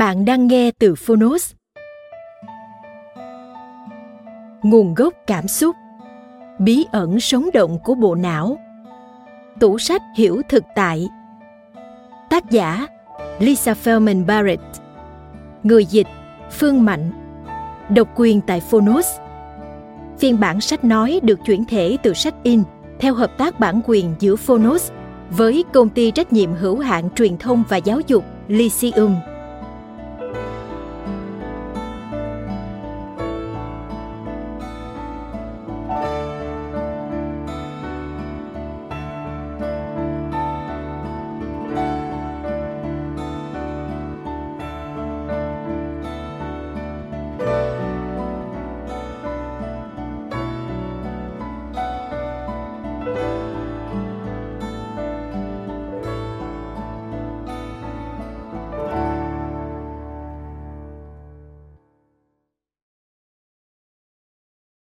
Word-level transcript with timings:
Bạn 0.00 0.24
đang 0.24 0.46
nghe 0.46 0.70
từ 0.78 0.94
Phonos. 0.94 1.52
Nguồn 4.62 4.94
gốc 4.94 5.14
cảm 5.26 5.48
xúc. 5.48 5.76
Bí 6.58 6.86
ẩn 6.92 7.20
sống 7.20 7.48
động 7.54 7.78
của 7.84 7.94
bộ 7.94 8.14
não. 8.14 8.58
Tủ 9.58 9.78
sách 9.78 10.02
hiểu 10.16 10.42
thực 10.48 10.64
tại. 10.74 11.08
Tác 12.30 12.50
giả 12.50 12.86
Lisa 13.38 13.74
Feldman 13.84 14.26
Barrett. 14.26 14.62
Người 15.62 15.84
dịch 15.84 16.06
Phương 16.50 16.84
Mạnh. 16.84 17.10
Độc 17.88 18.08
quyền 18.16 18.40
tại 18.40 18.60
Phonos. 18.60 19.06
Phiên 20.18 20.40
bản 20.40 20.60
sách 20.60 20.84
nói 20.84 21.20
được 21.22 21.38
chuyển 21.46 21.64
thể 21.64 21.96
từ 22.02 22.14
sách 22.14 22.34
in 22.42 22.62
theo 23.00 23.14
hợp 23.14 23.38
tác 23.38 23.60
bản 23.60 23.80
quyền 23.86 24.14
giữa 24.18 24.36
Phonos 24.36 24.90
với 25.30 25.64
công 25.72 25.88
ty 25.88 26.10
trách 26.10 26.32
nhiệm 26.32 26.52
hữu 26.52 26.78
hạn 26.78 27.10
truyền 27.16 27.38
thông 27.38 27.62
và 27.68 27.76
giáo 27.76 28.00
dục 28.06 28.24
Lyceum. 28.48 29.16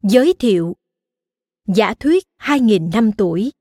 Giới 0.09 0.35
thiệu 0.39 0.77
Giả 1.69 1.95
thuyết 1.95 2.25
2.000 2.43 2.91
năm 2.93 3.13
tuổi 3.13 3.53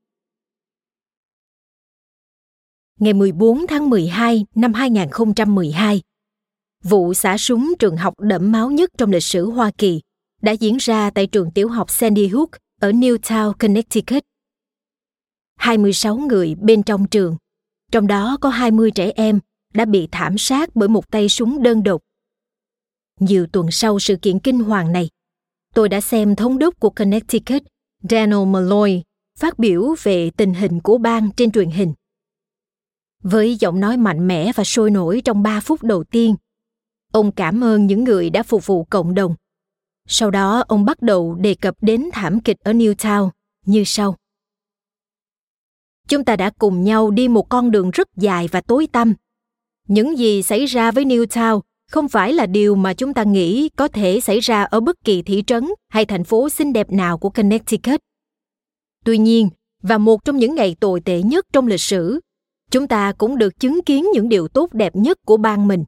Ngày 3.00 3.12
14 3.12 3.66
tháng 3.68 3.90
12 3.90 4.46
năm 4.54 4.74
2012, 4.74 6.02
vụ 6.82 7.14
xả 7.14 7.38
súng 7.38 7.72
trường 7.78 7.96
học 7.96 8.20
đẫm 8.20 8.52
máu 8.52 8.70
nhất 8.70 8.90
trong 8.98 9.10
lịch 9.10 9.22
sử 9.22 9.50
Hoa 9.50 9.70
Kỳ 9.78 10.00
đã 10.42 10.52
diễn 10.52 10.76
ra 10.76 11.10
tại 11.10 11.26
trường 11.26 11.50
tiểu 11.50 11.68
học 11.68 11.90
Sandy 11.90 12.28
Hook 12.28 12.50
ở 12.80 12.90
Newtown, 12.90 13.52
Connecticut. 13.52 14.24
26 15.56 16.16
người 16.16 16.54
bên 16.54 16.82
trong 16.82 17.06
trường, 17.08 17.36
trong 17.92 18.06
đó 18.06 18.38
có 18.40 18.48
20 18.48 18.90
trẻ 18.90 19.12
em 19.16 19.40
đã 19.74 19.84
bị 19.84 20.08
thảm 20.12 20.38
sát 20.38 20.70
bởi 20.74 20.88
một 20.88 21.10
tay 21.10 21.28
súng 21.28 21.62
đơn 21.62 21.82
độc. 21.82 22.02
Nhiều 23.20 23.46
tuần 23.52 23.70
sau 23.70 23.98
sự 23.98 24.16
kiện 24.22 24.38
kinh 24.38 24.60
hoàng 24.60 24.92
này, 24.92 25.08
tôi 25.74 25.88
đã 25.88 26.00
xem 26.00 26.36
thống 26.36 26.58
đốc 26.58 26.80
của 26.80 26.90
Connecticut, 26.90 27.62
Daniel 28.10 28.46
Malloy, 28.46 29.02
phát 29.38 29.58
biểu 29.58 29.94
về 30.02 30.30
tình 30.30 30.54
hình 30.54 30.80
của 30.80 30.98
bang 30.98 31.30
trên 31.36 31.50
truyền 31.50 31.70
hình. 31.70 31.94
Với 33.22 33.56
giọng 33.56 33.80
nói 33.80 33.96
mạnh 33.96 34.28
mẽ 34.28 34.52
và 34.54 34.64
sôi 34.64 34.90
nổi 34.90 35.22
trong 35.24 35.42
3 35.42 35.60
phút 35.60 35.82
đầu 35.82 36.04
tiên, 36.04 36.36
ông 37.12 37.32
cảm 37.32 37.64
ơn 37.64 37.86
những 37.86 38.04
người 38.04 38.30
đã 38.30 38.42
phục 38.42 38.66
vụ 38.66 38.84
cộng 38.84 39.14
đồng. 39.14 39.34
Sau 40.08 40.30
đó 40.30 40.64
ông 40.68 40.84
bắt 40.84 41.02
đầu 41.02 41.34
đề 41.34 41.54
cập 41.54 41.74
đến 41.80 42.10
thảm 42.12 42.40
kịch 42.40 42.60
ở 42.60 42.72
Newtown 42.72 43.30
như 43.66 43.82
sau. 43.86 44.16
Chúng 46.08 46.24
ta 46.24 46.36
đã 46.36 46.50
cùng 46.58 46.84
nhau 46.84 47.10
đi 47.10 47.28
một 47.28 47.48
con 47.48 47.70
đường 47.70 47.90
rất 47.90 48.08
dài 48.16 48.48
và 48.52 48.60
tối 48.60 48.88
tăm. 48.92 49.14
Những 49.88 50.18
gì 50.18 50.42
xảy 50.42 50.66
ra 50.66 50.90
với 50.90 51.04
Newtown 51.04 51.60
không 51.94 52.08
phải 52.08 52.32
là 52.32 52.46
điều 52.46 52.74
mà 52.74 52.94
chúng 52.94 53.14
ta 53.14 53.22
nghĩ 53.22 53.68
có 53.76 53.88
thể 53.88 54.20
xảy 54.20 54.40
ra 54.40 54.62
ở 54.62 54.80
bất 54.80 55.04
kỳ 55.04 55.22
thị 55.22 55.42
trấn 55.46 55.68
hay 55.88 56.04
thành 56.04 56.24
phố 56.24 56.48
xinh 56.48 56.72
đẹp 56.72 56.92
nào 56.92 57.18
của 57.18 57.30
Connecticut. 57.30 58.00
Tuy 59.04 59.18
nhiên, 59.18 59.48
và 59.82 59.98
một 59.98 60.24
trong 60.24 60.36
những 60.36 60.54
ngày 60.54 60.76
tồi 60.80 61.00
tệ 61.00 61.22
nhất 61.22 61.46
trong 61.52 61.66
lịch 61.66 61.80
sử, 61.80 62.20
chúng 62.70 62.88
ta 62.88 63.12
cũng 63.18 63.38
được 63.38 63.60
chứng 63.60 63.80
kiến 63.86 64.06
những 64.12 64.28
điều 64.28 64.48
tốt 64.48 64.72
đẹp 64.72 64.96
nhất 64.96 65.18
của 65.26 65.36
bang 65.36 65.68
mình. 65.68 65.84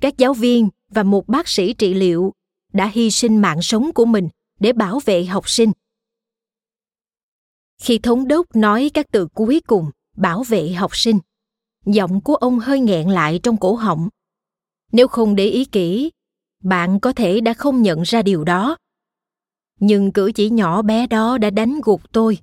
Các 0.00 0.18
giáo 0.18 0.34
viên 0.34 0.68
và 0.90 1.02
một 1.02 1.28
bác 1.28 1.48
sĩ 1.48 1.72
trị 1.72 1.94
liệu 1.94 2.32
đã 2.72 2.90
hy 2.94 3.10
sinh 3.10 3.36
mạng 3.36 3.62
sống 3.62 3.92
của 3.92 4.04
mình 4.04 4.28
để 4.60 4.72
bảo 4.72 5.00
vệ 5.04 5.24
học 5.24 5.48
sinh. 5.48 5.72
Khi 7.82 7.98
thống 7.98 8.28
đốc 8.28 8.56
nói 8.56 8.90
các 8.94 9.06
từ 9.12 9.26
cuối 9.34 9.60
cùng 9.66 9.90
bảo 10.16 10.42
vệ 10.42 10.68
học 10.68 10.96
sinh, 10.96 11.18
giọng 11.86 12.20
của 12.20 12.34
ông 12.34 12.58
hơi 12.58 12.80
nghẹn 12.80 13.10
lại 13.10 13.40
trong 13.42 13.56
cổ 13.56 13.74
họng 13.74 14.08
nếu 14.94 15.08
không 15.08 15.34
để 15.34 15.46
ý 15.46 15.64
kỹ 15.64 16.10
bạn 16.62 17.00
có 17.00 17.12
thể 17.12 17.40
đã 17.40 17.54
không 17.54 17.82
nhận 17.82 18.02
ra 18.02 18.22
điều 18.22 18.44
đó. 18.44 18.76
Nhưng 19.80 20.12
cử 20.12 20.32
chỉ 20.34 20.50
nhỏ 20.50 20.82
bé 20.82 21.06
đó 21.06 21.38
đã 21.38 21.50
đánh 21.50 21.80
gục 21.84 22.12
tôi. 22.12 22.38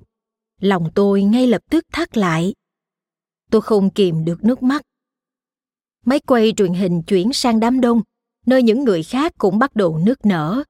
Lòng 0.59 0.91
tôi 0.95 1.23
ngay 1.23 1.47
lập 1.47 1.62
tức 1.69 1.85
thắt 1.91 2.17
lại. 2.17 2.53
Tôi 3.51 3.62
không 3.62 3.89
kìm 3.89 4.25
được 4.25 4.44
nước 4.44 4.63
mắt. 4.63 4.81
Máy 6.06 6.19
quay 6.19 6.53
truyền 6.57 6.73
hình 6.73 7.01
chuyển 7.03 7.34
sang 7.34 7.59
đám 7.59 7.81
đông 7.81 8.01
nơi 8.45 8.63
những 8.63 8.83
người 8.83 9.03
khác 9.03 9.33
cũng 9.38 9.59
bắt 9.59 9.75
đầu 9.75 9.97
nước 9.97 10.25
nở. 10.25 10.63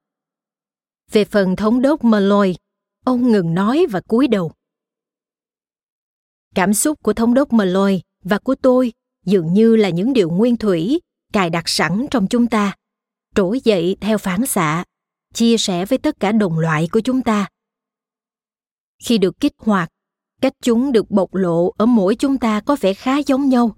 Về 1.11 1.25
phần 1.25 1.55
thống 1.55 1.81
đốc 1.81 2.03
Malloy, 2.03 2.55
ông 3.05 3.31
ngừng 3.31 3.53
nói 3.53 3.85
và 3.89 4.01
cúi 4.01 4.27
đầu. 4.27 4.51
Cảm 6.55 6.73
xúc 6.73 7.03
của 7.03 7.13
thống 7.13 7.33
đốc 7.33 7.53
Malloy 7.53 8.01
và 8.23 8.39
của 8.39 8.55
tôi 8.55 8.93
dường 9.25 9.53
như 9.53 9.75
là 9.75 9.89
những 9.89 10.13
điều 10.13 10.29
nguyên 10.29 10.57
thủy 10.57 11.01
cài 11.33 11.49
đặt 11.49 11.69
sẵn 11.69 12.05
trong 12.11 12.27
chúng 12.27 12.47
ta 12.47 12.75
trỗi 13.35 13.61
dậy 13.63 13.97
theo 14.01 14.17
phản 14.17 14.45
xạ 14.45 14.83
chia 15.33 15.57
sẻ 15.57 15.85
với 15.85 15.97
tất 15.97 16.19
cả 16.19 16.31
đồng 16.31 16.59
loại 16.59 16.87
của 16.91 16.99
chúng 16.99 17.21
ta 17.21 17.47
khi 19.03 19.17
được 19.17 19.39
kích 19.39 19.53
hoạt 19.57 19.89
cách 20.41 20.53
chúng 20.63 20.91
được 20.91 21.11
bộc 21.11 21.35
lộ 21.35 21.71
ở 21.77 21.85
mỗi 21.85 22.15
chúng 22.15 22.37
ta 22.37 22.61
có 22.61 22.77
vẻ 22.81 22.93
khá 22.93 23.17
giống 23.17 23.49
nhau 23.49 23.75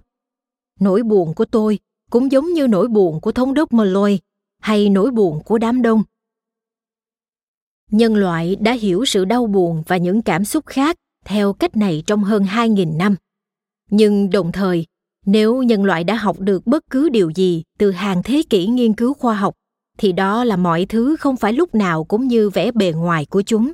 nỗi 0.80 1.02
buồn 1.02 1.34
của 1.34 1.44
tôi 1.44 1.78
cũng 2.10 2.32
giống 2.32 2.52
như 2.52 2.66
nỗi 2.66 2.88
buồn 2.88 3.20
của 3.20 3.32
thống 3.32 3.54
đốc 3.54 3.72
Malloy 3.72 4.18
hay 4.60 4.88
nỗi 4.88 5.10
buồn 5.10 5.42
của 5.44 5.58
đám 5.58 5.82
đông. 5.82 6.02
Nhân 7.90 8.14
loại 8.14 8.56
đã 8.56 8.72
hiểu 8.72 9.04
sự 9.04 9.24
đau 9.24 9.46
buồn 9.46 9.82
và 9.86 9.96
những 9.96 10.22
cảm 10.22 10.44
xúc 10.44 10.66
khác 10.66 10.96
theo 11.24 11.52
cách 11.52 11.76
này 11.76 12.02
trong 12.06 12.24
hơn 12.24 12.42
2.000 12.42 12.96
năm. 12.96 13.16
Nhưng 13.90 14.30
đồng 14.30 14.52
thời, 14.52 14.86
nếu 15.26 15.62
nhân 15.62 15.84
loại 15.84 16.04
đã 16.04 16.14
học 16.14 16.40
được 16.40 16.66
bất 16.66 16.84
cứ 16.90 17.08
điều 17.08 17.30
gì 17.30 17.62
từ 17.78 17.90
hàng 17.90 18.22
thế 18.22 18.42
kỷ 18.50 18.66
nghiên 18.66 18.94
cứu 18.94 19.14
khoa 19.14 19.34
học, 19.34 19.54
thì 19.98 20.12
đó 20.12 20.44
là 20.44 20.56
mọi 20.56 20.86
thứ 20.86 21.16
không 21.16 21.36
phải 21.36 21.52
lúc 21.52 21.74
nào 21.74 22.04
cũng 22.04 22.28
như 22.28 22.50
vẻ 22.50 22.70
bề 22.70 22.92
ngoài 22.92 23.26
của 23.30 23.42
chúng. 23.42 23.72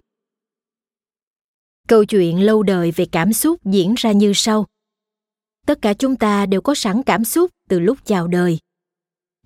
Câu 1.88 2.04
chuyện 2.04 2.42
lâu 2.42 2.62
đời 2.62 2.90
về 2.90 3.06
cảm 3.12 3.32
xúc 3.32 3.60
diễn 3.64 3.94
ra 3.96 4.12
như 4.12 4.32
sau. 4.34 4.66
Tất 5.66 5.82
cả 5.82 5.94
chúng 5.94 6.16
ta 6.16 6.46
đều 6.46 6.60
có 6.60 6.74
sẵn 6.74 7.02
cảm 7.02 7.24
xúc 7.24 7.50
từ 7.68 7.80
lúc 7.80 7.98
chào 8.04 8.28
đời. 8.28 8.58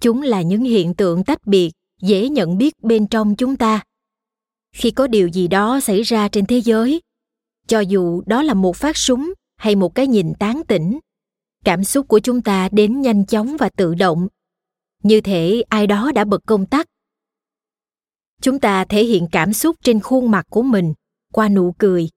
Chúng 0.00 0.22
là 0.22 0.42
những 0.42 0.62
hiện 0.62 0.94
tượng 0.94 1.24
tách 1.24 1.46
biệt, 1.46 1.72
dễ 2.02 2.28
nhận 2.28 2.58
biết 2.58 2.74
bên 2.82 3.06
trong 3.06 3.36
chúng 3.36 3.56
ta. 3.56 3.82
Khi 4.72 4.90
có 4.90 5.06
điều 5.06 5.28
gì 5.28 5.48
đó 5.48 5.80
xảy 5.80 6.02
ra 6.02 6.28
trên 6.28 6.46
thế 6.46 6.60
giới, 6.60 7.00
cho 7.66 7.80
dù 7.80 8.22
đó 8.26 8.42
là 8.42 8.54
một 8.54 8.76
phát 8.76 8.96
súng 8.96 9.32
hay 9.56 9.76
một 9.76 9.94
cái 9.94 10.06
nhìn 10.06 10.34
tán 10.38 10.62
tỉnh 10.68 10.98
cảm 11.64 11.84
xúc 11.84 12.08
của 12.08 12.18
chúng 12.18 12.42
ta 12.42 12.68
đến 12.72 13.00
nhanh 13.00 13.26
chóng 13.26 13.56
và 13.56 13.68
tự 13.68 13.94
động. 13.94 14.28
Như 15.02 15.20
thể 15.20 15.62
ai 15.68 15.86
đó 15.86 16.12
đã 16.14 16.24
bật 16.24 16.40
công 16.46 16.66
tắc. 16.66 16.86
Chúng 18.40 18.58
ta 18.58 18.84
thể 18.84 19.04
hiện 19.04 19.26
cảm 19.32 19.52
xúc 19.52 19.76
trên 19.82 20.00
khuôn 20.00 20.30
mặt 20.30 20.46
của 20.50 20.62
mình, 20.62 20.94
qua 21.32 21.48
nụ 21.48 21.74
cười, 21.78 22.08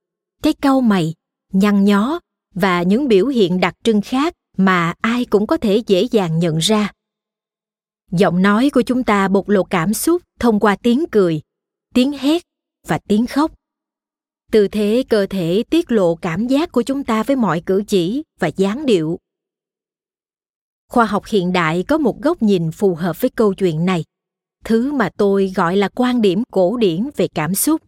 cái 0.44 0.54
cau 0.54 0.82
mày, 0.82 1.14
nhăn 1.54 1.86
nhó 1.86 2.20
và 2.56 2.84
những 2.84 3.08
biểu 3.08 3.28
hiện 3.28 3.60
đặc 3.60 3.74
trưng 3.84 4.02
khác 4.02 4.34
mà 4.58 4.94
ai 5.02 5.26
cũng 5.26 5.48
có 5.48 5.58
thể 5.58 5.84
dễ 5.88 6.08
dàng 6.12 6.40
nhận 6.40 6.58
ra. 6.58 6.92
Giọng 8.12 8.42
nói 8.42 8.70
của 8.70 8.82
chúng 8.82 9.04
ta 9.04 9.28
bộc 9.28 9.50
lộ 9.50 9.64
cảm 9.64 9.94
xúc 9.94 10.22
thông 10.40 10.60
qua 10.60 10.76
tiếng 10.76 11.06
cười, 11.12 11.42
tiếng 11.94 12.12
hét 12.12 12.44
và 12.88 13.00
tiếng 13.08 13.28
khóc. 13.28 13.52
Tư 14.52 14.68
thế, 14.68 15.04
cơ 15.10 15.26
thể 15.30 15.64
tiết 15.70 15.92
lộ 15.92 16.16
cảm 16.16 16.48
giác 16.48 16.72
của 16.72 16.84
chúng 16.84 17.04
ta 17.04 17.24
với 17.24 17.36
mọi 17.36 17.62
cử 17.66 17.84
chỉ 17.88 18.24
và 18.40 18.48
dáng 18.48 18.86
điệu 18.86 19.20
khoa 20.90 21.06
học 21.06 21.26
hiện 21.26 21.54
đại 21.54 21.84
có 21.84 21.98
một 21.98 22.22
góc 22.22 22.42
nhìn 22.42 22.72
phù 22.72 22.96
hợp 22.96 23.22
với 23.22 23.30
câu 23.30 23.54
chuyện 23.54 23.86
này. 23.86 24.04
Thứ 24.66 24.94
mà 24.94 25.10
tôi 25.18 25.54
gọi 25.56 25.78
là 25.78 25.90
quan 25.96 26.22
điểm 26.22 26.44
cổ 26.52 26.78
điển 26.78 27.10
về 27.16 27.28
cảm 27.28 27.56
xúc. 27.56 27.82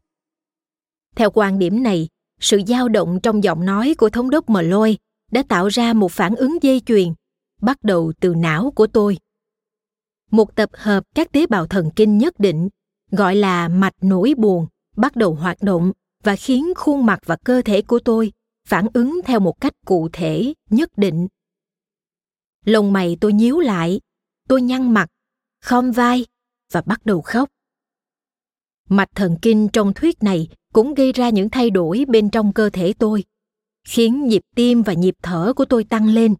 Theo 1.16 1.32
quan 1.32 1.60
điểm 1.60 1.84
này, 1.84 2.08
sự 2.40 2.62
dao 2.68 2.90
động 2.90 3.20
trong 3.24 3.44
giọng 3.44 3.66
nói 3.66 3.96
của 3.98 4.10
thống 4.10 4.30
đốc 4.30 4.50
Malloy 4.50 4.98
đã 5.32 5.44
tạo 5.48 5.68
ra 5.68 5.94
một 5.94 6.12
phản 6.12 6.36
ứng 6.36 6.58
dây 6.62 6.82
chuyền, 6.86 7.14
bắt 7.62 7.78
đầu 7.84 8.14
từ 8.20 8.36
não 8.36 8.72
của 8.72 8.88
tôi. 8.88 9.18
Một 10.32 10.56
tập 10.56 10.70
hợp 10.74 11.04
các 11.16 11.32
tế 11.32 11.48
bào 11.48 11.68
thần 11.68 11.90
kinh 11.96 12.18
nhất 12.18 12.40
định, 12.40 12.70
gọi 13.12 13.36
là 13.36 13.68
mạch 13.68 13.94
nỗi 14.02 14.34
buồn, 14.38 14.68
bắt 14.98 15.16
đầu 15.16 15.34
hoạt 15.34 15.62
động 15.62 15.92
và 16.24 16.36
khiến 16.36 16.74
khuôn 16.76 17.06
mặt 17.06 17.20
và 17.26 17.36
cơ 17.36 17.62
thể 17.66 17.82
của 17.82 18.00
tôi 18.00 18.32
phản 18.68 18.88
ứng 18.94 19.20
theo 19.26 19.40
một 19.40 19.62
cách 19.62 19.74
cụ 19.86 20.10
thể, 20.14 20.54
nhất 20.70 20.90
định 20.98 21.28
lông 22.70 22.94
mày 22.94 23.18
tôi 23.22 23.34
nhíu 23.34 23.60
lại. 23.60 24.02
Tôi 24.48 24.62
nhăn 24.62 24.92
mặt, 24.92 25.08
khom 25.62 25.92
vai 25.92 26.26
và 26.72 26.82
bắt 26.82 27.06
đầu 27.06 27.22
khóc. 27.22 27.50
Mạch 28.90 29.10
thần 29.16 29.38
kinh 29.42 29.70
trong 29.74 29.94
thuyết 29.94 30.24
này 30.24 30.48
cũng 30.74 30.94
gây 30.94 31.12
ra 31.12 31.30
những 31.30 31.50
thay 31.50 31.70
đổi 31.70 32.06
bên 32.08 32.30
trong 32.30 32.54
cơ 32.54 32.70
thể 32.70 32.94
tôi, 32.94 33.24
khiến 33.88 34.28
nhịp 34.28 34.42
tim 34.56 34.82
và 34.82 34.94
nhịp 34.94 35.16
thở 35.22 35.54
của 35.56 35.66
tôi 35.66 35.84
tăng 35.84 36.08
lên. 36.08 36.36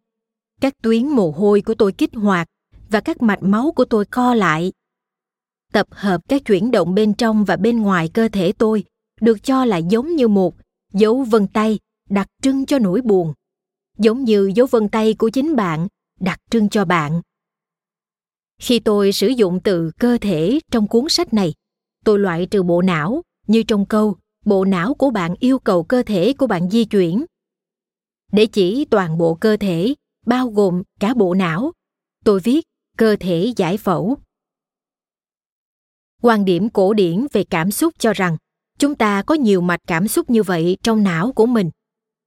Các 0.62 0.74
tuyến 0.82 1.08
mồ 1.08 1.32
hôi 1.32 1.62
của 1.62 1.74
tôi 1.74 1.92
kích 1.92 2.14
hoạt 2.14 2.48
và 2.90 3.00
các 3.02 3.22
mạch 3.22 3.44
máu 3.44 3.72
của 3.76 3.86
tôi 3.86 4.06
co 4.06 4.34
lại. 4.34 4.72
Tập 5.74 5.88
hợp 5.92 6.22
các 6.28 6.46
chuyển 6.46 6.72
động 6.72 6.96
bên 6.96 7.14
trong 7.14 7.46
và 7.46 7.56
bên 7.56 7.82
ngoài 7.82 8.10
cơ 8.14 8.30
thể 8.30 8.52
tôi 8.52 8.84
được 9.22 9.44
cho 9.44 9.66
là 9.66 9.78
giống 9.78 10.16
như 10.16 10.28
một 10.28 10.56
dấu 10.94 11.24
vân 11.24 11.48
tay 11.48 11.80
đặc 12.10 12.28
trưng 12.42 12.66
cho 12.66 12.80
nỗi 12.80 13.02
buồn, 13.02 13.34
giống 13.98 14.24
như 14.24 14.52
dấu 14.56 14.68
vân 14.68 14.90
tay 14.90 15.14
của 15.14 15.30
chính 15.30 15.56
bạn 15.56 15.88
đặc 16.20 16.40
trưng 16.50 16.70
cho 16.70 16.86
bạn. 16.86 17.22
Khi 18.62 18.80
tôi 18.80 19.12
sử 19.12 19.28
dụng 19.28 19.60
từ 19.64 19.92
cơ 20.00 20.18
thể 20.22 20.60
trong 20.72 20.88
cuốn 20.88 21.06
sách 21.10 21.34
này, 21.34 21.54
tôi 22.06 22.20
loại 22.20 22.46
trừ 22.46 22.64
bộ 22.64 22.82
não 22.82 23.22
như 23.48 23.64
trong 23.64 23.86
câu, 23.86 24.16
bộ 24.46 24.66
não 24.66 24.94
của 24.94 25.10
bạn 25.10 25.36
yêu 25.40 25.60
cầu 25.60 25.84
cơ 25.84 26.04
thể 26.04 26.34
của 26.34 26.48
bạn 26.48 26.70
di 26.70 26.86
chuyển. 26.86 27.26
Để 28.32 28.46
chỉ 28.46 28.86
toàn 28.86 29.18
bộ 29.18 29.36
cơ 29.36 29.58
thể, 29.58 29.96
bao 30.26 30.50
gồm 30.50 30.84
cả 31.00 31.14
bộ 31.14 31.34
não, 31.34 31.72
tôi 32.26 32.40
viết 32.40 32.66
cơ 32.98 33.16
thể 33.20 33.54
giải 33.58 33.78
phẫu. 33.78 34.18
Quan 36.22 36.46
điểm 36.46 36.70
cổ 36.70 36.94
điển 36.94 37.28
về 37.32 37.44
cảm 37.44 37.72
xúc 37.72 37.94
cho 38.00 38.14
rằng, 38.14 38.38
chúng 38.80 38.96
ta 38.96 39.24
có 39.24 39.36
nhiều 39.36 39.62
mạch 39.62 39.80
cảm 39.88 40.08
xúc 40.08 40.30
như 40.30 40.44
vậy 40.44 40.78
trong 40.84 41.04
não 41.04 41.32
của 41.32 41.46
mình, 41.46 41.70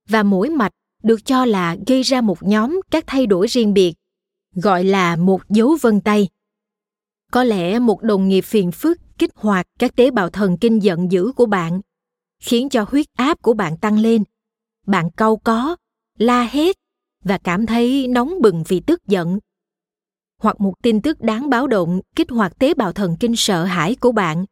và 0.08 0.22
mỗi 0.22 0.50
mạch 0.50 0.72
được 1.02 1.24
cho 1.24 1.44
là 1.44 1.76
gây 1.86 2.02
ra 2.02 2.20
một 2.20 2.42
nhóm 2.42 2.80
các 2.90 3.04
thay 3.06 3.26
đổi 3.26 3.46
riêng 3.46 3.74
biệt, 3.74 3.94
gọi 4.54 4.84
là 4.84 5.16
một 5.16 5.48
dấu 5.48 5.76
vân 5.80 6.00
tay. 6.00 6.28
Có 7.32 7.44
lẽ 7.44 7.78
một 7.78 8.02
đồng 8.02 8.28
nghiệp 8.28 8.40
phiền 8.40 8.72
phức 8.72 8.98
kích 9.18 9.30
hoạt 9.34 9.66
các 9.78 9.96
tế 9.96 10.10
bào 10.10 10.30
thần 10.30 10.56
kinh 10.56 10.82
giận 10.82 11.12
dữ 11.12 11.32
của 11.36 11.46
bạn, 11.46 11.80
khiến 12.42 12.68
cho 12.68 12.84
huyết 12.88 13.06
áp 13.16 13.42
của 13.42 13.54
bạn 13.54 13.76
tăng 13.76 13.98
lên. 13.98 14.24
Bạn 14.86 15.10
cau 15.10 15.36
có, 15.36 15.76
la 16.18 16.42
hét 16.42 16.76
và 17.24 17.38
cảm 17.38 17.66
thấy 17.66 18.08
nóng 18.08 18.34
bừng 18.40 18.64
vì 18.68 18.80
tức 18.80 19.06
giận. 19.06 19.38
Hoặc 20.38 20.60
một 20.60 20.74
tin 20.82 21.02
tức 21.02 21.20
đáng 21.20 21.50
báo 21.50 21.66
động 21.66 22.00
kích 22.16 22.30
hoạt 22.30 22.58
tế 22.58 22.74
bào 22.74 22.92
thần 22.92 23.16
kinh 23.20 23.36
sợ 23.36 23.64
hãi 23.64 23.94
của 23.94 24.12
bạn, 24.12 24.44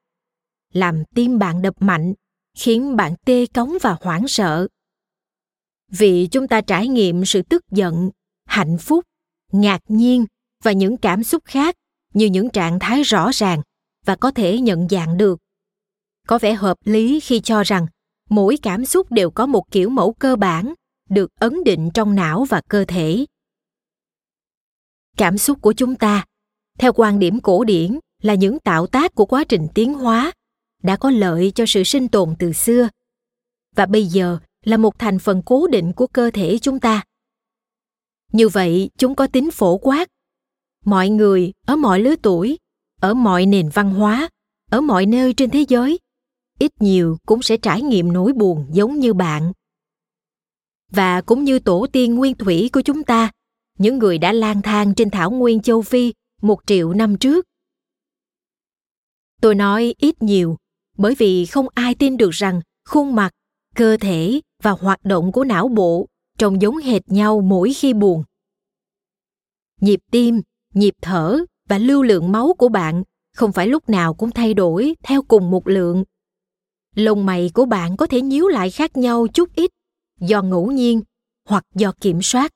làm 0.72 1.02
tim 1.14 1.38
bạn 1.38 1.62
đập 1.62 1.74
mạnh, 1.80 2.14
khiến 2.58 2.96
bạn 2.96 3.14
tê 3.24 3.46
cống 3.46 3.72
và 3.82 3.96
hoảng 4.00 4.28
sợ 4.28 4.68
vì 5.90 6.26
chúng 6.26 6.48
ta 6.48 6.60
trải 6.60 6.88
nghiệm 6.88 7.24
sự 7.24 7.42
tức 7.42 7.64
giận, 7.70 8.10
hạnh 8.46 8.78
phúc, 8.78 9.04
ngạc 9.52 9.80
nhiên 9.88 10.26
và 10.64 10.72
những 10.72 10.96
cảm 10.96 11.24
xúc 11.24 11.42
khác 11.44 11.74
như 12.14 12.26
những 12.26 12.50
trạng 12.50 12.78
thái 12.78 13.02
rõ 13.02 13.30
ràng 13.32 13.62
và 14.04 14.16
có 14.16 14.30
thể 14.30 14.60
nhận 14.60 14.88
dạng 14.88 15.16
được. 15.16 15.38
Có 16.26 16.38
vẻ 16.38 16.54
hợp 16.54 16.76
lý 16.84 17.20
khi 17.20 17.40
cho 17.40 17.62
rằng 17.62 17.86
mỗi 18.28 18.56
cảm 18.62 18.84
xúc 18.84 19.12
đều 19.12 19.30
có 19.30 19.46
một 19.46 19.70
kiểu 19.70 19.88
mẫu 19.88 20.12
cơ 20.12 20.36
bản 20.36 20.74
được 21.08 21.30
ấn 21.34 21.64
định 21.64 21.90
trong 21.94 22.14
não 22.14 22.44
và 22.44 22.60
cơ 22.68 22.84
thể. 22.88 23.26
Cảm 25.16 25.38
xúc 25.38 25.58
của 25.62 25.72
chúng 25.72 25.94
ta, 25.94 26.24
theo 26.78 26.92
quan 26.92 27.18
điểm 27.18 27.40
cổ 27.40 27.64
điển, 27.64 27.98
là 28.22 28.34
những 28.34 28.58
tạo 28.58 28.86
tác 28.86 29.14
của 29.14 29.24
quá 29.24 29.44
trình 29.44 29.66
tiến 29.74 29.94
hóa 29.94 30.32
đã 30.82 30.96
có 30.96 31.10
lợi 31.10 31.52
cho 31.54 31.64
sự 31.68 31.84
sinh 31.84 32.08
tồn 32.08 32.34
từ 32.38 32.52
xưa. 32.52 32.88
Và 33.76 33.86
bây 33.86 34.04
giờ 34.04 34.38
là 34.64 34.76
một 34.76 34.98
thành 34.98 35.18
phần 35.18 35.42
cố 35.46 35.66
định 35.66 35.92
của 35.92 36.06
cơ 36.06 36.30
thể 36.34 36.58
chúng 36.58 36.80
ta. 36.80 37.04
Như 38.32 38.48
vậy, 38.48 38.90
chúng 38.98 39.14
có 39.14 39.26
tính 39.26 39.50
phổ 39.50 39.78
quát. 39.78 40.08
Mọi 40.84 41.08
người 41.08 41.52
ở 41.66 41.76
mọi 41.76 42.00
lứa 42.00 42.14
tuổi, 42.22 42.58
ở 43.00 43.14
mọi 43.14 43.46
nền 43.46 43.68
văn 43.68 43.90
hóa, 43.90 44.28
ở 44.70 44.80
mọi 44.80 45.06
nơi 45.06 45.34
trên 45.34 45.50
thế 45.50 45.64
giới, 45.68 45.98
ít 46.58 46.72
nhiều 46.80 47.18
cũng 47.26 47.42
sẽ 47.42 47.56
trải 47.56 47.82
nghiệm 47.82 48.12
nỗi 48.12 48.32
buồn 48.32 48.66
giống 48.72 48.98
như 48.98 49.14
bạn. 49.14 49.52
Và 50.90 51.20
cũng 51.20 51.44
như 51.44 51.58
tổ 51.58 51.86
tiên 51.92 52.14
nguyên 52.14 52.34
thủy 52.34 52.70
của 52.72 52.80
chúng 52.80 53.04
ta, 53.04 53.30
những 53.78 53.98
người 53.98 54.18
đã 54.18 54.32
lang 54.32 54.62
thang 54.62 54.94
trên 54.94 55.10
thảo 55.10 55.30
nguyên 55.30 55.62
châu 55.62 55.82
phi 55.82 56.12
một 56.42 56.60
triệu 56.66 56.92
năm 56.92 57.18
trước. 57.18 57.46
Tôi 59.40 59.54
nói 59.54 59.94
ít 59.98 60.22
nhiều, 60.22 60.56
bởi 60.98 61.14
vì 61.14 61.46
không 61.46 61.66
ai 61.74 61.94
tin 61.94 62.16
được 62.16 62.30
rằng 62.30 62.60
khuôn 62.88 63.14
mặt, 63.14 63.30
cơ 63.74 63.96
thể 64.00 64.40
và 64.62 64.70
hoạt 64.70 65.04
động 65.04 65.32
của 65.32 65.44
não 65.44 65.68
bộ 65.68 66.06
trông 66.38 66.62
giống 66.62 66.76
hệt 66.76 67.02
nhau 67.08 67.40
mỗi 67.40 67.72
khi 67.74 67.92
buồn. 67.94 68.24
Nhịp 69.80 70.00
tim, 70.10 70.42
nhịp 70.74 70.94
thở 71.02 71.38
và 71.68 71.78
lưu 71.78 72.02
lượng 72.02 72.32
máu 72.32 72.54
của 72.58 72.68
bạn 72.68 73.02
không 73.34 73.52
phải 73.52 73.66
lúc 73.66 73.88
nào 73.88 74.14
cũng 74.14 74.30
thay 74.30 74.54
đổi 74.54 74.94
theo 75.02 75.22
cùng 75.22 75.50
một 75.50 75.68
lượng. 75.68 76.04
Lông 76.94 77.26
mày 77.26 77.50
của 77.54 77.64
bạn 77.64 77.96
có 77.96 78.06
thể 78.06 78.20
nhíu 78.20 78.48
lại 78.48 78.70
khác 78.70 78.96
nhau 78.96 79.26
chút 79.34 79.48
ít 79.54 79.70
do 80.20 80.42
ngẫu 80.42 80.70
nhiên 80.70 81.02
hoặc 81.48 81.64
do 81.74 81.92
kiểm 82.00 82.22
soát. 82.22 82.52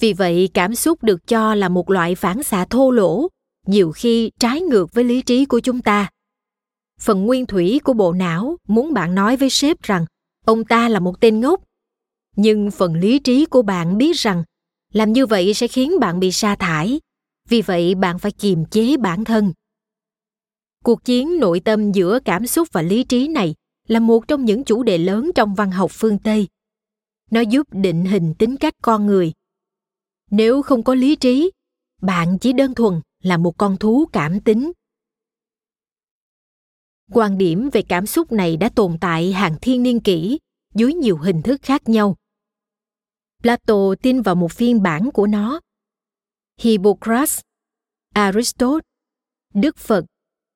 Vì 0.00 0.12
vậy, 0.12 0.50
cảm 0.54 0.74
xúc 0.74 1.02
được 1.02 1.26
cho 1.26 1.54
là 1.54 1.68
một 1.68 1.90
loại 1.90 2.14
phản 2.14 2.42
xạ 2.42 2.66
thô 2.70 2.90
lỗ, 2.90 3.28
nhiều 3.66 3.92
khi 3.92 4.30
trái 4.40 4.60
ngược 4.60 4.92
với 4.92 5.04
lý 5.04 5.22
trí 5.22 5.44
của 5.44 5.60
chúng 5.60 5.80
ta. 5.80 6.10
Phần 7.00 7.26
nguyên 7.26 7.46
thủy 7.46 7.80
của 7.84 7.92
bộ 7.92 8.12
não 8.12 8.56
muốn 8.68 8.94
bạn 8.94 9.14
nói 9.14 9.36
với 9.36 9.50
sếp 9.50 9.82
rằng 9.82 10.06
ông 10.48 10.64
ta 10.64 10.88
là 10.88 11.00
một 11.00 11.20
tên 11.20 11.40
ngốc. 11.40 11.62
Nhưng 12.36 12.70
phần 12.70 12.94
lý 12.94 13.18
trí 13.18 13.46
của 13.46 13.62
bạn 13.62 13.98
biết 13.98 14.16
rằng, 14.16 14.44
làm 14.92 15.12
như 15.12 15.26
vậy 15.26 15.54
sẽ 15.54 15.68
khiến 15.68 16.00
bạn 16.00 16.20
bị 16.20 16.32
sa 16.32 16.56
thải. 16.56 17.00
Vì 17.48 17.62
vậy, 17.62 17.94
bạn 17.94 18.18
phải 18.18 18.32
kiềm 18.32 18.64
chế 18.64 18.96
bản 18.96 19.24
thân. 19.24 19.52
Cuộc 20.84 21.04
chiến 21.04 21.40
nội 21.40 21.60
tâm 21.60 21.92
giữa 21.92 22.18
cảm 22.24 22.46
xúc 22.46 22.68
và 22.72 22.82
lý 22.82 23.04
trí 23.04 23.28
này 23.28 23.54
là 23.88 24.00
một 24.00 24.28
trong 24.28 24.44
những 24.44 24.64
chủ 24.64 24.82
đề 24.82 24.98
lớn 24.98 25.30
trong 25.34 25.54
văn 25.54 25.70
học 25.70 25.90
phương 25.94 26.18
tây. 26.18 26.48
Nó 27.30 27.40
giúp 27.40 27.66
định 27.72 28.04
hình 28.04 28.34
tính 28.34 28.56
cách 28.56 28.74
con 28.82 29.06
người. 29.06 29.32
Nếu 30.30 30.62
không 30.62 30.82
có 30.82 30.94
lý 30.94 31.16
trí, 31.16 31.50
bạn 32.02 32.38
chỉ 32.38 32.52
đơn 32.52 32.74
thuần 32.74 33.00
là 33.22 33.36
một 33.36 33.58
con 33.58 33.76
thú 33.76 34.06
cảm 34.12 34.40
tính 34.40 34.72
quan 37.12 37.38
điểm 37.38 37.68
về 37.72 37.82
cảm 37.82 38.06
xúc 38.06 38.32
này 38.32 38.56
đã 38.56 38.68
tồn 38.68 38.98
tại 39.00 39.32
hàng 39.32 39.56
thiên 39.60 39.82
niên 39.82 40.00
kỷ, 40.00 40.38
dưới 40.74 40.94
nhiều 40.94 41.16
hình 41.16 41.42
thức 41.42 41.62
khác 41.62 41.88
nhau. 41.88 42.16
Plato 43.42 43.94
tin 44.02 44.22
vào 44.22 44.34
một 44.34 44.52
phiên 44.52 44.82
bản 44.82 45.10
của 45.14 45.26
nó. 45.26 45.60
Hippocrates, 46.60 47.40
aristotle, 48.14 48.78
đức 49.54 49.76
phật, 49.76 50.04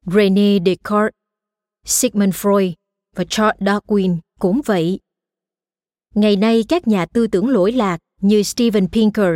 rené 0.06 0.58
descartes, 0.66 1.14
sigmund 1.86 2.34
freud 2.34 2.72
và 3.16 3.24
charles 3.28 3.62
darwin 3.62 4.18
cũng 4.38 4.60
vậy. 4.64 4.98
Ngày 6.14 6.36
nay 6.36 6.64
các 6.68 6.88
nhà 6.88 7.06
tư 7.06 7.26
tưởng 7.26 7.48
lỗi 7.48 7.72
lạc 7.72 7.98
như 8.20 8.42
steven 8.42 8.88
pinker, 8.88 9.34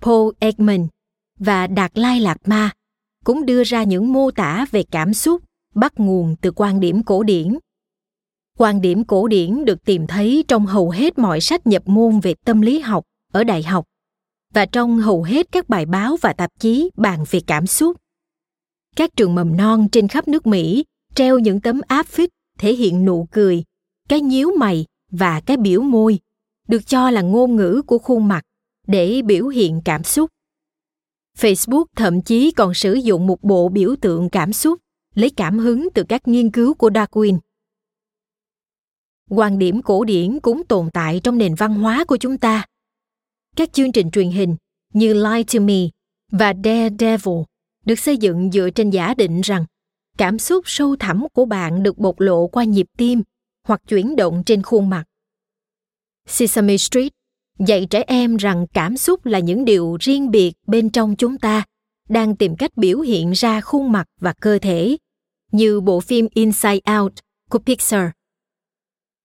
paul 0.00 0.32
ekman 0.38 0.88
và 1.38 1.66
đạt 1.66 1.98
lai 1.98 2.20
lạt 2.20 2.36
ma 2.44 2.70
cũng 3.24 3.46
đưa 3.46 3.64
ra 3.64 3.84
những 3.84 4.12
mô 4.12 4.30
tả 4.30 4.66
về 4.70 4.82
cảm 4.90 5.14
xúc 5.14 5.42
bắt 5.78 6.00
nguồn 6.00 6.36
từ 6.40 6.52
quan 6.56 6.80
điểm 6.80 7.02
cổ 7.02 7.22
điển. 7.22 7.58
Quan 8.58 8.80
điểm 8.80 9.04
cổ 9.04 9.28
điển 9.28 9.64
được 9.64 9.84
tìm 9.84 10.06
thấy 10.06 10.44
trong 10.48 10.66
hầu 10.66 10.90
hết 10.90 11.18
mọi 11.18 11.40
sách 11.40 11.66
nhập 11.66 11.82
môn 11.86 12.20
về 12.20 12.34
tâm 12.44 12.60
lý 12.60 12.80
học 12.80 13.04
ở 13.32 13.44
đại 13.44 13.62
học 13.62 13.84
và 14.54 14.66
trong 14.66 14.98
hầu 14.98 15.22
hết 15.22 15.52
các 15.52 15.68
bài 15.68 15.86
báo 15.86 16.16
và 16.20 16.32
tạp 16.32 16.50
chí 16.58 16.90
bàn 16.96 17.24
về 17.30 17.40
cảm 17.46 17.66
xúc. 17.66 17.96
Các 18.96 19.10
trường 19.16 19.34
mầm 19.34 19.56
non 19.56 19.88
trên 19.92 20.08
khắp 20.08 20.28
nước 20.28 20.46
mỹ 20.46 20.84
treo 21.14 21.38
những 21.38 21.60
tấm 21.60 21.80
áp 21.88 22.06
phích 22.06 22.30
thể 22.58 22.74
hiện 22.74 23.04
nụ 23.04 23.28
cười, 23.30 23.64
cái 24.08 24.20
nhíu 24.20 24.50
mày 24.58 24.84
và 25.10 25.40
cái 25.40 25.56
biểu 25.56 25.82
môi, 25.82 26.18
được 26.68 26.86
cho 26.86 27.10
là 27.10 27.22
ngôn 27.22 27.56
ngữ 27.56 27.82
của 27.86 27.98
khuôn 27.98 28.28
mặt 28.28 28.42
để 28.86 29.22
biểu 29.22 29.48
hiện 29.48 29.80
cảm 29.84 30.04
xúc. 30.04 30.30
Facebook 31.38 31.84
thậm 31.96 32.22
chí 32.22 32.50
còn 32.50 32.74
sử 32.74 32.94
dụng 32.94 33.26
một 33.26 33.42
bộ 33.42 33.68
biểu 33.68 33.94
tượng 34.00 34.30
cảm 34.30 34.52
xúc 34.52 34.78
lấy 35.18 35.30
cảm 35.30 35.58
hứng 35.58 35.88
từ 35.94 36.04
các 36.08 36.28
nghiên 36.28 36.50
cứu 36.50 36.74
của 36.74 36.90
darwin. 36.90 37.38
Quan 39.30 39.58
điểm 39.58 39.82
cổ 39.82 40.04
điển 40.04 40.40
cũng 40.40 40.64
tồn 40.64 40.90
tại 40.92 41.20
trong 41.24 41.38
nền 41.38 41.54
văn 41.54 41.74
hóa 41.74 42.04
của 42.04 42.16
chúng 42.16 42.38
ta. 42.38 42.66
Các 43.56 43.72
chương 43.72 43.92
trình 43.92 44.10
truyền 44.10 44.30
hình 44.30 44.56
như 44.92 45.14
lie 45.14 45.44
to 45.54 45.60
me 45.60 45.74
và 46.32 46.54
daredevil 46.64 47.42
được 47.84 47.98
xây 47.98 48.16
dựng 48.16 48.50
dựa 48.52 48.70
trên 48.70 48.90
giả 48.90 49.14
định 49.14 49.40
rằng 49.40 49.64
cảm 50.18 50.38
xúc 50.38 50.64
sâu 50.66 50.96
thẳm 50.96 51.26
của 51.32 51.44
bạn 51.44 51.82
được 51.82 51.98
bộc 51.98 52.20
lộ 52.20 52.46
qua 52.46 52.64
nhịp 52.64 52.86
tim 52.96 53.22
hoặc 53.64 53.82
chuyển 53.88 54.16
động 54.16 54.42
trên 54.46 54.62
khuôn 54.62 54.90
mặt. 54.90 55.04
Sesame 56.26 56.76
street 56.76 57.12
dạy 57.58 57.86
trẻ 57.90 58.04
em 58.06 58.36
rằng 58.36 58.66
cảm 58.72 58.96
xúc 58.96 59.26
là 59.26 59.38
những 59.38 59.64
điều 59.64 59.96
riêng 60.00 60.30
biệt 60.30 60.52
bên 60.66 60.90
trong 60.90 61.16
chúng 61.16 61.38
ta 61.38 61.64
đang 62.08 62.36
tìm 62.36 62.56
cách 62.56 62.76
biểu 62.76 63.00
hiện 63.00 63.32
ra 63.32 63.60
khuôn 63.60 63.92
mặt 63.92 64.06
và 64.20 64.32
cơ 64.32 64.58
thể 64.58 64.96
như 65.52 65.80
bộ 65.80 66.00
phim 66.00 66.28
inside 66.34 66.80
out 66.98 67.12
của 67.50 67.58
pixar 67.58 68.10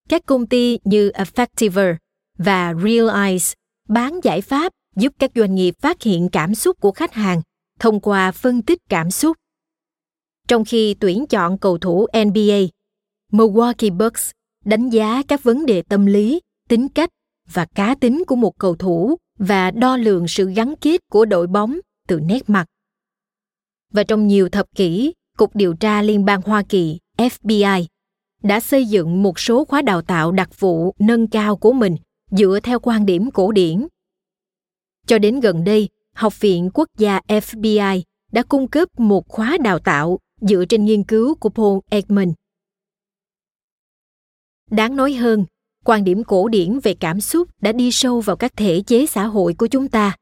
các 0.10 0.26
công 0.26 0.48
ty 0.48 0.80
như 0.84 1.10
affectiver 1.10 1.96
và 2.38 2.74
real 2.74 3.26
eyes 3.26 3.54
bán 3.90 4.20
giải 4.24 4.42
pháp 4.42 4.74
giúp 4.96 5.14
các 5.20 5.32
doanh 5.36 5.56
nghiệp 5.56 5.74
phát 5.82 6.02
hiện 6.02 6.30
cảm 6.32 6.56
xúc 6.56 6.78
của 6.80 6.92
khách 6.92 7.14
hàng 7.14 7.42
thông 7.80 8.00
qua 8.00 8.32
phân 8.32 8.62
tích 8.62 8.80
cảm 8.90 9.12
xúc 9.12 9.38
trong 10.48 10.66
khi 10.66 10.94
tuyển 11.00 11.26
chọn 11.30 11.58
cầu 11.58 11.78
thủ 11.78 12.08
nba 12.26 12.68
milwaukee 13.32 13.98
bucks 13.98 14.32
đánh 14.66 14.90
giá 14.90 15.24
các 15.28 15.44
vấn 15.44 15.66
đề 15.66 15.82
tâm 15.82 16.06
lý 16.06 16.40
tính 16.70 16.88
cách 16.90 17.10
và 17.54 17.66
cá 17.76 17.96
tính 17.96 18.24
của 18.28 18.36
một 18.36 18.58
cầu 18.60 18.76
thủ 18.76 19.18
và 19.40 19.72
đo 19.72 19.98
lường 19.98 20.28
sự 20.28 20.50
gắn 20.50 20.74
kết 20.82 21.02
của 21.12 21.26
đội 21.26 21.48
bóng 21.48 21.80
từ 22.08 22.20
nét 22.20 22.50
mặt. 22.50 22.66
Và 23.92 24.04
trong 24.04 24.28
nhiều 24.28 24.50
thập 24.50 24.66
kỷ, 24.76 25.14
Cục 25.38 25.56
Điều 25.56 25.74
tra 25.74 26.02
Liên 26.02 26.26
bang 26.26 26.42
Hoa 26.42 26.64
Kỳ 26.70 27.00
FBI 27.18 27.86
đã 28.44 28.60
xây 28.60 28.86
dựng 28.86 29.24
một 29.24 29.40
số 29.40 29.66
khóa 29.66 29.82
đào 29.82 30.02
tạo 30.02 30.32
đặc 30.32 30.60
vụ 30.60 30.96
nâng 31.00 31.28
cao 31.28 31.58
của 31.58 31.74
mình 31.74 31.96
dựa 32.32 32.60
theo 32.64 32.80
quan 32.80 33.06
điểm 33.06 33.32
cổ 33.32 33.52
điển. 33.52 33.88
Cho 35.08 35.18
đến 35.18 35.40
gần 35.40 35.64
đây, 35.64 35.90
Học 36.14 36.40
viện 36.40 36.70
Quốc 36.74 36.88
gia 36.98 37.20
FBI 37.28 38.02
đã 38.32 38.44
cung 38.44 38.68
cấp 38.68 39.00
một 39.00 39.28
khóa 39.28 39.58
đào 39.64 39.80
tạo 39.80 40.20
dựa 40.42 40.66
trên 40.70 40.86
nghiên 40.86 41.04
cứu 41.04 41.36
của 41.36 41.50
Paul 41.50 41.80
Ekman. 41.90 42.34
Đáng 44.72 44.96
nói 44.96 45.14
hơn, 45.14 45.46
quan 45.86 46.04
điểm 46.04 46.24
cổ 46.24 46.48
điển 46.48 46.80
về 46.80 46.94
cảm 46.94 47.22
xúc 47.22 47.50
đã 47.62 47.72
đi 47.72 47.92
sâu 47.92 48.22
vào 48.22 48.36
các 48.36 48.54
thể 48.56 48.82
chế 48.88 49.06
xã 49.06 49.26
hội 49.26 49.54
của 49.54 49.68
chúng 49.68 49.88
ta 49.88 50.16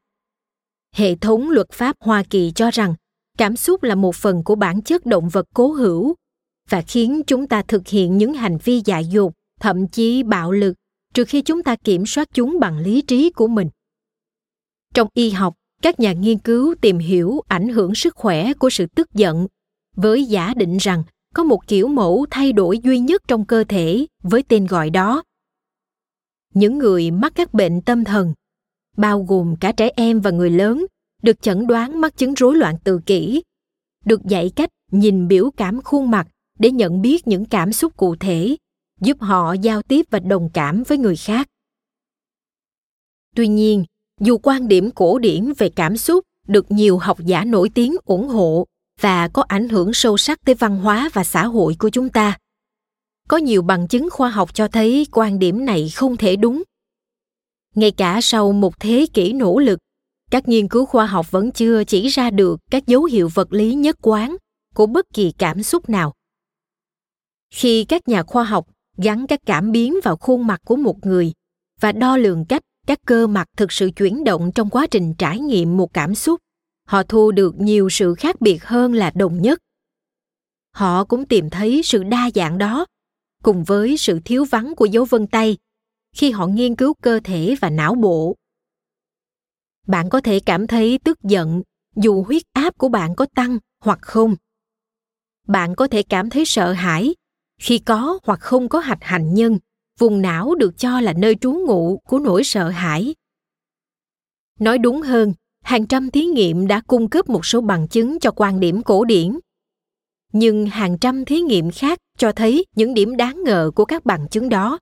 hệ 0.94 1.14
thống 1.14 1.50
luật 1.50 1.72
pháp 1.72 1.96
hoa 2.00 2.22
kỳ 2.30 2.52
cho 2.54 2.70
rằng 2.70 2.94
cảm 3.38 3.56
xúc 3.56 3.82
là 3.82 3.94
một 3.94 4.14
phần 4.14 4.44
của 4.44 4.54
bản 4.54 4.82
chất 4.82 5.06
động 5.06 5.28
vật 5.28 5.46
cố 5.54 5.72
hữu 5.72 6.14
và 6.68 6.82
khiến 6.82 7.22
chúng 7.26 7.46
ta 7.46 7.62
thực 7.62 7.88
hiện 7.88 8.18
những 8.18 8.34
hành 8.34 8.58
vi 8.64 8.82
dại 8.84 9.04
dột, 9.04 9.32
thậm 9.60 9.88
chí 9.88 10.22
bạo 10.22 10.52
lực, 10.52 10.74
trừ 11.14 11.24
khi 11.24 11.42
chúng 11.42 11.62
ta 11.62 11.76
kiểm 11.76 12.06
soát 12.06 12.28
chúng 12.34 12.60
bằng 12.60 12.78
lý 12.78 13.02
trí 13.02 13.30
của 13.30 13.48
mình. 13.48 13.68
Trong 14.94 15.08
y 15.14 15.30
học, 15.30 15.54
các 15.82 16.00
nhà 16.00 16.12
nghiên 16.12 16.38
cứu 16.38 16.74
tìm 16.80 16.98
hiểu 16.98 17.40
ảnh 17.48 17.68
hưởng 17.68 17.94
sức 17.94 18.16
khỏe 18.16 18.52
của 18.54 18.70
sự 18.70 18.86
tức 18.86 19.12
giận 19.14 19.46
với 19.96 20.24
giả 20.24 20.54
định 20.56 20.76
rằng 20.76 21.02
có 21.34 21.44
một 21.44 21.66
kiểu 21.66 21.88
mẫu 21.88 22.26
thay 22.30 22.52
đổi 22.52 22.78
duy 22.78 22.98
nhất 22.98 23.22
trong 23.28 23.44
cơ 23.44 23.64
thể 23.68 24.06
với 24.22 24.42
tên 24.42 24.66
gọi 24.66 24.90
đó. 24.90 25.22
Những 26.54 26.78
người 26.78 27.10
mắc 27.10 27.32
các 27.34 27.54
bệnh 27.54 27.82
tâm 27.82 28.04
thần, 28.04 28.34
bao 28.96 29.22
gồm 29.22 29.56
cả 29.60 29.72
trẻ 29.72 29.90
em 29.96 30.20
và 30.20 30.30
người 30.30 30.50
lớn 30.50 30.86
được 31.22 31.42
chẩn 31.42 31.66
đoán 31.66 32.00
mắc 32.00 32.16
chứng 32.16 32.34
rối 32.34 32.56
loạn 32.56 32.76
tự 32.84 33.00
kỷ, 33.06 33.42
được 34.04 34.24
dạy 34.24 34.50
cách 34.56 34.70
nhìn 34.90 35.28
biểu 35.28 35.50
cảm 35.56 35.82
khuôn 35.82 36.10
mặt 36.10 36.26
để 36.58 36.70
nhận 36.70 37.02
biết 37.02 37.26
những 37.26 37.44
cảm 37.44 37.72
xúc 37.72 37.96
cụ 37.96 38.16
thể, 38.16 38.56
giúp 39.00 39.16
họ 39.20 39.52
giao 39.52 39.82
tiếp 39.82 40.06
và 40.10 40.18
đồng 40.18 40.48
cảm 40.54 40.82
với 40.82 40.98
người 40.98 41.16
khác. 41.16 41.48
Tuy 43.36 43.48
nhiên, 43.48 43.84
dù 44.20 44.38
quan 44.38 44.68
điểm 44.68 44.90
cổ 44.90 45.18
điển 45.18 45.52
về 45.58 45.68
cảm 45.68 45.96
xúc 45.96 46.24
được 46.48 46.70
nhiều 46.70 46.98
học 46.98 47.18
giả 47.20 47.44
nổi 47.44 47.70
tiếng 47.74 47.96
ủng 48.04 48.28
hộ 48.28 48.66
và 49.00 49.28
có 49.28 49.44
ảnh 49.48 49.68
hưởng 49.68 49.94
sâu 49.94 50.16
sắc 50.16 50.38
tới 50.44 50.54
văn 50.54 50.78
hóa 50.78 51.10
và 51.12 51.24
xã 51.24 51.46
hội 51.46 51.76
của 51.78 51.90
chúng 51.90 52.08
ta, 52.08 52.38
có 53.28 53.36
nhiều 53.36 53.62
bằng 53.62 53.88
chứng 53.88 54.10
khoa 54.10 54.30
học 54.30 54.54
cho 54.54 54.68
thấy 54.68 55.06
quan 55.12 55.38
điểm 55.38 55.64
này 55.64 55.90
không 55.94 56.16
thể 56.16 56.36
đúng. 56.36 56.62
Ngay 57.74 57.90
cả 57.90 58.20
sau 58.22 58.52
một 58.52 58.80
thế 58.80 59.06
kỷ 59.14 59.32
nỗ 59.32 59.58
lực 59.58 59.78
các 60.32 60.48
nghiên 60.48 60.68
cứu 60.68 60.86
khoa 60.86 61.06
học 61.06 61.30
vẫn 61.30 61.52
chưa 61.52 61.84
chỉ 61.84 62.08
ra 62.08 62.30
được 62.30 62.60
các 62.70 62.86
dấu 62.86 63.04
hiệu 63.04 63.28
vật 63.34 63.52
lý 63.52 63.74
nhất 63.74 63.96
quán 64.02 64.36
của 64.74 64.86
bất 64.86 65.06
kỳ 65.14 65.32
cảm 65.38 65.62
xúc 65.62 65.88
nào. 65.88 66.12
Khi 67.54 67.84
các 67.84 68.08
nhà 68.08 68.22
khoa 68.22 68.44
học 68.44 68.66
gắn 68.96 69.26
các 69.26 69.40
cảm 69.46 69.72
biến 69.72 69.94
vào 70.04 70.16
khuôn 70.16 70.46
mặt 70.46 70.60
của 70.64 70.76
một 70.76 71.06
người 71.06 71.32
và 71.80 71.92
đo 71.92 72.16
lường 72.16 72.44
cách 72.44 72.62
các 72.86 72.98
cơ 73.06 73.26
mặt 73.26 73.46
thực 73.56 73.72
sự 73.72 73.90
chuyển 73.96 74.24
động 74.24 74.52
trong 74.54 74.70
quá 74.70 74.86
trình 74.90 75.14
trải 75.14 75.38
nghiệm 75.38 75.76
một 75.76 75.94
cảm 75.94 76.14
xúc, 76.14 76.40
họ 76.88 77.02
thu 77.02 77.32
được 77.32 77.54
nhiều 77.58 77.88
sự 77.90 78.14
khác 78.14 78.40
biệt 78.40 78.64
hơn 78.64 78.94
là 78.94 79.12
đồng 79.14 79.42
nhất. 79.42 79.58
Họ 80.74 81.04
cũng 81.04 81.26
tìm 81.26 81.50
thấy 81.50 81.80
sự 81.84 82.02
đa 82.02 82.30
dạng 82.34 82.58
đó, 82.58 82.86
cùng 83.42 83.64
với 83.64 83.96
sự 83.96 84.18
thiếu 84.24 84.44
vắng 84.44 84.74
của 84.74 84.84
dấu 84.84 85.04
vân 85.04 85.26
tay 85.26 85.56
khi 86.16 86.30
họ 86.30 86.46
nghiên 86.46 86.76
cứu 86.76 86.94
cơ 86.94 87.20
thể 87.24 87.54
và 87.60 87.70
não 87.70 87.94
bộ 87.94 88.36
bạn 89.86 90.08
có 90.10 90.20
thể 90.20 90.40
cảm 90.40 90.66
thấy 90.66 90.98
tức 91.04 91.22
giận 91.22 91.62
dù 91.96 92.22
huyết 92.22 92.42
áp 92.52 92.78
của 92.78 92.88
bạn 92.88 93.14
có 93.14 93.26
tăng 93.34 93.58
hoặc 93.80 93.98
không. 94.02 94.36
Bạn 95.46 95.74
có 95.74 95.86
thể 95.88 96.02
cảm 96.02 96.30
thấy 96.30 96.44
sợ 96.44 96.72
hãi 96.72 97.14
khi 97.60 97.78
có 97.78 98.18
hoặc 98.22 98.40
không 98.40 98.68
có 98.68 98.78
hạch 98.78 99.02
hạnh 99.02 99.34
nhân, 99.34 99.58
vùng 99.98 100.22
não 100.22 100.54
được 100.54 100.78
cho 100.78 101.00
là 101.00 101.12
nơi 101.12 101.34
trú 101.34 101.52
ngụ 101.52 102.00
của 102.08 102.18
nỗi 102.18 102.44
sợ 102.44 102.68
hãi. 102.68 103.14
Nói 104.60 104.78
đúng 104.78 105.02
hơn, 105.02 105.32
hàng 105.62 105.86
trăm 105.86 106.10
thí 106.10 106.24
nghiệm 106.24 106.66
đã 106.66 106.80
cung 106.86 107.08
cấp 107.08 107.28
một 107.28 107.46
số 107.46 107.60
bằng 107.60 107.88
chứng 107.88 108.20
cho 108.20 108.30
quan 108.30 108.60
điểm 108.60 108.82
cổ 108.82 109.04
điển. 109.04 109.38
Nhưng 110.32 110.66
hàng 110.66 110.98
trăm 110.98 111.24
thí 111.24 111.40
nghiệm 111.40 111.70
khác 111.70 111.98
cho 112.18 112.32
thấy 112.32 112.64
những 112.76 112.94
điểm 112.94 113.16
đáng 113.16 113.42
ngờ 113.44 113.70
của 113.74 113.84
các 113.84 114.04
bằng 114.04 114.28
chứng 114.28 114.48
đó. 114.48 114.78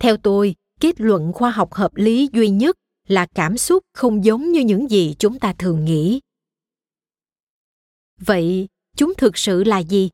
Theo 0.00 0.16
tôi, 0.16 0.54
kết 0.80 1.00
luận 1.00 1.32
khoa 1.32 1.50
học 1.50 1.74
hợp 1.74 1.96
lý 1.96 2.28
duy 2.32 2.48
nhất 2.48 2.76
là 3.08 3.26
cảm 3.26 3.58
xúc 3.58 3.84
không 3.94 4.24
giống 4.24 4.52
như 4.52 4.60
những 4.60 4.90
gì 4.90 5.14
chúng 5.18 5.38
ta 5.38 5.52
thường 5.52 5.84
nghĩ. 5.84 6.20
Vậy, 8.20 8.68
chúng 8.96 9.12
thực 9.18 9.38
sự 9.38 9.64
là 9.64 9.78
gì? 9.78 10.10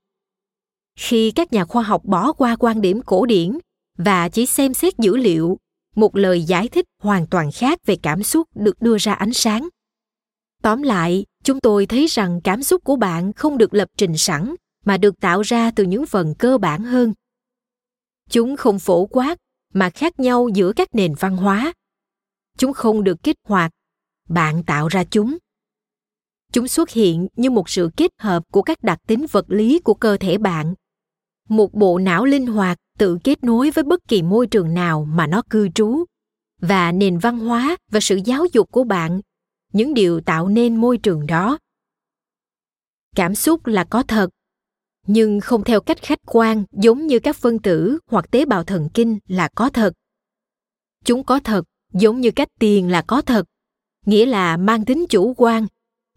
Khi 0.98 1.30
các 1.30 1.52
nhà 1.52 1.64
khoa 1.64 1.82
học 1.82 2.04
bỏ 2.04 2.32
qua 2.32 2.56
quan 2.56 2.80
điểm 2.80 3.02
cổ 3.02 3.26
điển 3.26 3.58
và 3.98 4.28
chỉ 4.28 4.46
xem 4.46 4.74
xét 4.74 4.98
dữ 4.98 5.16
liệu, 5.16 5.58
một 5.96 6.16
lời 6.16 6.42
giải 6.42 6.68
thích 6.68 6.86
hoàn 7.02 7.26
toàn 7.26 7.50
khác 7.52 7.78
về 7.86 7.96
cảm 8.02 8.22
xúc 8.22 8.48
được 8.54 8.80
đưa 8.80 8.98
ra 8.98 9.12
ánh 9.12 9.32
sáng. 9.32 9.68
Tóm 10.62 10.82
lại, 10.82 11.24
chúng 11.44 11.60
tôi 11.60 11.86
thấy 11.86 12.06
rằng 12.06 12.40
cảm 12.44 12.62
xúc 12.62 12.84
của 12.84 12.96
bạn 12.96 13.32
không 13.32 13.58
được 13.58 13.74
lập 13.74 13.88
trình 13.96 14.18
sẵn, 14.18 14.54
mà 14.84 14.96
được 14.96 15.20
tạo 15.20 15.42
ra 15.42 15.70
từ 15.70 15.84
những 15.84 16.06
phần 16.06 16.34
cơ 16.38 16.58
bản 16.58 16.82
hơn. 16.82 17.14
Chúng 18.30 18.56
không 18.56 18.78
phổ 18.78 19.06
quát, 19.06 19.38
mà 19.72 19.90
khác 19.90 20.20
nhau 20.20 20.48
giữa 20.48 20.72
các 20.76 20.88
nền 20.94 21.14
văn 21.20 21.36
hóa 21.36 21.72
chúng 22.58 22.72
không 22.72 23.04
được 23.04 23.22
kích 23.22 23.36
hoạt. 23.44 23.70
Bạn 24.28 24.62
tạo 24.64 24.88
ra 24.88 25.04
chúng. 25.04 25.38
Chúng 26.52 26.68
xuất 26.68 26.90
hiện 26.90 27.28
như 27.36 27.50
một 27.50 27.68
sự 27.68 27.90
kết 27.96 28.10
hợp 28.18 28.42
của 28.52 28.62
các 28.62 28.82
đặc 28.82 28.98
tính 29.06 29.26
vật 29.32 29.44
lý 29.48 29.78
của 29.78 29.94
cơ 29.94 30.16
thể 30.16 30.38
bạn. 30.38 30.74
Một 31.48 31.74
bộ 31.74 31.98
não 31.98 32.24
linh 32.24 32.46
hoạt 32.46 32.78
tự 32.98 33.18
kết 33.24 33.44
nối 33.44 33.70
với 33.70 33.84
bất 33.84 34.00
kỳ 34.08 34.22
môi 34.22 34.46
trường 34.46 34.74
nào 34.74 35.04
mà 35.04 35.26
nó 35.26 35.42
cư 35.50 35.68
trú 35.68 36.04
và 36.60 36.92
nền 36.92 37.18
văn 37.18 37.38
hóa 37.38 37.76
và 37.90 38.00
sự 38.00 38.20
giáo 38.24 38.44
dục 38.52 38.72
của 38.72 38.84
bạn. 38.84 39.20
Những 39.72 39.94
điều 39.94 40.20
tạo 40.20 40.48
nên 40.48 40.76
môi 40.76 40.98
trường 40.98 41.26
đó. 41.26 41.58
Cảm 43.16 43.34
xúc 43.34 43.66
là 43.66 43.84
có 43.84 44.02
thật, 44.02 44.30
nhưng 45.06 45.40
không 45.40 45.64
theo 45.64 45.80
cách 45.80 46.02
khách 46.02 46.18
quan 46.26 46.64
giống 46.72 47.06
như 47.06 47.18
các 47.18 47.36
phân 47.36 47.58
tử 47.58 47.98
hoặc 48.06 48.30
tế 48.30 48.44
bào 48.44 48.64
thần 48.64 48.88
kinh 48.94 49.18
là 49.28 49.48
có 49.54 49.70
thật. 49.70 49.92
Chúng 51.04 51.24
có 51.24 51.40
thật 51.44 51.64
giống 51.94 52.20
như 52.20 52.30
cách 52.30 52.48
tiền 52.58 52.90
là 52.90 53.02
có 53.02 53.22
thật 53.22 53.46
nghĩa 54.06 54.26
là 54.26 54.56
mang 54.56 54.84
tính 54.84 55.06
chủ 55.08 55.34
quan 55.36 55.66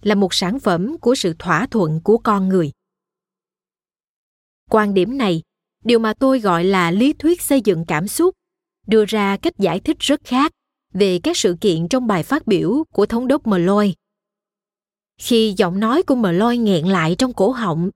là 0.01 0.15
một 0.15 0.33
sản 0.33 0.59
phẩm 0.59 0.97
của 0.97 1.15
sự 1.15 1.35
thỏa 1.39 1.67
thuận 1.71 2.01
của 2.03 2.17
con 2.17 2.49
người 2.49 2.71
quan 4.69 4.93
điểm 4.93 5.17
này 5.17 5.41
điều 5.83 5.99
mà 5.99 6.13
tôi 6.13 6.39
gọi 6.39 6.63
là 6.63 6.91
lý 6.91 7.13
thuyết 7.13 7.41
xây 7.41 7.61
dựng 7.61 7.85
cảm 7.87 8.07
xúc 8.07 8.35
đưa 8.87 9.05
ra 9.05 9.37
cách 9.37 9.57
giải 9.57 9.79
thích 9.79 9.97
rất 9.99 10.21
khác 10.23 10.51
về 10.93 11.19
các 11.23 11.37
sự 11.37 11.55
kiện 11.61 11.87
trong 11.87 12.07
bài 12.07 12.23
phát 12.23 12.47
biểu 12.47 12.83
của 12.91 13.05
thống 13.05 13.27
đốc 13.27 13.47
Malloy. 13.47 13.93
Khi 15.21 15.53
giọng 15.57 15.79
nói 15.79 16.03
của 16.03 16.15
Malloy 16.15 16.57
nghẹn 16.57 16.85
lại 16.85 17.15
trong 17.17 17.33
cổ 17.33 17.51
họng, 17.51 17.89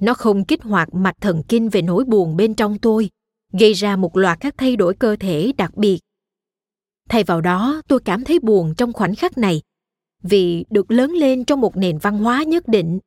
nó 0.00 0.14
không 0.14 0.44
kích 0.44 0.62
hoạt 0.62 0.94
mạch 0.94 1.16
thần 1.20 1.42
kinh 1.48 1.68
về 1.68 1.82
nỗi 1.82 2.04
buồn 2.04 2.36
bên 2.36 2.54
trong 2.54 2.78
tôi, 2.78 3.10
gây 3.52 3.72
ra 3.72 3.96
một 3.96 4.16
loạt 4.16 4.40
các 4.40 4.54
thay 4.58 4.76
đổi 4.76 4.94
cơ 4.94 5.16
thể 5.20 5.52
đặc 5.56 5.76
biệt. 5.76 5.98
Thay 7.08 7.24
vào 7.24 7.40
đó, 7.40 7.82
tôi 7.88 8.00
cảm 8.00 8.24
thấy 8.24 8.38
buồn 8.38 8.74
trong 8.76 8.92
khoảnh 8.92 9.14
khắc 9.14 9.38
này 9.38 9.62
vì 10.22 10.64
được 10.70 10.90
lớn 10.90 11.10
lên 11.10 11.44
trong 11.44 11.60
một 11.60 11.76
nền 11.76 11.98
văn 11.98 12.18
hóa 12.18 12.42
nhất 12.42 12.68
định. 12.68 12.98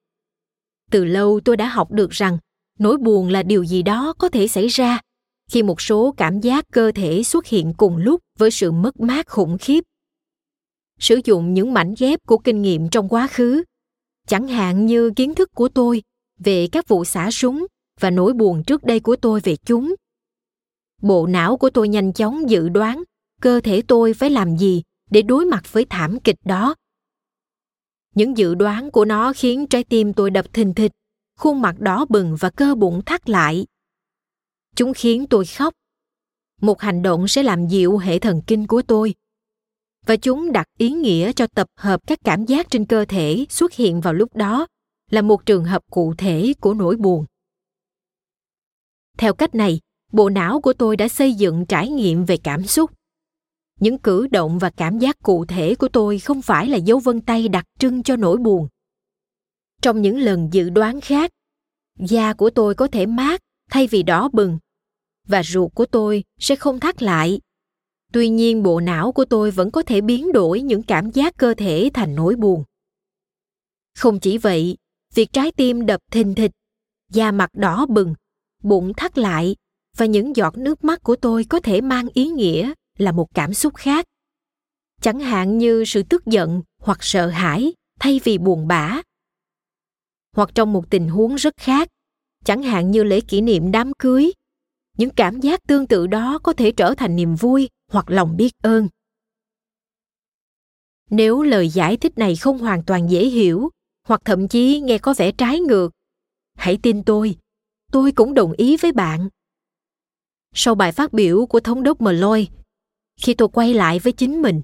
Từ 0.91 1.05
lâu 1.05 1.39
tôi 1.45 1.57
đã 1.57 1.67
học 1.67 1.91
được 1.91 2.11
rằng 2.11 2.37
nỗi 2.79 2.97
buồn 2.97 3.29
là 3.29 3.43
điều 3.43 3.63
gì 3.63 3.81
đó 3.81 4.13
có 4.17 4.29
thể 4.29 4.47
xảy 4.47 4.67
ra 4.67 4.99
khi 5.51 5.63
một 5.63 5.81
số 5.81 6.13
cảm 6.17 6.39
giác 6.39 6.65
cơ 6.71 6.91
thể 6.95 7.23
xuất 7.23 7.45
hiện 7.45 7.73
cùng 7.77 7.97
lúc 7.97 8.21
với 8.37 8.51
sự 8.51 8.71
mất 8.71 8.99
mát 8.99 9.27
khủng 9.27 9.57
khiếp 9.57 9.83
sử 10.99 11.19
dụng 11.25 11.53
những 11.53 11.73
mảnh 11.73 11.93
ghép 11.97 12.19
của 12.27 12.37
kinh 12.37 12.61
nghiệm 12.61 12.89
trong 12.89 13.09
quá 13.09 13.27
khứ 13.27 13.63
chẳng 14.27 14.47
hạn 14.47 14.85
như 14.85 15.11
kiến 15.15 15.35
thức 15.35 15.51
của 15.55 15.69
tôi 15.69 16.03
về 16.39 16.67
các 16.71 16.87
vụ 16.87 17.05
xả 17.05 17.31
súng 17.31 17.65
và 17.99 18.09
nỗi 18.09 18.33
buồn 18.33 18.63
trước 18.63 18.83
đây 18.83 18.99
của 18.99 19.15
tôi 19.15 19.39
về 19.39 19.55
chúng 19.55 19.95
bộ 21.01 21.27
não 21.27 21.57
của 21.57 21.69
tôi 21.69 21.89
nhanh 21.89 22.13
chóng 22.13 22.49
dự 22.49 22.69
đoán 22.69 23.03
cơ 23.45 23.61
thể 23.63 23.81
tôi 23.87 24.13
phải 24.13 24.29
làm 24.29 24.57
gì 24.57 24.83
để 25.09 25.21
đối 25.21 25.45
mặt 25.45 25.73
với 25.73 25.85
thảm 25.89 26.19
kịch 26.19 26.39
đó? 26.45 26.75
Những 28.15 28.37
dự 28.37 28.55
đoán 28.55 28.91
của 28.91 29.05
nó 29.05 29.33
khiến 29.35 29.67
trái 29.67 29.83
tim 29.83 30.13
tôi 30.13 30.31
đập 30.31 30.45
thình 30.53 30.73
thịch, 30.73 30.91
khuôn 31.39 31.61
mặt 31.61 31.79
đỏ 31.79 32.05
bừng 32.09 32.35
và 32.39 32.49
cơ 32.49 32.75
bụng 32.75 33.01
thắt 33.05 33.29
lại. 33.29 33.65
Chúng 34.75 34.93
khiến 34.93 35.25
tôi 35.29 35.45
khóc. 35.45 35.73
Một 36.61 36.81
hành 36.81 37.01
động 37.01 37.27
sẽ 37.27 37.43
làm 37.43 37.67
dịu 37.67 37.97
hệ 37.97 38.19
thần 38.19 38.41
kinh 38.47 38.67
của 38.67 38.81
tôi. 38.81 39.13
Và 40.05 40.15
chúng 40.15 40.51
đặt 40.51 40.67
ý 40.77 40.91
nghĩa 40.91 41.33
cho 41.33 41.47
tập 41.47 41.67
hợp 41.75 42.07
các 42.07 42.19
cảm 42.23 42.45
giác 42.45 42.69
trên 42.69 42.85
cơ 42.85 43.05
thể 43.05 43.45
xuất 43.49 43.73
hiện 43.73 44.01
vào 44.01 44.13
lúc 44.13 44.35
đó, 44.35 44.67
là 45.11 45.21
một 45.21 45.45
trường 45.45 45.65
hợp 45.65 45.81
cụ 45.91 46.13
thể 46.17 46.53
của 46.61 46.73
nỗi 46.73 46.95
buồn. 46.95 47.25
Theo 49.17 49.33
cách 49.33 49.55
này, 49.55 49.79
bộ 50.11 50.29
não 50.29 50.61
của 50.61 50.73
tôi 50.73 50.97
đã 50.97 51.07
xây 51.07 51.33
dựng 51.33 51.65
trải 51.65 51.89
nghiệm 51.89 52.25
về 52.25 52.37
cảm 52.43 52.63
xúc 52.63 52.91
những 53.79 53.97
cử 53.97 54.27
động 54.27 54.59
và 54.59 54.69
cảm 54.69 54.99
giác 54.99 55.17
cụ 55.23 55.45
thể 55.45 55.75
của 55.75 55.87
tôi 55.87 56.19
không 56.19 56.41
phải 56.41 56.67
là 56.67 56.77
dấu 56.77 56.99
vân 56.99 57.21
tay 57.21 57.47
đặc 57.47 57.65
trưng 57.79 58.03
cho 58.03 58.15
nỗi 58.15 58.37
buồn. 58.37 58.67
Trong 59.81 60.01
những 60.01 60.17
lần 60.17 60.49
dự 60.51 60.69
đoán 60.69 61.01
khác, 61.01 61.31
da 61.99 62.33
của 62.33 62.49
tôi 62.49 62.75
có 62.75 62.87
thể 62.87 63.05
mát 63.05 63.41
thay 63.69 63.87
vì 63.87 64.03
đỏ 64.03 64.29
bừng, 64.33 64.57
và 65.27 65.43
ruột 65.43 65.71
của 65.75 65.85
tôi 65.85 66.23
sẽ 66.39 66.55
không 66.55 66.79
thắt 66.79 67.03
lại. 67.03 67.39
Tuy 68.13 68.29
nhiên, 68.29 68.63
bộ 68.63 68.79
não 68.79 69.11
của 69.11 69.25
tôi 69.25 69.51
vẫn 69.51 69.71
có 69.71 69.81
thể 69.83 70.01
biến 70.01 70.31
đổi 70.31 70.61
những 70.61 70.83
cảm 70.83 71.11
giác 71.11 71.37
cơ 71.37 71.53
thể 71.57 71.89
thành 71.93 72.15
nỗi 72.15 72.35
buồn. 72.35 72.63
Không 73.95 74.19
chỉ 74.19 74.37
vậy, 74.37 74.77
việc 75.13 75.33
trái 75.33 75.51
tim 75.51 75.85
đập 75.85 76.01
thình 76.11 76.35
thịch, 76.35 76.51
da 77.11 77.31
mặt 77.31 77.49
đỏ 77.53 77.85
bừng, 77.85 78.13
bụng 78.63 78.93
thắt 78.93 79.17
lại 79.17 79.55
và 79.97 80.05
những 80.05 80.35
giọt 80.35 80.57
nước 80.57 80.83
mắt 80.83 81.03
của 81.03 81.15
tôi 81.15 81.45
có 81.49 81.59
thể 81.59 81.81
mang 81.81 82.07
ý 82.13 82.27
nghĩa 82.27 82.73
là 82.97 83.11
một 83.11 83.27
cảm 83.33 83.53
xúc 83.53 83.75
khác. 83.75 84.05
Chẳng 85.01 85.19
hạn 85.19 85.57
như 85.57 85.83
sự 85.87 86.03
tức 86.03 86.25
giận 86.25 86.61
hoặc 86.81 86.97
sợ 87.01 87.27
hãi 87.27 87.73
thay 87.99 88.19
vì 88.23 88.37
buồn 88.37 88.67
bã. 88.67 89.01
Hoặc 90.35 90.49
trong 90.55 90.73
một 90.73 90.89
tình 90.89 91.09
huống 91.09 91.35
rất 91.35 91.53
khác 91.57 91.87
chẳng 92.45 92.63
hạn 92.63 92.91
như 92.91 93.03
lễ 93.03 93.21
kỷ 93.21 93.41
niệm 93.41 93.71
đám 93.71 93.91
cưới 93.99 94.31
những 94.97 95.09
cảm 95.09 95.39
giác 95.39 95.59
tương 95.67 95.87
tự 95.87 96.07
đó 96.07 96.39
có 96.43 96.53
thể 96.53 96.71
trở 96.71 96.93
thành 96.97 97.15
niềm 97.15 97.35
vui 97.35 97.69
hoặc 97.91 98.05
lòng 98.09 98.37
biết 98.37 98.51
ơn. 98.63 98.87
Nếu 101.09 101.41
lời 101.41 101.69
giải 101.69 101.97
thích 101.97 102.17
này 102.17 102.35
không 102.35 102.57
hoàn 102.57 102.83
toàn 102.83 103.09
dễ 103.09 103.25
hiểu 103.25 103.69
hoặc 104.07 104.21
thậm 104.25 104.47
chí 104.47 104.79
nghe 104.79 104.97
có 104.97 105.13
vẻ 105.17 105.31
trái 105.31 105.59
ngược 105.59 105.91
hãy 106.55 106.77
tin 106.83 107.03
tôi. 107.03 107.35
Tôi 107.91 108.11
cũng 108.11 108.33
đồng 108.33 108.51
ý 108.51 108.77
với 108.77 108.91
bạn. 108.91 109.29
Sau 110.53 110.75
bài 110.75 110.91
phát 110.91 111.13
biểu 111.13 111.45
của 111.45 111.59
thống 111.59 111.83
đốc 111.83 112.01
Malloy, 112.01 112.47
khi 113.21 113.33
tôi 113.33 113.47
quay 113.47 113.73
lại 113.73 113.99
với 113.99 114.13
chính 114.13 114.41
mình, 114.41 114.61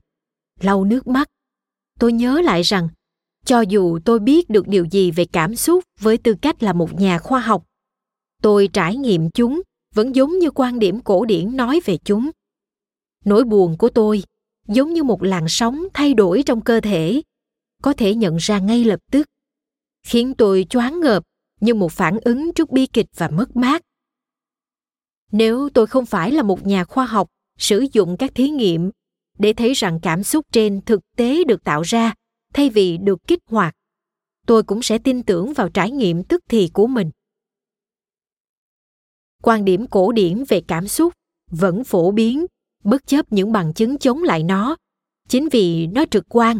lau 0.59 0.85
nước 0.85 1.07
mắt, 1.07 1.27
tôi 1.99 2.13
nhớ 2.13 2.41
lại 2.41 2.61
rằng 2.61 2.89
cho 3.45 3.61
dù 3.61 3.99
tôi 4.05 4.19
biết 4.19 4.49
được 4.49 4.67
điều 4.67 4.85
gì 4.85 5.11
về 5.11 5.25
cảm 5.25 5.55
xúc 5.55 5.83
với 5.99 6.17
tư 6.17 6.35
cách 6.41 6.63
là 6.63 6.73
một 6.73 6.93
nhà 6.93 7.19
khoa 7.19 7.39
học, 7.39 7.63
tôi 8.41 8.69
trải 8.73 8.95
nghiệm 8.95 9.29
chúng 9.29 9.61
vẫn 9.95 10.15
giống 10.15 10.39
như 10.39 10.51
quan 10.51 10.79
điểm 10.79 11.01
cổ 11.01 11.25
điển 11.25 11.57
nói 11.57 11.79
về 11.85 11.97
chúng. 11.97 12.31
Nỗi 13.25 13.43
buồn 13.43 13.77
của 13.77 13.89
tôi 13.89 14.23
giống 14.67 14.93
như 14.93 15.03
một 15.03 15.23
làn 15.23 15.45
sóng 15.47 15.83
thay 15.93 16.13
đổi 16.13 16.43
trong 16.45 16.61
cơ 16.61 16.79
thể 16.79 17.21
có 17.81 17.93
thể 17.93 18.15
nhận 18.15 18.37
ra 18.37 18.59
ngay 18.59 18.85
lập 18.85 18.99
tức 19.11 19.27
khiến 20.03 20.33
tôi 20.33 20.65
choáng 20.69 20.99
ngợp 20.99 21.23
như 21.59 21.73
một 21.73 21.91
phản 21.91 22.19
ứng 22.21 22.53
trước 22.53 22.69
bi 22.71 22.85
kịch 22.85 23.07
và 23.15 23.29
mất 23.29 23.55
mát. 23.55 23.81
Nếu 25.31 25.69
tôi 25.73 25.87
không 25.87 26.05
phải 26.05 26.31
là 26.31 26.43
một 26.43 26.67
nhà 26.67 26.83
khoa 26.83 27.05
học 27.05 27.27
sử 27.61 27.85
dụng 27.93 28.15
các 28.19 28.31
thí 28.35 28.49
nghiệm 28.49 28.91
để 29.39 29.53
thấy 29.53 29.73
rằng 29.73 29.99
cảm 30.01 30.23
xúc 30.23 30.45
trên 30.51 30.81
thực 30.81 30.99
tế 31.15 31.43
được 31.43 31.63
tạo 31.63 31.81
ra 31.81 32.13
thay 32.53 32.69
vì 32.69 32.97
được 32.97 33.27
kích 33.27 33.39
hoạt. 33.45 33.73
Tôi 34.47 34.63
cũng 34.63 34.81
sẽ 34.81 34.97
tin 34.97 35.23
tưởng 35.23 35.53
vào 35.53 35.69
trải 35.69 35.91
nghiệm 35.91 36.23
tức 36.23 36.43
thì 36.49 36.69
của 36.73 36.87
mình. 36.87 37.11
Quan 39.41 39.65
điểm 39.65 39.87
cổ 39.87 40.11
điển 40.11 40.43
về 40.47 40.61
cảm 40.67 40.87
xúc 40.87 41.13
vẫn 41.51 41.83
phổ 41.83 42.11
biến, 42.11 42.45
bất 42.83 43.07
chấp 43.07 43.31
những 43.33 43.51
bằng 43.51 43.73
chứng 43.73 43.97
chống 43.97 44.23
lại 44.23 44.43
nó, 44.43 44.75
chính 45.29 45.49
vì 45.49 45.87
nó 45.87 46.05
trực 46.11 46.25
quan. 46.29 46.59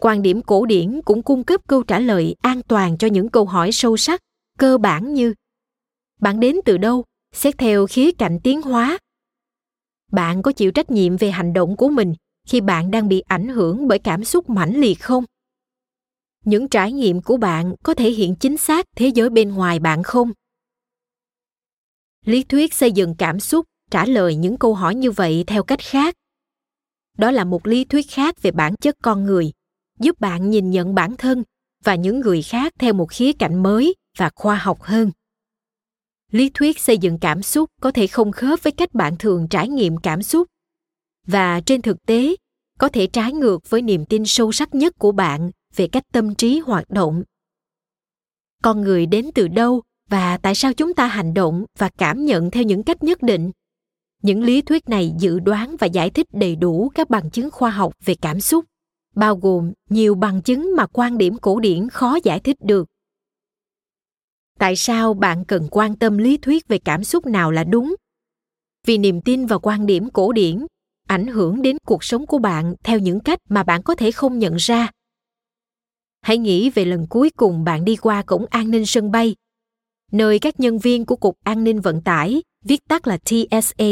Quan 0.00 0.22
điểm 0.22 0.42
cổ 0.42 0.66
điển 0.66 1.00
cũng 1.04 1.22
cung 1.22 1.44
cấp 1.44 1.60
câu 1.68 1.82
trả 1.82 1.98
lời 1.98 2.36
an 2.42 2.62
toàn 2.62 2.98
cho 2.98 3.08
những 3.08 3.28
câu 3.28 3.44
hỏi 3.44 3.72
sâu 3.72 3.96
sắc, 3.96 4.20
cơ 4.58 4.78
bản 4.78 5.14
như, 5.14 5.34
bạn 6.20 6.40
đến 6.40 6.56
từ 6.64 6.78
đâu, 6.78 7.04
xét 7.32 7.58
theo 7.58 7.86
khía 7.86 8.12
cạnh 8.12 8.38
tiến 8.42 8.62
hóa 8.62 8.98
bạn 10.14 10.42
có 10.42 10.52
chịu 10.52 10.72
trách 10.72 10.90
nhiệm 10.90 11.16
về 11.16 11.30
hành 11.30 11.52
động 11.52 11.76
của 11.76 11.88
mình 11.88 12.14
khi 12.48 12.60
bạn 12.60 12.90
đang 12.90 13.08
bị 13.08 13.20
ảnh 13.20 13.48
hưởng 13.48 13.88
bởi 13.88 13.98
cảm 13.98 14.24
xúc 14.24 14.50
mãnh 14.50 14.80
liệt 14.80 15.00
không? 15.00 15.24
Những 16.44 16.68
trải 16.68 16.92
nghiệm 16.92 17.22
của 17.22 17.36
bạn 17.36 17.74
có 17.82 17.94
thể 17.94 18.10
hiện 18.10 18.34
chính 18.36 18.56
xác 18.56 18.86
thế 18.96 19.08
giới 19.08 19.30
bên 19.30 19.54
ngoài 19.54 19.78
bạn 19.78 20.02
không? 20.02 20.32
Lý 22.24 22.42
thuyết 22.42 22.74
xây 22.74 22.92
dựng 22.92 23.14
cảm 23.14 23.40
xúc, 23.40 23.66
trả 23.90 24.04
lời 24.04 24.36
những 24.36 24.56
câu 24.56 24.74
hỏi 24.74 24.94
như 24.94 25.10
vậy 25.10 25.44
theo 25.46 25.62
cách 25.62 25.80
khác. 25.82 26.14
Đó 27.18 27.30
là 27.30 27.44
một 27.44 27.66
lý 27.66 27.84
thuyết 27.84 28.10
khác 28.10 28.42
về 28.42 28.50
bản 28.50 28.76
chất 28.76 28.96
con 29.02 29.24
người, 29.24 29.52
giúp 30.00 30.20
bạn 30.20 30.50
nhìn 30.50 30.70
nhận 30.70 30.94
bản 30.94 31.16
thân 31.16 31.42
và 31.84 31.94
những 31.94 32.20
người 32.20 32.42
khác 32.42 32.72
theo 32.78 32.92
một 32.92 33.10
khía 33.10 33.32
cạnh 33.32 33.62
mới 33.62 33.94
và 34.18 34.30
khoa 34.34 34.56
học 34.56 34.82
hơn 34.82 35.10
lý 36.34 36.50
thuyết 36.54 36.78
xây 36.78 36.98
dựng 36.98 37.18
cảm 37.18 37.42
xúc 37.42 37.70
có 37.80 37.90
thể 37.90 38.06
không 38.06 38.32
khớp 38.32 38.62
với 38.62 38.72
cách 38.72 38.94
bạn 38.94 39.16
thường 39.18 39.48
trải 39.48 39.68
nghiệm 39.68 39.96
cảm 39.96 40.22
xúc. 40.22 40.48
Và 41.26 41.60
trên 41.60 41.82
thực 41.82 42.06
tế, 42.06 42.36
có 42.78 42.88
thể 42.88 43.06
trái 43.06 43.32
ngược 43.32 43.70
với 43.70 43.82
niềm 43.82 44.04
tin 44.04 44.22
sâu 44.26 44.52
sắc 44.52 44.74
nhất 44.74 44.94
của 44.98 45.12
bạn 45.12 45.50
về 45.76 45.88
cách 45.88 46.02
tâm 46.12 46.34
trí 46.34 46.58
hoạt 46.58 46.90
động. 46.90 47.22
Con 48.62 48.80
người 48.80 49.06
đến 49.06 49.30
từ 49.34 49.48
đâu 49.48 49.82
và 50.08 50.38
tại 50.38 50.54
sao 50.54 50.72
chúng 50.72 50.94
ta 50.94 51.06
hành 51.06 51.34
động 51.34 51.64
và 51.78 51.88
cảm 51.98 52.24
nhận 52.24 52.50
theo 52.50 52.62
những 52.62 52.82
cách 52.82 53.02
nhất 53.02 53.22
định? 53.22 53.50
Những 54.22 54.42
lý 54.42 54.62
thuyết 54.62 54.88
này 54.88 55.12
dự 55.18 55.40
đoán 55.40 55.76
và 55.80 55.86
giải 55.86 56.10
thích 56.10 56.26
đầy 56.32 56.56
đủ 56.56 56.90
các 56.94 57.10
bằng 57.10 57.30
chứng 57.30 57.50
khoa 57.50 57.70
học 57.70 57.92
về 58.04 58.14
cảm 58.14 58.40
xúc, 58.40 58.64
bao 59.14 59.36
gồm 59.36 59.72
nhiều 59.90 60.14
bằng 60.14 60.42
chứng 60.42 60.76
mà 60.76 60.86
quan 60.86 61.18
điểm 61.18 61.38
cổ 61.38 61.60
điển 61.60 61.88
khó 61.88 62.18
giải 62.24 62.40
thích 62.40 62.56
được 62.60 62.88
tại 64.58 64.76
sao 64.76 65.14
bạn 65.14 65.44
cần 65.44 65.68
quan 65.70 65.96
tâm 65.96 66.18
lý 66.18 66.36
thuyết 66.36 66.68
về 66.68 66.78
cảm 66.78 67.04
xúc 67.04 67.26
nào 67.26 67.50
là 67.50 67.64
đúng 67.64 67.94
vì 68.86 68.98
niềm 68.98 69.20
tin 69.20 69.46
và 69.46 69.58
quan 69.58 69.86
điểm 69.86 70.10
cổ 70.10 70.32
điển 70.32 70.66
ảnh 71.08 71.26
hưởng 71.26 71.62
đến 71.62 71.76
cuộc 71.86 72.04
sống 72.04 72.26
của 72.26 72.38
bạn 72.38 72.74
theo 72.84 72.98
những 72.98 73.20
cách 73.20 73.38
mà 73.48 73.62
bạn 73.62 73.82
có 73.82 73.94
thể 73.94 74.10
không 74.10 74.38
nhận 74.38 74.56
ra 74.56 74.90
hãy 76.20 76.38
nghĩ 76.38 76.70
về 76.70 76.84
lần 76.84 77.06
cuối 77.10 77.30
cùng 77.36 77.64
bạn 77.64 77.84
đi 77.84 77.96
qua 77.96 78.22
cổng 78.22 78.46
an 78.50 78.70
ninh 78.70 78.86
sân 78.86 79.10
bay 79.10 79.34
nơi 80.14 80.38
các 80.38 80.60
nhân 80.60 80.78
viên 80.78 81.04
của 81.04 81.16
Cục 81.16 81.36
An 81.44 81.64
ninh 81.64 81.80
Vận 81.80 82.00
tải, 82.00 82.42
viết 82.64 82.80
tắt 82.88 83.06
là 83.06 83.18
TSA, 83.18 83.86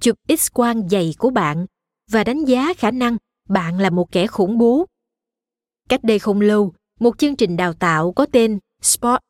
chụp 0.00 0.16
X-quang 0.28 0.88
dày 0.88 1.14
của 1.18 1.30
bạn 1.30 1.66
và 2.10 2.24
đánh 2.24 2.44
giá 2.44 2.74
khả 2.74 2.90
năng 2.90 3.16
bạn 3.48 3.78
là 3.78 3.90
một 3.90 4.12
kẻ 4.12 4.26
khủng 4.26 4.58
bố. 4.58 4.86
Cách 5.88 6.04
đây 6.04 6.18
không 6.18 6.40
lâu, 6.40 6.72
một 7.00 7.18
chương 7.18 7.36
trình 7.36 7.56
đào 7.56 7.72
tạo 7.72 8.12
có 8.12 8.26
tên 8.32 8.58
Spot, 8.82 9.20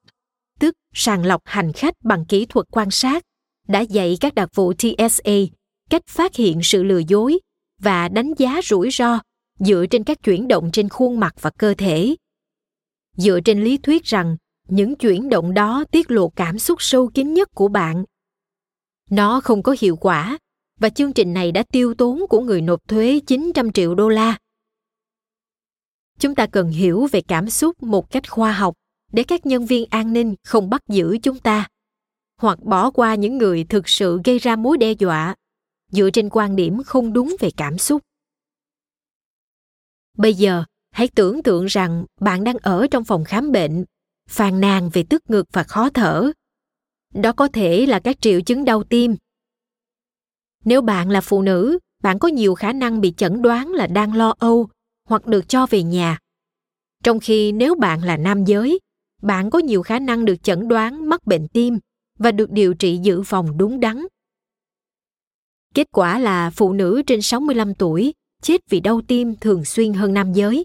sàng 0.95 1.27
lọc 1.27 1.43
hành 1.45 1.73
khách 1.73 1.95
bằng 2.05 2.25
kỹ 2.25 2.47
thuật 2.47 2.67
quan 2.71 2.91
sát, 2.91 3.23
đã 3.69 3.81
dạy 3.81 4.17
các 4.21 4.35
đặc 4.35 4.49
vụ 4.55 4.73
TSA 4.73 5.33
cách 5.91 6.03
phát 6.09 6.35
hiện 6.35 6.61
sự 6.63 6.83
lừa 6.83 7.01
dối 7.09 7.39
và 7.79 8.09
đánh 8.09 8.33
giá 8.39 8.61
rủi 8.65 8.91
ro 8.91 9.21
dựa 9.59 9.87
trên 9.91 10.05
các 10.05 10.23
chuyển 10.23 10.49
động 10.49 10.71
trên 10.73 10.89
khuôn 10.89 11.21
mặt 11.21 11.35
và 11.41 11.51
cơ 11.51 11.75
thể. 11.79 12.17
Dựa 13.17 13.41
trên 13.41 13.65
lý 13.65 13.79
thuyết 13.79 14.05
rằng 14.05 14.37
những 14.69 14.97
chuyển 14.97 15.29
động 15.29 15.55
đó 15.55 15.85
tiết 15.91 16.11
lộ 16.11 16.29
cảm 16.29 16.59
xúc 16.59 16.83
sâu 16.83 17.11
kín 17.15 17.35
nhất 17.35 17.49
của 17.55 17.69
bạn. 17.69 18.05
Nó 19.11 19.41
không 19.41 19.63
có 19.63 19.77
hiệu 19.81 19.97
quả 19.97 20.39
và 20.81 20.89
chương 20.89 21.13
trình 21.13 21.35
này 21.35 21.53
đã 21.53 21.63
tiêu 21.73 21.95
tốn 21.95 22.27
của 22.29 22.41
người 22.41 22.61
nộp 22.61 22.89
thuế 22.89 23.21
900 23.27 23.73
triệu 23.73 23.95
đô 23.95 24.09
la. 24.09 24.39
Chúng 26.19 26.35
ta 26.35 26.47
cần 26.47 26.69
hiểu 26.69 27.09
về 27.13 27.21
cảm 27.21 27.51
xúc 27.51 27.83
một 27.83 28.11
cách 28.11 28.31
khoa 28.31 28.53
học 28.53 28.75
để 29.13 29.23
các 29.23 29.47
nhân 29.47 29.67
viên 29.67 29.87
an 29.91 30.13
ninh 30.13 30.35
không 30.45 30.71
bắt 30.71 30.83
giữ 30.89 31.19
chúng 31.23 31.39
ta, 31.39 31.69
hoặc 32.41 32.59
bỏ 32.63 32.91
qua 32.91 33.15
những 33.15 33.39
người 33.39 33.65
thực 33.65 33.89
sự 33.89 34.21
gây 34.25 34.39
ra 34.39 34.57
mối 34.57 34.79
đe 34.79 34.93
dọa, 34.93 35.35
dựa 35.93 36.11
trên 36.11 36.29
quan 36.31 36.57
điểm 36.57 36.83
không 36.83 37.13
đúng 37.13 37.37
về 37.41 37.51
cảm 37.57 37.79
xúc. 37.79 38.03
Bây 40.19 40.35
giờ, 40.35 40.65
hãy 40.91 41.09
tưởng 41.09 41.43
tượng 41.43 41.67
rằng 41.67 42.05
bạn 42.21 42.45
đang 42.45 42.57
ở 42.57 42.87
trong 42.91 43.05
phòng 43.05 43.25
khám 43.25 43.53
bệnh, 43.53 43.85
phàn 44.29 44.61
nàn 44.61 44.91
về 44.93 45.05
tức 45.11 45.31
ngực 45.31 45.47
và 45.53 45.63
khó 45.63 45.91
thở. 45.91 46.33
Đó 47.15 47.33
có 47.33 47.49
thể 47.49 47.87
là 47.87 48.01
các 48.01 48.21
triệu 48.21 48.41
chứng 48.41 48.65
đau 48.65 48.83
tim. 48.85 49.17
Nếu 50.65 50.83
bạn 50.83 51.11
là 51.11 51.21
phụ 51.21 51.43
nữ, 51.43 51.79
bạn 52.03 52.19
có 52.19 52.29
nhiều 52.29 52.55
khả 52.55 52.73
năng 52.73 53.01
bị 53.01 53.15
chẩn 53.17 53.43
đoán 53.43 53.69
là 53.69 53.87
đang 53.87 54.15
lo 54.15 54.35
âu 54.39 54.69
hoặc 55.09 55.27
được 55.27 55.49
cho 55.49 55.67
về 55.67 55.83
nhà. 55.83 56.19
Trong 57.05 57.21
khi 57.21 57.53
nếu 57.53 57.75
bạn 57.75 58.05
là 58.05 58.17
nam 58.17 58.45
giới 58.45 58.81
bạn 59.23 59.51
có 59.51 59.59
nhiều 59.59 59.83
khả 59.83 59.99
năng 59.99 60.25
được 60.25 60.43
chẩn 60.43 60.69
đoán 60.69 61.09
mắc 61.09 61.27
bệnh 61.27 61.49
tim 61.49 61.79
và 62.19 62.33
được 62.33 62.51
điều 62.51 62.75
trị 62.75 62.99
dự 63.03 63.23
phòng 63.23 63.59
đúng 63.59 63.81
đắn. 63.81 64.07
Kết 65.75 65.87
quả 65.93 66.19
là 66.19 66.51
phụ 66.51 66.73
nữ 66.73 67.03
trên 67.07 67.23
65 67.23 67.75
tuổi 67.75 68.15
chết 68.43 68.61
vì 68.71 68.81
đau 68.81 69.01
tim 69.09 69.37
thường 69.37 69.65
xuyên 69.65 69.93
hơn 69.93 70.15
nam 70.15 70.33
giới. 70.33 70.65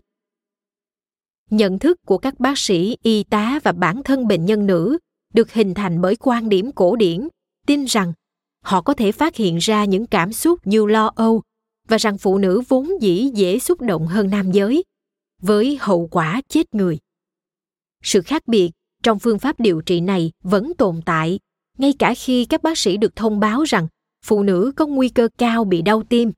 Nhận 1.49 1.79
thức 1.79 1.97
của 2.05 2.17
các 2.17 2.39
bác 2.39 2.57
sĩ, 2.57 2.97
y 3.03 3.23
tá 3.23 3.59
và 3.63 3.71
bản 3.71 4.03
thân 4.03 4.27
bệnh 4.27 4.45
nhân 4.45 4.67
nữ 4.67 4.97
được 5.33 5.53
hình 5.53 5.73
thành 5.73 6.01
bởi 6.01 6.15
quan 6.15 6.49
điểm 6.49 6.71
cổ 6.71 6.95
điển, 6.95 7.27
tin 7.67 7.85
rằng 7.85 8.13
họ 8.63 8.81
có 8.81 8.93
thể 8.93 9.11
phát 9.11 9.35
hiện 9.35 9.57
ra 9.57 9.85
những 9.85 10.07
cảm 10.07 10.33
xúc 10.33 10.67
như 10.67 10.85
lo 10.85 11.11
âu 11.15 11.41
và 11.87 11.97
rằng 11.97 12.17
phụ 12.17 12.37
nữ 12.37 12.61
vốn 12.67 13.01
dĩ 13.01 13.31
dễ 13.35 13.59
xúc 13.59 13.81
động 13.81 14.07
hơn 14.07 14.29
nam 14.29 14.51
giới, 14.51 14.83
với 15.41 15.77
hậu 15.81 16.07
quả 16.11 16.41
chết 16.49 16.75
người. 16.75 16.97
Sự 18.05 18.21
khác 18.21 18.47
biệt 18.47 18.71
trong 19.03 19.19
phương 19.19 19.39
pháp 19.39 19.59
điều 19.59 19.81
trị 19.81 20.01
này 20.01 20.31
vẫn 20.43 20.73
tồn 20.77 21.01
tại, 21.05 21.39
ngay 21.77 21.93
cả 21.99 22.13
khi 22.17 22.45
các 22.45 22.63
bác 22.63 22.77
sĩ 22.77 22.97
được 22.97 23.15
thông 23.15 23.39
báo 23.39 23.63
rằng 23.63 23.87
phụ 24.25 24.43
nữ 24.43 24.71
có 24.75 24.85
nguy 24.85 25.09
cơ 25.09 25.29
cao 25.37 25.63
bị 25.63 25.81
đau 25.81 26.03
tim. 26.09 26.31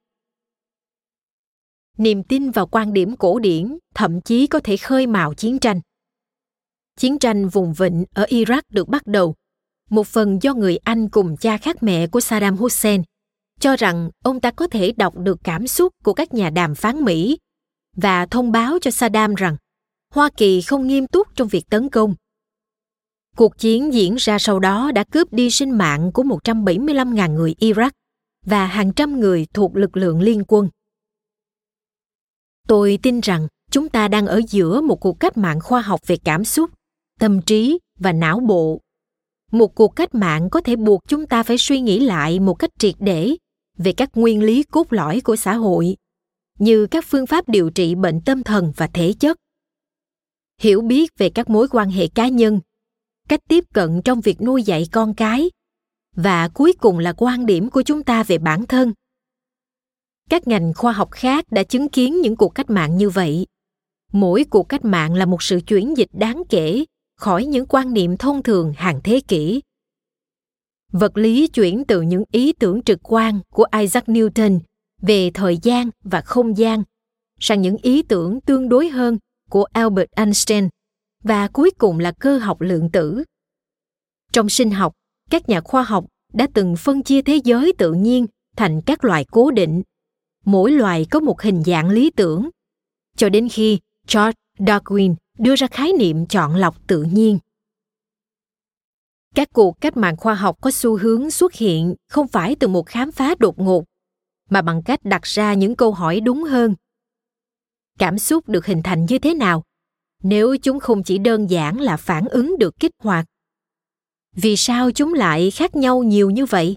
Niềm 1.97 2.23
tin 2.23 2.51
vào 2.51 2.67
quan 2.67 2.93
điểm 2.93 3.15
cổ 3.15 3.39
điển 3.39 3.77
thậm 3.95 4.21
chí 4.21 4.47
có 4.47 4.59
thể 4.59 4.77
khơi 4.77 5.07
mào 5.07 5.33
chiến 5.33 5.59
tranh. 5.59 5.81
Chiến 6.97 7.19
tranh 7.19 7.47
vùng 7.47 7.73
vịnh 7.73 8.05
ở 8.13 8.25
iraq 8.29 8.61
được 8.69 8.87
bắt 8.87 9.07
đầu, 9.07 9.35
một 9.89 10.07
phần 10.07 10.39
do 10.41 10.53
người 10.53 10.77
anh 10.77 11.09
cùng 11.09 11.37
cha 11.37 11.57
khác 11.57 11.83
mẹ 11.83 12.07
của 12.07 12.19
saddam 12.19 12.57
hussein 12.57 13.01
cho 13.59 13.75
rằng 13.75 14.09
ông 14.23 14.39
ta 14.39 14.51
có 14.51 14.67
thể 14.67 14.91
đọc 14.97 15.17
được 15.17 15.39
cảm 15.43 15.67
xúc 15.67 15.93
của 16.03 16.13
các 16.13 16.33
nhà 16.33 16.49
đàm 16.49 16.75
phán 16.75 17.03
mỹ 17.03 17.37
và 17.95 18.25
thông 18.25 18.51
báo 18.51 18.77
cho 18.81 18.91
saddam 18.91 19.35
rằng 19.35 19.57
hoa 20.13 20.29
kỳ 20.37 20.61
không 20.61 20.87
nghiêm 20.87 21.07
túc 21.07 21.27
trong 21.35 21.47
việc 21.47 21.69
tấn 21.69 21.89
công 21.89 22.15
Cuộc 23.37 23.57
chiến 23.57 23.93
diễn 23.93 24.15
ra 24.15 24.39
sau 24.39 24.59
đó 24.59 24.91
đã 24.91 25.03
cướp 25.03 25.33
đi 25.33 25.51
sinh 25.51 25.71
mạng 25.71 26.11
của 26.13 26.23
175.000 26.23 27.33
người 27.33 27.55
Iraq 27.59 27.91
và 28.45 28.65
hàng 28.65 28.93
trăm 28.93 29.19
người 29.19 29.47
thuộc 29.53 29.75
lực 29.75 29.97
lượng 29.97 30.21
liên 30.21 30.43
quân. 30.47 30.69
Tôi 32.67 32.99
tin 33.03 33.19
rằng 33.19 33.47
chúng 33.71 33.89
ta 33.89 34.07
đang 34.07 34.27
ở 34.27 34.41
giữa 34.49 34.81
một 34.81 34.95
cuộc 34.95 35.19
cách 35.19 35.37
mạng 35.37 35.59
khoa 35.59 35.81
học 35.81 35.99
về 36.07 36.17
cảm 36.23 36.45
xúc, 36.45 36.69
tâm 37.19 37.41
trí 37.41 37.79
và 37.99 38.13
não 38.13 38.39
bộ. 38.39 38.81
Một 39.51 39.75
cuộc 39.75 39.95
cách 39.95 40.15
mạng 40.15 40.49
có 40.49 40.61
thể 40.61 40.75
buộc 40.75 41.01
chúng 41.07 41.25
ta 41.25 41.43
phải 41.43 41.57
suy 41.59 41.81
nghĩ 41.81 41.99
lại 41.99 42.39
một 42.39 42.53
cách 42.53 42.71
triệt 42.79 42.95
để 42.99 43.35
về 43.77 43.91
các 43.91 44.09
nguyên 44.15 44.43
lý 44.43 44.63
cốt 44.63 44.93
lõi 44.93 45.21
của 45.21 45.35
xã 45.35 45.53
hội, 45.53 45.95
như 46.59 46.87
các 46.87 47.05
phương 47.07 47.27
pháp 47.27 47.49
điều 47.49 47.69
trị 47.69 47.95
bệnh 47.95 48.21
tâm 48.21 48.43
thần 48.43 48.71
và 48.75 48.87
thể 48.87 49.13
chất. 49.19 49.37
Hiểu 50.61 50.81
biết 50.81 51.17
về 51.17 51.29
các 51.29 51.49
mối 51.49 51.67
quan 51.71 51.89
hệ 51.89 52.07
cá 52.07 52.27
nhân, 52.27 52.59
cách 53.29 53.39
tiếp 53.47 53.63
cận 53.73 54.01
trong 54.05 54.21
việc 54.21 54.41
nuôi 54.41 54.63
dạy 54.63 54.83
con 54.91 55.13
cái, 55.13 55.49
và 56.15 56.47
cuối 56.47 56.73
cùng 56.73 56.99
là 56.99 57.13
quan 57.17 57.45
điểm 57.45 57.69
của 57.69 57.81
chúng 57.81 58.03
ta 58.03 58.23
về 58.23 58.37
bản 58.37 58.65
thân. 58.65 58.93
Các 60.29 60.47
ngành 60.47 60.73
khoa 60.73 60.91
học 60.91 61.11
khác 61.11 61.45
đã 61.51 61.63
chứng 61.63 61.89
kiến 61.89 62.21
những 62.21 62.35
cuộc 62.35 62.49
cách 62.49 62.69
mạng 62.69 62.97
như 62.97 63.09
vậy. 63.09 63.45
Mỗi 64.11 64.43
cuộc 64.43 64.63
cách 64.63 64.85
mạng 64.85 65.13
là 65.13 65.25
một 65.25 65.43
sự 65.43 65.59
chuyển 65.67 65.97
dịch 65.97 66.09
đáng 66.13 66.43
kể 66.49 66.85
khỏi 67.17 67.45
những 67.45 67.65
quan 67.65 67.93
niệm 67.93 68.17
thông 68.17 68.43
thường 68.43 68.73
hàng 68.77 68.99
thế 69.03 69.21
kỷ. 69.27 69.61
Vật 70.91 71.17
lý 71.17 71.47
chuyển 71.47 71.83
từ 71.87 72.01
những 72.01 72.23
ý 72.31 72.53
tưởng 72.53 72.81
trực 72.81 72.99
quan 73.03 73.39
của 73.49 73.65
isaac 73.79 74.05
newton 74.05 74.59
về 75.01 75.31
thời 75.33 75.57
gian 75.57 75.89
và 76.03 76.21
không 76.21 76.57
gian 76.57 76.83
sang 77.39 77.61
những 77.61 77.77
ý 77.77 78.01
tưởng 78.03 78.41
tương 78.41 78.69
đối 78.69 78.89
hơn 78.89 79.17
của 79.49 79.63
albert 79.73 80.11
einstein 80.15 80.69
và 81.23 81.47
cuối 81.47 81.71
cùng 81.77 81.99
là 81.99 82.11
cơ 82.11 82.37
học 82.37 82.61
lượng 82.61 82.89
tử. 82.91 83.23
Trong 84.31 84.49
sinh 84.49 84.71
học, 84.71 84.93
các 85.29 85.49
nhà 85.49 85.61
khoa 85.61 85.83
học 85.83 86.05
đã 86.33 86.47
từng 86.53 86.75
phân 86.75 87.03
chia 87.03 87.21
thế 87.21 87.39
giới 87.43 87.73
tự 87.77 87.93
nhiên 87.93 88.25
thành 88.55 88.81
các 88.85 89.05
loài 89.05 89.25
cố 89.31 89.51
định. 89.51 89.81
Mỗi 90.45 90.71
loài 90.71 91.05
có 91.11 91.19
một 91.19 91.41
hình 91.41 91.63
dạng 91.63 91.89
lý 91.89 92.09
tưởng, 92.09 92.49
cho 93.17 93.29
đến 93.29 93.49
khi 93.49 93.79
George 94.13 94.39
Darwin 94.59 95.15
đưa 95.37 95.55
ra 95.55 95.67
khái 95.67 95.93
niệm 95.93 96.25
chọn 96.25 96.55
lọc 96.55 96.87
tự 96.87 97.03
nhiên. 97.03 97.39
Các 99.35 99.47
cuộc 99.53 99.81
cách 99.81 99.97
mạng 99.97 100.17
khoa 100.17 100.33
học 100.33 100.57
có 100.61 100.71
xu 100.71 100.97
hướng 100.97 101.31
xuất 101.31 101.53
hiện 101.53 101.95
không 102.09 102.27
phải 102.27 102.55
từ 102.55 102.67
một 102.67 102.85
khám 102.85 103.11
phá 103.11 103.35
đột 103.39 103.59
ngột, 103.59 103.83
mà 104.49 104.61
bằng 104.61 104.81
cách 104.83 104.99
đặt 105.03 105.23
ra 105.23 105.53
những 105.53 105.75
câu 105.75 105.91
hỏi 105.91 106.19
đúng 106.19 106.43
hơn. 106.43 106.75
Cảm 107.97 108.19
xúc 108.19 108.49
được 108.49 108.65
hình 108.65 108.83
thành 108.83 109.05
như 109.05 109.19
thế 109.19 109.33
nào. 109.33 109.63
Nếu 110.23 110.57
chúng 110.57 110.79
không 110.79 111.03
chỉ 111.03 111.17
đơn 111.17 111.49
giản 111.49 111.81
là 111.81 111.97
phản 111.97 112.25
ứng 112.25 112.57
được 112.59 112.79
kích 112.79 112.91
hoạt. 113.03 113.25
Vì 114.35 114.55
sao 114.57 114.91
chúng 114.91 115.13
lại 115.13 115.51
khác 115.51 115.75
nhau 115.75 116.03
nhiều 116.03 116.29
như 116.29 116.45
vậy? 116.45 116.75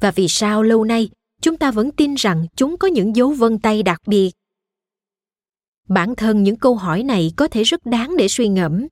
Và 0.00 0.10
vì 0.10 0.28
sao 0.28 0.62
lâu 0.62 0.84
nay, 0.84 1.10
chúng 1.42 1.56
ta 1.56 1.70
vẫn 1.70 1.90
tin 1.90 2.14
rằng 2.14 2.46
chúng 2.56 2.76
có 2.76 2.88
những 2.88 3.16
dấu 3.16 3.30
vân 3.32 3.58
tay 3.58 3.82
đặc 3.82 4.00
biệt? 4.06 4.30
Bản 5.88 6.14
thân 6.16 6.42
những 6.42 6.56
câu 6.56 6.74
hỏi 6.74 7.02
này 7.02 7.32
có 7.36 7.48
thể 7.48 7.62
rất 7.62 7.86
đáng 7.86 8.16
để 8.16 8.28
suy 8.28 8.48
ngẫm. 8.48 8.86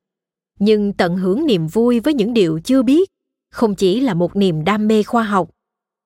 Nhưng 0.58 0.92
tận 0.92 1.16
hưởng 1.16 1.46
niềm 1.46 1.66
vui 1.66 2.00
với 2.00 2.14
những 2.14 2.34
điều 2.34 2.60
chưa 2.64 2.82
biết, 2.82 3.08
không 3.50 3.74
chỉ 3.74 4.00
là 4.00 4.14
một 4.14 4.36
niềm 4.36 4.64
đam 4.64 4.88
mê 4.88 5.02
khoa 5.02 5.22
học, 5.22 5.50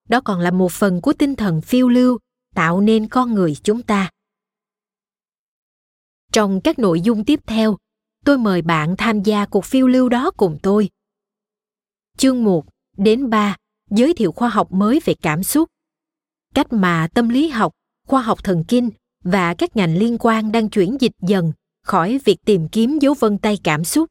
đó 0.08 0.20
còn 0.20 0.40
là 0.40 0.50
một 0.50 0.72
phần 0.72 1.00
của 1.00 1.12
tinh 1.12 1.36
thần 1.36 1.60
phiêu 1.60 1.88
lưu, 1.88 2.18
tạo 2.54 2.80
nên 2.80 3.08
con 3.08 3.34
người 3.34 3.56
chúng 3.62 3.82
ta 3.82 4.10
trong 6.32 6.60
các 6.60 6.78
nội 6.78 7.00
dung 7.00 7.24
tiếp 7.24 7.40
theo, 7.46 7.76
tôi 8.24 8.38
mời 8.38 8.62
bạn 8.62 8.94
tham 8.98 9.22
gia 9.22 9.46
cuộc 9.46 9.64
phiêu 9.64 9.88
lưu 9.88 10.08
đó 10.08 10.30
cùng 10.36 10.58
tôi. 10.62 10.88
Chương 12.18 12.44
1 12.44 12.64
đến 12.96 13.30
3 13.30 13.56
giới 13.90 14.14
thiệu 14.14 14.32
khoa 14.32 14.48
học 14.48 14.72
mới 14.72 15.00
về 15.04 15.14
cảm 15.22 15.42
xúc. 15.42 15.68
Cách 16.54 16.72
mà 16.72 17.08
tâm 17.14 17.28
lý 17.28 17.48
học, 17.48 17.72
khoa 18.06 18.22
học 18.22 18.44
thần 18.44 18.64
kinh 18.68 18.90
và 19.24 19.54
các 19.54 19.76
ngành 19.76 19.98
liên 19.98 20.16
quan 20.20 20.52
đang 20.52 20.68
chuyển 20.68 20.96
dịch 21.00 21.12
dần 21.20 21.52
khỏi 21.82 22.20
việc 22.24 22.36
tìm 22.44 22.68
kiếm 22.68 22.98
dấu 22.98 23.14
vân 23.14 23.38
tay 23.38 23.58
cảm 23.64 23.84
xúc 23.84 24.08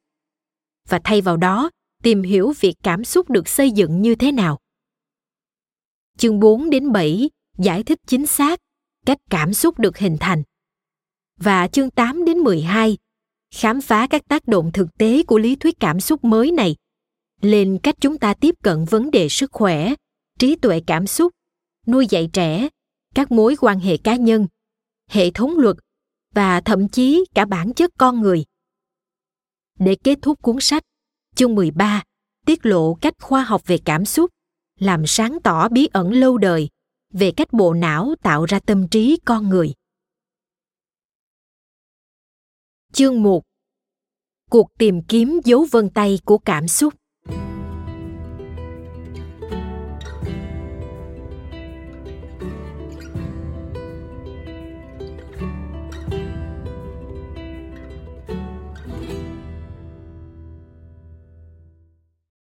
và 0.90 1.00
thay 1.04 1.22
vào 1.22 1.38
đó 1.38 1.70
tìm 2.04 2.22
hiểu 2.22 2.54
việc 2.60 2.76
cảm 2.84 3.04
xúc 3.04 3.30
được 3.30 3.48
xây 3.48 3.72
dựng 3.72 4.02
như 4.02 4.16
thế 4.16 4.32
nào. 4.32 4.60
Chương 6.18 6.40
4 6.40 6.70
đến 6.70 6.92
7 6.92 7.30
giải 7.58 7.84
thích 7.84 8.00
chính 8.08 8.28
xác 8.28 8.60
cách 9.06 9.18
cảm 9.30 9.54
xúc 9.54 9.80
được 9.80 9.98
hình 9.98 10.18
thành 10.20 10.44
và 11.40 11.68
chương 11.68 11.90
8 11.90 12.26
đến 12.26 12.38
12 12.38 12.98
khám 13.56 13.82
phá 13.82 14.08
các 14.10 14.28
tác 14.28 14.48
động 14.48 14.72
thực 14.74 14.98
tế 14.98 15.24
của 15.24 15.38
lý 15.38 15.56
thuyết 15.56 15.80
cảm 15.80 16.00
xúc 16.00 16.24
mới 16.24 16.52
này 16.52 16.76
lên 17.42 17.78
cách 17.84 17.96
chúng 18.02 18.18
ta 18.18 18.34
tiếp 18.34 18.56
cận 18.64 18.86
vấn 18.90 19.12
đề 19.12 19.30
sức 19.30 19.52
khỏe, 19.52 19.94
trí 20.40 20.56
tuệ 20.56 20.82
cảm 20.88 21.08
xúc, 21.08 21.32
nuôi 21.88 22.08
dạy 22.10 22.30
trẻ, 22.34 22.70
các 23.16 23.32
mối 23.32 23.56
quan 23.60 23.80
hệ 23.80 23.98
cá 23.98 24.16
nhân, 24.16 24.48
hệ 25.10 25.32
thống 25.32 25.58
luật 25.58 25.76
và 26.34 26.62
thậm 26.62 26.90
chí 26.90 27.26
cả 27.36 27.46
bản 27.46 27.74
chất 27.74 27.92
con 27.98 28.22
người. 28.22 28.44
Để 29.80 29.96
kết 30.04 30.20
thúc 30.22 30.42
cuốn 30.42 30.56
sách, 30.60 30.84
chương 31.36 31.56
13 31.56 32.04
tiết 32.46 32.66
lộ 32.66 32.94
cách 32.94 33.14
khoa 33.22 33.44
học 33.44 33.62
về 33.66 33.78
cảm 33.86 34.06
xúc, 34.06 34.30
làm 34.80 35.08
sáng 35.08 35.38
tỏ 35.44 35.70
bí 35.70 35.88
ẩn 35.94 36.14
lâu 36.14 36.38
đời 36.38 36.70
về 37.14 37.32
cách 37.32 37.54
bộ 37.54 37.74
não 37.74 38.16
tạo 38.22 38.46
ra 38.46 38.60
tâm 38.60 38.88
trí 38.88 39.18
con 39.26 39.50
người. 39.50 39.74
Chương 42.94 43.24
1 43.24 43.44
Cuộc 44.50 44.68
tìm 44.78 45.02
kiếm 45.02 45.40
dấu 45.46 45.66
vân 45.72 45.90
tay 45.90 46.20
của 46.26 46.38
cảm 46.38 46.68
xúc. 46.68 46.94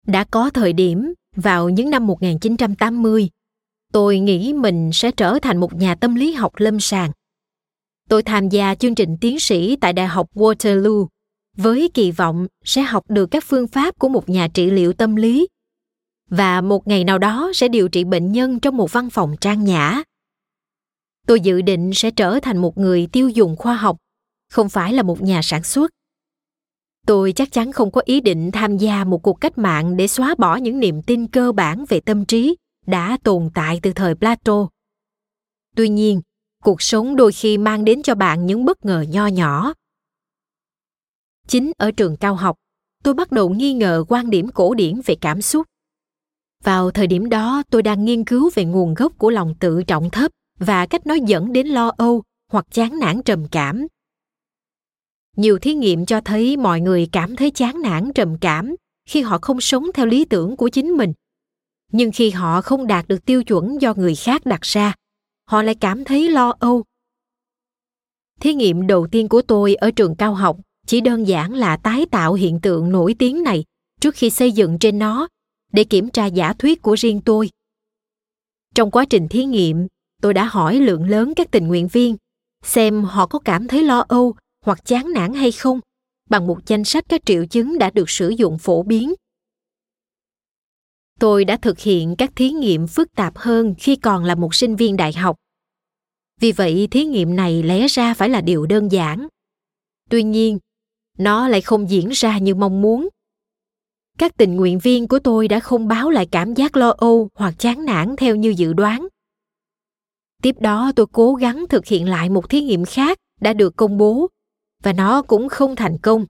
Đã 0.07 0.23
có 0.31 0.49
thời 0.49 0.73
điểm 0.73 1.13
vào 1.36 1.69
những 1.69 1.89
năm 1.89 2.07
1980, 2.07 3.29
tôi 3.93 4.19
nghĩ 4.19 4.53
mình 4.53 4.89
sẽ 4.93 5.12
trở 5.12 5.39
thành 5.41 5.57
một 5.57 5.73
nhà 5.73 5.95
tâm 5.95 6.15
lý 6.15 6.33
học 6.33 6.51
lâm 6.57 6.79
sàng. 6.79 7.12
Tôi 8.10 8.24
tham 8.24 8.50
gia 8.50 8.76
chương 8.76 8.96
trình 8.96 9.17
tiến 9.22 9.39
sĩ 9.39 9.76
tại 9.76 9.93
Đại 9.93 10.08
học 10.08 10.28
Waterloo. 10.36 11.08
Với 11.58 11.89
kỳ 11.93 12.12
vọng 12.12 12.48
sẽ 12.63 12.82
học 12.82 13.04
được 13.10 13.26
các 13.26 13.43
phương 13.48 13.67
pháp 13.67 14.00
của 14.00 14.10
một 14.10 14.30
nhà 14.30 14.48
trị 14.48 14.70
liệu 14.70 14.93
tâm 14.93 15.15
lý. 15.15 15.48
Và 16.30 16.62
một 16.62 16.88
ngày 16.88 17.04
nào 17.04 17.17
đó 17.17 17.52
sẽ 17.54 17.67
điều 17.67 17.89
trị 17.89 18.04
bệnh 18.04 18.32
nhân 18.32 18.60
trong 18.60 18.78
một 18.78 18.91
văn 18.91 19.10
phòng 19.10 19.36
trang 19.41 19.63
nhã. 19.63 20.04
Tôi 21.28 21.39
dự 21.39 21.62
định 21.62 21.91
sẽ 21.93 22.12
trở 22.12 22.39
thành 22.39 22.58
một 22.58 22.78
người 22.78 23.08
tiêu 23.12 23.30
dùng 23.30 23.56
khoa 23.56 23.76
học, 23.76 23.98
không 24.52 24.70
phải 24.70 24.93
là 24.93 25.04
một 25.04 25.22
nhà 25.22 25.41
sản 25.43 25.63
xuất. 25.63 25.91
Tôi 27.06 27.32
chắc 27.32 27.52
chắn 27.52 27.72
không 27.72 27.91
có 27.91 28.02
ý 28.06 28.22
định 28.22 28.52
tham 28.52 28.78
gia 28.78 29.04
một 29.04 29.24
cuộc 29.24 29.41
cách 29.41 29.58
mạng 29.58 29.98
để 29.98 30.08
xóa 30.08 30.36
bỏ 30.38 30.56
những 30.56 30.80
niềm 30.80 31.02
tin 31.02 31.28
cơ 31.28 31.52
bản 31.52 31.86
về 31.89 32.00
tâm 32.00 32.26
trí 32.26 32.56
đã 32.86 33.17
tồn 33.24 33.50
tại 33.54 33.80
từ 33.84 33.93
thời 33.93 34.15
plato. 34.15 34.67
Tuy 35.76 35.89
nhiên 35.89 36.22
cuộc 36.63 36.82
sống 36.82 37.15
đôi 37.15 37.32
khi 37.32 37.58
mang 37.58 37.86
đến 37.86 38.04
cho 38.04 38.15
bạn 38.15 38.46
những 38.46 38.65
bất 38.65 38.86
ngờ 38.86 39.06
nho 39.10 39.28
nhỏ. 39.28 39.74
Chính 41.48 41.72
ở 41.78 41.91
trường 41.91 42.17
cao 42.17 42.36
học, 42.36 42.56
tôi 43.04 43.13
bắt 43.13 43.32
đầu 43.32 43.50
nghi 43.50 43.74
ngờ 43.74 44.04
quan 44.08 44.30
điểm 44.30 44.50
cổ 44.50 44.74
điển 44.74 45.02
về 45.06 45.15
cảm 45.22 45.41
xúc. 45.41 45.67
Vào 46.63 46.91
thời 46.91 47.08
điểm 47.08 47.30
đó, 47.30 47.63
tôi 47.70 47.84
đang 47.84 48.06
nghiên 48.06 48.26
cứu 48.26 48.50
về 48.56 48.65
nguồn 48.65 48.93
gốc 48.93 49.13
của 49.17 49.30
lòng 49.30 49.56
tự 49.60 49.84
trọng 49.84 50.10
thấp 50.10 50.32
và 50.60 50.86
cách 50.86 51.08
nó 51.08 51.13
dẫn 51.13 51.54
đến 51.54 51.67
lo 51.67 51.91
âu 51.98 52.24
hoặc 52.52 52.65
chán 52.72 53.00
nản 53.00 53.24
trầm 53.24 53.48
cảm. 53.52 53.88
Nhiều 55.36 55.60
thí 55.60 55.74
nghiệm 55.74 56.06
cho 56.06 56.22
thấy 56.22 56.58
mọi 56.58 56.82
người 56.82 57.10
cảm 57.12 57.36
thấy 57.36 57.52
chán 57.52 57.82
nản 57.82 58.13
trầm 58.13 58.38
cảm 58.41 58.76
khi 59.10 59.22
họ 59.22 59.38
không 59.41 59.62
sống 59.62 59.86
theo 59.93 60.06
lý 60.06 60.26
tưởng 60.26 60.56
của 60.58 60.70
chính 60.70 60.88
mình. 60.88 61.13
Nhưng 61.91 62.12
khi 62.12 62.30
họ 62.30 62.62
không 62.62 62.88
đạt 62.88 63.08
được 63.08 63.26
tiêu 63.26 63.43
chuẩn 63.43 63.82
do 63.82 63.93
người 63.93 64.15
khác 64.15 64.46
đặt 64.46 64.62
ra 64.62 64.93
họ 65.47 65.62
lại 65.62 65.75
cảm 65.75 66.03
thấy 66.03 66.31
lo 66.31 66.53
âu. 66.60 66.83
Thí 68.39 68.53
nghiệm 68.53 68.88
đầu 68.88 69.07
tiên 69.12 69.27
của 69.27 69.41
tôi 69.41 69.75
ở 69.75 69.91
trường 69.91 70.15
cao 70.15 70.33
học 70.33 70.57
chỉ 70.88 71.01
đơn 71.01 71.27
giản 71.27 71.53
là 71.53 71.77
tái 71.77 72.05
tạo 72.12 72.33
hiện 72.33 72.60
tượng 72.62 72.91
nổi 72.91 73.15
tiếng 73.19 73.43
này 73.43 73.63
trước 74.01 74.15
khi 74.15 74.29
xây 74.29 74.51
dựng 74.51 74.79
trên 74.79 74.99
nó 74.99 75.27
để 75.73 75.83
kiểm 75.83 76.10
tra 76.10 76.25
giả 76.25 76.53
thuyết 76.53 76.81
của 76.81 76.93
riêng 76.93 77.21
tôi. 77.25 77.49
Trong 78.75 78.91
quá 78.91 79.05
trình 79.10 79.27
thí 79.27 79.45
nghiệm, 79.45 79.88
tôi 80.21 80.33
đã 80.33 80.45
hỏi 80.45 80.75
lượng 80.79 81.10
lớn 81.10 81.33
các 81.36 81.51
tình 81.51 81.67
nguyện 81.67 81.88
viên 81.88 82.15
xem 82.63 83.03
họ 83.03 83.27
có 83.27 83.39
cảm 83.39 83.67
thấy 83.67 83.83
lo 83.83 84.05
âu 84.07 84.36
hoặc 84.65 84.86
chán 84.86 85.13
nản 85.13 85.33
hay 85.33 85.51
không 85.51 85.79
bằng 86.29 86.47
một 86.47 86.60
danh 86.67 86.83
sách 86.83 87.05
các 87.10 87.21
triệu 87.25 87.45
chứng 87.45 87.77
đã 87.77 87.89
được 87.89 88.10
sử 88.10 88.29
dụng 88.29 88.57
phổ 88.57 88.83
biến 88.83 89.13
tôi 91.19 91.45
đã 91.45 91.58
thực 91.58 91.80
hiện 91.80 92.15
các 92.17 92.32
thí 92.36 92.49
nghiệm 92.49 92.88
phức 92.88 93.15
tạp 93.15 93.38
hơn 93.38 93.75
khi 93.80 93.95
còn 93.95 94.23
là 94.23 94.36
một 94.36 94.56
sinh 94.56 94.75
viên 94.75 94.97
đại 94.97 95.13
học. 95.13 95.36
Vì 96.39 96.51
vậy, 96.51 96.88
thí 96.91 97.06
nghiệm 97.06 97.36
này 97.36 97.63
lẽ 97.63 97.88
ra 97.88 98.13
phải 98.13 98.30
là 98.30 98.41
điều 98.41 98.65
đơn 98.65 98.91
giản. 98.91 99.27
Tuy 100.10 100.23
nhiên, 100.23 100.60
nó 101.17 101.47
lại 101.47 101.62
không 101.62 101.89
diễn 101.89 102.10
ra 102.10 102.38
như 102.38 102.56
mong 102.56 102.82
muốn. 102.82 103.10
Các 104.17 104.38
tình 104.38 104.56
nguyện 104.56 104.80
viên 104.80 105.08
của 105.08 105.19
tôi 105.19 105.47
đã 105.47 105.60
không 105.60 105.88
báo 105.88 106.10
lại 106.10 106.27
cảm 106.32 106.53
giác 106.53 106.77
lo 106.77 106.89
âu 106.97 107.30
hoặc 107.36 107.53
chán 107.60 107.86
nản 107.86 108.15
theo 108.17 108.36
như 108.36 108.53
dự 108.58 108.73
đoán. 108.73 109.08
Tiếp 110.43 110.56
đó, 110.60 110.91
tôi 110.95 111.06
cố 111.12 111.34
gắng 111.34 111.65
thực 111.69 111.86
hiện 111.86 112.10
lại 112.10 112.30
một 112.30 112.49
thí 112.49 112.62
nghiệm 112.62 112.86
khác 112.86 113.17
đã 113.41 113.53
được 113.53 113.75
công 113.75 113.97
bố, 113.97 114.27
và 114.84 114.93
nó 114.93 115.21
cũng 115.21 115.49
không 115.49 115.75
thành 115.75 115.97
công. 116.01 116.25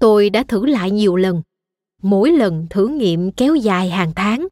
Tôi 0.00 0.30
đã 0.30 0.44
thử 0.48 0.66
lại 0.66 0.90
nhiều 0.90 1.16
lần 1.16 1.42
mỗi 2.04 2.30
lần 2.32 2.66
thử 2.70 2.88
nghiệm 2.88 3.32
kéo 3.32 3.54
dài 3.54 3.90
hàng 3.90 4.12
tháng 4.16 4.48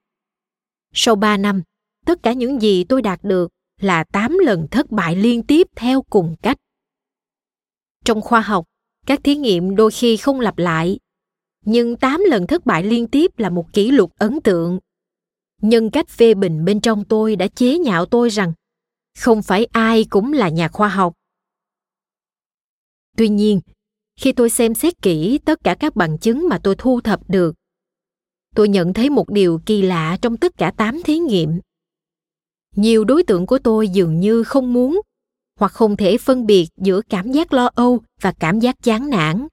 sau 0.92 1.16
ba 1.16 1.36
năm 1.36 1.62
tất 2.06 2.22
cả 2.22 2.32
những 2.32 2.62
gì 2.62 2.84
tôi 2.84 3.02
đạt 3.02 3.20
được 3.22 3.50
là 3.80 4.04
8 4.04 4.38
lần 4.38 4.66
thất 4.70 4.90
bại 4.90 5.16
liên 5.16 5.42
tiếp 5.42 5.66
theo 5.76 6.02
cùng 6.02 6.36
cách. 6.42 6.56
Trong 8.04 8.20
khoa 8.20 8.40
học, 8.40 8.64
các 9.06 9.20
thí 9.24 9.36
nghiệm 9.36 9.76
đôi 9.76 9.90
khi 9.90 10.16
không 10.16 10.40
lặp 10.40 10.58
lại, 10.58 10.98
nhưng 11.64 11.96
8 11.96 12.20
lần 12.20 12.46
thất 12.46 12.66
bại 12.66 12.84
liên 12.84 13.06
tiếp 13.06 13.38
là 13.38 13.50
một 13.50 13.72
kỷ 13.72 13.90
lục 13.90 14.12
ấn 14.18 14.40
tượng. 14.40 14.78
Nhân 15.62 15.90
cách 15.90 16.08
phê 16.08 16.34
bình 16.34 16.64
bên 16.64 16.80
trong 16.80 17.04
tôi 17.04 17.36
đã 17.36 17.48
chế 17.48 17.78
nhạo 17.78 18.06
tôi 18.06 18.28
rằng 18.28 18.52
không 19.18 19.42
phải 19.42 19.64
ai 19.64 20.04
cũng 20.10 20.32
là 20.32 20.48
nhà 20.48 20.68
khoa 20.68 20.88
học. 20.88 21.14
Tuy 23.16 23.28
nhiên, 23.28 23.60
khi 24.22 24.32
tôi 24.32 24.50
xem 24.50 24.74
xét 24.74 25.02
kỹ 25.02 25.38
tất 25.44 25.64
cả 25.64 25.74
các 25.80 25.96
bằng 25.96 26.18
chứng 26.18 26.48
mà 26.48 26.58
tôi 26.62 26.74
thu 26.78 27.00
thập 27.00 27.30
được, 27.30 27.54
tôi 28.54 28.68
nhận 28.68 28.92
thấy 28.92 29.10
một 29.10 29.30
điều 29.30 29.60
kỳ 29.66 29.82
lạ 29.82 30.18
trong 30.22 30.36
tất 30.36 30.52
cả 30.56 30.72
8 30.76 31.02
thí 31.02 31.18
nghiệm. 31.18 31.60
Nhiều 32.76 33.04
đối 33.04 33.22
tượng 33.22 33.46
của 33.46 33.58
tôi 33.58 33.88
dường 33.88 34.20
như 34.20 34.42
không 34.42 34.72
muốn 34.72 35.00
hoặc 35.58 35.72
không 35.72 35.96
thể 35.96 36.18
phân 36.18 36.46
biệt 36.46 36.68
giữa 36.76 37.00
cảm 37.08 37.32
giác 37.32 37.52
lo 37.52 37.70
âu 37.74 38.00
và 38.20 38.32
cảm 38.40 38.60
giác 38.60 38.76
chán 38.82 39.10
nản. 39.10 39.48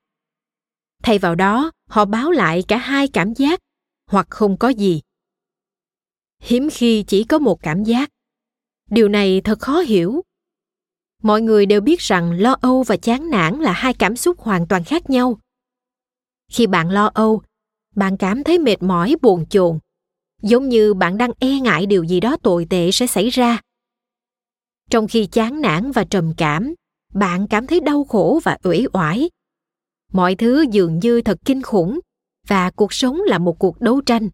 Thay 1.04 1.20
vào 1.20 1.36
đó 1.36 1.72
họ 1.88 2.06
báo 2.06 2.32
lại 2.32 2.64
cả 2.68 2.78
hai 2.78 3.08
cảm 3.08 3.34
giác 3.34 3.60
hoặc 4.08 4.28
không 4.30 4.58
có 4.58 4.70
gì. 4.70 5.02
Hiếm 6.40 6.70
khi 6.72 7.04
chỉ 7.08 7.24
có 7.24 7.40
một 7.40 7.64
cảm 7.64 7.84
giác. 7.84 8.10
Điều 8.90 9.10
này 9.10 9.42
thật 9.44 9.60
khó 9.60 9.80
hiểu 9.80 10.22
mọi 11.24 11.42
người 11.42 11.66
đều 11.66 11.82
biết 11.82 12.00
rằng 12.00 12.32
lo 12.32 12.56
âu 12.62 12.84
và 12.84 12.98
chán 12.98 13.30
nản 13.30 13.60
là 13.60 13.72
hai 13.72 13.94
cảm 13.94 14.16
xúc 14.16 14.40
hoàn 14.40 14.68
toàn 14.68 14.84
khác 14.84 15.10
nhau. 15.10 15.40
Khi 16.52 16.68
bạn 16.68 16.90
lo 16.90 17.12
âu, 17.14 17.42
bạn 17.96 18.18
cảm 18.18 18.44
thấy 18.44 18.60
mệt 18.60 18.84
mỏi, 18.84 19.16
buồn 19.22 19.46
chồn, 19.50 19.80
giống 20.42 20.70
như 20.70 20.94
bạn 20.94 21.18
đang 21.18 21.32
e 21.40 21.60
ngại 21.60 21.86
điều 21.86 22.04
gì 22.04 22.20
đó 22.20 22.38
tồi 22.44 22.68
tệ 22.70 22.92
sẽ 22.92 23.08
xảy 23.08 23.30
ra. 23.30 23.62
Trong 24.90 25.08
khi 25.08 25.26
chán 25.26 25.62
nản 25.62 25.92
và 25.92 26.04
trầm 26.04 26.34
cảm, 26.38 26.74
bạn 27.14 27.48
cảm 27.48 27.68
thấy 27.68 27.80
đau 27.80 28.04
khổ 28.04 28.40
và 28.44 28.58
uể 28.64 28.86
oải. 28.94 29.30
Mọi 30.12 30.36
thứ 30.36 30.66
dường 30.72 31.00
như 31.00 31.22
thật 31.22 31.38
kinh 31.46 31.62
khủng 31.62 32.00
và 32.48 32.72
cuộc 32.72 32.94
sống 32.94 33.22
là 33.26 33.38
một 33.38 33.60
cuộc 33.60 33.82
đấu 33.82 34.02
tranh. 34.02 34.30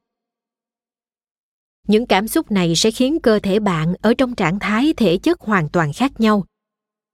Những 1.87 2.05
cảm 2.05 2.27
xúc 2.27 2.51
này 2.51 2.75
sẽ 2.75 2.91
khiến 2.91 3.19
cơ 3.19 3.39
thể 3.43 3.59
bạn 3.59 3.93
ở 4.01 4.13
trong 4.17 4.35
trạng 4.35 4.59
thái 4.59 4.93
thể 4.97 5.17
chất 5.17 5.41
hoàn 5.41 5.69
toàn 5.69 5.93
khác 5.93 6.19
nhau 6.19 6.45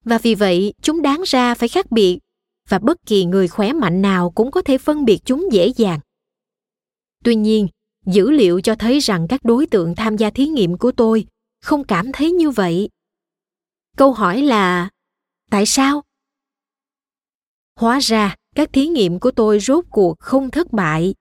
và 0.05 0.17
vì 0.17 0.35
vậy, 0.35 0.73
chúng 0.81 1.01
đáng 1.01 1.21
ra 1.25 1.55
phải 1.55 1.69
khác 1.69 1.91
biệt, 1.91 2.19
và 2.69 2.79
bất 2.79 2.97
kỳ 3.05 3.25
người 3.25 3.47
khỏe 3.47 3.73
mạnh 3.73 4.01
nào 4.01 4.31
cũng 4.31 4.51
có 4.51 4.61
thể 4.61 4.77
phân 4.77 5.05
biệt 5.05 5.19
chúng 5.25 5.47
dễ 5.51 5.67
dàng. 5.67 5.99
Tuy 7.23 7.35
nhiên, 7.35 7.67
dữ 8.05 8.31
liệu 8.31 8.61
cho 8.61 8.75
thấy 8.75 8.99
rằng 8.99 9.27
các 9.29 9.43
đối 9.43 9.65
tượng 9.65 9.95
tham 9.95 10.17
gia 10.17 10.29
thí 10.29 10.47
nghiệm 10.47 10.77
của 10.77 10.91
tôi 10.91 11.25
không 11.61 11.83
cảm 11.83 12.11
thấy 12.11 12.31
như 12.31 12.49
vậy. 12.49 12.89
Câu 13.97 14.13
hỏi 14.13 14.41
là, 14.41 14.89
tại 15.49 15.65
sao? 15.65 16.01
Hóa 17.75 17.99
ra, 17.99 18.35
các 18.55 18.73
thí 18.73 18.87
nghiệm 18.87 19.19
của 19.19 19.31
tôi 19.31 19.59
rốt 19.59 19.85
cuộc 19.89 20.19
không 20.19 20.51
thất 20.51 20.73
bại. 20.73 21.13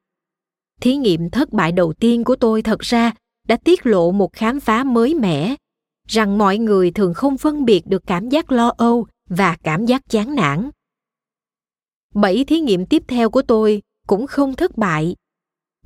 Thí 0.81 0.97
nghiệm 0.97 1.31
thất 1.31 1.53
bại 1.53 1.73
đầu 1.73 1.93
tiên 1.93 2.25
của 2.25 2.37
tôi 2.37 2.63
thật 2.63 2.81
ra 2.81 3.13
đã 3.49 3.57
tiết 3.57 3.87
lộ 3.87 4.13
một 4.13 4.33
khám 4.33 4.61
phá 4.61 4.85
mới 4.85 5.15
mẻ 5.15 5.57
rằng 6.11 6.39
mọi 6.39 6.59
người 6.59 6.91
thường 6.91 7.15
không 7.15 7.39
phân 7.39 7.65
biệt 7.65 7.87
được 7.87 8.03
cảm 8.07 8.29
giác 8.29 8.53
lo 8.53 8.73
âu 8.77 9.07
và 9.29 9.57
cảm 9.63 9.87
giác 9.87 10.03
chán 10.09 10.35
nản. 10.35 10.71
Bảy 12.15 12.45
thí 12.45 12.61
nghiệm 12.61 12.87
tiếp 12.87 13.03
theo 13.09 13.31
của 13.31 13.43
tôi 13.43 13.83
cũng 14.07 14.27
không 14.27 14.57
thất 14.57 14.77
bại. 14.79 15.17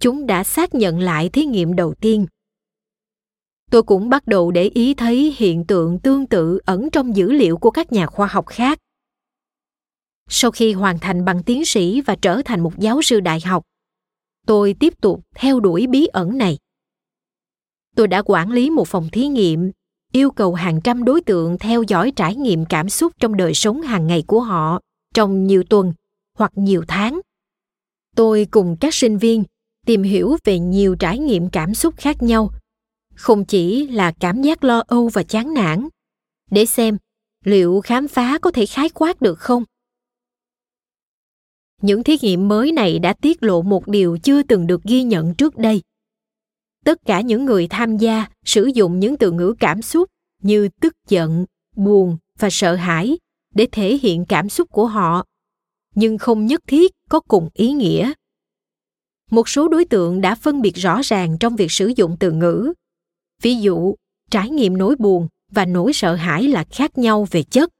Chúng 0.01 0.27
đã 0.27 0.45
xác 0.45 0.75
nhận 0.75 0.99
lại 0.99 1.29
thí 1.29 1.45
nghiệm 1.45 1.77
đầu 1.77 1.95
tiên. 1.95 2.27
Tôi 3.71 3.83
cũng 3.83 4.09
bắt 4.09 4.27
đầu 4.27 4.51
để 4.51 4.63
ý 4.75 4.95
thấy 4.95 5.35
hiện 5.37 5.65
tượng 5.67 5.99
tương 5.99 6.27
tự 6.27 6.59
ẩn 6.65 6.91
trong 6.91 7.17
dữ 7.17 7.33
liệu 7.33 7.57
của 7.57 7.71
các 7.71 7.93
nhà 7.93 8.07
khoa 8.07 8.27
học 8.27 8.47
khác. 8.47 8.79
Sau 10.29 10.51
khi 10.51 10.73
hoàn 10.73 10.99
thành 10.99 11.25
bằng 11.25 11.43
tiến 11.43 11.65
sĩ 11.65 12.01
và 12.01 12.17
trở 12.23 12.43
thành 12.45 12.61
một 12.61 12.73
giáo 12.79 13.03
sư 13.03 13.21
đại 13.21 13.41
học, 13.41 13.63
tôi 14.47 14.75
tiếp 14.81 15.01
tục 15.01 15.21
theo 15.35 15.61
đuổi 15.61 15.87
bí 15.87 16.07
ẩn 16.07 16.39
này. 16.39 16.59
Tôi 17.97 18.09
đã 18.09 18.23
quản 18.27 18.51
lý 18.53 18.71
một 18.71 18.89
phòng 18.89 19.09
thí 19.13 19.27
nghiệm 19.27 19.71
yêu 20.17 20.31
cầu 20.31 20.55
hàng 20.55 20.81
trăm 20.81 21.05
đối 21.05 21.21
tượng 21.21 21.59
theo 21.59 21.83
dõi 21.83 22.13
trải 22.17 22.37
nghiệm 22.37 22.65
cảm 22.65 22.89
xúc 22.89 23.13
trong 23.21 23.37
đời 23.37 23.55
sống 23.55 23.83
hàng 23.83 24.07
ngày 24.07 24.25
của 24.27 24.41
họ 24.41 24.81
trong 25.15 25.47
nhiều 25.47 25.63
tuần 25.63 25.93
hoặc 26.39 26.53
nhiều 26.55 26.85
tháng. 26.89 27.21
Tôi 28.17 28.47
cùng 28.51 28.77
các 28.81 28.95
sinh 28.95 29.19
viên 29.19 29.45
tìm 29.87 30.03
hiểu 30.03 30.37
về 30.45 30.59
nhiều 30.59 30.97
trải 30.97 31.19
nghiệm 31.19 31.51
cảm 31.51 31.75
xúc 31.75 31.95
khác 31.97 32.23
nhau, 32.23 32.51
không 33.15 33.45
chỉ 33.45 33.87
là 33.87 34.13
cảm 34.21 34.43
giác 34.43 34.65
lo 34.65 34.83
âu 34.87 35.09
và 35.09 35.23
chán 35.23 35.55
nản, 35.55 35.89
để 36.51 36.67
xem 36.67 36.99
liệu 37.45 37.81
khám 37.81 38.09
phá 38.09 38.39
có 38.39 38.51
thể 38.51 38.67
khái 38.67 38.89
quát 38.89 39.21
được 39.21 39.39
không. 39.39 39.65
Những 41.83 42.05
thí 42.05 42.17
nghiệm 42.23 42.49
mới 42.49 42.73
này 42.73 42.99
đã 42.99 43.13
tiết 43.13 43.43
lộ 43.43 43.63
một 43.63 43.89
điều 43.89 44.19
chưa 44.23 44.43
từng 44.43 44.67
được 44.67 44.83
ghi 44.85 45.03
nhận 45.03 45.35
trước 45.35 45.57
đây 45.57 45.83
tất 46.85 46.99
cả 47.07 47.21
những 47.21 47.45
người 47.45 47.67
tham 47.69 47.97
gia 47.97 48.27
sử 48.45 48.71
dụng 48.75 49.01
những 49.01 49.17
từ 49.17 49.31
ngữ 49.31 49.55
cảm 49.61 49.83
xúc 49.83 50.11
như 50.43 50.69
tức 50.81 50.95
giận, 51.09 51.45
buồn 51.77 52.17
và 52.39 52.49
sợ 52.51 52.75
hãi 52.75 53.19
để 53.55 53.67
thể 53.73 53.99
hiện 54.03 54.25
cảm 54.25 54.49
xúc 54.49 54.71
của 54.71 54.87
họ. 54.87 55.25
Nhưng 55.95 56.19
không 56.19 56.47
nhất 56.47 56.61
thiết 56.67 56.93
có 57.09 57.21
cùng 57.21 57.49
ý 57.55 57.73
nghĩa. 57.73 58.13
Một 59.31 59.49
số 59.49 59.69
đối 59.69 59.85
tượng 59.85 60.21
đã 60.21 60.35
phân 60.35 60.63
biệt 60.63 60.77
rõ 60.77 61.01
ràng 61.05 61.37
trong 61.41 61.57
việc 61.57 61.73
sử 61.73 61.93
dụng 61.97 62.17
từ 62.21 62.33
ngữ. 62.33 62.73
Ví 63.43 63.57
dụ, 63.57 63.95
trải 64.31 64.51
nghiệm 64.51 64.79
nỗi 64.79 64.97
buồn 64.99 65.29
và 65.53 65.65
nỗi 65.65 65.93
sợ 65.93 66.15
hãi 66.15 66.43
là 66.43 66.65
khác 66.71 66.99
nhau 66.99 67.27
về 67.31 67.43
chất. 67.43 67.71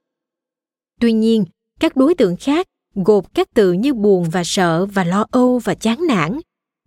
Tuy 0.99 1.13
nhiên, 1.13 1.45
các 1.79 1.95
đối 1.95 2.15
tượng 2.15 2.37
khác 2.37 2.67
gộp 2.95 3.33
các 3.33 3.47
từ 3.53 3.73
như 3.73 3.93
buồn 3.93 4.29
và 4.29 4.43
sợ 4.45 4.85
và 4.85 5.03
lo 5.03 5.25
âu 5.31 5.59
và 5.59 5.75
chán 5.75 5.99
nản 6.07 6.39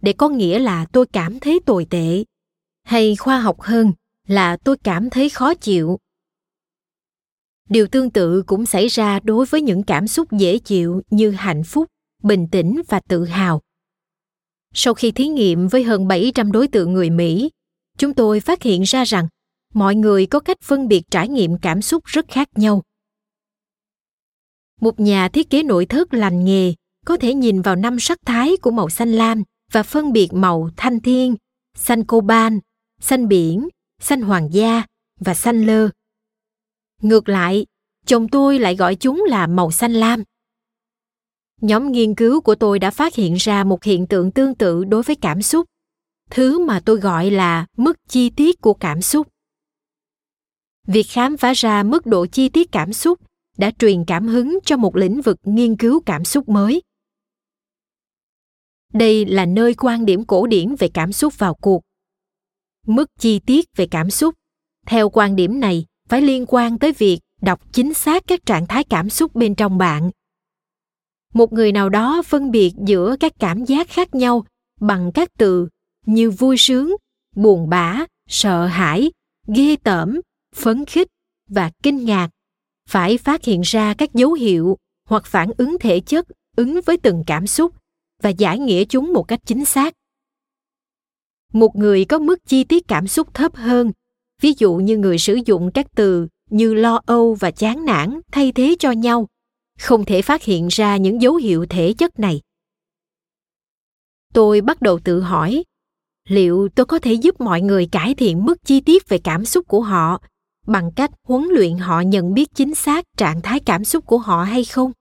để 0.02 0.12
có 0.12 0.28
nghĩa 0.28 0.58
là 0.58 0.86
tôi 0.92 1.06
cảm 1.12 1.40
thấy 1.40 1.60
tồi 1.66 1.86
tệ. 1.90 2.24
Hay 2.84 3.16
khoa 3.16 3.40
học 3.40 3.60
hơn 3.60 3.92
là 4.26 4.56
tôi 4.56 4.76
cảm 4.84 5.10
thấy 5.10 5.28
khó 5.28 5.54
chịu. 5.54 5.98
Điều 7.68 7.86
tương 7.86 8.10
tự 8.10 8.42
cũng 8.42 8.66
xảy 8.66 8.88
ra 8.88 9.20
đối 9.20 9.46
với 9.46 9.62
những 9.62 9.82
cảm 9.82 10.08
xúc 10.08 10.32
dễ 10.32 10.58
chịu 10.58 11.02
như 11.10 11.30
hạnh 11.30 11.64
phúc 11.64 11.86
bình 12.22 12.48
tĩnh 12.52 12.82
và 12.88 13.00
tự 13.08 13.24
hào. 13.24 13.62
Sau 14.74 14.94
khi 14.94 15.10
thí 15.10 15.28
nghiệm 15.28 15.68
với 15.68 15.82
hơn 15.82 16.08
700 16.08 16.52
đối 16.52 16.68
tượng 16.68 16.92
người 16.92 17.10
Mỹ, 17.10 17.50
chúng 17.98 18.14
tôi 18.14 18.40
phát 18.40 18.62
hiện 18.62 18.82
ra 18.82 19.04
rằng 19.04 19.28
mọi 19.74 19.94
người 19.94 20.26
có 20.26 20.40
cách 20.40 20.58
phân 20.62 20.88
biệt 20.88 21.02
trải 21.10 21.28
nghiệm 21.28 21.58
cảm 21.58 21.82
xúc 21.82 22.04
rất 22.04 22.28
khác 22.28 22.48
nhau. 22.54 22.82
Một 24.80 25.00
nhà 25.00 25.28
thiết 25.28 25.50
kế 25.50 25.62
nội 25.62 25.86
thất 25.86 26.14
lành 26.14 26.44
nghề 26.44 26.74
có 27.06 27.16
thể 27.16 27.34
nhìn 27.34 27.62
vào 27.62 27.76
năm 27.76 28.00
sắc 28.00 28.18
thái 28.26 28.56
của 28.56 28.70
màu 28.70 28.90
xanh 28.90 29.12
lam 29.12 29.42
và 29.72 29.82
phân 29.82 30.12
biệt 30.12 30.28
màu 30.32 30.70
thanh 30.76 31.00
thiên, 31.00 31.36
xanh 31.74 32.04
coban, 32.04 32.60
xanh 33.00 33.28
biển, 33.28 33.68
xanh 34.00 34.22
hoàng 34.22 34.48
gia 34.52 34.82
và 35.20 35.34
xanh 35.34 35.66
lơ. 35.66 35.88
Ngược 37.02 37.28
lại, 37.28 37.66
chồng 38.06 38.28
tôi 38.28 38.58
lại 38.58 38.76
gọi 38.76 38.94
chúng 38.94 39.24
là 39.28 39.46
màu 39.46 39.70
xanh 39.70 39.92
lam. 39.92 40.22
Nhóm 41.60 41.92
nghiên 41.92 42.14
cứu 42.14 42.40
của 42.40 42.54
tôi 42.54 42.78
đã 42.78 42.90
phát 42.90 43.14
hiện 43.14 43.34
ra 43.34 43.64
một 43.64 43.84
hiện 43.84 44.06
tượng 44.06 44.30
tương 44.30 44.54
tự 44.54 44.84
đối 44.84 45.02
với 45.02 45.16
cảm 45.16 45.42
xúc, 45.42 45.66
thứ 46.30 46.58
mà 46.66 46.80
tôi 46.84 46.96
gọi 46.96 47.30
là 47.30 47.66
mức 47.76 47.96
chi 48.08 48.30
tiết 48.30 48.60
của 48.60 48.74
cảm 48.74 49.02
xúc. 49.02 49.28
Việc 50.86 51.06
khám 51.08 51.36
phá 51.36 51.52
ra 51.52 51.82
mức 51.82 52.06
độ 52.06 52.26
chi 52.26 52.48
tiết 52.48 52.72
cảm 52.72 52.92
xúc 52.92 53.20
đã 53.58 53.70
truyền 53.78 54.04
cảm 54.04 54.28
hứng 54.28 54.58
cho 54.64 54.76
một 54.76 54.96
lĩnh 54.96 55.20
vực 55.20 55.36
nghiên 55.44 55.76
cứu 55.76 56.00
cảm 56.06 56.24
xúc 56.24 56.48
mới. 56.48 56.82
Đây 58.92 59.26
là 59.26 59.46
nơi 59.46 59.74
quan 59.74 60.06
điểm 60.06 60.24
cổ 60.24 60.46
điển 60.46 60.74
về 60.78 60.88
cảm 60.94 61.12
xúc 61.12 61.38
vào 61.38 61.54
cuộc. 61.54 61.82
Mức 62.86 63.06
chi 63.18 63.38
tiết 63.38 63.66
về 63.76 63.86
cảm 63.86 64.10
xúc, 64.10 64.34
theo 64.86 65.10
quan 65.10 65.36
điểm 65.36 65.60
này, 65.60 65.84
phải 66.08 66.22
liên 66.22 66.44
quan 66.48 66.78
tới 66.78 66.92
việc 66.92 67.18
đọc 67.42 67.60
chính 67.72 67.94
xác 67.94 68.26
các 68.26 68.46
trạng 68.46 68.66
thái 68.66 68.84
cảm 68.84 69.10
xúc 69.10 69.34
bên 69.34 69.54
trong 69.54 69.78
bạn. 69.78 70.10
Một 71.34 71.52
người 71.52 71.72
nào 71.72 71.88
đó 71.88 72.22
phân 72.26 72.50
biệt 72.50 72.72
giữa 72.86 73.16
các 73.20 73.32
cảm 73.38 73.64
giác 73.64 73.88
khác 73.88 74.14
nhau 74.14 74.44
bằng 74.80 75.12
các 75.14 75.28
từ 75.38 75.68
như 76.06 76.30
vui 76.30 76.56
sướng 76.58 76.96
buồn 77.36 77.68
bã 77.68 78.04
sợ 78.28 78.66
hãi 78.66 79.10
ghê 79.46 79.76
tởm 79.76 80.20
phấn 80.54 80.84
khích 80.84 81.08
và 81.48 81.70
kinh 81.82 82.04
ngạc 82.04 82.28
phải 82.88 83.18
phát 83.18 83.44
hiện 83.44 83.60
ra 83.60 83.94
các 83.94 84.14
dấu 84.14 84.32
hiệu 84.32 84.76
hoặc 85.08 85.26
phản 85.26 85.50
ứng 85.58 85.76
thể 85.80 86.00
chất 86.00 86.26
ứng 86.56 86.80
với 86.86 86.96
từng 86.96 87.24
cảm 87.26 87.46
xúc 87.46 87.74
và 88.22 88.30
giải 88.30 88.58
nghĩa 88.58 88.84
chúng 88.84 89.12
một 89.12 89.22
cách 89.22 89.40
chính 89.46 89.64
xác. 89.64 89.94
Một 91.52 91.76
người 91.76 92.04
có 92.04 92.18
mức 92.18 92.46
chi 92.46 92.64
tiết 92.64 92.88
cảm 92.88 93.06
xúc 93.06 93.34
thấp 93.34 93.56
hơn, 93.56 93.92
ví 94.42 94.54
dụ 94.58 94.74
như 94.74 94.98
người 94.98 95.18
sử 95.18 95.38
dụng 95.46 95.70
các 95.74 95.86
từ 95.96 96.26
như 96.50 96.74
lo 96.74 97.00
âu 97.06 97.34
và 97.34 97.50
chán 97.50 97.84
nản 97.84 98.20
thay 98.32 98.52
thế 98.52 98.76
cho 98.78 98.92
nhau, 98.92 99.26
không 99.78 100.04
thể 100.04 100.22
phát 100.22 100.42
hiện 100.42 100.68
ra 100.68 100.96
những 100.96 101.22
dấu 101.22 101.34
hiệu 101.34 101.66
thể 101.66 101.92
chất 101.98 102.18
này. 102.18 102.40
Tôi 104.34 104.60
bắt 104.60 104.82
đầu 104.82 104.98
tự 105.04 105.20
hỏi, 105.20 105.64
liệu 106.28 106.68
tôi 106.74 106.86
có 106.86 106.98
thể 106.98 107.12
giúp 107.12 107.40
mọi 107.40 107.60
người 107.60 107.88
cải 107.92 108.14
thiện 108.14 108.44
mức 108.44 108.64
chi 108.64 108.80
tiết 108.80 109.08
về 109.08 109.18
cảm 109.18 109.44
xúc 109.44 109.68
của 109.68 109.80
họ 109.80 110.20
bằng 110.66 110.90
cách 110.96 111.10
huấn 111.22 111.44
luyện 111.44 111.78
họ 111.78 112.00
nhận 112.00 112.34
biết 112.34 112.54
chính 112.54 112.74
xác 112.74 113.04
trạng 113.16 113.42
thái 113.42 113.60
cảm 113.60 113.84
xúc 113.84 114.06
của 114.06 114.18
họ 114.18 114.42
hay 114.42 114.64
không? 114.64 114.92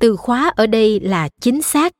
Từ 0.00 0.16
khóa 0.16 0.52
ở 0.56 0.66
đây 0.66 1.00
là 1.00 1.28
chính 1.40 1.62
xác. 1.62 1.92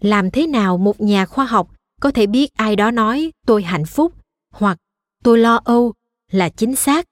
Làm 0.00 0.30
thế 0.30 0.46
nào 0.46 0.78
một 0.78 1.00
nhà 1.00 1.26
khoa 1.26 1.44
học 1.44 1.70
có 2.00 2.10
thể 2.10 2.26
biết 2.26 2.54
ai 2.54 2.76
đó 2.76 2.90
nói 2.90 3.32
tôi 3.46 3.62
hạnh 3.62 3.86
phúc 3.86 4.12
hoặc 4.50 4.78
tôi 5.24 5.38
lo 5.38 5.60
âu 5.64 5.92
là 6.30 6.48
chính 6.48 6.76
xác. 6.76 7.06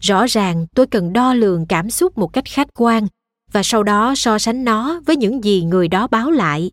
Rõ 0.00 0.26
ràng 0.26 0.66
tôi 0.74 0.86
cần 0.86 1.12
đo 1.12 1.34
lường 1.34 1.66
cảm 1.66 1.90
xúc 1.90 2.18
một 2.18 2.32
cách 2.32 2.44
khách 2.44 2.68
quan 2.74 3.06
và 3.52 3.62
sau 3.62 3.82
đó 3.82 4.14
so 4.16 4.38
sánh 4.38 4.64
nó 4.64 5.00
với 5.06 5.16
những 5.16 5.44
gì 5.44 5.64
người 5.64 5.88
đó 5.88 6.06
báo 6.06 6.30
lại. 6.30 6.70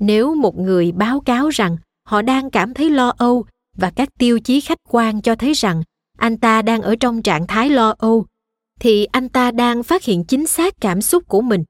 Nếu 0.00 0.34
một 0.34 0.58
người 0.58 0.92
báo 0.92 1.20
cáo 1.20 1.48
rằng 1.48 1.76
họ 2.04 2.22
đang 2.22 2.50
cảm 2.50 2.74
thấy 2.74 2.90
lo 2.90 3.12
âu 3.18 3.44
và 3.76 3.90
các 3.90 4.08
tiêu 4.18 4.40
chí 4.40 4.60
khách 4.60 4.78
quan 4.88 5.22
cho 5.22 5.36
thấy 5.36 5.52
rằng 5.52 5.82
anh 6.18 6.36
ta 6.36 6.62
đang 6.62 6.82
ở 6.82 6.96
trong 7.00 7.22
trạng 7.22 7.46
thái 7.46 7.70
lo 7.70 7.94
âu 7.98 8.26
thì 8.82 9.04
anh 9.04 9.28
ta 9.28 9.50
đang 9.50 9.82
phát 9.82 10.04
hiện 10.04 10.24
chính 10.24 10.46
xác 10.46 10.74
cảm 10.80 11.02
xúc 11.02 11.28
của 11.28 11.40
mình. 11.40 11.64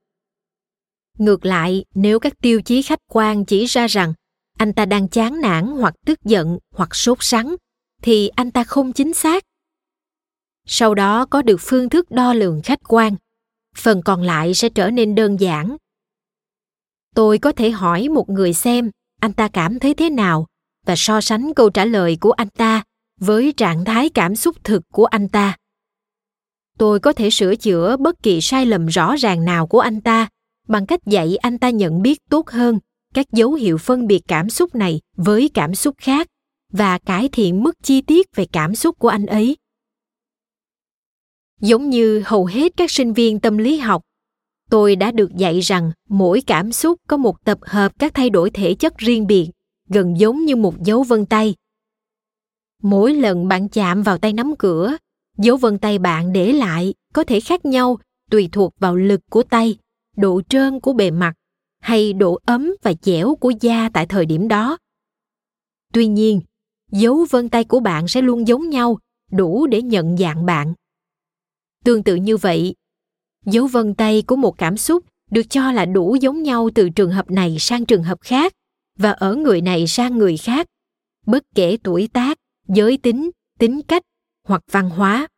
Ngược 1.19 1.45
lại, 1.45 1.85
nếu 1.95 2.19
các 2.19 2.33
tiêu 2.43 2.63
chí 2.63 2.83
khách 2.83 2.99
quan 3.09 3.45
chỉ 3.45 3.65
ra 3.65 3.87
rằng 3.87 4.13
anh 4.59 4.73
ta 4.73 4.87
đang 4.87 5.09
chán 5.09 5.41
nản 5.41 5.67
hoặc 5.67 5.95
tức 6.07 6.25
giận 6.25 6.59
hoặc 6.75 6.95
sốt 6.95 7.19
sắng, 7.21 7.57
thì 8.03 8.29
anh 8.29 8.51
ta 8.51 8.65
không 8.65 8.93
chính 8.93 9.15
xác. 9.15 9.45
Sau 10.67 10.95
đó 10.95 11.27
có 11.27 11.43
được 11.43 11.57
phương 11.61 11.89
thức 11.89 12.11
đo 12.11 12.35
lường 12.35 12.63
khách 12.63 12.81
quan. 12.89 13.17
Phần 13.77 14.03
còn 14.03 14.23
lại 14.23 14.55
sẽ 14.55 14.69
trở 14.69 14.91
nên 14.91 15.15
đơn 15.15 15.37
giản. 15.41 15.77
Tôi 17.15 17.39
có 17.39 17.53
thể 17.53 17.71
hỏi 17.71 18.09
một 18.09 18.29
người 18.29 18.53
xem 18.53 18.91
anh 19.21 19.33
ta 19.33 19.49
cảm 19.49 19.79
thấy 19.79 19.95
thế 19.95 20.11
nào 20.11 20.47
và 20.87 20.95
so 20.97 21.21
sánh 21.21 21.55
câu 21.55 21.71
trả 21.71 21.85
lời 21.85 22.19
của 22.21 22.33
anh 22.33 22.49
ta 22.49 22.83
với 23.21 23.53
trạng 23.57 23.85
thái 23.85 24.09
cảm 24.09 24.37
xúc 24.37 24.57
thực 24.65 24.83
của 24.93 25.05
anh 25.05 25.29
ta 25.29 25.57
tôi 26.83 27.01
có 27.01 27.13
thể 27.13 27.31
sửa 27.31 27.57
chữa 27.57 27.97
bất 27.97 28.23
kỳ 28.23 28.41
sai 28.41 28.67
lầm 28.67 28.87
rõ 28.87 29.17
ràng 29.17 29.45
nào 29.45 29.67
của 29.67 29.81
anh 29.81 30.01
ta. 30.01 30.29
Bằng 30.69 30.87
cách 30.87 31.01
dạy 31.07 31.37
anh 31.37 31.59
ta 31.59 31.71
nhận 31.71 32.03
biết 32.03 32.19
tốt 32.31 32.51
hơn 32.51 32.79
các 33.15 33.27
dấu 33.33 33.53
hiệu 33.53 33.79
phân 33.79 34.07
biệt 34.07 34.23
cảm 34.29 34.51
xúc 34.51 34.75
này 34.75 35.01
với 35.17 35.51
cảm 35.55 35.75
xúc 35.75 35.95
khác 35.99 36.27
và 36.73 36.99
cải 36.99 37.29
thiện 37.29 37.63
mức 37.63 37.83
chi 37.83 38.01
tiết 38.01 38.27
về 38.37 38.47
cảm 38.53 38.75
xúc 38.75 38.99
của 38.99 39.09
anh 39.09 39.27
ấy. 39.27 39.57
Giống 41.61 41.91
như 41.91 42.23
hầu 42.27 42.47
hết 42.47 42.73
các 42.77 42.91
sinh 42.91 43.13
viên 43.13 43.41
tâm 43.41 43.59
lý 43.59 43.77
học, 43.79 44.03
tôi 44.71 44.97
đã 44.97 45.11
được 45.11 45.37
dạy 45.37 45.61
rằng 45.61 45.93
mỗi 46.09 46.43
cảm 46.47 46.73
xúc 46.73 46.99
có 47.09 47.17
một 47.17 47.45
tập 47.45 47.59
hợp 47.63 47.93
các 47.99 48.15
thay 48.15 48.31
đổi 48.31 48.51
thể 48.51 48.75
chất 48.75 48.99
riêng 48.99 49.27
biệt, 49.27 49.51
gần 49.89 50.19
giống 50.19 50.45
như 50.45 50.57
một 50.57 50.83
dấu 50.85 51.03
vân 51.03 51.27
tay. 51.27 51.55
Mỗi 52.83 53.15
lần 53.15 53.49
bạn 53.49 53.69
chạm 53.69 54.03
vào 54.03 54.19
tay 54.19 54.33
nắm 54.33 54.55
cửa 54.59 54.97
dấu 55.39 55.57
vân 55.57 55.79
tay 55.79 55.99
bạn 55.99 56.33
để 56.33 56.53
lại 56.53 56.95
có 57.15 57.25
thể 57.25 57.41
khác 57.41 57.65
nhau 57.65 57.99
tùy 58.31 58.49
thuộc 58.53 58.73
vào 58.79 58.97
lực 58.97 59.21
của 59.31 59.43
tay 59.43 59.77
độ 60.17 60.43
trơn 60.49 60.81
của 60.81 60.93
bề 60.93 61.11
mặt 61.11 61.35
hay 61.81 62.13
độ 62.13 62.39
ấm 62.47 62.75
và 62.83 62.93
dẻo 63.03 63.35
của 63.35 63.53
da 63.61 63.91
tại 63.93 64.07
thời 64.07 64.27
điểm 64.27 64.49
đó. 64.49 64.79
Tuy 65.93 66.07
nhiên 66.07 66.41
dấu 66.91 67.27
vân 67.31 67.49
tay 67.49 67.65
của 67.65 67.81
bạn 67.81 68.09
sẽ 68.09 68.23
luôn 68.23 68.49
giống 68.49 68.71
nhau 68.71 68.99
đủ 69.31 69.67
để 69.67 69.83
nhận 69.83 70.17
dạng 70.17 70.47
bạn. 70.47 70.75
Tương 71.85 72.03
tự 72.03 72.15
như 72.15 72.37
vậy, 72.37 72.75
dấu 73.47 73.67
vân 73.67 73.95
tay 73.95 74.23
của 74.27 74.37
một 74.37 74.59
cảm 74.59 74.77
xúc 74.77 75.05
được 75.31 75.51
cho 75.51 75.73
là 75.73 75.85
đủ 75.85 76.15
giống 76.15 76.43
nhau 76.43 76.71
từ 76.75 76.89
trường 76.89 77.11
hợp 77.11 77.31
này 77.31 77.57
sang 77.59 77.85
trường 77.85 78.03
hợp 78.03 78.19
khác 78.21 78.53
và 78.99 79.11
ở 79.13 79.35
người 79.35 79.61
này 79.61 79.87
sang 79.87 80.19
người 80.19 80.37
khác, 80.37 80.67
bất 81.27 81.43
kể 81.55 81.77
tuổi 81.83 82.09
tác, 82.13 82.39
giới 82.69 82.97
tính, 82.97 83.31
tính 83.59 83.83
cách 83.83 84.03
hoặc 84.45 84.63
văn 84.71 84.91
hóa. 84.91 85.29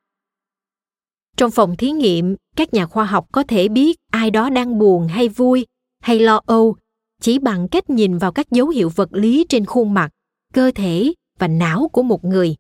Trong 1.37 1.51
phòng 1.51 1.77
thí 1.77 1.91
nghiệm, 1.91 2.37
các 2.57 2.75
nhà 2.75 2.87
khoa 2.87 3.05
học 3.05 3.27
có 3.33 3.43
thể 3.43 3.69
biết 3.69 3.97
ai 4.11 4.31
đó 4.31 4.51
đang 4.51 4.79
buồn 4.79 5.09
hay 5.09 5.29
vui 5.29 5.67
hay 6.01 6.19
lo 6.19 6.41
âu 6.47 6.77
chỉ 7.21 7.39
bằng 7.39 7.69
cách 7.69 7.91
nhìn 7.91 8.19
vào 8.19 8.33
các 8.33 8.51
dấu 8.51 8.69
hiệu 8.69 8.89
vật 8.89 9.09
lý 9.13 9.47
trên 9.49 9.67
khuôn 9.67 9.95
mặt, 9.95 10.11
cơ 10.53 10.71
thể 10.75 11.13
và 11.39 11.49
não 11.49 11.89
của 11.93 12.03
một 12.03 12.25
người 12.25 12.57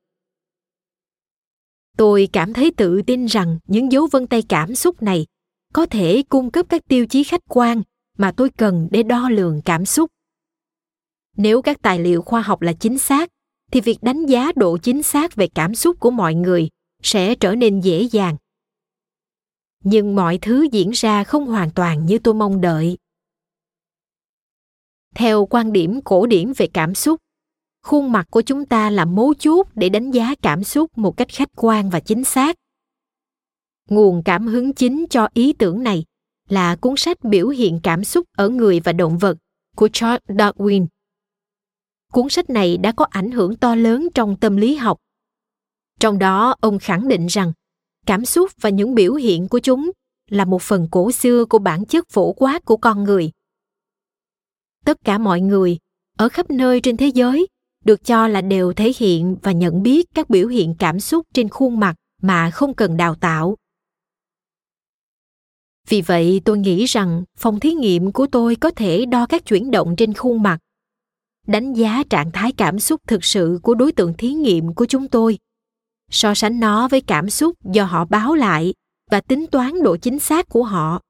tôi 1.96 2.28
cảm 2.32 2.52
thấy 2.52 2.70
tự 2.76 3.02
tin 3.02 3.26
rằng 3.26 3.58
những 3.66 3.92
dấu 3.92 4.08
vân 4.12 4.26
tay 4.26 4.42
cảm 4.48 4.74
xúc 4.74 5.02
này 5.02 5.26
có 5.72 5.86
thể 5.86 6.22
cung 6.28 6.50
cấp 6.50 6.66
các 6.68 6.82
tiêu 6.88 7.06
chí 7.06 7.24
khách 7.24 7.40
quan 7.48 7.82
mà 8.18 8.32
tôi 8.32 8.50
cần 8.50 8.88
để 8.90 9.02
đo 9.02 9.28
lường 9.28 9.60
cảm 9.64 9.84
xúc 9.84 10.10
nếu 11.36 11.62
các 11.62 11.82
tài 11.82 11.98
liệu 11.98 12.22
khoa 12.22 12.40
học 12.40 12.62
là 12.62 12.72
chính 12.72 12.98
xác 12.98 13.30
thì 13.74 13.80
việc 13.80 14.02
đánh 14.02 14.26
giá 14.26 14.52
độ 14.56 14.76
chính 14.76 15.02
xác 15.02 15.36
về 15.36 15.48
cảm 15.54 15.74
xúc 15.74 16.00
của 16.00 16.10
mọi 16.10 16.34
người 16.34 16.68
sẽ 17.02 17.34
trở 17.34 17.54
nên 17.54 17.80
dễ 17.80 18.02
dàng. 18.02 18.36
Nhưng 19.84 20.16
mọi 20.16 20.38
thứ 20.42 20.66
diễn 20.72 20.90
ra 20.90 21.24
không 21.24 21.46
hoàn 21.46 21.70
toàn 21.70 22.06
như 22.06 22.18
tôi 22.18 22.34
mong 22.34 22.60
đợi. 22.60 22.98
Theo 25.14 25.46
quan 25.46 25.72
điểm 25.72 26.00
cổ 26.04 26.26
điển 26.26 26.52
về 26.56 26.66
cảm 26.74 26.94
xúc, 26.94 27.20
khuôn 27.82 28.12
mặt 28.12 28.26
của 28.30 28.42
chúng 28.42 28.66
ta 28.66 28.90
là 28.90 29.04
mấu 29.04 29.34
chốt 29.34 29.66
để 29.74 29.88
đánh 29.88 30.10
giá 30.10 30.34
cảm 30.42 30.64
xúc 30.64 30.98
một 30.98 31.16
cách 31.16 31.28
khách 31.28 31.50
quan 31.56 31.90
và 31.90 32.00
chính 32.00 32.24
xác. 32.24 32.56
Nguồn 33.90 34.22
cảm 34.24 34.46
hứng 34.46 34.72
chính 34.72 35.06
cho 35.10 35.28
ý 35.34 35.52
tưởng 35.52 35.82
này 35.82 36.04
là 36.48 36.76
cuốn 36.76 36.94
sách 36.96 37.24
Biểu 37.24 37.48
hiện 37.48 37.80
cảm 37.82 38.04
xúc 38.04 38.26
ở 38.36 38.48
người 38.48 38.80
và 38.80 38.92
động 38.92 39.18
vật 39.18 39.38
của 39.76 39.88
Charles 39.92 40.22
Darwin. 40.28 40.86
Cuốn 42.14 42.28
sách 42.28 42.50
này 42.50 42.76
đã 42.76 42.92
có 42.92 43.06
ảnh 43.10 43.30
hưởng 43.30 43.56
to 43.56 43.74
lớn 43.74 44.08
trong 44.14 44.36
tâm 44.36 44.56
lý 44.56 44.74
học. 44.74 44.98
Trong 46.00 46.18
đó, 46.18 46.54
ông 46.60 46.78
khẳng 46.78 47.08
định 47.08 47.26
rằng 47.26 47.52
cảm 48.06 48.24
xúc 48.24 48.50
và 48.60 48.70
những 48.70 48.94
biểu 48.94 49.14
hiện 49.14 49.48
của 49.48 49.58
chúng 49.58 49.90
là 50.30 50.44
một 50.44 50.62
phần 50.62 50.88
cổ 50.90 51.12
xưa 51.12 51.44
của 51.44 51.58
bản 51.58 51.84
chất 51.84 52.08
phổ 52.08 52.32
quát 52.32 52.64
của 52.64 52.76
con 52.76 53.04
người. 53.04 53.30
Tất 54.84 54.98
cả 55.04 55.18
mọi 55.18 55.40
người 55.40 55.78
ở 56.18 56.28
khắp 56.28 56.50
nơi 56.50 56.80
trên 56.80 56.96
thế 56.96 57.06
giới 57.06 57.46
được 57.84 58.04
cho 58.04 58.28
là 58.28 58.40
đều 58.40 58.72
thể 58.72 58.92
hiện 58.98 59.36
và 59.42 59.52
nhận 59.52 59.82
biết 59.82 60.06
các 60.14 60.30
biểu 60.30 60.48
hiện 60.48 60.74
cảm 60.78 61.00
xúc 61.00 61.26
trên 61.34 61.48
khuôn 61.48 61.80
mặt 61.80 61.94
mà 62.22 62.50
không 62.50 62.74
cần 62.74 62.96
đào 62.96 63.14
tạo 63.14 63.56
vì 65.88 66.00
vậy 66.00 66.40
tôi 66.44 66.58
nghĩ 66.58 66.84
rằng 66.84 67.24
phòng 67.36 67.60
thí 67.60 67.72
nghiệm 67.72 68.12
của 68.12 68.26
tôi 68.26 68.56
có 68.56 68.70
thể 68.70 69.06
đo 69.06 69.26
các 69.26 69.46
chuyển 69.46 69.70
động 69.70 69.96
trên 69.96 70.14
khuôn 70.14 70.42
mặt 70.42 70.58
đánh 71.46 71.72
giá 71.72 72.02
trạng 72.10 72.32
thái 72.32 72.52
cảm 72.52 72.78
xúc 72.78 73.00
thực 73.06 73.24
sự 73.24 73.58
của 73.62 73.74
đối 73.74 73.92
tượng 73.92 74.14
thí 74.18 74.32
nghiệm 74.32 74.74
của 74.74 74.86
chúng 74.86 75.08
tôi. 75.08 75.38
So 76.10 76.34
sánh 76.34 76.60
nó 76.60 76.88
với 76.88 77.00
cảm 77.00 77.30
xúc 77.30 77.56
do 77.64 77.84
họ 77.84 78.04
báo 78.04 78.34
lại 78.34 78.74
và 79.10 79.20
tính 79.20 79.46
toán 79.46 79.82
độ 79.82 79.96
chính 79.96 80.18
xác 80.18 80.48
của 80.48 80.62
họ. 80.62 81.00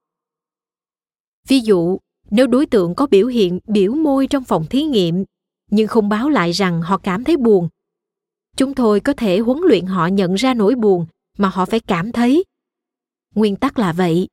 Ví 1.49 1.61
dụ, 1.61 1.99
nếu 2.31 2.47
đối 2.47 2.67
tượng 2.67 2.95
có 2.95 3.07
biểu 3.07 3.27
hiện 3.27 3.59
biểu 3.67 3.93
môi 3.93 4.27
trong 4.27 4.45
phòng 4.45 4.67
thí 4.71 4.83
nghiệm, 4.83 5.25
nhưng 5.71 5.89
không 5.89 6.09
báo 6.09 6.29
lại 6.29 6.53
rằng 6.53 6.83
họ 6.83 6.99
cảm 6.99 7.25
thấy 7.25 7.37
buồn, 7.37 7.69
chúng 8.57 8.75
tôi 8.75 9.01
có 9.01 9.13
thể 9.13 9.39
huấn 9.39 9.59
luyện 9.69 9.87
họ 9.87 10.07
nhận 10.07 10.35
ra 10.35 10.55
nỗi 10.55 10.75
buồn 10.75 11.07
mà 11.39 11.49
họ 11.49 11.65
phải 11.65 11.81
cảm 11.81 12.13
thấy. 12.13 12.45
Nguyên 13.35 13.57
tắc 13.57 13.79
là 13.79 13.93
vậy. 13.93 14.29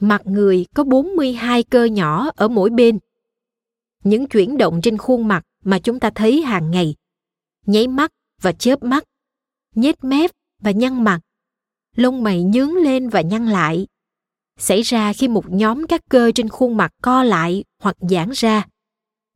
Mặt 0.00 0.22
người 0.24 0.66
có 0.74 0.84
42 0.84 1.62
cơ 1.62 1.84
nhỏ 1.84 2.30
ở 2.36 2.48
mỗi 2.48 2.70
bên. 2.70 2.98
Những 4.04 4.26
chuyển 4.26 4.58
động 4.58 4.80
trên 4.82 4.98
khuôn 4.98 5.28
mặt 5.28 5.42
mà 5.64 5.78
chúng 5.78 6.00
ta 6.00 6.10
thấy 6.14 6.42
hàng 6.42 6.70
ngày, 6.70 6.94
nháy 7.66 7.88
mắt 7.88 8.10
và 8.40 8.52
chớp 8.52 8.82
mắt, 8.82 9.04
nhếch 9.74 10.04
mép 10.04 10.30
và 10.62 10.70
nhăn 10.70 11.04
mặt, 11.04 11.20
lông 11.96 12.22
mày 12.22 12.42
nhướng 12.42 12.72
lên 12.72 13.08
và 13.08 13.20
nhăn 13.20 13.46
lại, 13.46 13.86
xảy 14.58 14.82
ra 14.82 15.12
khi 15.12 15.28
một 15.28 15.44
nhóm 15.50 15.86
các 15.86 16.00
cơ 16.10 16.32
trên 16.34 16.48
khuôn 16.48 16.76
mặt 16.76 16.92
co 17.02 17.22
lại 17.22 17.64
hoặc 17.82 17.96
giãn 18.00 18.30
ra, 18.34 18.66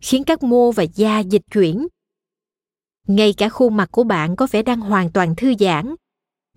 khiến 0.02 0.24
các 0.24 0.42
mô 0.42 0.72
và 0.72 0.82
da 0.82 1.18
dịch 1.18 1.42
chuyển. 1.52 1.86
Ngay 3.06 3.34
cả 3.36 3.48
khuôn 3.48 3.76
mặt 3.76 3.88
của 3.92 4.04
bạn 4.04 4.36
có 4.36 4.46
vẻ 4.50 4.62
đang 4.62 4.80
hoàn 4.80 5.12
toàn 5.12 5.34
thư 5.36 5.54
giãn, 5.58 5.94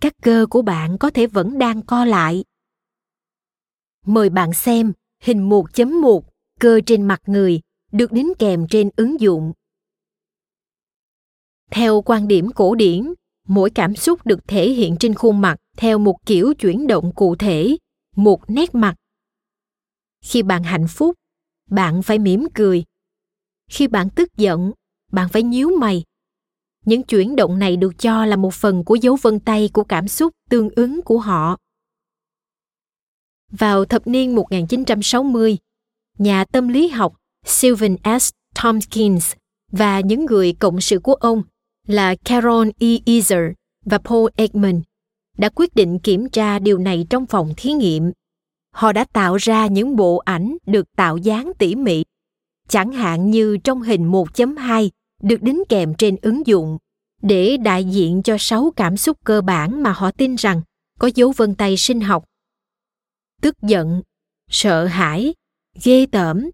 các 0.02 0.14
cơ 0.22 0.46
của 0.50 0.62
bạn 0.62 0.98
có 0.98 1.10
thể 1.10 1.28
vẫn 1.28 1.60
đang 1.60 1.82
co 1.82 2.06
lại. 2.06 2.44
Mời 4.06 4.30
bạn 4.30 4.54
xem 4.54 4.94
hình 5.24 5.50
1.1 5.50 6.22
cơ 6.60 6.82
trên 6.86 7.08
mặt 7.08 7.22
người 7.26 7.62
được 7.92 8.12
đính 8.12 8.34
kèm 8.40 8.68
trên 8.70 8.90
ứng 8.96 9.20
dụng. 9.20 9.54
Theo 11.72 12.02
quan 12.02 12.28
điểm 12.28 12.52
cổ 12.56 12.76
điển, 12.76 13.14
mỗi 13.48 13.70
cảm 13.70 13.96
xúc 13.96 14.26
được 14.26 14.48
thể 14.48 14.70
hiện 14.70 14.96
trên 15.00 15.14
khuôn 15.14 15.42
mặt 15.42 15.58
theo 15.78 15.98
một 15.98 16.26
kiểu 16.26 16.54
chuyển 16.54 16.88
động 16.88 17.12
cụ 17.16 17.36
thể, 17.36 17.78
một 18.16 18.42
nét 18.48 18.76
mặt. 18.76 18.96
Khi 20.22 20.44
bạn 20.44 20.64
hạnh 20.64 20.86
phúc, 20.90 21.16
bạn 21.70 22.02
phải 22.02 22.20
mỉm 22.20 22.48
cười. 22.54 22.84
Khi 23.70 23.88
bạn 23.88 24.10
tức 24.10 24.38
giận, 24.38 24.72
bạn 25.12 25.30
phải 25.30 25.44
nhíu 25.44 25.70
mày. 25.80 26.04
Những 26.86 27.04
chuyển 27.04 27.36
động 27.36 27.60
này 27.60 27.78
được 27.78 27.94
cho 28.00 28.26
là 28.26 28.36
một 28.36 28.54
phần 28.54 28.84
của 28.84 28.96
dấu 28.96 29.18
vân 29.22 29.40
tay 29.40 29.70
của 29.74 29.84
cảm 29.84 30.08
xúc 30.08 30.34
tương 30.50 30.70
ứng 30.70 31.02
của 31.02 31.20
họ. 31.20 31.58
Vào 33.52 33.86
thập 33.86 34.08
niên 34.08 34.36
1960, 34.36 35.58
nhà 36.18 36.46
tâm 36.46 36.68
lý 36.68 36.88
học 36.88 37.21
Sylvan 37.46 37.96
S. 38.20 38.30
Tompkins 38.64 39.34
và 39.72 40.00
những 40.00 40.26
người 40.26 40.54
cộng 40.54 40.82
sự 40.82 41.00
của 41.00 41.14
ông 41.14 41.44
là 41.88 42.16
Carol 42.16 42.68
E. 42.80 42.88
Ezer 43.06 43.54
và 43.86 43.98
Paul 43.98 44.28
Ekman 44.36 44.82
đã 45.38 45.50
quyết 45.56 45.76
định 45.76 46.00
kiểm 46.00 46.30
tra 46.30 46.60
điều 46.60 46.78
này 46.78 47.06
trong 47.10 47.26
phòng 47.26 47.54
thí 47.58 47.72
nghiệm. 47.72 48.12
Họ 48.74 48.92
đã 48.92 49.06
tạo 49.14 49.36
ra 49.36 49.68
những 49.68 49.96
bộ 49.96 50.18
ảnh 50.18 50.58
được 50.66 50.86
tạo 50.98 51.18
dáng 51.18 51.52
tỉ 51.60 51.76
mỉ, 51.76 52.04
chẳng 52.68 52.92
hạn 52.92 53.32
như 53.32 53.58
trong 53.64 53.82
hình 53.82 54.12
1.2 54.12 54.90
được 55.24 55.42
đính 55.42 55.64
kèm 55.70 55.94
trên 55.94 56.16
ứng 56.22 56.48
dụng, 56.48 56.78
để 57.22 57.58
đại 57.58 57.86
diện 57.86 58.24
cho 58.24 58.36
sáu 58.40 58.74
cảm 58.76 58.98
xúc 58.98 59.18
cơ 59.26 59.42
bản 59.42 59.84
mà 59.84 59.92
họ 59.92 60.12
tin 60.12 60.36
rằng 60.36 60.62
có 61.00 61.10
dấu 61.16 61.34
vân 61.38 61.56
tay 61.56 61.78
sinh 61.78 62.02
học 62.02 62.26
tức 63.42 63.62
giận 63.62 64.02
sợ 64.50 64.86
hãi 64.86 65.34
ghê 65.84 66.06
tởm 66.12 66.50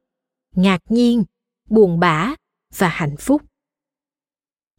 ngạc 0.58 0.82
nhiên, 0.90 1.24
buồn 1.70 2.00
bã 2.00 2.34
và 2.78 2.88
hạnh 2.88 3.18
phúc. 3.20 3.42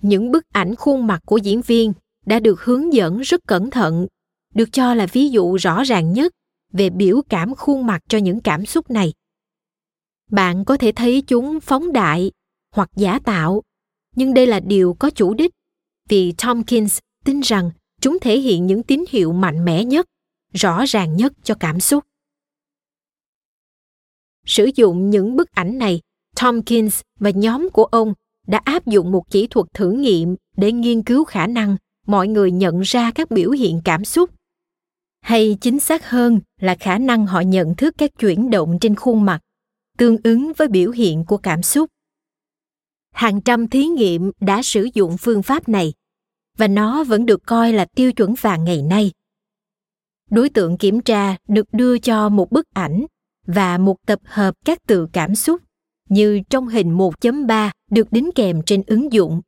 Những 0.03 0.31
bức 0.31 0.45
ảnh 0.53 0.75
khuôn 0.77 1.07
mặt 1.07 1.23
của 1.27 1.37
diễn 1.37 1.63
viên 1.63 1.93
đã 2.27 2.41
được 2.41 2.61
hướng 2.61 2.93
dẫn 2.93 3.21
rất 3.21 3.41
cẩn 3.47 3.71
thận, 3.71 4.07
được 4.55 4.69
cho 4.73 4.95
là 4.95 5.07
ví 5.13 5.29
dụ 5.29 5.57
rõ 5.57 5.83
ràng 5.83 6.13
nhất 6.13 6.33
về 6.73 6.91
biểu 6.91 7.23
cảm 7.29 7.55
khuôn 7.55 7.87
mặt 7.87 8.03
cho 8.09 8.19
những 8.19 8.41
cảm 8.41 8.67
xúc 8.67 8.91
này. 8.91 9.13
Bạn 10.31 10.65
có 10.65 10.77
thể 10.77 10.93
thấy 10.93 11.23
chúng 11.27 11.61
phóng 11.61 11.93
đại 11.93 12.31
hoặc 12.75 12.91
giả 12.97 13.19
tạo, 13.19 13.63
nhưng 14.17 14.35
đây 14.35 14.47
là 14.47 14.61
điều 14.61 14.97
có 14.99 15.11
chủ 15.11 15.35
đích, 15.35 15.51
vì 16.09 16.33
Tomkins 16.33 16.99
tin 17.25 17.41
rằng 17.41 17.71
chúng 18.01 18.19
thể 18.21 18.39
hiện 18.39 18.67
những 18.67 18.83
tín 18.83 19.05
hiệu 19.09 19.33
mạnh 19.33 19.65
mẽ 19.65 19.85
nhất, 19.85 20.07
rõ 20.55 20.85
ràng 20.87 21.17
nhất 21.17 21.33
cho 21.43 21.55
cảm 21.61 21.81
xúc 21.81 22.05
sử 24.49 24.71
dụng 24.75 25.11
những 25.11 25.37
bức 25.37 25.51
ảnh 25.53 25.79
này, 25.79 26.01
tompkins 26.41 27.01
và 27.21 27.31
nhóm 27.31 27.69
của 27.73 27.85
ông 27.85 28.15
đã 28.47 28.61
áp 28.65 28.87
dụng 28.87 29.13
một 29.13 29.31
kỹ 29.31 29.47
thuật 29.47 29.67
thử 29.75 29.91
nghiệm 29.91 30.37
để 30.57 30.73
nghiên 30.73 31.03
cứu 31.03 31.25
khả 31.25 31.47
năng 31.47 31.77
mọi 32.07 32.29
người 32.29 32.51
nhận 32.51 32.81
ra 32.81 33.11
các 33.11 33.31
biểu 33.31 33.51
hiện 33.51 33.81
cảm 33.85 34.05
xúc. 34.05 34.31
Hay 35.21 35.57
chính 35.61 35.81
xác 35.81 36.11
hơn 36.11 36.41
là 36.61 36.75
khả 36.75 36.99
năng 36.99 37.27
họ 37.27 37.41
nhận 37.41 37.75
thức 37.75 37.95
các 37.99 38.11
chuyển 38.19 38.51
động 38.51 38.79
trên 38.81 38.95
khuôn 38.95 39.25
mặt, 39.25 39.41
tương 39.99 40.17
ứng 40.25 40.53
với 40.57 40.69
biểu 40.69 40.91
hiện 40.91 41.25
của 41.25 41.37
cảm 41.37 41.63
xúc. 41.63 41.91
Hàng 43.15 43.41
trăm 43.41 43.69
thí 43.69 43.87
nghiệm 43.87 44.31
đã 44.41 44.63
sử 44.63 44.89
dụng 44.95 45.17
phương 45.19 45.43
pháp 45.43 45.69
này, 45.69 45.93
và 46.57 46.69
nó 46.69 47.05
vẫn 47.05 47.27
được 47.27 47.47
coi 47.47 47.73
là 47.73 47.85
tiêu 47.85 48.13
chuẩn 48.13 48.35
vàng 48.35 48.65
ngày 48.65 48.83
nay. 48.83 49.11
Đối 50.31 50.49
tượng 50.49 50.79
kiểm 50.79 51.01
tra 51.01 51.37
được 51.49 51.67
đưa 51.73 51.99
cho 51.99 52.29
một 52.29 52.51
bức 52.51 52.67
ảnh 52.75 53.07
và 53.49 53.79
một 53.79 53.97
tập 54.07 54.21
hợp 54.25 54.55
các 54.65 54.79
từ 54.87 55.09
cảm 55.13 55.35
xúc 55.35 55.63
như 56.09 56.41
trong 56.51 56.69
hình 56.69 56.99
1.3 56.99 57.71
được 57.91 58.13
đính 58.13 58.31
kèm 58.35 58.63
trên 58.67 58.83
ứng 58.87 59.13
dụng. 59.13 59.41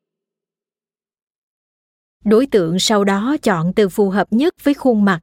Đối 2.25 2.47
tượng 2.47 2.79
sau 2.79 3.05
đó 3.05 3.37
chọn 3.43 3.73
từ 3.77 3.89
phù 3.89 4.11
hợp 4.11 4.27
nhất 4.31 4.55
với 4.63 4.75
khuôn 4.75 5.05
mặt. 5.05 5.21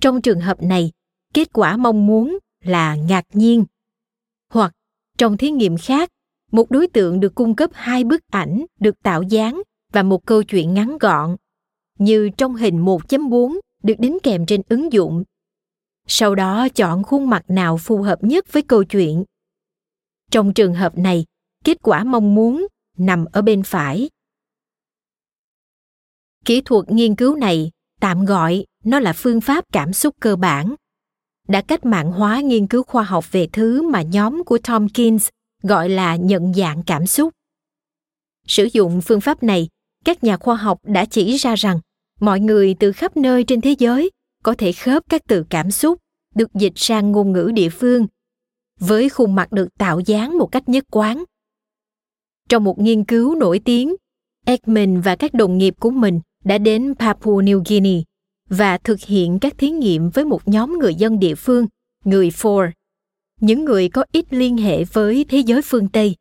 Trong 0.00 0.22
trường 0.22 0.40
hợp 0.40 0.62
này, 0.62 0.90
kết 1.34 1.52
quả 1.52 1.76
mong 1.76 2.06
muốn 2.06 2.38
là 2.64 2.96
ngạc 2.96 3.24
nhiên. 3.32 3.64
Hoặc 4.50 4.72
trong 5.18 5.36
thí 5.36 5.50
nghiệm 5.50 5.76
khác, 5.76 6.10
một 6.52 6.70
đối 6.70 6.86
tượng 6.86 7.20
được 7.20 7.34
cung 7.34 7.56
cấp 7.56 7.70
hai 7.74 8.04
bức 8.04 8.20
ảnh 8.30 8.64
được 8.80 9.02
tạo 9.02 9.22
dáng 9.22 9.62
và 9.92 10.02
một 10.02 10.26
câu 10.26 10.42
chuyện 10.42 10.74
ngắn 10.74 10.98
gọn, 10.98 11.36
như 11.98 12.30
trong 12.36 12.54
hình 12.54 12.84
1.4 12.84 13.58
được 13.82 13.94
đính 13.98 14.18
kèm 14.22 14.46
trên 14.46 14.62
ứng 14.68 14.92
dụng. 14.92 15.24
Sau 16.08 16.34
đó 16.34 16.68
chọn 16.74 17.02
khuôn 17.02 17.30
mặt 17.30 17.44
nào 17.48 17.78
phù 17.78 18.02
hợp 18.02 18.18
nhất 18.24 18.52
với 18.52 18.62
câu 18.62 18.84
chuyện. 18.84 19.24
Trong 20.30 20.54
trường 20.54 20.74
hợp 20.74 20.98
này, 20.98 21.24
kết 21.64 21.78
quả 21.82 22.04
mong 22.04 22.34
muốn 22.34 22.66
nằm 22.98 23.24
ở 23.32 23.42
bên 23.42 23.62
phải. 23.62 24.10
Kỹ 26.44 26.60
thuật 26.64 26.90
nghiên 26.90 27.14
cứu 27.14 27.36
này 27.36 27.70
tạm 28.00 28.24
gọi 28.24 28.64
nó 28.84 29.00
là 29.00 29.12
phương 29.12 29.40
pháp 29.40 29.64
cảm 29.72 29.92
xúc 29.92 30.14
cơ 30.20 30.36
bản 30.36 30.74
đã 31.48 31.62
cách 31.62 31.84
mạng 31.86 32.12
hóa 32.12 32.40
nghiên 32.40 32.66
cứu 32.66 32.82
khoa 32.82 33.02
học 33.02 33.32
về 33.32 33.48
thứ 33.52 33.82
mà 33.82 34.02
nhóm 34.02 34.44
của 34.44 34.58
Tomkins 34.58 35.28
gọi 35.62 35.88
là 35.88 36.16
nhận 36.16 36.54
dạng 36.54 36.82
cảm 36.82 37.06
xúc. 37.06 37.32
Sử 38.46 38.68
dụng 38.72 39.00
phương 39.00 39.20
pháp 39.20 39.42
này, 39.42 39.68
các 40.04 40.24
nhà 40.24 40.36
khoa 40.36 40.56
học 40.56 40.78
đã 40.82 41.04
chỉ 41.04 41.36
ra 41.36 41.54
rằng 41.54 41.80
mọi 42.20 42.40
người 42.40 42.76
từ 42.80 42.92
khắp 42.92 43.16
nơi 43.16 43.44
trên 43.44 43.60
thế 43.60 43.74
giới 43.78 44.10
có 44.44 44.54
thể 44.58 44.72
khớp 44.72 45.02
các 45.08 45.22
từ 45.28 45.44
cảm 45.50 45.70
xúc 45.70 45.98
được 46.34 46.54
dịch 46.54 46.72
sang 46.76 47.12
ngôn 47.12 47.32
ngữ 47.32 47.50
địa 47.54 47.68
phương 47.68 48.06
với 48.80 49.08
khuôn 49.08 49.34
mặt 49.34 49.52
được 49.52 49.68
tạo 49.78 50.00
dáng 50.00 50.38
một 50.38 50.52
cách 50.52 50.68
nhất 50.68 50.84
quán 50.90 51.24
trong 52.48 52.64
một 52.64 52.78
nghiên 52.78 53.04
cứu 53.04 53.34
nổi 53.34 53.60
tiếng 53.64 53.94
Ekman 54.46 55.00
và 55.00 55.16
các 55.16 55.34
đồng 55.34 55.58
nghiệp 55.58 55.74
của 55.80 55.90
mình 55.90 56.20
đã 56.44 56.58
đến 56.58 56.94
Papua 56.98 57.40
New 57.42 57.62
Guinea 57.68 58.02
và 58.48 58.78
thực 58.78 59.00
hiện 59.00 59.38
các 59.38 59.58
thí 59.58 59.70
nghiệm 59.70 60.10
với 60.10 60.24
một 60.24 60.48
nhóm 60.48 60.78
người 60.78 60.94
dân 60.94 61.18
địa 61.18 61.34
phương, 61.34 61.66
người 62.04 62.30
For, 62.30 62.70
những 63.40 63.64
người 63.64 63.88
có 63.88 64.04
ít 64.12 64.26
liên 64.30 64.56
hệ 64.56 64.84
với 64.84 65.24
thế 65.28 65.38
giới 65.38 65.62
phương 65.62 65.88
Tây. 65.88 66.16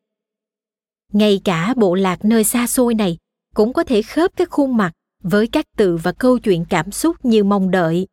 Ngay 1.12 1.42
cả 1.44 1.74
bộ 1.78 1.96
lạc 1.96 2.26
nơi 2.26 2.44
xa 2.44 2.68
xôi 2.68 2.94
này 2.94 3.18
cũng 3.56 3.74
có 3.74 3.84
thể 3.84 4.02
khớp 4.02 4.32
các 4.36 4.50
khuôn 4.50 4.78
mặt 4.78 4.92
với 5.24 5.48
các 5.48 5.66
từ 5.78 5.98
và 5.98 6.12
câu 6.12 6.40
chuyện 6.40 6.66
cảm 6.70 6.92
xúc 6.92 7.26
như 7.26 7.44
mong 7.44 7.72
đợi. 7.72 8.08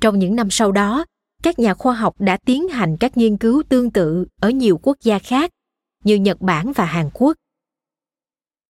Trong 0.00 0.18
những 0.18 0.36
năm 0.36 0.50
sau 0.50 0.72
đó, 0.72 1.04
các 1.42 1.58
nhà 1.58 1.74
khoa 1.74 1.94
học 1.94 2.20
đã 2.20 2.36
tiến 2.36 2.68
hành 2.68 2.96
các 3.00 3.16
nghiên 3.16 3.36
cứu 3.36 3.62
tương 3.68 3.90
tự 3.90 4.26
ở 4.40 4.50
nhiều 4.50 4.78
quốc 4.82 4.96
gia 5.02 5.18
khác 5.18 5.50
như 6.04 6.14
Nhật 6.14 6.40
Bản 6.40 6.72
và 6.72 6.84
Hàn 6.84 7.10
Quốc. 7.14 7.36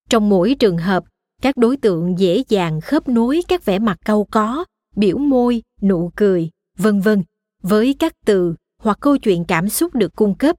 Trong 0.09 0.29
mỗi 0.29 0.55
trường 0.59 0.77
hợp, 0.77 1.03
các 1.41 1.57
đối 1.57 1.77
tượng 1.77 2.19
dễ 2.19 2.43
dàng 2.47 2.81
khớp 2.81 3.07
nối 3.07 3.41
các 3.47 3.65
vẻ 3.65 3.79
mặt 3.79 3.97
câu 4.05 4.27
có, 4.31 4.65
biểu 4.95 5.17
môi, 5.17 5.63
nụ 5.81 6.11
cười, 6.15 6.49
vân 6.77 7.01
vân 7.01 7.23
với 7.63 7.95
các 7.99 8.13
từ 8.25 8.55
hoặc 8.81 8.97
câu 9.01 9.17
chuyện 9.17 9.45
cảm 9.47 9.69
xúc 9.69 9.95
được 9.95 10.15
cung 10.15 10.35
cấp. 10.35 10.55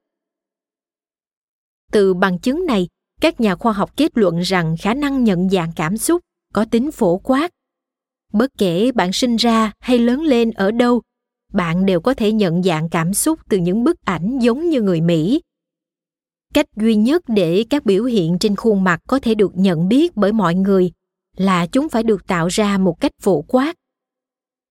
Từ 1.92 2.14
bằng 2.14 2.38
chứng 2.38 2.66
này, 2.66 2.88
các 3.20 3.40
nhà 3.40 3.56
khoa 3.56 3.72
học 3.72 3.96
kết 3.96 4.18
luận 4.18 4.40
rằng 4.40 4.76
khả 4.80 4.94
năng 4.94 5.24
nhận 5.24 5.50
dạng 5.50 5.72
cảm 5.76 5.96
xúc 5.96 6.22
có 6.52 6.64
tính 6.64 6.92
phổ 6.92 7.18
quát. 7.18 7.50
Bất 8.32 8.50
kể 8.58 8.92
bạn 8.92 9.12
sinh 9.12 9.36
ra 9.36 9.72
hay 9.80 9.98
lớn 9.98 10.20
lên 10.22 10.50
ở 10.50 10.70
đâu, 10.70 11.02
bạn 11.52 11.86
đều 11.86 12.00
có 12.00 12.14
thể 12.14 12.32
nhận 12.32 12.62
dạng 12.62 12.88
cảm 12.88 13.14
xúc 13.14 13.38
từ 13.48 13.58
những 13.58 13.84
bức 13.84 13.96
ảnh 14.04 14.38
giống 14.38 14.70
như 14.70 14.82
người 14.82 15.00
Mỹ. 15.00 15.42
Cách 16.54 16.66
duy 16.76 16.94
nhất 16.94 17.22
để 17.28 17.64
các 17.70 17.86
biểu 17.86 18.04
hiện 18.04 18.38
trên 18.38 18.56
khuôn 18.56 18.84
mặt 18.84 19.00
có 19.08 19.18
thể 19.18 19.34
được 19.34 19.52
nhận 19.54 19.88
biết 19.88 20.16
bởi 20.16 20.32
mọi 20.32 20.54
người 20.54 20.92
là 21.36 21.66
chúng 21.66 21.88
phải 21.88 22.02
được 22.02 22.26
tạo 22.26 22.48
ra 22.48 22.78
một 22.78 23.00
cách 23.00 23.12
phổ 23.20 23.42
quát. 23.42 23.74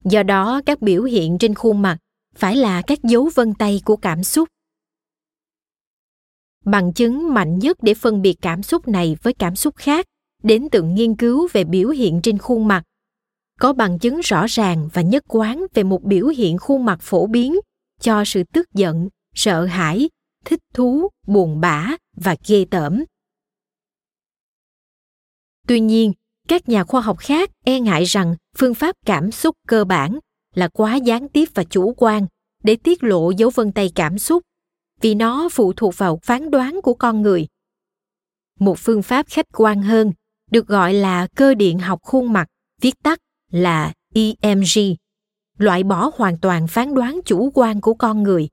Do 0.03 0.24
đó, 0.24 0.62
các 0.66 0.82
biểu 0.82 1.03
hiện 1.03 1.38
trên 1.38 1.53
khuôn 1.53 1.82
mặt 1.82 1.97
phải 2.36 2.55
là 2.55 2.82
các 2.82 3.03
dấu 3.03 3.30
vân 3.36 3.53
tay 3.53 3.82
của 3.86 3.95
cảm 3.95 4.24
xúc 4.24 4.49
bằng 6.66 6.93
chứng 6.93 7.34
mạnh 7.34 7.59
nhất 7.59 7.78
để 7.82 7.93
phân 7.93 8.22
biệt 8.22 8.36
cảm 8.41 8.64
xúc 8.64 8.88
này 8.88 9.18
với 9.24 9.34
cảm 9.34 9.55
xúc 9.55 9.76
khác 9.76 10.05
đến 10.43 10.68
từ 10.72 10.84
nghiên 10.84 11.16
cứu 11.16 11.47
về 11.53 11.64
biểu 11.64 11.89
hiện 11.89 12.22
trên 12.22 12.38
khuôn 12.38 12.68
mặt 12.68 12.84
có 13.62 13.74
bằng 13.74 13.99
chứng 13.99 14.20
rõ 14.20 14.45
ràng 14.47 14.89
và 14.93 15.01
nhất 15.01 15.24
quán 15.28 15.66
về 15.74 15.84
một 15.84 16.03
biểu 16.03 16.28
hiện 16.28 16.57
khuôn 16.57 16.86
mặt 16.86 16.99
phổ 17.01 17.28
biến 17.28 17.55
cho 17.99 18.24
sự 18.26 18.43
tức 18.53 18.74
giận, 18.74 19.09
sợ 19.36 19.66
hãi, 19.66 20.09
thích 20.45 20.59
thú, 20.74 21.09
buồn 21.28 21.59
bã 21.59 21.95
và 22.16 22.36
ghê 22.47 22.66
tởm. 22.72 23.03
Tuy 25.68 25.80
nhiên, 25.80 26.14
các 26.47 26.70
nhà 26.70 26.84
khoa 26.84 27.01
học 27.01 27.18
khác 27.20 27.49
e 27.66 27.80
ngại 27.80 28.03
rằng 28.03 28.36
phương 28.57 28.74
pháp 28.74 28.95
cảm 29.05 29.32
xúc 29.32 29.55
cơ 29.68 29.86
bản 29.86 30.20
là 30.55 30.68
quá 30.68 30.95
gián 30.95 31.30
tiếp 31.30 31.49
và 31.53 31.64
chủ 31.64 31.93
quan 31.97 32.28
để 32.64 32.76
tiết 32.76 33.03
lộ 33.03 33.32
dấu 33.32 33.49
vân 33.49 33.72
tay 33.72 33.91
cảm 33.95 34.20
xúc, 34.20 34.43
vì 35.01 35.16
nó 35.16 35.49
phụ 35.51 35.74
thuộc 35.74 35.97
vào 35.97 36.20
phán 36.24 36.51
đoán 36.51 36.80
của 36.84 36.93
con 36.93 37.22
người. 37.22 37.47
Một 38.59 38.80
phương 38.80 39.01
pháp 39.01 39.26
khách 39.30 39.45
quan 39.53 39.82
hơn 39.82 40.12
được 40.51 40.68
gọi 40.68 40.93
là 40.93 41.28
cơ 41.36 41.53
điện 41.53 41.80
học 41.80 41.99
khuôn 42.03 42.34
mặt 42.34 42.47
viết 42.82 43.03
tắt 43.03 43.20
là 43.52 43.93
emg 44.41 44.95
loại 45.58 45.84
bỏ 45.84 46.12
hoàn 46.16 46.39
toàn 46.39 46.68
phán 46.68 46.93
đoán 46.93 47.20
chủ 47.26 47.52
quan 47.54 47.82
của 47.82 47.93
con 47.93 48.24
người. 48.24 48.47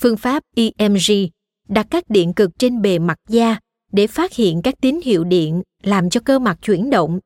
Phương 0.00 0.16
pháp 0.16 0.42
emg 0.78 1.28
đặt 1.68 1.86
các 1.90 2.10
điện 2.10 2.32
cực 2.32 2.50
trên 2.58 2.82
bề 2.82 2.98
mặt 2.98 3.18
da 3.28 3.58
để 3.92 4.06
phát 4.06 4.32
hiện 4.32 4.62
các 4.62 4.74
tín 4.80 5.00
hiệu 5.04 5.24
điện, 5.24 5.62
làm 5.82 6.10
cho 6.10 6.20
cơ 6.24 6.38
mặt 6.38 6.58
chuyển 6.62 6.90
động. 6.90 7.20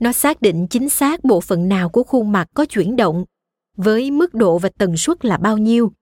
Nó 0.00 0.12
xác 0.12 0.42
định 0.42 0.66
chính 0.70 0.88
xác 0.88 1.24
bộ 1.24 1.40
phận 1.40 1.68
nào 1.68 1.88
của 1.88 2.02
khuôn 2.02 2.32
mặt 2.32 2.48
có 2.54 2.64
chuyển 2.64 2.96
động, 2.96 3.24
với 3.76 4.10
mức 4.10 4.34
độ 4.34 4.58
và 4.58 4.70
tần 4.78 4.96
suất 4.96 5.24
là 5.24 5.36
bao 5.36 5.58
nhiêu. 5.58 5.92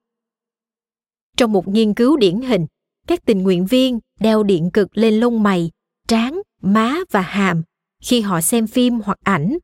Trong 1.36 1.52
một 1.52 1.68
nghiên 1.68 1.94
cứu 1.94 2.16
điển 2.16 2.40
hình, 2.40 2.66
các 3.06 3.24
tình 3.24 3.42
nguyện 3.42 3.66
viên 3.66 3.98
đeo 4.20 4.42
điện 4.42 4.70
cực 4.70 4.96
lên 4.98 5.20
lông 5.20 5.42
mày, 5.42 5.70
trán, 6.08 6.40
má 6.62 6.96
và 7.10 7.20
hàm 7.20 7.62
khi 8.02 8.20
họ 8.20 8.40
xem 8.40 8.66
phim 8.66 9.00
hoặc 9.04 9.18
ảnh, 9.22 9.58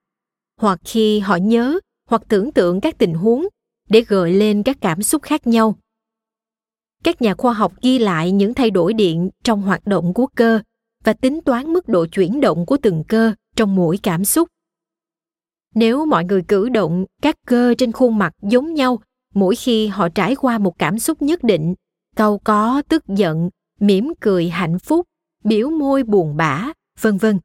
hoặc 0.61 0.81
khi 0.85 1.19
họ 1.19 1.37
nhớ 1.37 1.81
hoặc 2.09 2.23
tưởng 2.29 2.53
tượng 2.53 2.81
các 2.81 2.99
tình 2.99 3.15
huống 3.15 3.49
để 3.89 4.05
gợi 4.09 4.33
lên 4.33 4.63
các 4.63 4.77
cảm 4.81 5.03
xúc 5.03 5.23
khác 5.23 5.47
nhau. 5.47 5.77
Các 7.05 7.23
nhà 7.23 7.35
khoa 7.35 7.53
học 7.53 7.73
ghi 7.83 7.99
lại 7.99 8.33
những 8.33 8.55
thay 8.55 8.71
đổi 8.71 8.95
điện 8.95 9.31
trong 9.45 9.63
hoạt 9.63 9.87
động 9.87 10.15
của 10.15 10.27
cơ 10.27 10.61
và 11.05 11.13
tính 11.13 11.41
toán 11.41 11.73
mức 11.73 11.89
độ 11.89 12.07
chuyển 12.07 12.41
động 12.41 12.67
của 12.67 12.77
từng 12.83 13.05
cơ 13.09 13.33
trong 13.57 13.75
mỗi 13.75 13.99
cảm 14.03 14.25
xúc. 14.25 14.49
Nếu 15.75 16.07
mọi 16.07 16.25
người 16.25 16.43
cử 16.49 16.69
động 16.69 17.05
các 17.23 17.37
cơ 17.47 17.75
trên 17.79 17.93
khuôn 17.93 18.19
mặt 18.19 18.33
giống 18.43 18.75
nhau 18.75 19.01
mỗi 19.35 19.57
khi 19.57 19.87
họ 19.87 20.09
trải 20.09 20.37
qua 20.37 20.59
một 20.59 20.79
cảm 20.79 20.99
xúc 20.99 21.23
nhất 21.23 21.45
định 21.45 21.75
cau 22.17 22.41
có, 22.45 22.83
tức 22.89 23.05
giận, 23.09 23.51
mỉm 23.81 24.13
cười, 24.21 24.49
hạnh 24.49 24.79
phúc, 24.79 25.07
biểu 25.45 25.71
môi 25.71 26.03
buồn 26.03 26.37
bã, 26.37 26.73
vân 27.01 27.17
vân 27.17 27.39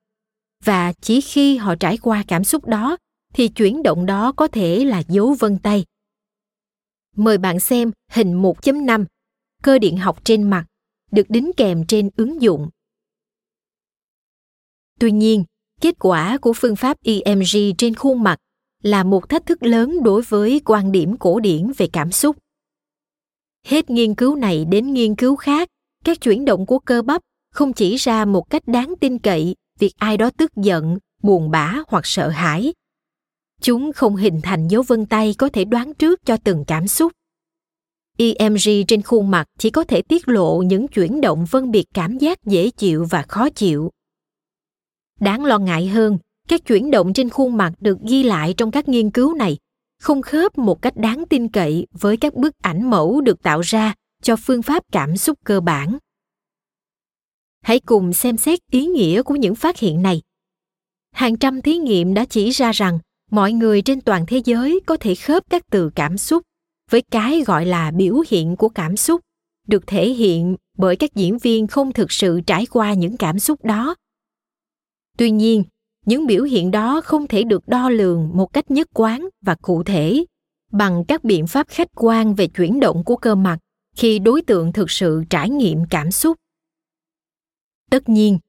và 0.63 0.93
chỉ 1.01 1.21
khi 1.21 1.57
họ 1.57 1.75
trải 1.75 1.97
qua 1.97 2.23
cảm 2.27 2.43
xúc 2.43 2.67
đó 2.67 2.97
thì 3.33 3.47
chuyển 3.47 3.83
động 3.83 4.05
đó 4.05 4.31
có 4.31 4.47
thể 4.47 4.85
là 4.85 5.03
dấu 5.07 5.35
vân 5.39 5.57
tay. 5.57 5.85
Mời 7.15 7.37
bạn 7.37 7.59
xem 7.59 7.91
hình 8.11 8.41
1.5, 8.41 9.05
cơ 9.63 9.79
điện 9.79 9.97
học 9.97 10.21
trên 10.23 10.49
mặt, 10.49 10.65
được 11.11 11.29
đính 11.29 11.51
kèm 11.57 11.85
trên 11.87 12.09
ứng 12.15 12.41
dụng. 12.41 12.69
Tuy 14.99 15.11
nhiên, 15.11 15.43
kết 15.81 15.95
quả 15.99 16.37
của 16.37 16.53
phương 16.55 16.75
pháp 16.75 16.97
EMG 17.03 17.75
trên 17.77 17.95
khuôn 17.95 18.23
mặt 18.23 18.39
là 18.83 19.03
một 19.03 19.29
thách 19.29 19.45
thức 19.45 19.63
lớn 19.63 20.03
đối 20.03 20.21
với 20.21 20.61
quan 20.65 20.91
điểm 20.91 21.17
cổ 21.17 21.39
điển 21.39 21.71
về 21.77 21.87
cảm 21.93 22.11
xúc. 22.11 22.37
Hết 23.65 23.89
nghiên 23.89 24.15
cứu 24.15 24.35
này 24.35 24.65
đến 24.65 24.93
nghiên 24.93 25.15
cứu 25.15 25.35
khác, 25.35 25.69
các 26.05 26.21
chuyển 26.21 26.45
động 26.45 26.65
của 26.65 26.79
cơ 26.79 27.01
bắp 27.01 27.21
không 27.51 27.73
chỉ 27.73 27.95
ra 27.95 28.25
một 28.25 28.49
cách 28.49 28.67
đáng 28.67 28.93
tin 28.99 29.19
cậy 29.19 29.55
việc 29.79 29.93
ai 29.97 30.17
đó 30.17 30.29
tức 30.37 30.51
giận, 30.55 30.97
buồn 31.23 31.51
bã 31.51 31.75
hoặc 31.87 32.05
sợ 32.05 32.29
hãi. 32.29 32.73
Chúng 33.61 33.93
không 33.93 34.15
hình 34.15 34.39
thành 34.43 34.67
dấu 34.67 34.81
vân 34.81 35.05
tay 35.05 35.35
có 35.37 35.49
thể 35.49 35.65
đoán 35.65 35.93
trước 35.93 36.19
cho 36.25 36.37
từng 36.43 36.63
cảm 36.67 36.87
xúc. 36.87 37.11
EMG 38.17 38.85
trên 38.87 39.01
khuôn 39.01 39.31
mặt 39.31 39.47
chỉ 39.57 39.69
có 39.69 39.83
thể 39.83 40.01
tiết 40.01 40.27
lộ 40.27 40.61
những 40.61 40.87
chuyển 40.87 41.21
động 41.21 41.47
phân 41.47 41.71
biệt 41.71 41.85
cảm 41.93 42.17
giác 42.17 42.45
dễ 42.45 42.69
chịu 42.69 43.05
và 43.09 43.21
khó 43.21 43.49
chịu. 43.49 43.91
Đáng 45.19 45.45
lo 45.45 45.59
ngại 45.59 45.87
hơn, 45.87 46.17
các 46.47 46.65
chuyển 46.65 46.91
động 46.91 47.13
trên 47.13 47.29
khuôn 47.29 47.57
mặt 47.57 47.73
được 47.79 47.97
ghi 48.01 48.23
lại 48.23 48.53
trong 48.57 48.71
các 48.71 48.87
nghiên 48.87 49.09
cứu 49.09 49.33
này 49.33 49.57
không 49.99 50.21
khớp 50.21 50.57
một 50.57 50.81
cách 50.81 50.97
đáng 50.97 51.23
tin 51.29 51.47
cậy 51.47 51.87
với 51.91 52.17
các 52.17 52.33
bức 52.33 52.53
ảnh 52.61 52.89
mẫu 52.89 53.21
được 53.21 53.43
tạo 53.43 53.61
ra 53.61 53.93
cho 54.23 54.35
phương 54.35 54.61
pháp 54.61 54.83
cảm 54.91 55.17
xúc 55.17 55.37
cơ 55.43 55.61
bản 55.61 55.97
hãy 57.61 57.79
cùng 57.79 58.13
xem 58.13 58.37
xét 58.37 58.59
ý 58.71 58.85
nghĩa 58.85 59.23
của 59.23 59.35
những 59.35 59.55
phát 59.55 59.79
hiện 59.79 60.01
này. 60.01 60.21
Hàng 61.11 61.37
trăm 61.37 61.61
thí 61.61 61.77
nghiệm 61.77 62.13
đã 62.13 62.25
chỉ 62.25 62.49
ra 62.49 62.71
rằng, 62.71 62.99
mọi 63.31 63.53
người 63.53 63.81
trên 63.81 64.01
toàn 64.01 64.25
thế 64.27 64.41
giới 64.45 64.79
có 64.85 64.97
thể 64.99 65.15
khớp 65.15 65.43
các 65.49 65.63
từ 65.71 65.89
cảm 65.95 66.17
xúc 66.17 66.43
với 66.91 67.01
cái 67.11 67.43
gọi 67.45 67.65
là 67.65 67.91
biểu 67.91 68.15
hiện 68.29 68.55
của 68.55 68.69
cảm 68.69 68.97
xúc, 68.97 69.21
được 69.67 69.87
thể 69.87 70.09
hiện 70.09 70.55
bởi 70.77 70.95
các 70.95 71.15
diễn 71.15 71.37
viên 71.37 71.67
không 71.67 71.93
thực 71.93 72.11
sự 72.11 72.41
trải 72.47 72.65
qua 72.65 72.93
những 72.93 73.17
cảm 73.17 73.39
xúc 73.39 73.65
đó. 73.65 73.95
Tuy 75.17 75.31
nhiên, 75.31 75.63
những 76.05 76.27
biểu 76.27 76.43
hiện 76.43 76.71
đó 76.71 77.01
không 77.01 77.27
thể 77.27 77.43
được 77.43 77.67
đo 77.67 77.89
lường 77.89 78.29
một 78.33 78.53
cách 78.53 78.71
nhất 78.71 78.87
quán 78.93 79.29
và 79.41 79.55
cụ 79.61 79.83
thể 79.83 80.25
bằng 80.71 81.03
các 81.07 81.23
biện 81.23 81.47
pháp 81.47 81.67
khách 81.67 81.87
quan 81.95 82.35
về 82.35 82.47
chuyển 82.47 82.79
động 82.79 83.03
của 83.03 83.15
cơ 83.15 83.35
mặt 83.35 83.59
khi 83.95 84.19
đối 84.19 84.41
tượng 84.41 84.73
thực 84.73 84.91
sự 84.91 85.23
trải 85.29 85.49
nghiệm 85.49 85.85
cảm 85.89 86.11
xúc 86.11 86.37
tất 87.89 88.09
nhiên, 88.09 88.39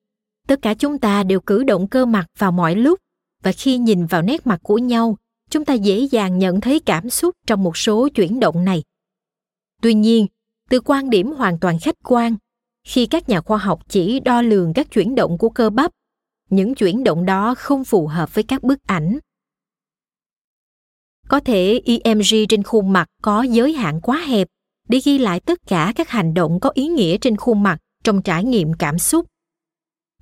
tất 0.47 0.63
cả 0.63 0.75
chúng 0.75 0.99
ta 0.99 1.23
đều 1.23 1.41
cử 1.41 1.65
động 1.65 1.89
cơ 1.89 2.07
mặt 2.07 2.27
vào 2.39 2.53
mọi 2.53 2.75
lúc, 2.77 2.99
và 3.43 3.53
khi 3.53 3.79
nhìn 3.79 4.07
vào 4.07 4.23
nét 4.23 4.47
mặt 4.47 4.61
của 4.63 4.79
nhau, 4.79 5.17
chúng 5.51 5.65
ta 5.65 5.75
dễ 5.75 5.99
dàng 5.99 6.39
nhận 6.39 6.61
thấy 6.61 6.81
cảm 6.81 7.11
xúc 7.11 7.35
trong 7.47 7.63
một 7.63 7.77
số 7.77 8.09
chuyển 8.09 8.41
động 8.41 8.65
này. 8.65 8.83
Tuy 9.83 9.95
nhiên, 9.95 10.27
từ 10.71 10.81
quan 10.81 11.11
điểm 11.11 11.33
hoàn 11.33 11.59
toàn 11.59 11.79
khách 11.79 11.95
quan, 12.05 12.37
khi 12.85 13.07
các 13.07 13.29
nhà 13.29 13.41
khoa 13.41 13.59
học 13.59 13.81
chỉ 13.89 14.21
đo 14.21 14.43
lường 14.43 14.73
các 14.75 14.91
chuyển 14.91 15.15
động 15.15 15.39
của 15.39 15.49
cơ 15.49 15.71
bắp, 15.71 15.91
những 16.51 16.75
chuyển 16.75 17.05
động 17.05 17.27
đó 17.27 17.55
không 17.59 17.85
phù 17.85 18.07
hợp 18.07 18.35
với 18.35 18.45
các 18.45 18.63
bức 18.63 18.79
ảnh. 18.87 19.19
Có 21.29 21.41
thể 21.41 21.81
emg 22.05 22.47
trên 22.49 22.63
khuôn 22.63 22.93
mặt 22.93 23.07
có 23.23 23.43
giới 23.43 23.73
hạn 23.73 24.01
quá 24.01 24.19
hẹp 24.19 24.49
để 24.89 25.01
ghi 25.05 25.19
lại 25.19 25.41
tất 25.41 25.59
cả 25.67 25.93
các 25.97 26.09
hành 26.09 26.35
động 26.35 26.61
có 26.61 26.71
ý 26.75 26.89
nghĩa 26.89 27.19
trên 27.19 27.37
khuôn 27.37 27.63
mặt 27.63 27.79
trong 28.05 28.23
trải 28.23 28.45
nghiệm 28.45 28.73
cảm 28.73 28.99
xúc. 28.99 29.27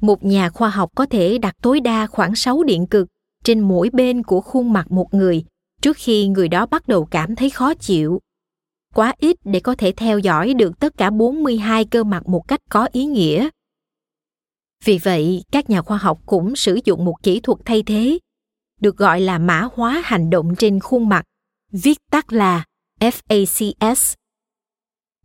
Một 0.00 0.24
nhà 0.24 0.50
khoa 0.50 0.68
học 0.68 0.90
có 0.94 1.06
thể 1.06 1.38
đặt 1.38 1.54
tối 1.62 1.80
đa 1.80 2.06
khoảng 2.06 2.34
6 2.34 2.62
điện 2.62 2.86
cực 2.86 3.08
trên 3.44 3.60
mỗi 3.60 3.90
bên 3.92 4.22
của 4.22 4.40
khuôn 4.40 4.72
mặt 4.72 4.90
một 4.90 5.14
người 5.14 5.44
trước 5.82 5.96
khi 5.96 6.28
người 6.28 6.48
đó 6.48 6.66
bắt 6.66 6.88
đầu 6.88 7.04
cảm 7.04 7.36
thấy 7.36 7.50
khó 7.50 7.74
chịu. 7.74 8.20
Quá 8.94 9.14
ít 9.18 9.36
để 9.44 9.60
có 9.60 9.74
thể 9.74 9.92
theo 9.96 10.18
dõi 10.18 10.54
được 10.54 10.80
tất 10.80 10.96
cả 10.96 11.10
42 11.10 11.84
cơ 11.84 12.04
mặt 12.04 12.28
một 12.28 12.48
cách 12.48 12.60
có 12.70 12.88
ý 12.92 13.04
nghĩa. 13.04 13.48
Vì 14.84 14.98
vậy, 14.98 15.44
các 15.52 15.70
nhà 15.70 15.82
khoa 15.82 15.96
học 15.96 16.20
cũng 16.26 16.56
sử 16.56 16.78
dụng 16.84 17.04
một 17.04 17.22
kỹ 17.22 17.40
thuật 17.40 17.58
thay 17.64 17.82
thế, 17.82 18.18
được 18.80 18.96
gọi 18.96 19.20
là 19.20 19.38
mã 19.38 19.68
hóa 19.72 20.02
hành 20.04 20.30
động 20.30 20.54
trên 20.58 20.80
khuôn 20.80 21.08
mặt, 21.08 21.24
viết 21.72 21.98
tắt 22.10 22.32
là 22.32 22.64
FACS. 23.00 24.14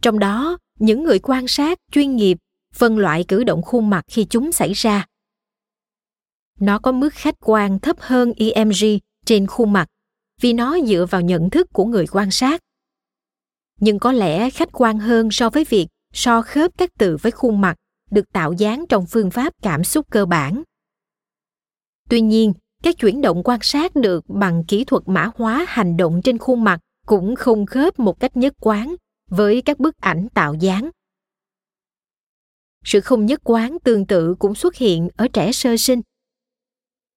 Trong 0.02 0.20
đó, 0.20 0.58
những 0.80 1.04
người 1.04 1.20
quan 1.20 1.48
sát 1.48 1.80
chuyên 1.92 2.16
nghiệp 2.16 2.38
phân 2.74 2.98
loại 2.98 3.26
cử 3.28 3.44
động 3.44 3.62
khuôn 3.62 3.90
mặt 3.90 4.06
khi 4.08 4.26
chúng 4.30 4.52
xảy 4.52 4.74
ra. 4.74 5.06
Nó 6.60 6.80
có 6.80 6.92
mức 6.92 7.14
khách 7.14 7.36
quan 7.40 7.80
thấp 7.80 7.96
hơn 8.00 8.34
EMG 8.38 9.00
trên 9.26 9.48
khuôn 9.48 9.74
mặt, 9.74 9.88
vì 10.42 10.54
nó 10.54 10.78
dựa 10.88 11.06
vào 11.10 11.22
nhận 11.22 11.50
thức 11.50 11.68
của 11.74 11.86
người 11.86 12.08
quan 12.08 12.32
sát. 12.32 12.62
Nhưng 13.80 14.00
có 14.00 14.12
lẽ 14.12 14.50
khách 14.50 14.70
quan 14.72 15.00
hơn 15.00 15.32
so 15.32 15.50
với 15.50 15.66
việc 15.70 15.88
so 16.14 16.42
khớp 16.42 16.72
các 16.78 16.90
từ 16.98 17.18
với 17.22 17.32
khuôn 17.32 17.62
mặt 17.62 17.76
được 18.12 18.34
tạo 18.34 18.54
dáng 18.54 18.86
trong 18.90 19.06
phương 19.06 19.32
pháp 19.32 19.54
cảm 19.62 19.84
xúc 19.84 20.08
cơ 20.10 20.26
bản. 20.26 20.64
Tuy 22.10 22.22
nhiên, 22.22 22.54
các 22.84 22.98
chuyển 22.98 23.22
động 23.22 23.42
quan 23.44 23.60
sát 23.62 23.96
được 23.96 24.30
bằng 24.30 24.64
kỹ 24.68 24.84
thuật 24.84 25.04
mã 25.06 25.30
hóa 25.36 25.66
hành 25.68 25.98
động 25.98 26.22
trên 26.24 26.38
khuôn 26.38 26.64
mặt 26.64 26.80
cũng 27.06 27.36
không 27.36 27.66
khớp 27.66 28.00
một 28.00 28.20
cách 28.20 28.38
nhất 28.38 28.54
quán 28.62 28.96
với 29.30 29.62
các 29.62 29.80
bức 29.80 29.98
ảnh 29.98 30.28
tạo 30.34 30.54
dáng 30.54 30.90
sự 32.84 33.02
không 33.02 33.26
nhất 33.26 33.42
quán 33.44 33.78
tương 33.84 34.06
tự 34.06 34.36
cũng 34.40 34.56
xuất 34.56 34.76
hiện 34.76 35.10
ở 35.16 35.28
trẻ 35.28 35.52
sơ 35.52 35.78
sinh. 35.78 36.02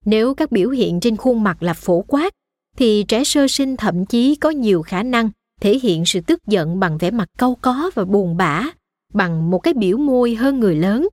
Nếu 0.04 0.34
các 0.34 0.52
biểu 0.52 0.70
hiện 0.70 1.00
trên 1.00 1.16
khuôn 1.16 1.42
mặt 1.42 1.62
là 1.62 1.74
phổ 1.74 2.04
quát, 2.08 2.32
thì 2.76 3.04
trẻ 3.08 3.24
sơ 3.24 3.48
sinh 3.48 3.76
thậm 3.76 4.06
chí 4.06 4.34
có 4.34 4.50
nhiều 4.50 4.82
khả 4.82 5.02
năng 5.02 5.30
thể 5.60 5.78
hiện 5.78 6.04
sự 6.06 6.20
tức 6.20 6.46
giận 6.46 6.80
bằng 6.80 6.98
vẻ 6.98 7.10
mặt 7.10 7.28
cau 7.38 7.56
có 7.60 7.90
và 7.94 8.04
buồn 8.04 8.36
bã, 8.36 8.70
bằng 9.14 9.50
một 9.50 9.58
cái 9.58 9.74
biểu 9.74 9.96
môi 9.96 10.34
hơn 10.34 10.60
người 10.60 10.76
lớn. 10.76 11.08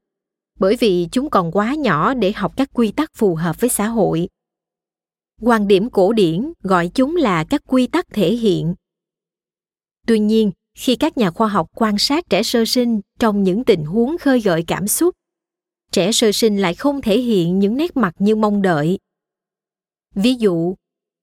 Bởi 0.60 0.76
vì 0.80 1.08
chúng 1.12 1.30
còn 1.30 1.52
quá 1.52 1.76
nhỏ 1.76 2.14
để 2.14 2.32
học 2.32 2.54
các 2.58 2.70
quy 2.74 2.92
tắc 2.92 3.12
phù 3.16 3.36
hợp 3.36 3.62
với 3.62 3.70
xã 3.70 3.88
hội. 3.88 4.28
Quan 5.42 5.68
điểm 5.68 5.90
cổ 5.90 6.14
điển 6.14 6.54
gọi 6.62 6.92
chúng 6.94 7.16
là 7.16 7.44
các 7.44 7.62
quy 7.68 7.88
tắc 7.88 8.06
thể 8.14 8.34
hiện. 8.36 8.76
Tuy 10.08 10.20
nhiên 10.20 10.52
khi 10.78 10.96
các 10.96 11.18
nhà 11.18 11.32
khoa 11.32 11.48
học 11.48 11.68
quan 11.76 11.98
sát 11.98 12.30
trẻ 12.30 12.44
sơ 12.44 12.66
sinh 12.66 13.02
trong 13.20 13.44
những 13.44 13.64
tình 13.64 13.86
huống 13.86 14.18
khơi 14.18 14.40
gợi 14.42 14.64
cảm 14.68 14.88
xúc. 14.88 15.16
Trẻ 15.92 16.12
sơ 16.12 16.32
sinh 16.32 16.58
lại 16.58 16.76
không 16.76 17.02
thể 17.02 17.20
hiện 17.20 17.60
những 17.60 17.78
nét 17.78 17.98
mặt 17.98 18.14
như 18.20 18.36
mong 18.36 18.62
đợi. 18.62 19.00
Ví 20.16 20.34
dụ, 20.34 20.76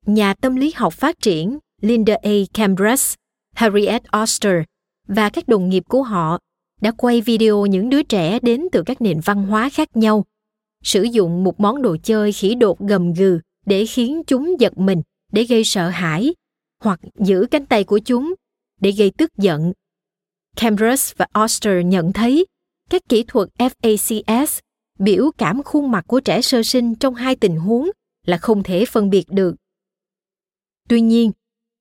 nhà 0.06 0.34
tâm 0.34 0.56
lý 0.56 0.72
học 0.76 0.92
phát 0.92 1.20
triển 1.20 1.58
linda 1.80 2.16
a. 2.22 2.30
Cambras, 2.52 3.14
harriet 3.54 4.02
oster 4.22 4.54
và 5.08 5.28
các 5.28 5.48
đồng 5.48 5.68
nghiệp 5.68 5.82
của 5.88 6.02
họ 6.02 6.38
đã 6.80 6.90
quay 6.90 7.20
video 7.20 7.66
những 7.66 7.90
đứa 7.90 8.02
trẻ 8.02 8.38
đến 8.42 8.66
từ 8.72 8.82
các 8.82 9.00
nền 9.02 9.20
văn 9.24 9.46
hóa 9.46 9.68
khác 9.72 9.96
nhau, 9.96 10.24
sử 10.84 11.02
dụng 11.02 11.44
một 11.44 11.60
món 11.60 11.82
đồ 11.82 11.96
chơi 12.02 12.32
khỉ 12.32 12.54
đột 12.54 12.80
gầm 12.80 13.12
gừ 13.12 13.40
để 13.66 13.86
khiến 13.86 14.22
chúng 14.26 14.60
giật 14.60 14.78
mình, 14.78 15.02
để 15.32 15.44
gây 15.44 15.64
sợ 15.64 15.88
hãi 15.88 16.34
hoặc 16.82 17.00
giữ 17.18 17.46
cánh 17.50 17.66
tay 17.66 17.84
của 17.84 17.98
chúng 17.98 18.34
để 18.80 18.90
gây 18.90 19.10
tức 19.18 19.36
giận. 19.36 19.72
Cambridge 20.56 21.14
và 21.16 21.26
Oster 21.44 21.86
nhận 21.86 22.12
thấy 22.12 22.46
các 22.90 23.02
kỹ 23.08 23.24
thuật 23.28 23.48
FACS 23.58 24.60
biểu 24.98 25.30
cảm 25.38 25.62
khuôn 25.62 25.90
mặt 25.90 26.04
của 26.06 26.20
trẻ 26.20 26.42
sơ 26.42 26.62
sinh 26.62 26.94
trong 26.94 27.14
hai 27.14 27.36
tình 27.36 27.56
huống 27.56 27.90
là 28.26 28.38
không 28.38 28.62
thể 28.62 28.84
phân 28.84 29.10
biệt 29.10 29.28
được. 29.28 29.54
Tuy 30.88 31.00
nhiên, 31.00 31.32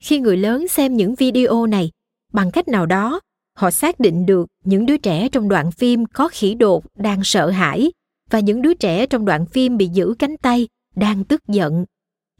khi 0.03 0.19
người 0.19 0.37
lớn 0.37 0.67
xem 0.67 0.97
những 0.97 1.15
video 1.15 1.65
này, 1.65 1.91
bằng 2.33 2.51
cách 2.51 2.67
nào 2.67 2.85
đó, 2.85 3.19
họ 3.55 3.71
xác 3.71 3.99
định 3.99 4.25
được 4.25 4.47
những 4.63 4.85
đứa 4.85 4.97
trẻ 4.97 5.29
trong 5.31 5.49
đoạn 5.49 5.71
phim 5.71 6.05
có 6.05 6.29
khỉ 6.31 6.53
đột 6.53 6.85
đang 6.95 7.23
sợ 7.23 7.49
hãi 7.49 7.91
và 8.29 8.39
những 8.39 8.61
đứa 8.61 8.73
trẻ 8.73 9.05
trong 9.05 9.25
đoạn 9.25 9.45
phim 9.45 9.77
bị 9.77 9.87
giữ 9.87 10.15
cánh 10.19 10.37
tay 10.37 10.67
đang 10.95 11.23
tức 11.23 11.47
giận. 11.47 11.85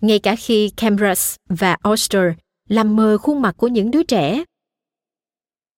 Ngay 0.02 0.20
cả 0.20 0.36
khi 0.36 0.70
Cambridge 0.70 1.36
và 1.50 1.78
Oster 1.90 2.24
làm 2.70 2.96
mờ 2.96 3.18
khuôn 3.18 3.42
mặt 3.42 3.56
của 3.58 3.68
những 3.68 3.92
đứa 3.92 4.04
trẻ. 4.04 4.44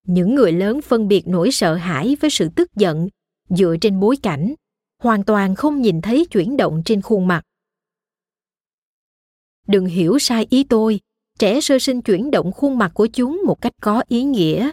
Những 0.07 0.35
người 0.35 0.51
lớn 0.51 0.81
phân 0.81 1.07
biệt 1.07 1.27
nỗi 1.27 1.51
sợ 1.51 1.75
hãi 1.75 2.17
với 2.21 2.29
sự 2.29 2.49
tức 2.55 2.75
giận 2.75 3.07
dựa 3.49 3.75
trên 3.81 3.99
bối 3.99 4.17
cảnh, 4.23 4.53
hoàn 5.01 5.23
toàn 5.23 5.55
không 5.55 5.81
nhìn 5.81 6.01
thấy 6.01 6.25
chuyển 6.25 6.57
động 6.57 6.81
trên 6.85 7.01
khuôn 7.01 7.27
mặt. 7.27 7.41
Đừng 9.67 9.85
hiểu 9.85 10.19
sai 10.19 10.47
ý 10.49 10.63
tôi, 10.63 10.99
trẻ 11.39 11.61
sơ 11.61 11.79
sinh 11.79 12.01
chuyển 12.01 12.31
động 12.31 12.51
khuôn 12.51 12.77
mặt 12.77 12.91
của 12.93 13.07
chúng 13.07 13.41
một 13.45 13.61
cách 13.61 13.73
có 13.81 14.03
ý 14.07 14.23
nghĩa. 14.23 14.71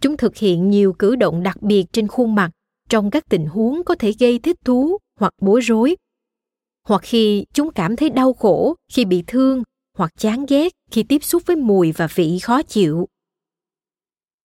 Chúng 0.00 0.16
thực 0.16 0.36
hiện 0.36 0.70
nhiều 0.70 0.92
cử 0.92 1.16
động 1.16 1.42
đặc 1.42 1.62
biệt 1.62 1.84
trên 1.92 2.08
khuôn 2.08 2.34
mặt 2.34 2.50
trong 2.88 3.10
các 3.10 3.24
tình 3.28 3.46
huống 3.46 3.84
có 3.84 3.94
thể 3.94 4.12
gây 4.18 4.38
thích 4.38 4.56
thú 4.64 4.98
hoặc 5.20 5.32
bối 5.40 5.60
rối 5.60 5.96
hoặc 6.86 7.02
khi 7.04 7.44
chúng 7.54 7.70
cảm 7.70 7.96
thấy 7.96 8.10
đau 8.10 8.32
khổ 8.32 8.74
khi 8.92 9.04
bị 9.04 9.24
thương 9.26 9.62
hoặc 9.96 10.12
chán 10.18 10.46
ghét 10.48 10.72
khi 10.90 11.02
tiếp 11.02 11.24
xúc 11.24 11.42
với 11.46 11.56
mùi 11.56 11.92
và 11.92 12.08
vị 12.14 12.38
khó 12.42 12.62
chịu. 12.62 13.08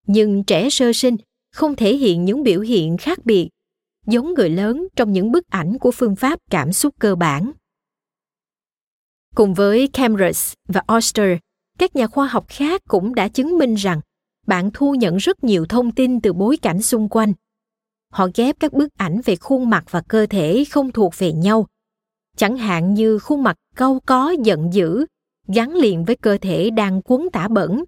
Nhưng 0.07 0.43
trẻ 0.43 0.69
sơ 0.69 0.93
sinh 0.93 1.17
không 1.51 1.75
thể 1.75 1.95
hiện 1.95 2.25
những 2.25 2.43
biểu 2.43 2.61
hiện 2.61 2.97
khác 2.97 3.25
biệt 3.25 3.49
giống 4.07 4.33
người 4.33 4.49
lớn 4.49 4.87
trong 4.95 5.11
những 5.11 5.31
bức 5.31 5.47
ảnh 5.49 5.77
của 5.79 5.91
phương 5.91 6.15
pháp 6.15 6.39
cảm 6.49 6.73
xúc 6.73 6.95
cơ 6.99 7.15
bản. 7.15 7.51
Cùng 9.35 9.53
với 9.53 9.87
cameras 9.87 10.53
và 10.67 10.83
Oster, 10.97 11.37
các 11.79 11.95
nhà 11.95 12.07
khoa 12.07 12.27
học 12.27 12.45
khác 12.47 12.81
cũng 12.87 13.15
đã 13.15 13.27
chứng 13.27 13.57
minh 13.57 13.75
rằng 13.75 14.01
bạn 14.47 14.69
thu 14.73 14.95
nhận 14.95 15.17
rất 15.17 15.43
nhiều 15.43 15.65
thông 15.65 15.91
tin 15.91 16.21
từ 16.21 16.33
bối 16.33 16.57
cảnh 16.57 16.81
xung 16.81 17.09
quanh. 17.09 17.33
Họ 18.09 18.27
ghép 18.35 18.59
các 18.59 18.73
bức 18.73 18.89
ảnh 18.97 19.21
về 19.25 19.35
khuôn 19.35 19.69
mặt 19.69 19.83
và 19.89 20.01
cơ 20.01 20.25
thể 20.25 20.63
không 20.69 20.91
thuộc 20.91 21.13
về 21.17 21.31
nhau. 21.33 21.67
Chẳng 22.37 22.57
hạn 22.57 22.93
như 22.93 23.19
khuôn 23.19 23.43
mặt 23.43 23.57
cau 23.75 24.01
có 24.05 24.35
giận 24.43 24.73
dữ 24.73 25.05
gắn 25.47 25.75
liền 25.75 26.05
với 26.05 26.15
cơ 26.15 26.37
thể 26.41 26.69
đang 26.69 27.01
cuốn 27.01 27.27
tả 27.33 27.47
bẩn. 27.47 27.83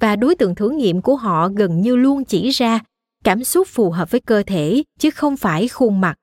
Và 0.00 0.16
đối 0.16 0.34
tượng 0.34 0.54
thử 0.54 0.70
nghiệm 0.70 1.02
của 1.02 1.16
họ 1.16 1.48
gần 1.48 1.80
như 1.80 1.96
luôn 1.96 2.24
chỉ 2.24 2.50
ra 2.50 2.80
cảm 3.24 3.44
xúc 3.44 3.68
phù 3.68 3.90
hợp 3.90 4.10
với 4.10 4.20
cơ 4.20 4.42
thể, 4.46 4.82
chứ 4.98 5.10
không 5.10 5.36
phải 5.36 5.68
khuôn 5.68 6.00
mặt. 6.00 6.14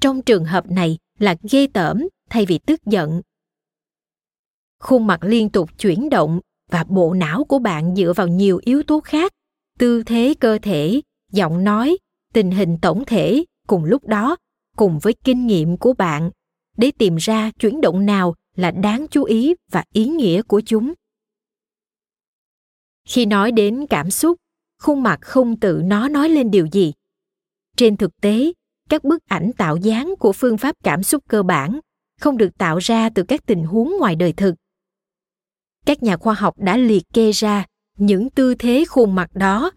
Trong 0.00 0.22
trường 0.22 0.44
hợp 0.44 0.70
này 0.70 0.98
là 1.18 1.36
ghê 1.50 1.66
tởm 1.66 2.08
thay 2.30 2.46
vì 2.46 2.58
tức 2.58 2.80
giận. 2.86 3.22
Khuôn 4.80 5.06
mặt 5.06 5.24
liên 5.24 5.48
tục 5.48 5.78
chuyển 5.78 6.10
động 6.10 6.40
và 6.70 6.84
bộ 6.84 7.14
não 7.14 7.44
của 7.44 7.58
bạn 7.58 7.96
dựa 7.96 8.12
vào 8.16 8.28
nhiều 8.28 8.60
yếu 8.64 8.82
tố 8.82 9.00
khác, 9.00 9.32
tư 9.78 10.02
thế 10.02 10.34
cơ 10.40 10.58
thể, 10.62 11.00
giọng 11.32 11.64
nói, 11.64 11.96
tình 12.32 12.50
hình 12.50 12.78
tổng 12.82 13.04
thể, 13.04 13.44
cùng 13.66 13.84
lúc 13.84 14.06
đó, 14.06 14.36
cùng 14.76 14.98
với 14.98 15.14
kinh 15.24 15.46
nghiệm 15.46 15.76
của 15.76 15.92
bạn, 15.92 16.30
để 16.76 16.90
tìm 16.98 17.16
ra 17.16 17.50
chuyển 17.58 17.80
động 17.80 18.06
nào 18.06 18.34
là 18.56 18.70
đáng 18.70 19.06
chú 19.10 19.24
ý 19.24 19.54
và 19.70 19.84
ý 19.92 20.06
nghĩa 20.06 20.42
của 20.42 20.60
chúng. 20.66 20.92
Khi 23.04 23.26
nói 23.26 23.52
đến 23.52 23.86
cảm 23.90 24.10
xúc, 24.10 24.36
khuôn 24.82 25.02
mặt 25.02 25.18
không 25.20 25.60
tự 25.60 25.80
nó 25.84 26.08
nói 26.08 26.28
lên 26.28 26.50
điều 26.50 26.66
gì. 26.72 26.92
Trên 27.76 27.96
thực 27.96 28.20
tế, 28.20 28.52
các 28.88 29.04
bức 29.04 29.24
ảnh 29.24 29.50
tạo 29.58 29.76
dáng 29.76 30.14
của 30.18 30.32
phương 30.32 30.58
pháp 30.58 30.76
cảm 30.84 31.02
xúc 31.02 31.24
cơ 31.28 31.42
bản 31.42 31.80
không 32.20 32.36
được 32.36 32.58
tạo 32.58 32.78
ra 32.78 33.10
từ 33.10 33.22
các 33.22 33.46
tình 33.46 33.64
huống 33.64 33.96
ngoài 33.98 34.16
đời 34.16 34.32
thực. 34.32 34.54
Các 35.86 36.02
nhà 36.02 36.16
khoa 36.16 36.34
học 36.34 36.54
đã 36.58 36.76
liệt 36.76 37.02
kê 37.14 37.30
ra 37.30 37.64
những 37.98 38.30
tư 38.30 38.54
thế 38.54 38.84
khuôn 38.88 39.14
mặt 39.14 39.30
đó, 39.34 39.70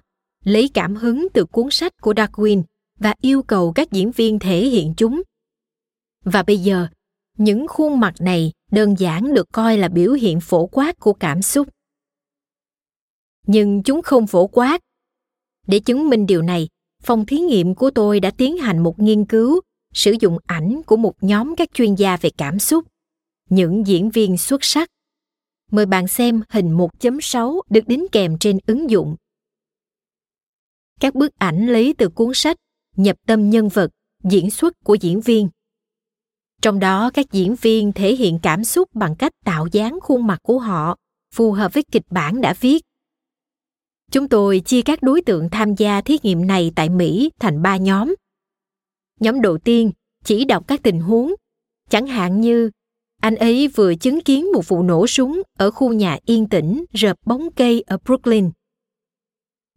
lấy 0.44 0.70
cảm 0.74 0.96
hứng 0.96 1.28
từ 1.34 1.46
cuốn 1.46 1.68
sách 1.72 1.94
của 2.02 2.14
darwin 2.14 2.64
và 3.00 3.14
yêu 3.22 3.44
cầu 3.44 3.72
các 3.72 3.92
diễn 3.92 4.12
viên 4.12 4.40
thể 4.40 4.66
hiện 4.66 4.94
chúng. 4.98 5.22
Và 6.24 6.44
bây 6.44 6.58
giờ 6.58 6.88
những 7.40 7.68
khuôn 7.68 8.00
mặt 8.00 8.14
này 8.20 8.52
đơn 8.72 8.96
giản 9.00 9.34
được 9.34 9.48
coi 9.52 9.78
là 9.78 9.88
biểu 9.88 10.14
hiện 10.14 10.40
phổ 10.42 10.66
quát 10.68 11.00
của 11.00 11.14
cảm 11.14 11.42
xúc. 11.42 11.68
Nhưng 13.48 13.84
chúng 13.84 14.02
không 14.02 14.28
phổ 14.28 14.48
quát. 14.48 14.82
Để 15.68 15.80
chứng 15.80 16.10
minh 16.10 16.26
điều 16.26 16.42
này, 16.42 16.68
phòng 17.04 17.26
thí 17.26 17.38
nghiệm 17.38 17.76
của 17.76 17.92
tôi 17.92 18.20
đã 18.20 18.32
tiến 18.32 18.58
hành 18.58 18.84
một 18.84 19.00
nghiên 19.00 19.26
cứu, 19.26 19.62
sử 19.94 20.16
dụng 20.20 20.38
ảnh 20.46 20.82
của 20.86 20.98
một 20.98 21.14
nhóm 21.22 21.56
các 21.56 21.70
chuyên 21.74 21.96
gia 21.96 22.18
về 22.18 22.30
cảm 22.38 22.60
xúc. 22.60 22.86
Những 23.50 23.88
diễn 23.88 24.10
viên 24.10 24.38
xuất 24.38 24.64
sắc. 24.64 24.90
Mời 25.72 25.86
bạn 25.86 26.08
xem 26.08 26.42
hình 26.50 26.78
1.6 26.78 27.62
được 27.70 27.88
đính 27.88 28.06
kèm 28.12 28.38
trên 28.40 28.60
ứng 28.68 28.90
dụng. 28.90 29.16
Các 31.00 31.16
bức 31.16 31.36
ảnh 31.36 31.68
lấy 31.68 31.96
từ 31.98 32.10
cuốn 32.10 32.32
sách 32.34 32.58
nhập 32.98 33.18
tâm 33.28 33.50
nhân 33.50 33.70
vật, 33.70 33.92
diễn 34.24 34.52
xuất 34.52 34.74
của 34.84 34.96
diễn 34.96 35.22
viên 35.22 35.50
trong 36.62 36.80
đó, 36.80 37.12
các 37.14 37.32
diễn 37.32 37.56
viên 37.56 37.92
thể 37.92 38.16
hiện 38.16 38.40
cảm 38.44 38.64
xúc 38.64 38.90
bằng 38.94 39.16
cách 39.16 39.32
tạo 39.46 39.68
dáng 39.72 40.00
khuôn 40.02 40.28
mặt 40.28 40.40
của 40.44 40.60
họ, 40.60 40.96
phù 41.36 41.52
hợp 41.52 41.74
với 41.74 41.84
kịch 41.92 42.06
bản 42.10 42.42
đã 42.42 42.54
viết. 42.60 42.84
Chúng 44.12 44.30
tôi 44.30 44.60
chia 44.60 44.82
các 44.82 45.04
đối 45.04 45.22
tượng 45.22 45.50
tham 45.50 45.76
gia 45.76 46.02
thí 46.02 46.18
nghiệm 46.24 46.48
này 46.48 46.72
tại 46.76 46.90
mỹ 46.90 47.30
thành 47.40 47.62
ba 47.62 47.78
nhóm. 47.78 48.16
Nhóm 49.20 49.42
đầu 49.42 49.58
tiên, 49.58 49.92
chỉ 50.24 50.46
đọc 50.46 50.68
các 50.68 50.84
tình 50.84 51.00
huống. 51.00 51.34
Chẳng 51.90 52.08
hạn 52.08 52.42
như, 52.42 52.70
anh 53.22 53.36
ấy 53.36 53.68
vừa 53.68 53.96
chứng 53.96 54.22
kiến 54.22 54.52
một 54.52 54.68
vụ 54.68 54.84
nổ 54.84 55.08
súng 55.08 55.42
ở 55.58 55.72
khu 55.72 55.94
nhà 55.94 56.18
yên 56.26 56.50
tĩnh, 56.50 56.86
rợp 56.94 57.18
bóng 57.26 57.52
cây 57.56 57.84
ở 57.88 57.98
brooklyn. 58.06 58.52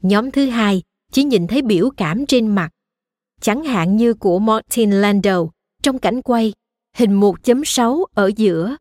Nhóm 0.03 0.31
thứ 0.31 0.47
hai, 0.47 0.83
chỉ 1.13 1.25
nhìn 1.25 1.47
thấy 1.47 1.63
biểu 1.63 1.91
cảm 1.97 2.27
trên 2.27 2.47
mặt. 2.47 2.71
Chẳng 3.41 3.65
hạn 3.65 3.97
như 3.97 4.15
của 4.15 4.39
martin 4.39 4.91
landau, 4.91 5.51
trong 5.83 5.99
cảnh 5.99 6.23
quay 6.23 6.53
hình 6.97 7.21
1.6 7.21 8.05
ở 8.15 8.31
giữa. 8.37 8.77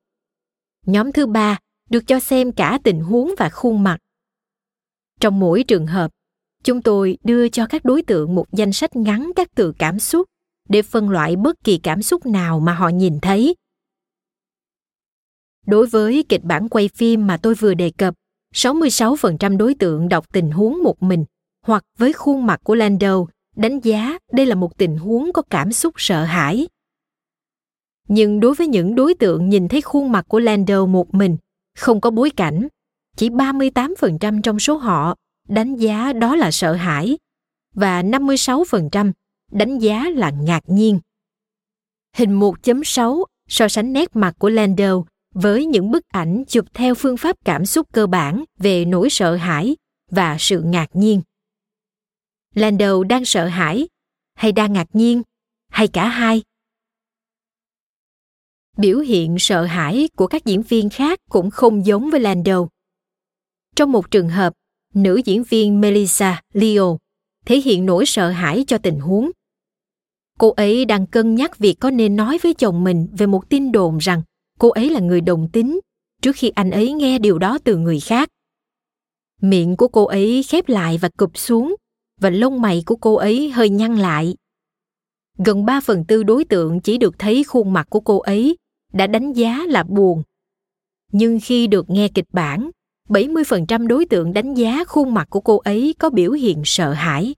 Nhóm 0.85 1.11
thứ 1.11 1.25
ba 1.25 1.59
được 1.89 2.07
cho 2.07 2.19
xem 2.19 2.51
cả 2.51 2.79
tình 2.83 2.99
huống 2.99 3.31
và 3.37 3.49
khuôn 3.49 3.83
mặt. 3.83 3.97
Trong 5.19 5.39
mỗi 5.39 5.63
trường 5.63 5.87
hợp, 5.87 6.11
chúng 6.63 6.81
tôi 6.81 7.17
đưa 7.23 7.49
cho 7.49 7.67
các 7.67 7.85
đối 7.85 8.01
tượng 8.01 8.35
một 8.35 8.45
danh 8.51 8.73
sách 8.73 8.95
ngắn 8.95 9.31
các 9.35 9.47
từ 9.55 9.73
cảm 9.77 9.99
xúc 9.99 10.27
để 10.69 10.81
phân 10.81 11.09
loại 11.09 11.35
bất 11.35 11.55
kỳ 11.63 11.77
cảm 11.77 12.01
xúc 12.01 12.25
nào 12.25 12.59
mà 12.59 12.73
họ 12.73 12.89
nhìn 12.89 13.19
thấy. 13.19 13.55
Đối 15.65 15.87
với 15.87 16.25
kịch 16.29 16.43
bản 16.43 16.69
quay 16.69 16.87
phim 16.87 17.27
mà 17.27 17.37
tôi 17.37 17.55
vừa 17.55 17.73
đề 17.73 17.91
cập, 17.97 18.13
66% 18.53 19.57
đối 19.57 19.75
tượng 19.75 20.09
đọc 20.09 20.33
tình 20.33 20.51
huống 20.51 20.83
một 20.83 21.03
mình 21.03 21.25
hoặc 21.65 21.83
với 21.97 22.13
khuôn 22.13 22.45
mặt 22.45 22.61
của 22.63 22.75
Lando 22.75 23.25
đánh 23.55 23.79
giá 23.79 24.17
đây 24.31 24.45
là 24.45 24.55
một 24.55 24.77
tình 24.77 24.97
huống 24.97 25.33
có 25.33 25.41
cảm 25.41 25.71
xúc 25.71 25.93
sợ 25.97 26.23
hãi. 26.23 26.67
Nhưng 28.13 28.39
đối 28.39 28.55
với 28.55 28.67
những 28.67 28.95
đối 28.95 29.13
tượng 29.13 29.49
nhìn 29.49 29.67
thấy 29.67 29.81
khuôn 29.81 30.11
mặt 30.11 30.25
của 30.27 30.39
Lando 30.39 30.85
một 30.85 31.13
mình, 31.13 31.37
không 31.77 32.01
có 32.01 32.11
bối 32.11 32.29
cảnh, 32.29 32.67
chỉ 33.17 33.29
38% 33.29 34.41
trong 34.41 34.59
số 34.59 34.77
họ 34.77 35.15
đánh 35.47 35.75
giá 35.75 36.13
đó 36.13 36.35
là 36.35 36.51
sợ 36.51 36.73
hãi 36.73 37.17
và 37.73 38.03
56% 38.03 39.11
đánh 39.51 39.79
giá 39.79 40.09
là 40.09 40.29
ngạc 40.29 40.63
nhiên. 40.67 40.99
Hình 42.15 42.39
1.6 42.39 43.23
so 43.47 43.67
sánh 43.67 43.93
nét 43.93 44.15
mặt 44.15 44.35
của 44.39 44.49
Lando 44.49 45.03
với 45.33 45.65
những 45.65 45.91
bức 45.91 46.03
ảnh 46.07 46.43
chụp 46.47 46.65
theo 46.73 46.95
phương 46.95 47.17
pháp 47.17 47.35
cảm 47.45 47.65
xúc 47.65 47.87
cơ 47.93 48.07
bản 48.07 48.43
về 48.57 48.85
nỗi 48.85 49.09
sợ 49.09 49.35
hãi 49.35 49.75
và 50.09 50.37
sự 50.39 50.61
ngạc 50.61 50.87
nhiên. 50.93 51.21
Lando 52.55 53.03
đang 53.03 53.25
sợ 53.25 53.45
hãi 53.45 53.87
hay 54.35 54.51
đang 54.51 54.73
ngạc 54.73 54.87
nhiên 54.93 55.21
hay 55.69 55.87
cả 55.87 56.07
hai? 56.07 56.41
Biểu 58.77 58.99
hiện 58.99 59.35
sợ 59.39 59.63
hãi 59.63 60.09
của 60.15 60.27
các 60.27 60.45
diễn 60.45 60.61
viên 60.61 60.89
khác 60.89 61.19
cũng 61.29 61.51
không 61.51 61.85
giống 61.85 62.09
với 62.09 62.19
Lando. 62.19 62.67
Trong 63.75 63.91
một 63.91 64.11
trường 64.11 64.29
hợp, 64.29 64.53
nữ 64.93 65.21
diễn 65.25 65.43
viên 65.43 65.81
Melissa 65.81 66.41
Leo 66.53 66.97
thể 67.45 67.59
hiện 67.59 67.85
nỗi 67.85 68.05
sợ 68.05 68.29
hãi 68.29 68.63
cho 68.67 68.77
tình 68.77 68.99
huống. 68.99 69.31
Cô 70.39 70.49
ấy 70.51 70.85
đang 70.85 71.07
cân 71.07 71.35
nhắc 71.35 71.57
việc 71.57 71.75
có 71.79 71.89
nên 71.89 72.15
nói 72.15 72.37
với 72.43 72.53
chồng 72.53 72.83
mình 72.83 73.07
về 73.11 73.25
một 73.25 73.49
tin 73.49 73.71
đồn 73.71 73.97
rằng 73.97 74.21
cô 74.59 74.69
ấy 74.69 74.89
là 74.89 74.99
người 74.99 75.21
đồng 75.21 75.49
tính 75.49 75.79
trước 76.21 76.35
khi 76.35 76.49
anh 76.49 76.71
ấy 76.71 76.93
nghe 76.93 77.19
điều 77.19 77.39
đó 77.39 77.57
từ 77.63 77.77
người 77.77 77.99
khác. 77.99 78.29
Miệng 79.41 79.77
của 79.77 79.87
cô 79.87 80.05
ấy 80.05 80.43
khép 80.43 80.69
lại 80.69 80.97
và 80.97 81.09
cụp 81.17 81.37
xuống 81.37 81.75
và 82.19 82.29
lông 82.29 82.61
mày 82.61 82.83
của 82.85 82.95
cô 82.95 83.15
ấy 83.15 83.49
hơi 83.49 83.69
nhăn 83.69 83.95
lại. 83.95 84.35
Gần 85.45 85.65
3 85.65 85.79
phần 85.79 86.05
tư 86.05 86.23
đối 86.23 86.45
tượng 86.45 86.79
chỉ 86.79 86.97
được 86.97 87.19
thấy 87.19 87.43
khuôn 87.43 87.73
mặt 87.73 87.87
của 87.89 87.99
cô 87.99 88.19
ấy 88.19 88.57
đã 88.93 89.07
đánh 89.07 89.33
giá 89.33 89.65
là 89.67 89.83
buồn. 89.83 90.23
Nhưng 91.11 91.39
khi 91.43 91.67
được 91.67 91.89
nghe 91.89 92.07
kịch 92.07 92.27
bản, 92.33 92.69
70% 93.09 93.87
đối 93.87 94.05
tượng 94.05 94.33
đánh 94.33 94.53
giá 94.53 94.83
khuôn 94.83 95.13
mặt 95.13 95.27
của 95.29 95.39
cô 95.39 95.57
ấy 95.57 95.95
có 95.99 96.09
biểu 96.09 96.31
hiện 96.31 96.61
sợ 96.65 96.93
hãi. 96.93 97.35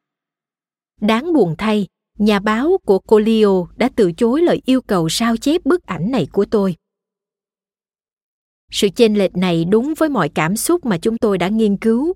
Đáng 1.01 1.33
buồn 1.33 1.55
thay, 1.57 1.87
nhà 2.17 2.39
báo 2.39 2.77
của 2.85 2.99
cô 2.99 3.19
Leo 3.19 3.67
đã 3.75 3.89
từ 3.95 4.11
chối 4.11 4.41
lời 4.41 4.61
yêu 4.65 4.81
cầu 4.81 5.09
sao 5.09 5.37
chép 5.37 5.65
bức 5.65 5.85
ảnh 5.85 6.11
này 6.11 6.27
của 6.31 6.45
tôi. 6.45 6.75
Sự 8.71 8.89
chênh 8.89 9.17
lệch 9.17 9.37
này 9.37 9.65
đúng 9.65 9.93
với 9.97 10.09
mọi 10.09 10.29
cảm 10.29 10.55
xúc 10.55 10.85
mà 10.85 10.97
chúng 10.97 11.17
tôi 11.17 11.37
đã 11.37 11.47
nghiên 11.47 11.77
cứu. 11.77 12.13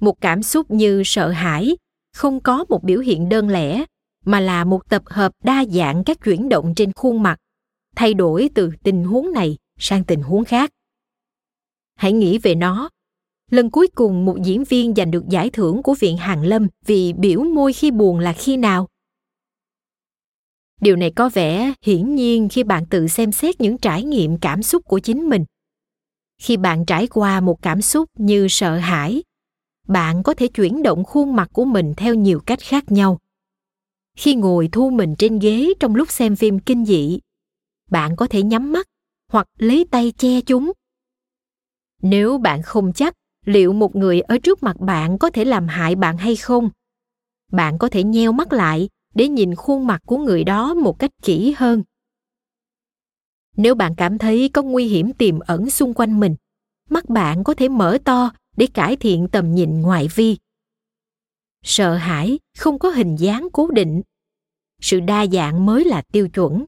Một 0.00 0.20
cảm 0.20 0.42
xúc 0.42 0.70
như 0.70 1.02
sợ 1.04 1.28
hãi 1.28 1.76
không 2.12 2.40
có 2.40 2.64
một 2.68 2.84
biểu 2.84 3.00
hiện 3.00 3.28
đơn 3.28 3.48
lẻ 3.48 3.84
mà 4.24 4.40
là 4.40 4.64
một 4.64 4.88
tập 4.88 5.02
hợp 5.06 5.32
đa 5.44 5.64
dạng 5.64 6.04
các 6.04 6.18
chuyển 6.24 6.48
động 6.48 6.74
trên 6.76 6.92
khuôn 6.92 7.22
mặt. 7.22 7.38
Thay 7.96 8.14
đổi 8.14 8.50
từ 8.54 8.70
tình 8.82 9.04
huống 9.04 9.32
này 9.32 9.56
sang 9.78 10.04
tình 10.04 10.22
huống 10.22 10.44
khác. 10.44 10.70
Hãy 11.94 12.12
nghĩ 12.12 12.38
về 12.38 12.54
nó. 12.54 12.88
Lần 13.50 13.70
cuối 13.70 13.88
cùng 13.94 14.24
một 14.24 14.36
diễn 14.44 14.64
viên 14.64 14.94
giành 14.94 15.10
được 15.10 15.28
giải 15.28 15.50
thưởng 15.50 15.82
của 15.82 15.94
viện 15.94 16.16
hàn 16.16 16.42
lâm 16.42 16.68
vì 16.86 17.12
biểu 17.12 17.40
môi 17.44 17.72
khi 17.72 17.90
buồn 17.90 18.18
là 18.18 18.32
khi 18.32 18.56
nào? 18.56 18.88
Điều 20.80 20.96
này 20.96 21.10
có 21.10 21.28
vẻ 21.28 21.72
hiển 21.82 22.14
nhiên 22.14 22.48
khi 22.48 22.62
bạn 22.62 22.86
tự 22.86 23.08
xem 23.08 23.32
xét 23.32 23.60
những 23.60 23.78
trải 23.78 24.02
nghiệm 24.02 24.38
cảm 24.38 24.62
xúc 24.62 24.84
của 24.84 24.98
chính 24.98 25.28
mình. 25.28 25.44
Khi 26.42 26.56
bạn 26.56 26.86
trải 26.86 27.06
qua 27.06 27.40
một 27.40 27.62
cảm 27.62 27.82
xúc 27.82 28.10
như 28.18 28.46
sợ 28.50 28.76
hãi, 28.76 29.22
bạn 29.88 30.22
có 30.22 30.34
thể 30.34 30.48
chuyển 30.48 30.82
động 30.82 31.04
khuôn 31.04 31.36
mặt 31.36 31.48
của 31.52 31.64
mình 31.64 31.94
theo 31.96 32.14
nhiều 32.14 32.40
cách 32.40 32.58
khác 32.62 32.92
nhau 32.92 33.18
khi 34.16 34.34
ngồi 34.34 34.68
thu 34.72 34.90
mình 34.90 35.14
trên 35.18 35.38
ghế 35.38 35.72
trong 35.80 35.94
lúc 35.94 36.10
xem 36.10 36.36
phim 36.36 36.58
kinh 36.58 36.84
dị. 36.84 37.18
Bạn 37.90 38.16
có 38.16 38.26
thể 38.26 38.42
nhắm 38.42 38.72
mắt 38.72 38.86
hoặc 39.32 39.46
lấy 39.58 39.86
tay 39.90 40.12
che 40.18 40.40
chúng. 40.40 40.72
Nếu 42.02 42.38
bạn 42.38 42.62
không 42.62 42.92
chắc 42.92 43.14
liệu 43.44 43.72
một 43.72 43.96
người 43.96 44.20
ở 44.20 44.38
trước 44.38 44.62
mặt 44.62 44.76
bạn 44.80 45.18
có 45.18 45.30
thể 45.30 45.44
làm 45.44 45.68
hại 45.68 45.94
bạn 45.94 46.16
hay 46.16 46.36
không, 46.36 46.70
bạn 47.52 47.78
có 47.78 47.88
thể 47.88 48.02
nheo 48.02 48.32
mắt 48.32 48.52
lại 48.52 48.88
để 49.14 49.28
nhìn 49.28 49.54
khuôn 49.54 49.86
mặt 49.86 50.02
của 50.06 50.18
người 50.18 50.44
đó 50.44 50.74
một 50.74 50.98
cách 50.98 51.10
kỹ 51.22 51.54
hơn. 51.56 51.82
Nếu 53.56 53.74
bạn 53.74 53.94
cảm 53.96 54.18
thấy 54.18 54.50
có 54.52 54.62
nguy 54.62 54.86
hiểm 54.88 55.12
tiềm 55.12 55.38
ẩn 55.38 55.70
xung 55.70 55.94
quanh 55.94 56.20
mình, 56.20 56.36
mắt 56.90 57.08
bạn 57.08 57.44
có 57.44 57.54
thể 57.54 57.68
mở 57.68 57.98
to 58.04 58.30
để 58.56 58.66
cải 58.66 58.96
thiện 58.96 59.28
tầm 59.28 59.54
nhìn 59.54 59.80
ngoại 59.80 60.08
vi 60.14 60.36
sợ 61.64 61.94
hãi, 61.94 62.38
không 62.58 62.78
có 62.78 62.88
hình 62.88 63.16
dáng 63.16 63.48
cố 63.52 63.68
định. 63.70 64.02
Sự 64.80 65.00
đa 65.00 65.26
dạng 65.26 65.66
mới 65.66 65.84
là 65.84 66.02
tiêu 66.12 66.28
chuẩn. 66.28 66.64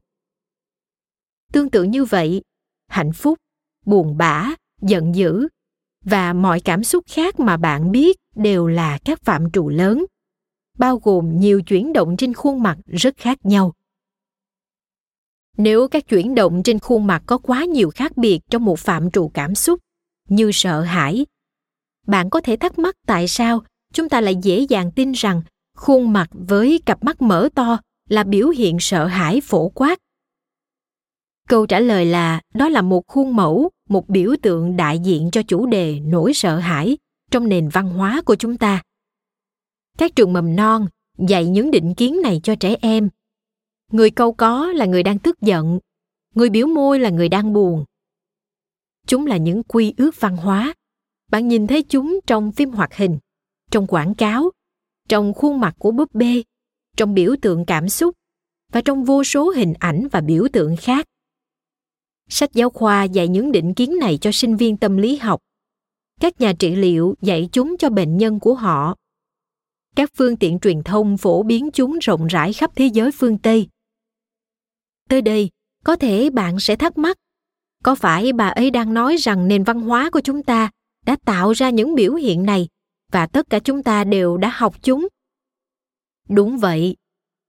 Tương 1.51 1.69
tự 1.69 1.83
như 1.83 2.05
vậy, 2.05 2.41
hạnh 2.87 3.13
phúc, 3.13 3.37
buồn 3.85 4.17
bã, 4.17 4.51
giận 4.81 5.15
dữ 5.15 5.47
và 6.05 6.33
mọi 6.33 6.59
cảm 6.59 6.83
xúc 6.83 7.03
khác 7.07 7.39
mà 7.39 7.57
bạn 7.57 7.91
biết 7.91 8.17
đều 8.35 8.67
là 8.67 8.99
các 9.05 9.21
phạm 9.21 9.51
trù 9.51 9.69
lớn, 9.69 10.05
bao 10.77 10.97
gồm 10.97 11.39
nhiều 11.39 11.61
chuyển 11.61 11.93
động 11.93 12.17
trên 12.17 12.33
khuôn 12.33 12.63
mặt 12.63 12.77
rất 12.85 13.17
khác 13.17 13.37
nhau. 13.43 13.73
Nếu 15.57 15.87
các 15.87 16.07
chuyển 16.07 16.35
động 16.35 16.61
trên 16.63 16.79
khuôn 16.79 17.07
mặt 17.07 17.23
có 17.25 17.37
quá 17.37 17.65
nhiều 17.65 17.89
khác 17.89 18.17
biệt 18.17 18.39
trong 18.49 18.65
một 18.65 18.79
phạm 18.79 19.11
trù 19.11 19.31
cảm 19.33 19.55
xúc 19.55 19.79
như 20.29 20.51
sợ 20.53 20.81
hãi, 20.81 21.25
bạn 22.07 22.29
có 22.29 22.41
thể 22.41 22.57
thắc 22.57 22.79
mắc 22.79 22.95
tại 23.07 23.27
sao 23.27 23.63
chúng 23.97 24.09
ta 24.09 24.21
lại 24.21 24.35
dễ 24.35 24.59
dàng 24.59 24.91
tin 24.91 25.11
rằng 25.11 25.41
khuôn 25.75 26.13
mặt 26.13 26.29
với 26.31 26.81
cặp 26.85 27.03
mắt 27.03 27.21
mở 27.21 27.49
to 27.55 27.79
là 28.09 28.23
biểu 28.23 28.49
hiện 28.49 28.77
sợ 28.79 29.05
hãi 29.05 29.41
phổ 29.41 29.69
quát. 29.69 29.99
Câu 31.49 31.65
trả 31.65 31.79
lời 31.79 32.05
là, 32.05 32.41
đó 32.53 32.69
là 32.69 32.81
một 32.81 33.07
khuôn 33.07 33.35
mẫu, 33.35 33.69
một 33.89 34.09
biểu 34.09 34.35
tượng 34.41 34.77
đại 34.77 34.99
diện 34.99 35.29
cho 35.31 35.43
chủ 35.43 35.65
đề 35.65 35.99
nỗi 35.99 36.33
sợ 36.33 36.57
hãi 36.57 36.97
trong 37.31 37.49
nền 37.49 37.69
văn 37.69 37.89
hóa 37.89 38.21
của 38.25 38.35
chúng 38.35 38.57
ta. 38.57 38.83
Các 39.97 40.15
trường 40.15 40.33
mầm 40.33 40.55
non 40.55 40.87
dạy 41.17 41.47
những 41.47 41.71
định 41.71 41.93
kiến 41.93 42.21
này 42.23 42.39
cho 42.43 42.55
trẻ 42.55 42.75
em. 42.81 43.09
Người 43.91 44.11
câu 44.11 44.33
có 44.33 44.71
là 44.71 44.85
người 44.85 45.03
đang 45.03 45.19
tức 45.19 45.41
giận, 45.41 45.79
người 46.35 46.49
biểu 46.49 46.67
môi 46.67 46.99
là 46.99 47.09
người 47.09 47.29
đang 47.29 47.53
buồn. 47.53 47.85
Chúng 49.07 49.25
là 49.25 49.37
những 49.37 49.63
quy 49.63 49.93
ước 49.97 50.11
văn 50.19 50.37
hóa. 50.37 50.73
Bạn 51.31 51.47
nhìn 51.47 51.67
thấy 51.67 51.83
chúng 51.83 52.19
trong 52.27 52.51
phim 52.51 52.69
hoạt 52.69 52.95
hình 52.95 53.17
trong 53.71 53.87
quảng 53.87 54.15
cáo, 54.15 54.51
trong 55.09 55.33
khuôn 55.33 55.59
mặt 55.59 55.75
của 55.79 55.91
búp 55.91 56.13
bê, 56.13 56.43
trong 56.97 57.13
biểu 57.13 57.35
tượng 57.41 57.65
cảm 57.65 57.89
xúc 57.89 58.15
và 58.71 58.81
trong 58.81 59.03
vô 59.03 59.23
số 59.23 59.49
hình 59.49 59.73
ảnh 59.79 60.07
và 60.11 60.21
biểu 60.21 60.47
tượng 60.53 60.75
khác. 60.77 61.05
Sách 62.29 62.53
giáo 62.53 62.69
khoa 62.69 63.03
dạy 63.03 63.27
những 63.27 63.51
định 63.51 63.73
kiến 63.73 63.97
này 63.99 64.17
cho 64.17 64.31
sinh 64.31 64.57
viên 64.57 64.77
tâm 64.77 64.97
lý 64.97 65.15
học. 65.15 65.39
Các 66.21 66.41
nhà 66.41 66.53
trị 66.59 66.75
liệu 66.75 67.15
dạy 67.21 67.49
chúng 67.51 67.77
cho 67.77 67.89
bệnh 67.89 68.17
nhân 68.17 68.39
của 68.39 68.53
họ. 68.53 68.95
Các 69.95 70.11
phương 70.15 70.37
tiện 70.37 70.59
truyền 70.59 70.83
thông 70.83 71.17
phổ 71.17 71.43
biến 71.43 71.69
chúng 71.71 71.99
rộng 71.99 72.27
rãi 72.27 72.53
khắp 72.53 72.71
thế 72.75 72.85
giới 72.85 73.11
phương 73.11 73.37
tây. 73.37 73.67
Tới 75.09 75.21
đây, 75.21 75.49
có 75.83 75.95
thể 75.95 76.29
bạn 76.29 76.59
sẽ 76.59 76.75
thắc 76.75 76.97
mắc, 76.97 77.17
có 77.83 77.95
phải 77.95 78.33
bà 78.33 78.47
ấy 78.47 78.71
đang 78.71 78.93
nói 78.93 79.15
rằng 79.15 79.47
nền 79.47 79.63
văn 79.63 79.81
hóa 79.81 80.09
của 80.09 80.21
chúng 80.21 80.43
ta 80.43 80.69
đã 81.05 81.15
tạo 81.25 81.51
ra 81.51 81.69
những 81.69 81.95
biểu 81.95 82.13
hiện 82.13 82.43
này 82.43 82.67
và 83.11 83.27
tất 83.27 83.49
cả 83.49 83.59
chúng 83.59 83.83
ta 83.83 84.03
đều 84.03 84.37
đã 84.37 84.51
học 84.53 84.75
chúng. 84.81 85.07
Đúng 86.29 86.57
vậy. 86.57 86.95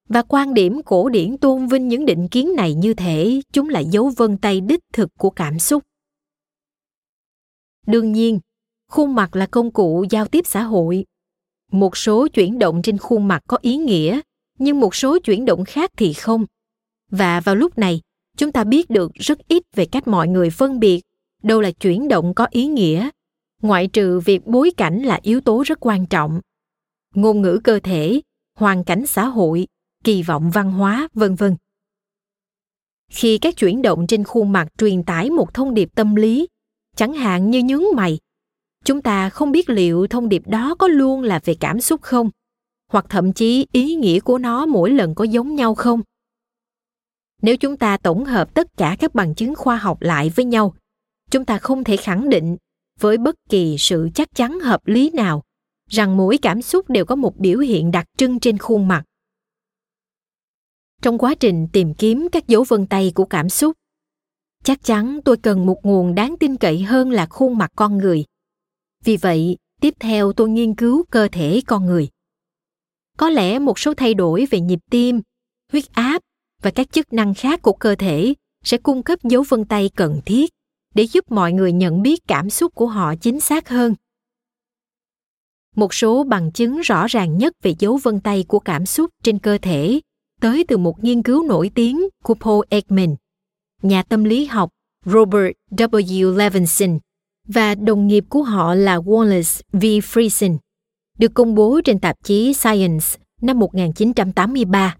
Và 0.08 0.22
quan 0.22 0.54
điểm 0.54 0.82
cổ 0.82 1.08
điển 1.08 1.38
tôn 1.38 1.66
vinh 1.66 1.88
những 1.88 2.04
định 2.04 2.28
kiến 2.28 2.56
này 2.56 2.74
như 2.74 2.94
thể 2.94 3.40
chúng 3.52 3.68
là 3.68 3.80
dấu 3.80 4.10
vân 4.16 4.38
tay 4.38 4.60
đích 4.60 4.80
thực 4.92 5.10
của 5.18 5.30
cảm 5.30 5.58
xúc. 5.58 5.82
Đương 7.86 8.12
nhiên, 8.12 8.40
khuôn 8.88 9.14
mặt 9.14 9.36
là 9.36 9.46
công 9.46 9.72
cụ 9.72 10.04
giao 10.10 10.26
tiếp 10.26 10.46
xã 10.46 10.62
hội. 10.62 11.04
Một 11.72 11.96
số 11.96 12.28
chuyển 12.28 12.58
động 12.58 12.82
trên 12.82 12.98
khuôn 12.98 13.28
mặt 13.28 13.42
có 13.46 13.58
ý 13.60 13.76
nghĩa, 13.76 14.20
nhưng 14.58 14.80
một 14.80 14.94
số 14.94 15.18
chuyển 15.18 15.44
động 15.44 15.64
khác 15.64 15.90
thì 15.96 16.12
không. 16.12 16.44
Và 17.10 17.40
vào 17.40 17.54
lúc 17.54 17.78
này, 17.78 18.00
chúng 18.36 18.52
ta 18.52 18.64
biết 18.64 18.90
được 18.90 19.12
rất 19.14 19.38
ít 19.48 19.62
về 19.74 19.86
cách 19.86 20.08
mọi 20.08 20.28
người 20.28 20.50
phân 20.50 20.80
biệt, 20.80 21.00
đâu 21.42 21.60
là 21.60 21.70
chuyển 21.70 22.08
động 22.08 22.34
có 22.34 22.46
ý 22.50 22.66
nghĩa 22.66 23.10
ngoại 23.62 23.86
trừ 23.86 24.20
việc 24.20 24.46
bối 24.46 24.70
cảnh 24.76 25.02
là 25.02 25.20
yếu 25.22 25.40
tố 25.40 25.62
rất 25.66 25.78
quan 25.80 26.06
trọng. 26.06 26.40
Ngôn 27.14 27.42
ngữ 27.42 27.60
cơ 27.64 27.80
thể, 27.82 28.20
hoàn 28.58 28.84
cảnh 28.84 29.06
xã 29.06 29.26
hội, 29.26 29.66
kỳ 30.04 30.22
vọng 30.22 30.50
văn 30.50 30.72
hóa, 30.72 31.08
vân 31.14 31.34
vân. 31.34 31.56
Khi 33.10 33.38
các 33.38 33.56
chuyển 33.56 33.82
động 33.82 34.06
trên 34.06 34.24
khuôn 34.24 34.52
mặt 34.52 34.68
truyền 34.78 35.02
tải 35.02 35.30
một 35.30 35.54
thông 35.54 35.74
điệp 35.74 35.88
tâm 35.94 36.14
lý, 36.14 36.48
chẳng 36.96 37.12
hạn 37.12 37.50
như 37.50 37.62
nhướng 37.62 37.84
mày, 37.96 38.18
chúng 38.84 39.02
ta 39.02 39.30
không 39.30 39.52
biết 39.52 39.70
liệu 39.70 40.06
thông 40.06 40.28
điệp 40.28 40.42
đó 40.46 40.74
có 40.78 40.88
luôn 40.88 41.22
là 41.22 41.40
về 41.44 41.54
cảm 41.60 41.80
xúc 41.80 42.02
không, 42.02 42.30
hoặc 42.92 43.06
thậm 43.08 43.32
chí 43.32 43.66
ý 43.72 43.94
nghĩa 43.94 44.20
của 44.20 44.38
nó 44.38 44.66
mỗi 44.66 44.90
lần 44.90 45.14
có 45.14 45.24
giống 45.24 45.54
nhau 45.54 45.74
không. 45.74 46.02
Nếu 47.42 47.56
chúng 47.56 47.76
ta 47.76 47.96
tổng 47.96 48.24
hợp 48.24 48.54
tất 48.54 48.76
cả 48.76 48.96
các 48.98 49.14
bằng 49.14 49.34
chứng 49.34 49.54
khoa 49.54 49.76
học 49.76 50.02
lại 50.02 50.30
với 50.36 50.44
nhau, 50.44 50.74
chúng 51.30 51.44
ta 51.44 51.58
không 51.58 51.84
thể 51.84 51.96
khẳng 51.96 52.28
định 52.28 52.56
với 53.00 53.18
bất 53.18 53.34
kỳ 53.48 53.76
sự 53.78 54.08
chắc 54.14 54.34
chắn 54.34 54.60
hợp 54.60 54.86
lý 54.86 55.10
nào 55.10 55.42
rằng 55.90 56.16
mỗi 56.16 56.38
cảm 56.42 56.62
xúc 56.62 56.90
đều 56.90 57.04
có 57.04 57.16
một 57.16 57.36
biểu 57.36 57.58
hiện 57.58 57.90
đặc 57.90 58.06
trưng 58.16 58.40
trên 58.40 58.58
khuôn 58.58 58.88
mặt. 58.88 59.04
Trong 61.02 61.18
quá 61.18 61.34
trình 61.34 61.66
tìm 61.72 61.94
kiếm 61.94 62.28
các 62.32 62.46
dấu 62.48 62.64
vân 62.68 62.86
tay 62.86 63.12
của 63.14 63.24
cảm 63.24 63.48
xúc, 63.48 63.76
chắc 64.64 64.84
chắn 64.84 65.20
tôi 65.24 65.36
cần 65.36 65.66
một 65.66 65.80
nguồn 65.82 66.14
đáng 66.14 66.36
tin 66.40 66.56
cậy 66.56 66.82
hơn 66.82 67.10
là 67.10 67.26
khuôn 67.26 67.58
mặt 67.58 67.70
con 67.76 67.98
người. 67.98 68.24
Vì 69.04 69.16
vậy, 69.16 69.56
tiếp 69.80 69.94
theo 70.00 70.32
tôi 70.32 70.48
nghiên 70.48 70.74
cứu 70.74 71.04
cơ 71.10 71.28
thể 71.32 71.60
con 71.66 71.86
người. 71.86 72.08
Có 73.16 73.30
lẽ 73.30 73.58
một 73.58 73.78
số 73.78 73.94
thay 73.94 74.14
đổi 74.14 74.46
về 74.50 74.60
nhịp 74.60 74.78
tim, 74.90 75.20
huyết 75.72 75.84
áp 75.92 76.22
và 76.62 76.70
các 76.70 76.92
chức 76.92 77.12
năng 77.12 77.34
khác 77.34 77.62
của 77.62 77.72
cơ 77.72 77.94
thể 77.94 78.34
sẽ 78.64 78.78
cung 78.78 79.02
cấp 79.02 79.18
dấu 79.22 79.44
vân 79.48 79.64
tay 79.64 79.90
cần 79.96 80.20
thiết 80.26 80.50
để 80.94 81.02
giúp 81.02 81.32
mọi 81.32 81.52
người 81.52 81.72
nhận 81.72 82.02
biết 82.02 82.20
cảm 82.28 82.50
xúc 82.50 82.74
của 82.74 82.86
họ 82.86 83.14
chính 83.20 83.40
xác 83.40 83.68
hơn 83.68 83.94
một 85.76 85.94
số 85.94 86.24
bằng 86.24 86.52
chứng 86.52 86.80
rõ 86.80 87.06
ràng 87.06 87.38
nhất 87.38 87.52
về 87.62 87.74
dấu 87.78 87.96
vân 88.02 88.20
tay 88.20 88.44
của 88.48 88.58
cảm 88.58 88.86
xúc 88.86 89.10
trên 89.22 89.38
cơ 89.38 89.58
thể 89.62 90.00
tới 90.40 90.64
từ 90.68 90.76
một 90.76 91.04
nghiên 91.04 91.22
cứu 91.22 91.46
nổi 91.46 91.70
tiếng 91.74 92.08
của 92.22 92.34
Paul 92.34 92.64
Ekman, 92.68 93.16
nhà 93.82 94.02
tâm 94.02 94.24
lý 94.24 94.44
học 94.44 94.70
Robert 95.04 95.52
W. 95.70 96.36
Levinson 96.36 96.98
và 97.48 97.74
đồng 97.74 98.06
nghiệp 98.06 98.24
của 98.28 98.42
họ 98.42 98.74
là 98.74 98.98
Wallace 98.98 99.60
V. 99.72 99.84
Friesen, 99.84 100.58
được 101.18 101.34
công 101.34 101.54
bố 101.54 101.80
trên 101.84 101.98
tạp 101.98 102.16
chí 102.24 102.54
Science 102.54 103.06
năm 103.40 103.58
1983. 103.58 104.96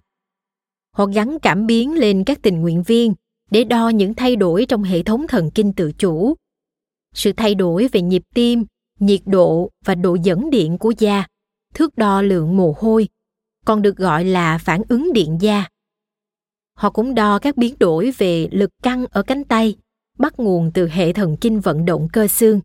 Họ 0.97 1.07
gắn 1.07 1.39
cảm 1.43 1.67
biến 1.67 1.95
lên 1.95 2.25
các 2.25 2.43
tình 2.43 2.61
nguyện 2.61 2.83
viên 2.83 3.15
để 3.51 3.65
đo 3.65 3.89
những 3.89 4.15
thay 4.15 4.37
đổi 4.37 4.67
trong 4.69 4.83
hệ 4.83 5.03
thống 5.03 5.27
thần 5.27 5.51
kinh 5.51 5.73
tự 5.73 5.93
chủ. 5.93 6.35
Sự 7.15 7.33
thay 7.33 7.55
đổi 7.55 7.89
về 7.93 8.03
nhịp 8.03 8.23
tim, 8.35 8.65
nhiệt 9.01 9.21
độ 9.27 9.71
và 9.85 9.95
độ 9.95 10.17
dẫn 10.23 10.51
điện 10.51 10.79
của 10.79 10.93
da, 10.99 11.27
thước 11.75 11.97
đo 11.97 12.23
lượng 12.23 12.57
mồ 12.57 12.75
hôi, 12.79 13.09
còn 13.65 13.83
được 13.83 13.97
gọi 13.97 14.25
là 14.25 14.59
phản 14.59 14.83
ứng 14.89 15.13
điện 15.13 15.39
da. 15.41 15.69
Họ 16.75 16.91
cũng 16.91 17.15
đo 17.15 17.39
các 17.39 17.57
biến 17.57 17.75
đổi 17.81 18.11
về 18.19 18.49
lực 18.53 18.71
căng 18.83 19.07
ở 19.07 19.23
cánh 19.23 19.45
tay, 19.45 19.77
bắt 20.19 20.41
nguồn 20.41 20.71
từ 20.75 20.89
hệ 20.89 21.13
thần 21.13 21.37
kinh 21.37 21.61
vận 21.61 21.85
động 21.85 22.09
cơ 22.13 22.27
xương. 22.27 22.61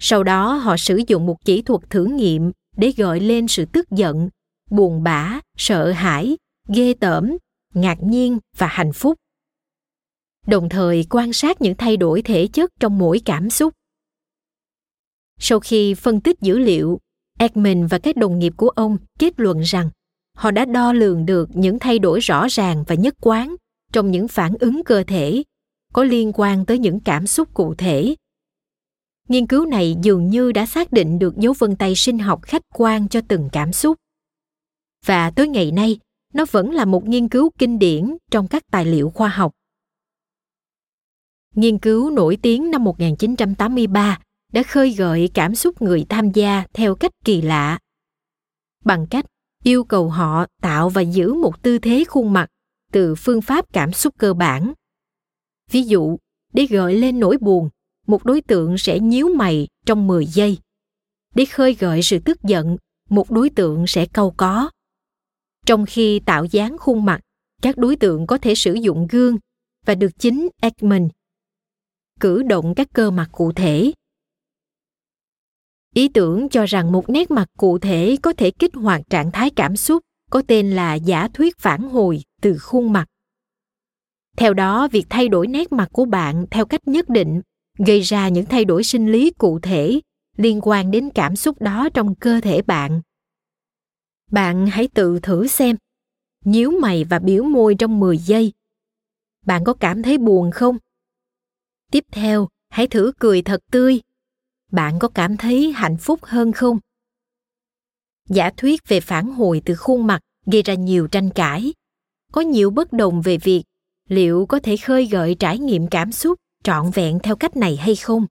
Sau 0.00 0.22
đó 0.22 0.54
họ 0.54 0.76
sử 0.76 1.00
dụng 1.06 1.26
một 1.26 1.44
kỹ 1.44 1.62
thuật 1.62 1.90
thử 1.90 2.04
nghiệm 2.04 2.52
để 2.76 2.92
gợi 2.96 3.20
lên 3.20 3.48
sự 3.48 3.64
tức 3.64 3.90
giận, 3.90 4.28
buồn 4.70 5.02
bã, 5.02 5.40
sợ 5.56 5.90
hãi, 5.92 6.36
ghê 6.68 6.94
tởm, 6.94 7.36
ngạc 7.74 8.02
nhiên 8.02 8.38
và 8.56 8.66
hạnh 8.66 8.92
phúc. 8.92 9.18
Đồng 10.46 10.68
thời 10.68 11.06
quan 11.10 11.32
sát 11.32 11.60
những 11.60 11.74
thay 11.76 11.96
đổi 11.96 12.22
thể 12.22 12.46
chất 12.46 12.70
trong 12.80 12.98
mỗi 12.98 13.20
cảm 13.24 13.50
xúc. 13.50 13.74
Sau 15.38 15.60
khi 15.60 15.94
phân 15.94 16.20
tích 16.20 16.40
dữ 16.40 16.58
liệu, 16.58 17.00
Ekman 17.38 17.86
và 17.86 17.98
các 17.98 18.16
đồng 18.16 18.38
nghiệp 18.38 18.52
của 18.56 18.68
ông 18.68 18.96
kết 19.18 19.40
luận 19.40 19.60
rằng 19.60 19.90
họ 20.36 20.50
đã 20.50 20.64
đo 20.64 20.92
lường 20.92 21.26
được 21.26 21.48
những 21.54 21.78
thay 21.78 21.98
đổi 21.98 22.20
rõ 22.20 22.46
ràng 22.50 22.84
và 22.86 22.94
nhất 22.94 23.14
quán 23.20 23.56
trong 23.92 24.10
những 24.10 24.28
phản 24.28 24.54
ứng 24.60 24.84
cơ 24.84 25.04
thể 25.06 25.42
có 25.92 26.04
liên 26.04 26.32
quan 26.34 26.66
tới 26.66 26.78
những 26.78 27.00
cảm 27.00 27.26
xúc 27.26 27.54
cụ 27.54 27.74
thể 27.74 28.14
nghiên 29.28 29.46
cứu 29.46 29.66
này 29.66 29.96
dường 30.02 30.28
như 30.28 30.52
đã 30.52 30.66
xác 30.66 30.92
định 30.92 31.18
được 31.18 31.36
dấu 31.36 31.54
vân 31.58 31.76
tay 31.76 31.94
sinh 31.96 32.18
học 32.18 32.42
khách 32.42 32.62
quan 32.74 33.08
cho 33.08 33.20
từng 33.28 33.48
cảm 33.52 33.72
xúc 33.72 33.96
và 35.06 35.30
tới 35.30 35.48
ngày 35.48 35.70
nay 35.70 35.98
nó 36.34 36.44
vẫn 36.50 36.70
là 36.70 36.84
một 36.84 37.08
nghiên 37.08 37.28
cứu 37.28 37.50
kinh 37.58 37.78
điển 37.78 38.16
trong 38.30 38.48
các 38.48 38.62
tài 38.70 38.84
liệu 38.84 39.10
khoa 39.10 39.28
học. 39.28 39.52
Nghiên 41.54 41.78
cứu 41.78 42.10
nổi 42.10 42.38
tiếng 42.42 42.70
năm 42.70 42.84
1983 42.84 44.18
đã 44.52 44.62
khơi 44.62 44.90
gợi 44.90 45.30
cảm 45.34 45.54
xúc 45.54 45.82
người 45.82 46.06
tham 46.08 46.30
gia 46.30 46.64
theo 46.72 46.94
cách 46.94 47.12
kỳ 47.24 47.42
lạ. 47.42 47.78
Bằng 48.84 49.06
cách 49.10 49.24
yêu 49.64 49.84
cầu 49.84 50.08
họ 50.08 50.46
tạo 50.62 50.88
và 50.88 51.00
giữ 51.00 51.34
một 51.34 51.62
tư 51.62 51.78
thế 51.78 52.04
khuôn 52.08 52.32
mặt 52.32 52.48
từ 52.92 53.14
phương 53.14 53.42
pháp 53.42 53.72
cảm 53.72 53.92
xúc 53.92 54.14
cơ 54.18 54.34
bản. 54.34 54.72
Ví 55.70 55.82
dụ, 55.82 56.18
để 56.52 56.66
gợi 56.66 56.96
lên 56.96 57.20
nỗi 57.20 57.38
buồn, 57.40 57.68
một 58.06 58.24
đối 58.24 58.40
tượng 58.40 58.78
sẽ 58.78 58.98
nhíu 58.98 59.28
mày 59.28 59.68
trong 59.86 60.06
10 60.06 60.26
giây. 60.26 60.58
Để 61.34 61.44
khơi 61.44 61.74
gợi 61.74 62.02
sự 62.02 62.18
tức 62.18 62.42
giận, 62.42 62.76
một 63.10 63.30
đối 63.30 63.50
tượng 63.50 63.86
sẽ 63.86 64.06
câu 64.06 64.34
có. 64.36 64.70
Trong 65.66 65.86
khi 65.86 66.20
tạo 66.20 66.44
dáng 66.44 66.76
khuôn 66.78 67.04
mặt, 67.04 67.20
các 67.62 67.76
đối 67.76 67.96
tượng 67.96 68.26
có 68.26 68.38
thể 68.38 68.54
sử 68.54 68.74
dụng 68.74 69.06
gương 69.10 69.36
và 69.86 69.94
được 69.94 70.18
chính 70.18 70.48
Ekman 70.60 71.08
cử 72.22 72.42
động 72.42 72.74
các 72.76 72.88
cơ 72.92 73.10
mặt 73.10 73.28
cụ 73.32 73.52
thể. 73.52 73.92
Ý 75.94 76.08
tưởng 76.08 76.48
cho 76.48 76.64
rằng 76.66 76.92
một 76.92 77.10
nét 77.10 77.30
mặt 77.30 77.48
cụ 77.58 77.78
thể 77.78 78.16
có 78.22 78.32
thể 78.32 78.50
kích 78.50 78.74
hoạt 78.74 79.02
trạng 79.10 79.32
thái 79.32 79.50
cảm 79.50 79.76
xúc 79.76 80.02
có 80.30 80.42
tên 80.48 80.70
là 80.70 80.94
giả 80.94 81.28
thuyết 81.34 81.58
phản 81.58 81.88
hồi 81.88 82.22
từ 82.40 82.58
khuôn 82.58 82.92
mặt. 82.92 83.06
Theo 84.36 84.54
đó, 84.54 84.88
việc 84.92 85.06
thay 85.10 85.28
đổi 85.28 85.46
nét 85.46 85.72
mặt 85.72 85.88
của 85.92 86.04
bạn 86.04 86.46
theo 86.50 86.66
cách 86.66 86.88
nhất 86.88 87.08
định 87.08 87.40
gây 87.78 88.00
ra 88.00 88.28
những 88.28 88.46
thay 88.46 88.64
đổi 88.64 88.84
sinh 88.84 89.12
lý 89.12 89.30
cụ 89.38 89.58
thể 89.58 90.00
liên 90.36 90.60
quan 90.62 90.90
đến 90.90 91.10
cảm 91.14 91.36
xúc 91.36 91.62
đó 91.62 91.88
trong 91.94 92.14
cơ 92.14 92.40
thể 92.40 92.62
bạn 92.62 93.00
bạn 94.32 94.66
hãy 94.66 94.88
tự 94.88 95.20
thử 95.20 95.46
xem. 95.46 95.76
Nhíu 96.44 96.70
mày 96.70 97.04
và 97.04 97.18
biểu 97.18 97.44
môi 97.44 97.74
trong 97.74 98.00
10 98.00 98.18
giây. 98.18 98.52
Bạn 99.46 99.64
có 99.64 99.74
cảm 99.74 100.02
thấy 100.02 100.18
buồn 100.18 100.50
không? 100.50 100.78
Tiếp 101.92 102.04
theo, 102.10 102.48
hãy 102.68 102.86
thử 102.86 103.12
cười 103.18 103.42
thật 103.42 103.60
tươi. 103.70 104.00
Bạn 104.70 104.98
có 104.98 105.08
cảm 105.08 105.36
thấy 105.36 105.72
hạnh 105.72 105.96
phúc 105.96 106.20
hơn 106.22 106.52
không? 106.52 106.78
Giả 108.28 108.50
thuyết 108.56 108.80
về 108.88 109.00
phản 109.00 109.32
hồi 109.32 109.62
từ 109.64 109.74
khuôn 109.74 110.06
mặt 110.06 110.20
gây 110.46 110.62
ra 110.62 110.74
nhiều 110.74 111.06
tranh 111.06 111.30
cãi. 111.30 111.74
Có 112.32 112.40
nhiều 112.40 112.70
bất 112.70 112.92
đồng 112.92 113.22
về 113.22 113.36
việc 113.36 113.62
liệu 114.08 114.46
có 114.46 114.58
thể 114.58 114.76
khơi 114.76 115.06
gợi 115.06 115.36
trải 115.38 115.58
nghiệm 115.58 115.86
cảm 115.86 116.12
xúc 116.12 116.38
trọn 116.64 116.90
vẹn 116.90 117.18
theo 117.22 117.36
cách 117.36 117.56
này 117.56 117.76
hay 117.76 117.96
không. 117.96 118.26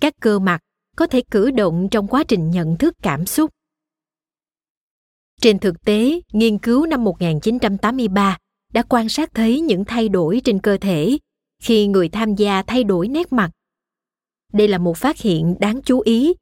Các 0.00 0.14
cơ 0.20 0.38
mặt 0.38 0.60
có 0.96 1.06
thể 1.06 1.22
cử 1.30 1.50
động 1.50 1.88
trong 1.90 2.08
quá 2.08 2.24
trình 2.28 2.50
nhận 2.50 2.76
thức 2.78 2.94
cảm 3.02 3.26
xúc. 3.26 3.50
Trên 5.40 5.58
thực 5.58 5.84
tế, 5.84 6.20
nghiên 6.32 6.58
cứu 6.58 6.86
năm 6.86 7.04
1983 7.04 8.38
đã 8.72 8.82
quan 8.82 9.08
sát 9.08 9.34
thấy 9.34 9.60
những 9.60 9.84
thay 9.84 10.08
đổi 10.08 10.40
trên 10.44 10.60
cơ 10.60 10.76
thể 10.80 11.18
khi 11.62 11.86
người 11.86 12.08
tham 12.08 12.34
gia 12.34 12.62
thay 12.62 12.84
đổi 12.84 13.08
nét 13.08 13.32
mặt. 13.32 13.50
Đây 14.52 14.68
là 14.68 14.78
một 14.78 14.96
phát 14.96 15.18
hiện 15.18 15.54
đáng 15.60 15.80
chú 15.82 16.00
ý. 16.00 16.34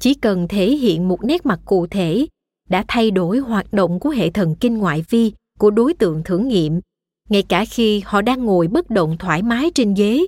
Chỉ 0.00 0.14
cần 0.14 0.48
thể 0.48 0.70
hiện 0.70 1.08
một 1.08 1.24
nét 1.24 1.46
mặt 1.46 1.60
cụ 1.64 1.86
thể 1.86 2.26
đã 2.68 2.84
thay 2.88 3.10
đổi 3.10 3.38
hoạt 3.38 3.72
động 3.72 4.00
của 4.00 4.10
hệ 4.10 4.30
thần 4.30 4.54
kinh 4.60 4.78
ngoại 4.78 5.04
vi 5.08 5.32
của 5.58 5.70
đối 5.70 5.94
tượng 5.94 6.22
thử 6.24 6.38
nghiệm, 6.38 6.80
ngay 7.28 7.42
cả 7.42 7.64
khi 7.64 8.02
họ 8.04 8.22
đang 8.22 8.44
ngồi 8.44 8.68
bất 8.68 8.90
động 8.90 9.16
thoải 9.18 9.42
mái 9.42 9.70
trên 9.74 9.94
ghế. 9.94 10.26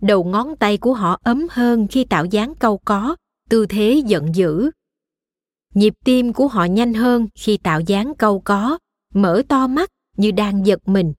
Đầu 0.00 0.24
ngón 0.24 0.56
tay 0.56 0.76
của 0.76 0.94
họ 0.94 1.20
ấm 1.22 1.46
hơn 1.50 1.88
khi 1.88 2.04
tạo 2.04 2.24
dáng 2.24 2.54
câu 2.54 2.78
có, 2.84 3.16
tư 3.48 3.66
thế 3.66 4.02
giận 4.06 4.34
dữ 4.34 4.70
nhịp 5.74 5.94
tim 6.04 6.32
của 6.32 6.48
họ 6.48 6.64
nhanh 6.64 6.94
hơn 6.94 7.28
khi 7.34 7.56
tạo 7.56 7.80
dáng 7.80 8.12
câu 8.18 8.40
có 8.40 8.78
mở 9.14 9.42
to 9.48 9.66
mắt 9.66 9.90
như 10.16 10.30
đang 10.30 10.66
giật 10.66 10.88
mình 10.88 11.12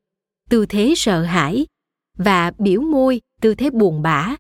tư 0.50 0.66
thế 0.66 0.94
sợ 0.98 1.22
hãi 1.22 1.66
và 2.26 2.52
biểu 2.58 2.82
môi, 2.82 3.22
tư 3.42 3.56
thế 3.56 3.70
buồn 3.70 4.02
bã. 4.02 4.36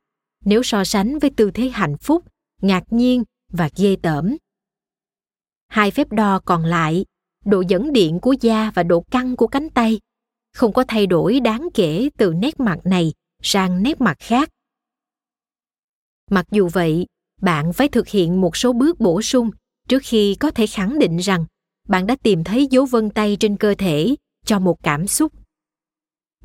Nếu 0.46 0.64
so 0.64 0.84
sánh 0.84 1.20
với 1.20 1.30
tư 1.30 1.52
thế 1.52 1.70
hạnh 1.70 1.98
phúc, 1.98 2.26
ngạc 2.62 2.84
nhiên 2.90 3.24
và 3.54 3.70
ghê 3.78 3.96
tởm. 4.02 4.38
Hai 5.68 5.92
phép 5.92 6.12
đo 6.12 6.40
còn 6.46 6.66
lại, 6.66 7.06
độ 7.46 7.64
dẫn 7.68 7.94
điện 7.94 8.20
của 8.20 8.36
da 8.42 8.72
và 8.76 8.84
độ 8.84 9.02
căng 9.12 9.36
của 9.36 9.48
cánh 9.48 9.70
tay. 9.70 10.00
Không 10.54 10.74
có 10.74 10.84
thay 10.88 11.08
đổi 11.08 11.40
đáng 11.40 11.70
kể 11.74 12.10
từ 12.18 12.34
nét 12.34 12.60
mặt 12.60 12.80
này 12.84 13.14
sang 13.42 13.84
nét 13.84 14.02
mặt 14.02 14.18
khác. 14.20 14.50
Mặc 16.32 16.46
dù 16.52 16.70
vậy, 16.74 17.06
bạn 17.42 17.74
phải 17.74 17.88
thực 17.88 18.08
hiện 18.08 18.42
một 18.42 18.58
số 18.58 18.74
bước 18.74 19.00
bổ 19.00 19.22
sung 19.22 19.52
trước 19.88 20.02
khi 20.04 20.36
có 20.40 20.52
thể 20.52 20.68
khẳng 20.68 21.00
định 21.00 21.18
rằng 21.18 21.46
bạn 21.88 22.08
đã 22.08 22.16
tìm 22.24 22.44
thấy 22.44 22.68
dấu 22.72 22.86
vân 22.86 23.10
tay 23.10 23.38
trên 23.40 23.58
cơ 23.58 23.76
thể 23.78 24.16
cho 24.46 24.60
một 24.60 24.84
cảm 24.84 25.08
xúc. 25.08 25.34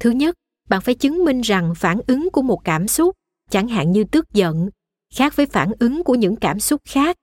Thứ 0.01 0.11
nhất 0.11 0.37
bạn 0.69 0.81
phải 0.81 0.95
chứng 0.95 1.25
minh 1.25 1.41
rằng 1.41 1.75
phản 1.77 2.01
ứng 2.07 2.29
của 2.33 2.43
một 2.43 2.61
cảm 2.65 2.89
xúc 2.89 3.17
chẳng 3.51 3.69
hạn 3.69 3.93
như 3.93 4.05
tức 4.05 4.33
giận 4.33 4.69
khác 5.15 5.37
với 5.37 5.47
phản 5.47 5.73
ứng 5.79 6.05
của 6.05 6.15
những 6.15 6.37
cảm 6.37 6.61
xúc 6.61 6.81
khác 6.85 7.17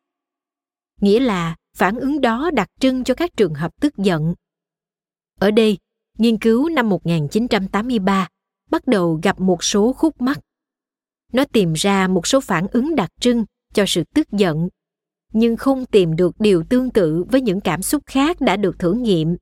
nghĩa 1.02 1.20
là 1.20 1.56
phản 1.78 2.00
ứng 2.00 2.22
đó 2.22 2.52
đặc 2.54 2.68
trưng 2.80 3.04
cho 3.04 3.14
các 3.14 3.32
trường 3.38 3.54
hợp 3.54 3.72
tức 3.82 3.98
giận. 3.98 4.34
Ở 5.40 5.52
đây, 5.52 5.78
nghiên 6.18 6.38
cứu 6.38 6.70
năm 6.70 6.90
1983 6.90 8.28
bắt 8.70 8.88
đầu 8.88 9.20
gặp 9.24 9.40
một 9.40 9.64
số 9.64 9.94
khúc 9.94 10.22
mắc. 10.22 10.40
Nó 11.34 11.46
tìm 11.46 11.74
ra 11.74 12.08
một 12.08 12.28
số 12.28 12.42
phản 12.42 12.68
ứng 12.68 12.96
đặc 12.96 13.10
trưng 13.22 13.46
cho 13.74 13.86
sự 13.88 14.04
tức 14.16 14.28
giận 14.32 14.70
nhưng 15.34 15.58
không 15.58 15.86
tìm 15.86 16.16
được 16.16 16.36
điều 16.40 16.64
tương 16.70 16.90
tự 16.90 17.24
với 17.24 17.42
những 17.42 17.62
cảm 17.62 17.82
xúc 17.82 18.04
khác 18.06 18.42
đã 18.42 18.58
được 18.58 18.80
thử 18.80 18.94
nghiệm 18.94 19.36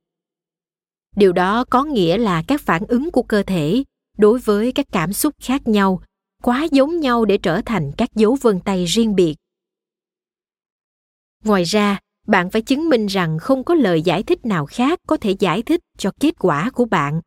điều 1.16 1.32
đó 1.32 1.64
có 1.70 1.84
nghĩa 1.84 2.18
là 2.18 2.42
các 2.46 2.60
phản 2.60 2.82
ứng 2.88 3.10
của 3.10 3.22
cơ 3.22 3.42
thể 3.42 3.84
đối 4.18 4.38
với 4.38 4.72
các 4.72 4.86
cảm 4.92 5.12
xúc 5.12 5.34
khác 5.40 5.68
nhau 5.68 6.02
quá 6.42 6.66
giống 6.70 7.00
nhau 7.00 7.24
để 7.24 7.38
trở 7.38 7.60
thành 7.66 7.92
các 7.96 8.14
dấu 8.14 8.36
vân 8.40 8.60
tay 8.60 8.84
riêng 8.84 9.14
biệt 9.14 9.34
ngoài 11.44 11.64
ra 11.64 11.98
bạn 12.26 12.50
phải 12.50 12.62
chứng 12.62 12.88
minh 12.88 13.06
rằng 13.06 13.38
không 13.38 13.64
có 13.64 13.74
lời 13.74 14.02
giải 14.02 14.22
thích 14.22 14.46
nào 14.46 14.66
khác 14.66 15.00
có 15.06 15.16
thể 15.16 15.30
giải 15.38 15.62
thích 15.62 15.80
cho 15.98 16.10
kết 16.20 16.34
quả 16.38 16.70
của 16.70 16.84
bạn 16.84 17.20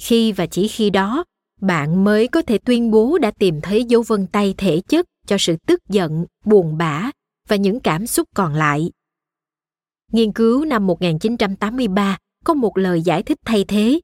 khi 0.00 0.32
và 0.32 0.46
chỉ 0.46 0.68
khi 0.68 0.90
đó 0.90 1.24
bạn 1.60 2.04
mới 2.04 2.28
có 2.28 2.42
thể 2.42 2.58
tuyên 2.58 2.90
bố 2.90 3.18
đã 3.18 3.30
tìm 3.30 3.60
thấy 3.60 3.84
dấu 3.84 4.02
vân 4.02 4.26
tay 4.26 4.54
thể 4.58 4.80
chất 4.88 5.06
cho 5.26 5.36
sự 5.38 5.56
tức 5.66 5.80
giận, 5.88 6.24
buồn 6.44 6.78
bã 6.78 7.10
và 7.48 7.56
những 7.56 7.80
cảm 7.80 8.06
xúc 8.06 8.28
còn 8.34 8.54
lại. 8.54 8.90
Nghiên 10.12 10.32
cứu 10.32 10.64
năm 10.64 10.86
1983 10.86 12.18
có 12.44 12.54
một 12.54 12.78
lời 12.78 13.02
giải 13.02 13.22
thích 13.22 13.38
thay 13.44 13.64
thế. 13.64 14.00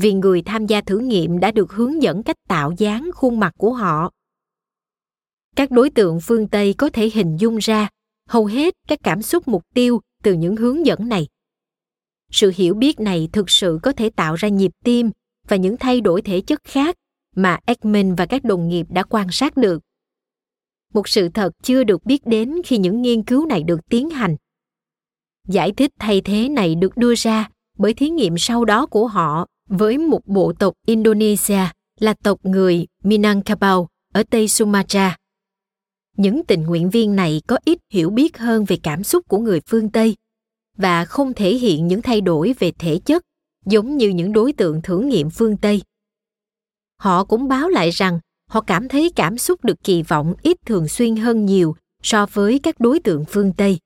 Vì 0.00 0.12
người 0.12 0.42
tham 0.42 0.66
gia 0.66 0.80
thử 0.80 0.98
nghiệm 0.98 1.40
đã 1.40 1.50
được 1.50 1.72
hướng 1.72 2.02
dẫn 2.02 2.22
cách 2.22 2.36
tạo 2.48 2.72
dáng 2.78 3.10
khuôn 3.14 3.40
mặt 3.40 3.54
của 3.58 3.72
họ. 3.72 4.10
Các 5.56 5.70
đối 5.70 5.90
tượng 5.90 6.20
phương 6.20 6.48
Tây 6.48 6.74
có 6.78 6.90
thể 6.92 7.10
hình 7.14 7.36
dung 7.36 7.56
ra 7.56 7.88
hầu 8.28 8.44
hết 8.44 8.74
các 8.88 8.98
cảm 9.02 9.22
xúc 9.22 9.48
mục 9.48 9.62
tiêu 9.74 10.00
từ 10.22 10.32
những 10.32 10.56
hướng 10.56 10.86
dẫn 10.86 11.08
này. 11.08 11.26
Sự 12.32 12.52
hiểu 12.54 12.74
biết 12.74 13.00
này 13.00 13.28
thực 13.32 13.50
sự 13.50 13.78
có 13.82 13.92
thể 13.92 14.10
tạo 14.10 14.34
ra 14.34 14.48
nhịp 14.48 14.70
tim 14.84 15.10
và 15.48 15.56
những 15.56 15.76
thay 15.76 16.00
đổi 16.00 16.22
thể 16.22 16.40
chất 16.40 16.60
khác 16.64 16.96
mà 17.36 17.58
Ekman 17.66 18.14
và 18.14 18.26
các 18.26 18.44
đồng 18.44 18.68
nghiệp 18.68 18.86
đã 18.90 19.02
quan 19.02 19.26
sát 19.30 19.56
được. 19.56 19.82
Một 20.94 21.08
sự 21.08 21.28
thật 21.28 21.50
chưa 21.62 21.84
được 21.84 22.04
biết 22.04 22.26
đến 22.26 22.54
khi 22.64 22.78
những 22.78 23.02
nghiên 23.02 23.22
cứu 23.22 23.46
này 23.46 23.62
được 23.62 23.80
tiến 23.90 24.10
hành. 24.10 24.36
Giải 25.48 25.72
thích 25.72 25.90
thay 25.98 26.20
thế 26.20 26.48
này 26.48 26.74
được 26.74 26.96
đưa 26.96 27.14
ra 27.14 27.48
bởi 27.78 27.94
thí 27.94 28.10
nghiệm 28.10 28.38
sau 28.38 28.64
đó 28.64 28.86
của 28.86 29.06
họ 29.06 29.46
với 29.70 29.98
một 29.98 30.26
bộ 30.26 30.52
tộc 30.58 30.74
Indonesia 30.86 31.60
là 32.00 32.14
tộc 32.22 32.38
người 32.42 32.86
Minangkabau 33.02 33.88
ở 34.14 34.22
Tây 34.30 34.48
Sumatra. 34.48 35.16
Những 36.16 36.42
tình 36.48 36.62
nguyện 36.62 36.90
viên 36.90 37.16
này 37.16 37.42
có 37.46 37.58
ít 37.64 37.78
hiểu 37.92 38.10
biết 38.10 38.38
hơn 38.38 38.64
về 38.64 38.78
cảm 38.82 39.04
xúc 39.04 39.28
của 39.28 39.38
người 39.38 39.60
phương 39.66 39.90
Tây 39.90 40.16
và 40.76 41.04
không 41.04 41.34
thể 41.34 41.54
hiện 41.54 41.86
những 41.86 42.02
thay 42.02 42.20
đổi 42.20 42.54
về 42.58 42.72
thể 42.78 42.98
chất 43.04 43.22
giống 43.66 43.96
như 43.96 44.08
những 44.08 44.32
đối 44.32 44.52
tượng 44.52 44.82
thử 44.82 45.00
nghiệm 45.00 45.30
phương 45.30 45.56
Tây. 45.56 45.82
Họ 46.96 47.24
cũng 47.24 47.48
báo 47.48 47.68
lại 47.68 47.90
rằng 47.90 48.18
họ 48.48 48.60
cảm 48.60 48.88
thấy 48.88 49.12
cảm 49.16 49.38
xúc 49.38 49.64
được 49.64 49.84
kỳ 49.84 50.02
vọng 50.02 50.34
ít 50.42 50.56
thường 50.66 50.88
xuyên 50.88 51.16
hơn 51.16 51.46
nhiều 51.46 51.76
so 52.02 52.26
với 52.32 52.58
các 52.58 52.80
đối 52.80 53.00
tượng 53.00 53.24
phương 53.24 53.52
Tây. 53.52 53.78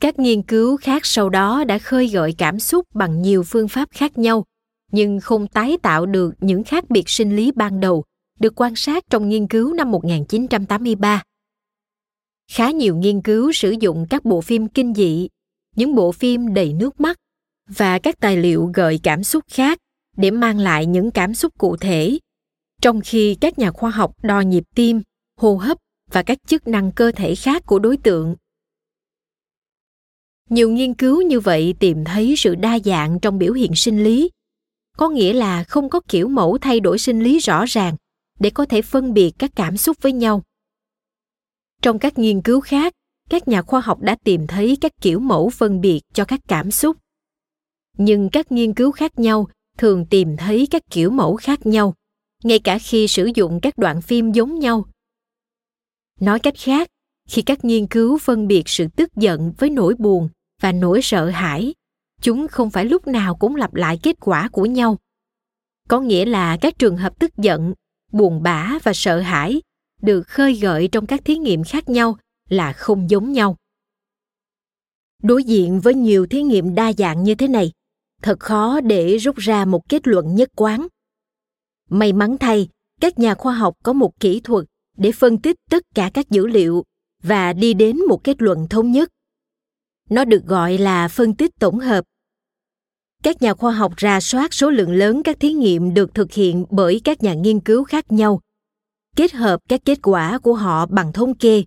Các 0.00 0.18
nghiên 0.18 0.42
cứu 0.42 0.76
khác 0.76 1.06
sau 1.06 1.28
đó 1.28 1.64
đã 1.64 1.78
khơi 1.78 2.08
gợi 2.08 2.34
cảm 2.38 2.58
xúc 2.58 2.86
bằng 2.94 3.22
nhiều 3.22 3.42
phương 3.42 3.68
pháp 3.68 3.88
khác 3.90 4.18
nhau, 4.18 4.44
nhưng 4.92 5.20
không 5.20 5.46
tái 5.46 5.78
tạo 5.82 6.06
được 6.06 6.34
những 6.40 6.64
khác 6.64 6.90
biệt 6.90 7.08
sinh 7.08 7.36
lý 7.36 7.52
ban 7.52 7.80
đầu 7.80 8.04
được 8.40 8.60
quan 8.60 8.76
sát 8.76 9.04
trong 9.10 9.28
nghiên 9.28 9.46
cứu 9.46 9.74
năm 9.74 9.90
1983. 9.90 11.22
Khá 12.52 12.70
nhiều 12.70 12.96
nghiên 12.96 13.22
cứu 13.22 13.52
sử 13.52 13.74
dụng 13.80 14.06
các 14.10 14.24
bộ 14.24 14.40
phim 14.40 14.68
kinh 14.68 14.94
dị, 14.94 15.28
những 15.76 15.94
bộ 15.94 16.12
phim 16.12 16.54
đầy 16.54 16.72
nước 16.72 17.00
mắt 17.00 17.16
và 17.68 17.98
các 17.98 18.20
tài 18.20 18.36
liệu 18.36 18.70
gợi 18.74 19.00
cảm 19.02 19.24
xúc 19.24 19.44
khác 19.50 19.78
để 20.16 20.30
mang 20.30 20.58
lại 20.58 20.86
những 20.86 21.10
cảm 21.10 21.34
xúc 21.34 21.52
cụ 21.58 21.76
thể 21.76 22.18
trong 22.82 23.00
khi 23.00 23.36
các 23.40 23.58
nhà 23.58 23.70
khoa 23.70 23.90
học 23.90 24.12
đo 24.22 24.40
nhịp 24.40 24.64
tim 24.74 25.02
hô 25.40 25.56
hấp 25.56 25.78
và 26.10 26.22
các 26.22 26.38
chức 26.46 26.68
năng 26.68 26.92
cơ 26.92 27.12
thể 27.16 27.34
khác 27.34 27.62
của 27.66 27.78
đối 27.78 27.96
tượng 27.96 28.36
nhiều 30.50 30.70
nghiên 30.70 30.94
cứu 30.94 31.22
như 31.22 31.40
vậy 31.40 31.74
tìm 31.80 32.04
thấy 32.04 32.34
sự 32.36 32.54
đa 32.54 32.78
dạng 32.84 33.20
trong 33.20 33.38
biểu 33.38 33.52
hiện 33.52 33.74
sinh 33.74 34.04
lý. 34.04 34.30
Có 34.96 35.08
nghĩa 35.08 35.32
là 35.32 35.64
không 35.64 35.88
có 35.88 36.00
kiểu 36.08 36.28
mẫu 36.28 36.58
thay 36.58 36.80
đổi 36.80 36.98
sinh 36.98 37.22
lý 37.22 37.38
rõ 37.38 37.64
ràng 37.64 37.96
để 38.40 38.50
có 38.50 38.64
thể 38.64 38.82
phân 38.82 39.14
biệt 39.14 39.32
các 39.38 39.50
cảm 39.56 39.76
xúc 39.76 39.96
với 40.00 40.12
nhau. 40.12 40.42
Trong 41.82 41.98
các 41.98 42.18
nghiên 42.18 42.42
cứu 42.42 42.60
khác, 42.60 42.92
các 43.30 43.48
nhà 43.48 43.62
khoa 43.62 43.80
học 43.80 44.00
đã 44.00 44.16
tìm 44.24 44.46
thấy 44.46 44.78
các 44.80 44.92
kiểu 45.00 45.20
mẫu 45.20 45.50
phân 45.50 45.80
biệt 45.80 46.00
cho 46.14 46.24
các 46.24 46.40
cảm 46.48 46.70
xúc. 46.70 46.96
Nhưng 47.98 48.28
các 48.32 48.52
nghiên 48.52 48.74
cứu 48.74 48.92
khác 48.92 49.18
nhau 49.18 49.48
thường 49.78 50.06
tìm 50.10 50.36
thấy 50.36 50.68
các 50.70 50.82
kiểu 50.90 51.10
mẫu 51.10 51.36
khác 51.36 51.66
nhau, 51.66 51.94
ngay 52.42 52.58
cả 52.58 52.78
khi 52.78 53.08
sử 53.08 53.30
dụng 53.34 53.60
các 53.62 53.78
đoạn 53.78 54.02
phim 54.02 54.32
giống 54.32 54.58
nhau. 54.58 54.86
Nói 56.20 56.38
cách 56.38 56.54
khác 56.58 56.88
khi 57.28 57.42
các 57.42 57.64
nghiên 57.64 57.86
cứu 57.86 58.18
phân 58.18 58.46
biệt 58.46 58.62
sự 58.66 58.86
tức 58.96 59.16
giận 59.16 59.52
với 59.58 59.70
nỗi 59.70 59.94
buồn 59.98 60.28
và 60.62 60.72
nỗi 60.72 61.02
sợ 61.02 61.28
hãi, 61.28 61.74
chúng 62.22 62.48
không 62.48 62.70
phải 62.70 62.84
lúc 62.84 63.06
nào 63.06 63.36
cũng 63.36 63.56
lặp 63.56 63.74
lại 63.74 63.98
kết 64.02 64.16
quả 64.20 64.48
của 64.48 64.66
nhau. 64.66 64.98
Có 65.88 66.00
nghĩa 66.00 66.24
là 66.24 66.56
các 66.60 66.78
trường 66.78 66.96
hợp 66.96 67.18
tức 67.18 67.36
giận, 67.36 67.74
buồn 68.12 68.42
bã 68.42 68.78
và 68.82 68.92
sợ 68.94 69.20
hãi 69.20 69.62
được 70.02 70.22
khơi 70.22 70.54
gợi 70.54 70.88
trong 70.92 71.06
các 71.06 71.24
thí 71.24 71.36
nghiệm 71.36 71.64
khác 71.64 71.88
nhau 71.88 72.16
là 72.48 72.72
không 72.72 73.10
giống 73.10 73.32
nhau. 73.32 73.56
Đối 75.22 75.44
diện 75.44 75.80
với 75.80 75.94
nhiều 75.94 76.26
thí 76.26 76.42
nghiệm 76.42 76.74
đa 76.74 76.92
dạng 76.92 77.24
như 77.24 77.34
thế 77.34 77.48
này, 77.48 77.72
thật 78.22 78.40
khó 78.40 78.80
để 78.80 79.16
rút 79.16 79.36
ra 79.36 79.64
một 79.64 79.88
kết 79.88 80.06
luận 80.06 80.34
nhất 80.34 80.48
quán. 80.56 80.86
May 81.90 82.12
mắn 82.12 82.38
thay, 82.38 82.68
các 83.00 83.18
nhà 83.18 83.34
khoa 83.34 83.54
học 83.54 83.74
có 83.82 83.92
một 83.92 84.20
kỹ 84.20 84.40
thuật 84.40 84.64
để 84.96 85.12
phân 85.12 85.38
tích 85.38 85.56
tất 85.70 85.82
cả 85.94 86.10
các 86.14 86.30
dữ 86.30 86.46
liệu 86.46 86.84
và 87.24 87.52
đi 87.52 87.74
đến 87.74 87.98
một 88.08 88.24
kết 88.24 88.42
luận 88.42 88.66
thống 88.70 88.92
nhất. 88.92 89.08
Nó 90.10 90.24
được 90.24 90.44
gọi 90.46 90.78
là 90.78 91.08
phân 91.08 91.34
tích 91.34 91.50
tổng 91.60 91.78
hợp. 91.78 92.04
Các 93.22 93.42
nhà 93.42 93.54
khoa 93.54 93.72
học 93.72 93.92
ra 93.96 94.20
soát 94.20 94.54
số 94.54 94.70
lượng 94.70 94.92
lớn 94.92 95.22
các 95.22 95.40
thí 95.40 95.52
nghiệm 95.52 95.94
được 95.94 96.14
thực 96.14 96.32
hiện 96.32 96.64
bởi 96.70 97.00
các 97.04 97.22
nhà 97.22 97.34
nghiên 97.34 97.60
cứu 97.60 97.84
khác 97.84 98.12
nhau, 98.12 98.40
kết 99.16 99.32
hợp 99.32 99.60
các 99.68 99.80
kết 99.84 99.98
quả 100.02 100.38
của 100.38 100.54
họ 100.54 100.86
bằng 100.86 101.12
thống 101.12 101.34
kê. 101.34 101.64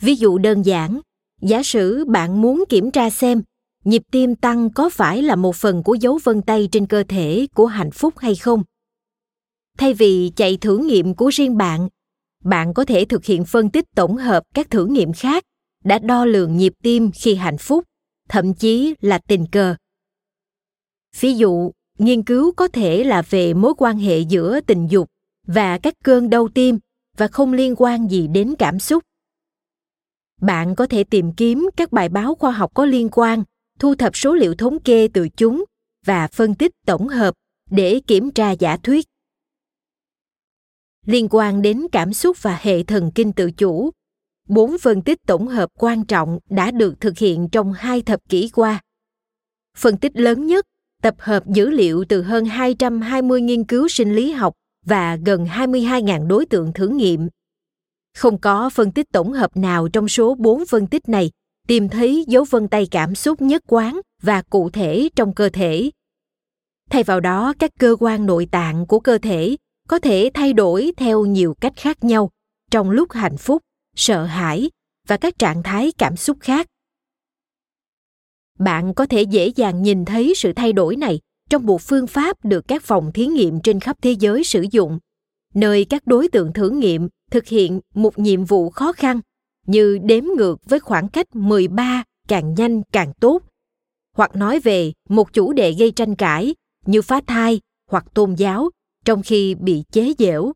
Ví 0.00 0.14
dụ 0.14 0.38
đơn 0.38 0.62
giản, 0.62 1.00
giả 1.40 1.62
sử 1.62 2.04
bạn 2.04 2.42
muốn 2.42 2.64
kiểm 2.68 2.90
tra 2.90 3.10
xem 3.10 3.42
nhịp 3.84 4.02
tim 4.10 4.34
tăng 4.34 4.70
có 4.70 4.90
phải 4.90 5.22
là 5.22 5.36
một 5.36 5.56
phần 5.56 5.82
của 5.82 5.94
dấu 5.94 6.18
vân 6.24 6.42
tay 6.42 6.68
trên 6.72 6.86
cơ 6.86 7.04
thể 7.08 7.46
của 7.54 7.66
hạnh 7.66 7.90
phúc 7.90 8.18
hay 8.18 8.34
không. 8.34 8.62
Thay 9.78 9.94
vì 9.94 10.32
chạy 10.36 10.56
thử 10.56 10.78
nghiệm 10.78 11.14
của 11.14 11.28
riêng 11.28 11.56
bạn 11.56 11.88
bạn 12.44 12.74
có 12.74 12.84
thể 12.84 13.04
thực 13.04 13.24
hiện 13.24 13.44
phân 13.44 13.70
tích 13.70 13.84
tổng 13.94 14.16
hợp 14.16 14.42
các 14.54 14.70
thử 14.70 14.86
nghiệm 14.86 15.12
khác 15.12 15.44
đã 15.84 15.98
đo 15.98 16.24
lường 16.24 16.56
nhịp 16.56 16.72
tim 16.82 17.10
khi 17.14 17.34
hạnh 17.34 17.58
phúc, 17.58 17.84
thậm 18.28 18.54
chí 18.54 18.94
là 19.00 19.18
tình 19.18 19.46
cờ. 19.46 19.74
Ví 21.20 21.34
dụ, 21.34 21.70
nghiên 21.98 22.22
cứu 22.22 22.52
có 22.52 22.68
thể 22.68 23.04
là 23.04 23.22
về 23.22 23.54
mối 23.54 23.74
quan 23.78 23.98
hệ 23.98 24.20
giữa 24.20 24.60
tình 24.60 24.86
dục 24.86 25.08
và 25.46 25.78
các 25.78 25.94
cơn 26.04 26.30
đau 26.30 26.48
tim 26.48 26.78
và 27.16 27.28
không 27.28 27.52
liên 27.52 27.74
quan 27.76 28.08
gì 28.10 28.28
đến 28.28 28.54
cảm 28.58 28.78
xúc. 28.78 29.02
Bạn 30.40 30.74
có 30.74 30.86
thể 30.86 31.04
tìm 31.04 31.32
kiếm 31.32 31.68
các 31.76 31.92
bài 31.92 32.08
báo 32.08 32.34
khoa 32.34 32.50
học 32.50 32.70
có 32.74 32.84
liên 32.84 33.08
quan, 33.12 33.44
thu 33.78 33.94
thập 33.94 34.16
số 34.16 34.34
liệu 34.34 34.54
thống 34.54 34.80
kê 34.80 35.08
từ 35.08 35.28
chúng 35.28 35.64
và 36.06 36.28
phân 36.28 36.54
tích 36.54 36.72
tổng 36.86 37.08
hợp 37.08 37.34
để 37.70 38.00
kiểm 38.06 38.30
tra 38.30 38.50
giả 38.50 38.76
thuyết 38.76 39.06
liên 41.06 41.28
quan 41.30 41.62
đến 41.62 41.86
cảm 41.92 42.12
xúc 42.12 42.42
và 42.42 42.58
hệ 42.62 42.82
thần 42.82 43.10
kinh 43.14 43.32
tự 43.32 43.50
chủ 43.50 43.90
bốn 44.48 44.78
phân 44.78 45.02
tích 45.02 45.18
tổng 45.26 45.48
hợp 45.48 45.70
quan 45.78 46.04
trọng 46.04 46.38
đã 46.50 46.70
được 46.70 47.00
thực 47.00 47.18
hiện 47.18 47.48
trong 47.48 47.72
hai 47.72 48.02
thập 48.02 48.20
kỷ 48.28 48.50
qua. 48.54 48.80
Phân 49.78 49.96
tích 49.96 50.16
lớn 50.16 50.46
nhất 50.46 50.66
tập 51.02 51.14
hợp 51.18 51.46
dữ 51.46 51.70
liệu 51.70 52.04
từ 52.08 52.22
hơn 52.22 52.44
220 52.44 53.40
nghiên 53.40 53.64
cứu 53.64 53.88
sinh 53.88 54.14
lý 54.14 54.32
học 54.32 54.54
và 54.86 55.16
gần 55.16 55.44
22.000 55.44 56.26
đối 56.26 56.46
tượng 56.46 56.72
thử 56.72 56.88
nghiệm. 56.88 57.28
Không 58.14 58.38
có 58.38 58.70
phân 58.70 58.92
tích 58.92 59.06
tổng 59.12 59.32
hợp 59.32 59.56
nào 59.56 59.88
trong 59.88 60.08
số 60.08 60.34
bốn 60.34 60.66
phân 60.66 60.86
tích 60.86 61.08
này 61.08 61.30
tìm 61.68 61.88
thấy 61.88 62.24
dấu 62.28 62.44
vân 62.50 62.68
tay 62.68 62.86
cảm 62.90 63.14
xúc 63.14 63.42
nhất 63.42 63.62
quán 63.66 64.00
và 64.22 64.42
cụ 64.42 64.70
thể 64.70 65.08
trong 65.16 65.34
cơ 65.34 65.48
thể. 65.48 65.90
Thay 66.90 67.02
vào 67.02 67.20
đó, 67.20 67.54
các 67.58 67.70
cơ 67.78 67.96
quan 68.00 68.26
nội 68.26 68.48
tạng 68.50 68.86
của 68.86 69.00
cơ 69.00 69.18
thể 69.18 69.56
có 69.88 69.98
thể 69.98 70.30
thay 70.34 70.52
đổi 70.52 70.92
theo 70.96 71.24
nhiều 71.24 71.54
cách 71.60 71.72
khác 71.76 72.04
nhau 72.04 72.30
trong 72.70 72.90
lúc 72.90 73.12
hạnh 73.12 73.36
phúc, 73.36 73.62
sợ 73.96 74.24
hãi 74.24 74.70
và 75.08 75.16
các 75.16 75.38
trạng 75.38 75.62
thái 75.62 75.92
cảm 75.98 76.16
xúc 76.16 76.36
khác. 76.40 76.66
Bạn 78.58 78.94
có 78.94 79.06
thể 79.06 79.22
dễ 79.22 79.46
dàng 79.46 79.82
nhìn 79.82 80.04
thấy 80.04 80.32
sự 80.36 80.52
thay 80.52 80.72
đổi 80.72 80.96
này 80.96 81.20
trong 81.50 81.66
một 81.66 81.82
phương 81.82 82.06
pháp 82.06 82.44
được 82.44 82.68
các 82.68 82.82
phòng 82.82 83.12
thí 83.12 83.26
nghiệm 83.26 83.60
trên 83.60 83.80
khắp 83.80 83.96
thế 84.02 84.12
giới 84.12 84.44
sử 84.44 84.66
dụng, 84.70 84.98
nơi 85.54 85.84
các 85.84 86.06
đối 86.06 86.28
tượng 86.28 86.52
thử 86.52 86.70
nghiệm 86.70 87.08
thực 87.30 87.46
hiện 87.46 87.80
một 87.94 88.18
nhiệm 88.18 88.44
vụ 88.44 88.70
khó 88.70 88.92
khăn 88.92 89.20
như 89.66 89.98
đếm 90.02 90.24
ngược 90.24 90.56
với 90.64 90.80
khoảng 90.80 91.08
cách 91.08 91.36
13 91.36 92.04
càng 92.28 92.54
nhanh 92.54 92.82
càng 92.92 93.12
tốt, 93.20 93.42
hoặc 94.16 94.36
nói 94.36 94.60
về 94.60 94.92
một 95.08 95.32
chủ 95.32 95.52
đề 95.52 95.72
gây 95.72 95.90
tranh 95.90 96.14
cãi 96.14 96.54
như 96.86 97.02
phá 97.02 97.20
thai 97.26 97.60
hoặc 97.90 98.04
tôn 98.14 98.34
giáo 98.34 98.70
trong 99.04 99.22
khi 99.22 99.54
bị 99.54 99.82
chế 99.92 100.12
giễu. 100.18 100.52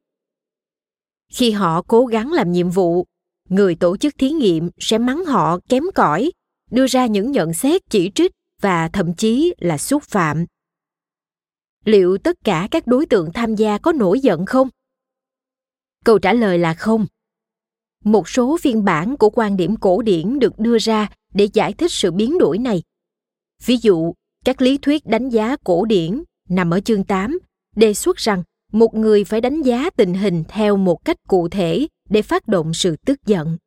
Khi 1.33 1.51
họ 1.51 1.83
cố 1.83 2.07
gắng 2.07 2.33
làm 2.33 2.53
nhiệm 2.53 2.71
vụ, 2.71 3.07
người 3.49 3.75
tổ 3.75 3.97
chức 3.97 4.15
thí 4.19 4.31
nghiệm 4.31 4.71
sẽ 4.79 4.99
mắng 4.99 5.25
họ 5.25 5.59
kém 5.69 5.83
cỏi, 5.95 6.31
đưa 6.71 6.87
ra 6.87 7.07
những 7.07 7.33
nhận 7.33 7.55
xét 7.55 7.83
chỉ 7.91 8.11
trích 8.15 8.33
và 8.63 8.89
thậm 8.89 9.15
chí 9.15 9.55
là 9.59 9.79
xúc 9.79 10.03
phạm. 10.03 10.47
liệu 11.85 12.19
tất 12.19 12.37
cả 12.45 12.69
các 12.71 12.87
đối 12.87 13.07
tượng 13.07 13.33
tham 13.33 13.55
gia 13.55 13.79
có 13.79 13.93
nổi 13.93 14.21
giận 14.21 14.47
không 14.47 14.69
câu 16.05 16.19
trả 16.19 16.33
lời 16.33 16.59
là 16.59 16.75
không 16.75 17.07
một 18.05 18.29
số 18.29 18.57
phiên 18.61 18.85
bản 18.85 19.17
của 19.17 19.31
quan 19.31 19.57
điểm 19.57 19.77
cổ 19.77 20.03
điển 20.03 20.39
được 20.39 20.59
đưa 20.59 20.79
ra 20.79 21.09
để 21.35 21.49
giải 21.53 21.73
thích 21.73 21.93
sự 21.93 22.11
biến 22.11 22.39
đổi 22.39 22.59
này 22.59 22.83
ví 23.65 23.77
dụ 23.77 24.13
các 24.45 24.63
lý 24.63 24.79
thuyết 24.79 25.07
đánh 25.07 25.29
giá 25.29 25.57
cổ 25.65 25.85
điển 25.85 26.23
nằm 26.49 26.71
ở 26.71 26.81
chương 26.81 27.05
8 27.05 27.39
đề 27.77 27.95
xuất 27.95 28.17
rằng 28.17 28.43
một 28.73 28.95
người 28.95 29.25
phải 29.25 29.41
đánh 29.41 29.63
giá 29.63 29.91
tình 29.91 30.15
hình 30.15 30.45
theo 30.49 30.77
một 30.77 31.05
cách 31.05 31.17
cụ 31.29 31.49
thể 31.49 31.87
để 32.09 32.23
phát 32.23 32.49
động 32.49 32.75
sự 32.75 32.97
tức 32.97 33.27
giận. 33.27 33.59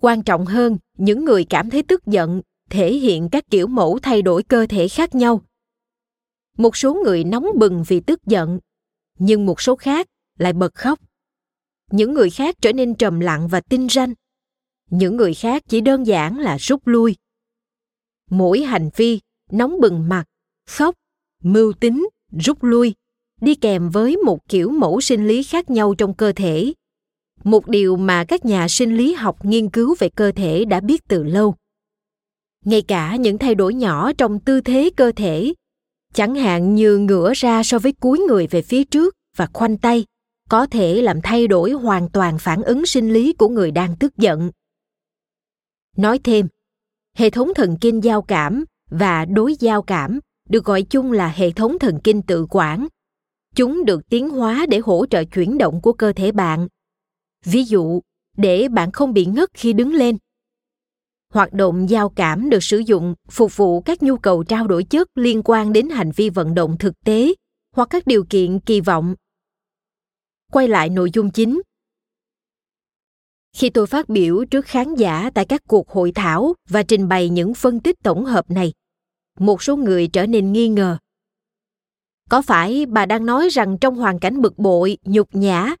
Quan 0.00 0.22
trọng 0.22 0.46
hơn, 0.46 0.78
những 0.98 1.24
người 1.24 1.44
cảm 1.44 1.70
thấy 1.70 1.82
tức 1.82 2.06
giận, 2.06 2.42
thể 2.70 2.94
hiện 2.94 3.28
các 3.32 3.44
kiểu 3.50 3.66
mẫu 3.66 3.98
thay 4.02 4.22
đổi 4.22 4.42
cơ 4.42 4.66
thể 4.68 4.88
khác 4.88 5.14
nhau. 5.14 5.42
Một 6.58 6.76
số 6.76 6.94
người 6.94 7.24
nóng 7.24 7.46
bừng 7.56 7.84
vì 7.88 8.00
tức 8.00 8.26
giận, 8.26 8.58
nhưng 9.18 9.46
một 9.46 9.60
số 9.60 9.76
khác 9.76 10.06
lại 10.38 10.52
bật 10.52 10.74
khóc. 10.74 11.00
Những 11.90 12.14
người 12.14 12.30
khác 12.30 12.56
trở 12.60 12.72
nên 12.72 12.94
trầm 12.94 13.20
lặng 13.20 13.48
và 13.48 13.60
tinh 13.60 13.88
ranh. 13.88 14.14
Những 14.90 15.16
người 15.16 15.34
khác 15.34 15.62
chỉ 15.68 15.80
đơn 15.80 16.06
giản 16.06 16.38
là 16.38 16.56
rút 16.60 16.86
lui. 16.86 17.16
Mỗi 18.30 18.62
hành 18.62 18.90
vi 18.96 19.20
nóng 19.50 19.80
bừng 19.80 20.08
mặt, 20.08 20.24
khóc, 20.66 20.94
mưu 21.42 21.72
tính 21.72 22.08
rút 22.38 22.64
lui, 22.64 22.94
đi 23.40 23.54
kèm 23.54 23.90
với 23.90 24.16
một 24.16 24.48
kiểu 24.48 24.70
mẫu 24.70 25.00
sinh 25.00 25.28
lý 25.28 25.42
khác 25.42 25.70
nhau 25.70 25.94
trong 25.94 26.14
cơ 26.14 26.32
thể. 26.32 26.72
Một 27.44 27.68
điều 27.68 27.96
mà 27.96 28.24
các 28.24 28.44
nhà 28.44 28.68
sinh 28.68 28.96
lý 28.96 29.12
học 29.12 29.44
nghiên 29.44 29.68
cứu 29.70 29.94
về 29.98 30.08
cơ 30.08 30.32
thể 30.32 30.64
đã 30.64 30.80
biết 30.80 31.08
từ 31.08 31.22
lâu. 31.22 31.54
Ngay 32.64 32.82
cả 32.82 33.16
những 33.16 33.38
thay 33.38 33.54
đổi 33.54 33.74
nhỏ 33.74 34.12
trong 34.18 34.40
tư 34.40 34.60
thế 34.60 34.90
cơ 34.96 35.12
thể, 35.16 35.54
chẳng 36.14 36.34
hạn 36.34 36.74
như 36.74 36.98
ngửa 36.98 37.32
ra 37.36 37.62
so 37.62 37.78
với 37.78 37.92
cúi 37.92 38.18
người 38.18 38.46
về 38.46 38.62
phía 38.62 38.84
trước 38.84 39.14
và 39.36 39.48
khoanh 39.52 39.78
tay, 39.78 40.04
có 40.48 40.66
thể 40.66 41.02
làm 41.02 41.20
thay 41.22 41.46
đổi 41.46 41.70
hoàn 41.70 42.08
toàn 42.08 42.38
phản 42.38 42.62
ứng 42.62 42.86
sinh 42.86 43.12
lý 43.12 43.32
của 43.32 43.48
người 43.48 43.70
đang 43.70 43.96
tức 43.96 44.16
giận. 44.16 44.50
Nói 45.96 46.18
thêm, 46.18 46.48
hệ 47.16 47.30
thống 47.30 47.54
thần 47.54 47.76
kinh 47.80 48.04
giao 48.04 48.22
cảm 48.22 48.64
và 48.90 49.24
đối 49.24 49.54
giao 49.60 49.82
cảm 49.82 50.20
được 50.52 50.64
gọi 50.64 50.82
chung 50.82 51.12
là 51.12 51.28
hệ 51.28 51.50
thống 51.50 51.78
thần 51.78 51.98
kinh 52.04 52.22
tự 52.22 52.46
quản. 52.50 52.88
Chúng 53.54 53.84
được 53.84 54.08
tiến 54.08 54.30
hóa 54.30 54.66
để 54.68 54.78
hỗ 54.78 55.06
trợ 55.10 55.24
chuyển 55.24 55.58
động 55.58 55.80
của 55.82 55.92
cơ 55.92 56.12
thể 56.12 56.32
bạn. 56.32 56.68
Ví 57.44 57.64
dụ, 57.64 58.00
để 58.36 58.68
bạn 58.68 58.92
không 58.92 59.12
bị 59.12 59.24
ngất 59.24 59.50
khi 59.54 59.72
đứng 59.72 59.94
lên. 59.94 60.18
Hoạt 61.32 61.52
động 61.52 61.90
giao 61.90 62.08
cảm 62.08 62.50
được 62.50 62.62
sử 62.62 62.78
dụng, 62.78 63.14
phục 63.30 63.56
vụ 63.56 63.80
các 63.80 64.02
nhu 64.02 64.16
cầu 64.16 64.44
trao 64.44 64.66
đổi 64.66 64.84
chất 64.84 65.08
liên 65.14 65.42
quan 65.44 65.72
đến 65.72 65.88
hành 65.88 66.10
vi 66.16 66.30
vận 66.30 66.54
động 66.54 66.76
thực 66.78 66.92
tế 67.04 67.34
hoặc 67.76 67.88
các 67.90 68.06
điều 68.06 68.24
kiện 68.30 68.60
kỳ 68.60 68.80
vọng. 68.80 69.14
Quay 70.52 70.68
lại 70.68 70.88
nội 70.88 71.10
dung 71.12 71.30
chính. 71.30 71.62
Khi 73.56 73.70
tôi 73.70 73.86
phát 73.86 74.08
biểu 74.08 74.44
trước 74.44 74.66
khán 74.66 74.94
giả 74.94 75.30
tại 75.34 75.44
các 75.44 75.62
cuộc 75.68 75.90
hội 75.90 76.12
thảo 76.14 76.54
và 76.68 76.82
trình 76.82 77.08
bày 77.08 77.28
những 77.28 77.54
phân 77.54 77.80
tích 77.80 77.96
tổng 78.02 78.24
hợp 78.24 78.50
này 78.50 78.72
một 79.46 79.62
số 79.62 79.76
người 79.76 80.08
trở 80.08 80.26
nên 80.26 80.52
nghi 80.52 80.68
ngờ. 80.68 80.96
Có 82.30 82.42
phải 82.42 82.86
bà 82.86 83.06
đang 83.06 83.26
nói 83.26 83.48
rằng 83.48 83.78
trong 83.80 83.96
hoàn 83.96 84.18
cảnh 84.18 84.40
bực 84.42 84.58
bội, 84.58 84.98
nhục 85.04 85.34
nhã, 85.34 85.74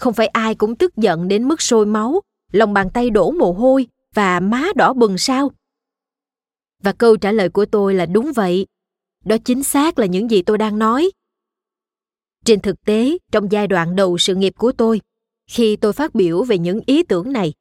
không 0.00 0.14
phải 0.14 0.26
ai 0.26 0.54
cũng 0.54 0.76
tức 0.76 0.96
giận 0.96 1.28
đến 1.28 1.48
mức 1.48 1.62
sôi 1.62 1.86
máu, 1.86 2.20
lòng 2.52 2.72
bàn 2.72 2.90
tay 2.94 3.10
đổ 3.10 3.30
mồ 3.30 3.52
hôi 3.52 3.86
và 4.14 4.40
má 4.40 4.66
đỏ 4.76 4.92
bừng 4.92 5.18
sao? 5.18 5.50
Và 6.82 6.92
câu 6.92 7.16
trả 7.16 7.32
lời 7.32 7.48
của 7.48 7.64
tôi 7.64 7.94
là 7.94 8.06
đúng 8.06 8.32
vậy. 8.32 8.66
Đó 9.24 9.36
chính 9.44 9.62
xác 9.62 9.98
là 9.98 10.06
những 10.06 10.30
gì 10.30 10.42
tôi 10.42 10.58
đang 10.58 10.78
nói. 10.78 11.10
Trên 12.44 12.60
thực 12.60 12.84
tế, 12.84 13.18
trong 13.32 13.52
giai 13.52 13.66
đoạn 13.66 13.96
đầu 13.96 14.18
sự 14.18 14.34
nghiệp 14.34 14.52
của 14.58 14.72
tôi, 14.72 15.00
khi 15.46 15.76
tôi 15.76 15.92
phát 15.92 16.14
biểu 16.14 16.44
về 16.44 16.58
những 16.58 16.80
ý 16.86 17.02
tưởng 17.02 17.32
này, 17.32 17.52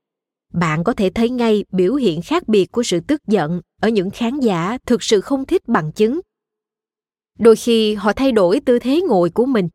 bạn 0.54 0.84
có 0.84 0.94
thể 0.94 1.10
thấy 1.10 1.30
ngay 1.30 1.66
biểu 1.72 1.96
hiện 1.96 2.22
khác 2.22 2.48
biệt 2.48 2.72
của 2.72 2.84
sự 2.84 3.00
tức 3.00 3.22
giận 3.28 3.62
ở 3.82 3.90
những 3.90 4.10
khán 4.10 4.40
giả 4.40 4.78
thực 4.86 5.04
sự 5.04 5.22
không 5.22 5.46
thích 5.46 5.68
bằng 5.68 5.92
chứng. 5.92 6.20
Đôi 7.40 7.56
khi 7.56 7.94
họ 7.94 8.14
thay 8.14 8.32
đổi 8.32 8.60
tư 8.60 8.80
thế 8.80 9.02
ngồi 9.02 9.30
của 9.30 9.46
mình. 9.46 9.70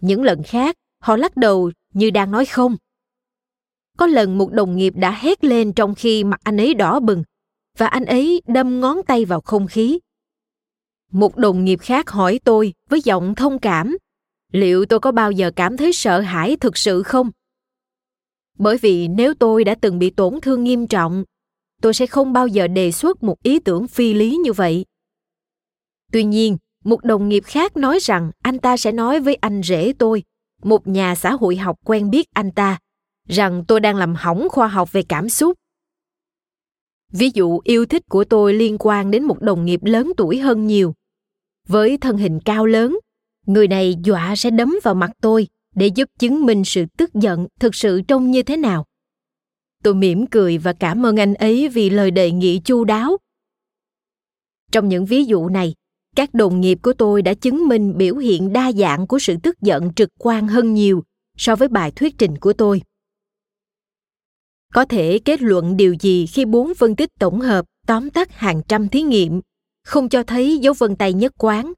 Những 0.00 0.22
lần 0.22 0.42
khác, 0.42 0.76
họ 1.00 1.16
lắc 1.16 1.36
đầu 1.36 1.70
như 1.94 2.10
đang 2.10 2.30
nói 2.30 2.46
không. 2.46 2.76
Có 3.98 4.06
lần 4.06 4.38
một 4.38 4.52
đồng 4.52 4.76
nghiệp 4.76 4.92
đã 4.96 5.10
hét 5.10 5.44
lên 5.44 5.72
trong 5.72 5.94
khi 5.94 6.24
mặt 6.24 6.40
anh 6.44 6.56
ấy 6.56 6.74
đỏ 6.74 7.00
bừng, 7.00 7.22
và 7.78 7.86
anh 7.86 8.04
ấy 8.04 8.42
đâm 8.46 8.80
ngón 8.80 9.02
tay 9.06 9.24
vào 9.24 9.40
không 9.40 9.66
khí. 9.66 9.98
Một 11.12 11.36
đồng 11.36 11.64
nghiệp 11.64 11.78
khác 11.80 12.10
hỏi 12.10 12.40
tôi 12.44 12.72
với 12.88 13.00
giọng 13.04 13.34
thông 13.34 13.58
cảm, 13.58 13.96
liệu 14.52 14.86
tôi 14.86 15.00
có 15.00 15.12
bao 15.12 15.30
giờ 15.30 15.50
cảm 15.56 15.76
thấy 15.76 15.92
sợ 15.92 16.20
hãi 16.20 16.56
thực 16.56 16.76
sự 16.76 17.02
không? 17.02 17.30
Bởi 18.58 18.78
vì 18.78 19.08
nếu 19.08 19.34
tôi 19.34 19.64
đã 19.64 19.74
từng 19.74 19.98
bị 19.98 20.10
tổn 20.10 20.40
thương 20.40 20.64
nghiêm 20.64 20.86
trọng 20.86 21.24
tôi 21.82 21.94
sẽ 21.94 22.06
không 22.06 22.32
bao 22.32 22.46
giờ 22.46 22.66
đề 22.66 22.92
xuất 22.92 23.22
một 23.22 23.42
ý 23.42 23.58
tưởng 23.58 23.88
phi 23.88 24.14
lý 24.14 24.36
như 24.36 24.52
vậy. 24.52 24.84
Tuy 26.12 26.24
nhiên, 26.24 26.56
một 26.84 27.04
đồng 27.04 27.28
nghiệp 27.28 27.44
khác 27.46 27.76
nói 27.76 27.98
rằng 28.02 28.30
anh 28.42 28.58
ta 28.58 28.76
sẽ 28.76 28.92
nói 28.92 29.20
với 29.20 29.34
anh 29.34 29.62
rể 29.62 29.92
tôi, 29.98 30.22
một 30.62 30.86
nhà 30.86 31.14
xã 31.14 31.32
hội 31.32 31.56
học 31.56 31.76
quen 31.84 32.10
biết 32.10 32.26
anh 32.34 32.50
ta, 32.50 32.78
rằng 33.28 33.64
tôi 33.68 33.80
đang 33.80 33.96
làm 33.96 34.14
hỏng 34.14 34.48
khoa 34.50 34.68
học 34.68 34.92
về 34.92 35.02
cảm 35.02 35.28
xúc. 35.28 35.58
Ví 37.12 37.30
dụ, 37.34 37.60
yêu 37.64 37.86
thích 37.86 38.02
của 38.08 38.24
tôi 38.24 38.54
liên 38.54 38.76
quan 38.78 39.10
đến 39.10 39.24
một 39.24 39.42
đồng 39.42 39.64
nghiệp 39.64 39.80
lớn 39.84 40.12
tuổi 40.16 40.38
hơn 40.38 40.66
nhiều. 40.66 40.94
Với 41.68 41.98
thân 41.98 42.16
hình 42.16 42.40
cao 42.40 42.66
lớn, 42.66 42.98
người 43.46 43.68
này 43.68 43.96
dọa 44.04 44.36
sẽ 44.36 44.50
đấm 44.50 44.74
vào 44.82 44.94
mặt 44.94 45.10
tôi 45.20 45.48
để 45.74 45.86
giúp 45.86 46.08
chứng 46.18 46.46
minh 46.46 46.64
sự 46.64 46.84
tức 46.96 47.14
giận 47.14 47.46
thực 47.60 47.74
sự 47.74 48.02
trông 48.08 48.30
như 48.30 48.42
thế 48.42 48.56
nào 48.56 48.84
tôi 49.82 49.94
mỉm 49.94 50.26
cười 50.26 50.58
và 50.58 50.72
cảm 50.72 51.06
ơn 51.06 51.16
anh 51.16 51.34
ấy 51.34 51.68
vì 51.68 51.90
lời 51.90 52.10
đề 52.10 52.30
nghị 52.30 52.60
chu 52.64 52.84
đáo. 52.84 53.16
Trong 54.72 54.88
những 54.88 55.04
ví 55.04 55.24
dụ 55.24 55.48
này, 55.48 55.74
các 56.16 56.34
đồng 56.34 56.60
nghiệp 56.60 56.78
của 56.82 56.92
tôi 56.92 57.22
đã 57.22 57.34
chứng 57.34 57.68
minh 57.68 57.98
biểu 57.98 58.16
hiện 58.16 58.52
đa 58.52 58.72
dạng 58.72 59.06
của 59.06 59.18
sự 59.18 59.36
tức 59.42 59.60
giận 59.60 59.92
trực 59.94 60.08
quan 60.18 60.48
hơn 60.48 60.74
nhiều 60.74 61.02
so 61.36 61.56
với 61.56 61.68
bài 61.68 61.90
thuyết 61.90 62.18
trình 62.18 62.38
của 62.38 62.52
tôi. 62.52 62.82
Có 64.74 64.84
thể 64.84 65.18
kết 65.24 65.42
luận 65.42 65.76
điều 65.76 65.96
gì 66.00 66.26
khi 66.26 66.44
bốn 66.44 66.74
phân 66.74 66.96
tích 66.96 67.10
tổng 67.18 67.40
hợp, 67.40 67.66
tóm 67.86 68.10
tắt 68.10 68.32
hàng 68.32 68.62
trăm 68.68 68.88
thí 68.88 69.02
nghiệm, 69.02 69.40
không 69.84 70.08
cho 70.08 70.22
thấy 70.22 70.58
dấu 70.58 70.74
vân 70.78 70.96
tay 70.96 71.12
nhất 71.12 71.32
quán. 71.38 71.72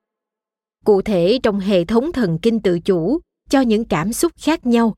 Cụ 0.84 1.02
thể 1.02 1.38
trong 1.42 1.60
hệ 1.60 1.84
thống 1.84 2.12
thần 2.12 2.38
kinh 2.42 2.60
tự 2.60 2.78
chủ, 2.80 3.20
cho 3.50 3.60
những 3.60 3.84
cảm 3.84 4.12
xúc 4.12 4.32
khác 4.36 4.66
nhau 4.66 4.94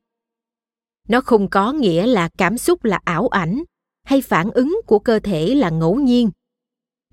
nó 1.07 1.21
không 1.21 1.49
có 1.49 1.73
nghĩa 1.73 2.07
là 2.07 2.29
cảm 2.37 2.57
xúc 2.57 2.83
là 2.83 2.99
ảo 3.03 3.27
ảnh, 3.27 3.63
hay 4.03 4.21
phản 4.21 4.51
ứng 4.51 4.81
của 4.85 4.99
cơ 4.99 5.19
thể 5.19 5.55
là 5.55 5.69
ngẫu 5.69 5.95
nhiên. 5.95 6.29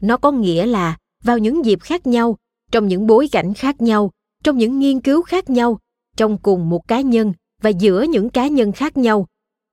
Nó 0.00 0.16
có 0.16 0.32
nghĩa 0.32 0.66
là, 0.66 0.96
vào 1.24 1.38
những 1.38 1.64
dịp 1.64 1.80
khác 1.80 2.06
nhau, 2.06 2.36
trong 2.72 2.88
những 2.88 3.06
bối 3.06 3.28
cảnh 3.32 3.54
khác 3.54 3.80
nhau, 3.80 4.10
trong 4.44 4.58
những 4.58 4.78
nghiên 4.78 5.00
cứu 5.00 5.22
khác 5.22 5.50
nhau, 5.50 5.78
trong 6.16 6.38
cùng 6.38 6.70
một 6.70 6.88
cá 6.88 7.00
nhân 7.00 7.32
và 7.62 7.70
giữa 7.70 8.02
những 8.02 8.30
cá 8.30 8.48
nhân 8.48 8.72
khác 8.72 8.96
nhau, 8.96 9.26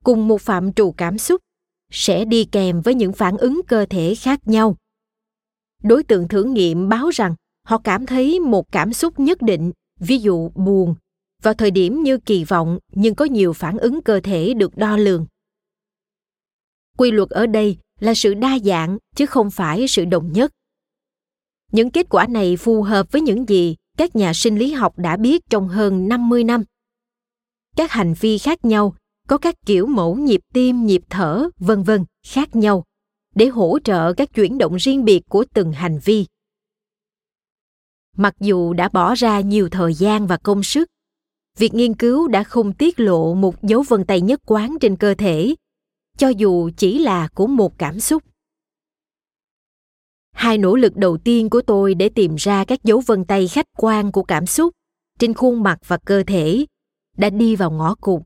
cùng 0.04 0.28
một 0.28 0.40
phạm 0.40 0.72
trù 0.72 0.92
cảm 0.92 1.18
xúc, 1.18 1.40
sẽ 1.92 2.24
đi 2.24 2.44
kèm 2.44 2.80
với 2.80 2.94
những 2.94 3.12
phản 3.12 3.36
ứng 3.36 3.60
cơ 3.68 3.86
thể 3.90 4.14
khác 4.14 4.48
nhau. 4.48 4.76
Đối 5.82 6.02
tượng 6.02 6.28
thử 6.28 6.44
nghiệm 6.44 6.88
báo 6.88 7.08
rằng 7.08 7.34
họ 7.66 7.78
cảm 7.78 8.06
thấy 8.06 8.40
một 8.40 8.72
cảm 8.72 8.92
xúc 8.92 9.20
nhất 9.20 9.42
định, 9.42 9.72
ví 10.00 10.18
dụ 10.18 10.48
buồn 10.54 10.94
vào 11.42 11.54
thời 11.54 11.70
điểm 11.70 12.02
như 12.02 12.18
kỳ 12.18 12.44
vọng 12.44 12.78
nhưng 12.92 13.14
có 13.14 13.24
nhiều 13.24 13.52
phản 13.52 13.78
ứng 13.78 14.02
cơ 14.02 14.20
thể 14.20 14.54
được 14.54 14.76
đo 14.76 14.96
lường 14.96 15.26
quy 16.98 17.10
luật 17.10 17.30
ở 17.30 17.46
đây 17.46 17.76
là 18.00 18.14
sự 18.14 18.34
đa 18.34 18.58
dạng 18.58 18.98
chứ 19.16 19.26
không 19.26 19.50
phải 19.50 19.88
sự 19.88 20.04
đồng 20.04 20.32
nhất 20.32 20.52
những 21.72 21.90
kết 21.90 22.06
quả 22.08 22.26
này 22.26 22.56
phù 22.56 22.82
hợp 22.82 23.12
với 23.12 23.22
những 23.22 23.48
gì 23.48 23.76
các 23.98 24.16
nhà 24.16 24.32
sinh 24.34 24.58
lý 24.58 24.72
học 24.72 24.98
đã 24.98 25.16
biết 25.16 25.42
trong 25.50 25.68
hơn 25.68 26.08
50 26.08 26.44
năm. 26.44 26.64
Các 27.76 27.90
hành 27.90 28.14
vi 28.20 28.38
khác 28.38 28.64
nhau 28.64 28.94
có 29.28 29.38
các 29.38 29.54
kiểu 29.66 29.86
mẫu 29.86 30.16
nhịp 30.16 30.40
tim, 30.52 30.86
nhịp 30.86 31.02
thở, 31.10 31.48
vân 31.58 31.82
vân 31.82 32.04
khác 32.26 32.56
nhau 32.56 32.84
để 33.34 33.46
hỗ 33.46 33.78
trợ 33.84 34.12
các 34.12 34.34
chuyển 34.34 34.58
động 34.58 34.76
riêng 34.76 35.04
biệt 35.04 35.22
của 35.28 35.44
từng 35.54 35.72
hành 35.72 35.98
vi. 36.04 36.26
Mặc 38.16 38.34
dù 38.40 38.72
đã 38.72 38.88
bỏ 38.88 39.14
ra 39.14 39.40
nhiều 39.40 39.68
thời 39.68 39.94
gian 39.94 40.26
và 40.26 40.36
công 40.36 40.62
sức, 40.62 40.88
việc 41.58 41.74
nghiên 41.74 41.94
cứu 41.94 42.28
đã 42.28 42.44
không 42.44 42.72
tiết 42.72 43.00
lộ 43.00 43.34
một 43.34 43.62
dấu 43.62 43.82
vân 43.88 44.04
tay 44.04 44.20
nhất 44.20 44.40
quán 44.46 44.76
trên 44.80 44.96
cơ 44.96 45.14
thể, 45.14 45.54
cho 46.18 46.28
dù 46.28 46.70
chỉ 46.76 46.98
là 46.98 47.28
của 47.34 47.46
một 47.46 47.78
cảm 47.78 48.00
xúc. 48.00 48.22
Hai 50.32 50.58
nỗ 50.58 50.76
lực 50.76 50.96
đầu 50.96 51.18
tiên 51.18 51.50
của 51.50 51.62
tôi 51.62 51.94
để 51.94 52.08
tìm 52.08 52.34
ra 52.36 52.64
các 52.64 52.84
dấu 52.84 53.02
vân 53.06 53.24
tay 53.24 53.48
khách 53.48 53.66
quan 53.76 54.12
của 54.12 54.22
cảm 54.22 54.46
xúc 54.46 54.72
trên 55.18 55.34
khuôn 55.34 55.62
mặt 55.62 55.78
và 55.86 55.96
cơ 55.96 56.22
thể 56.26 56.66
đã 57.16 57.30
đi 57.30 57.56
vào 57.56 57.70
ngõ 57.70 57.94
cụt. 57.94 58.22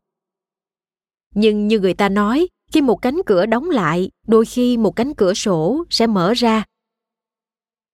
Nhưng 1.35 1.69
như 1.69 1.81
người 1.81 1.95
ta 1.95 2.09
nói, 2.09 2.49
khi 2.73 2.81
một 2.81 2.97
cánh 2.97 3.21
cửa 3.27 3.47
đóng 3.47 3.71
lại, 3.71 4.11
đôi 4.27 4.45
khi 4.45 4.77
một 4.77 4.97
cánh 4.97 5.15
cửa 5.15 5.35
sổ 5.35 5.85
sẽ 5.91 6.07
mở 6.07 6.33
ra. 6.35 6.65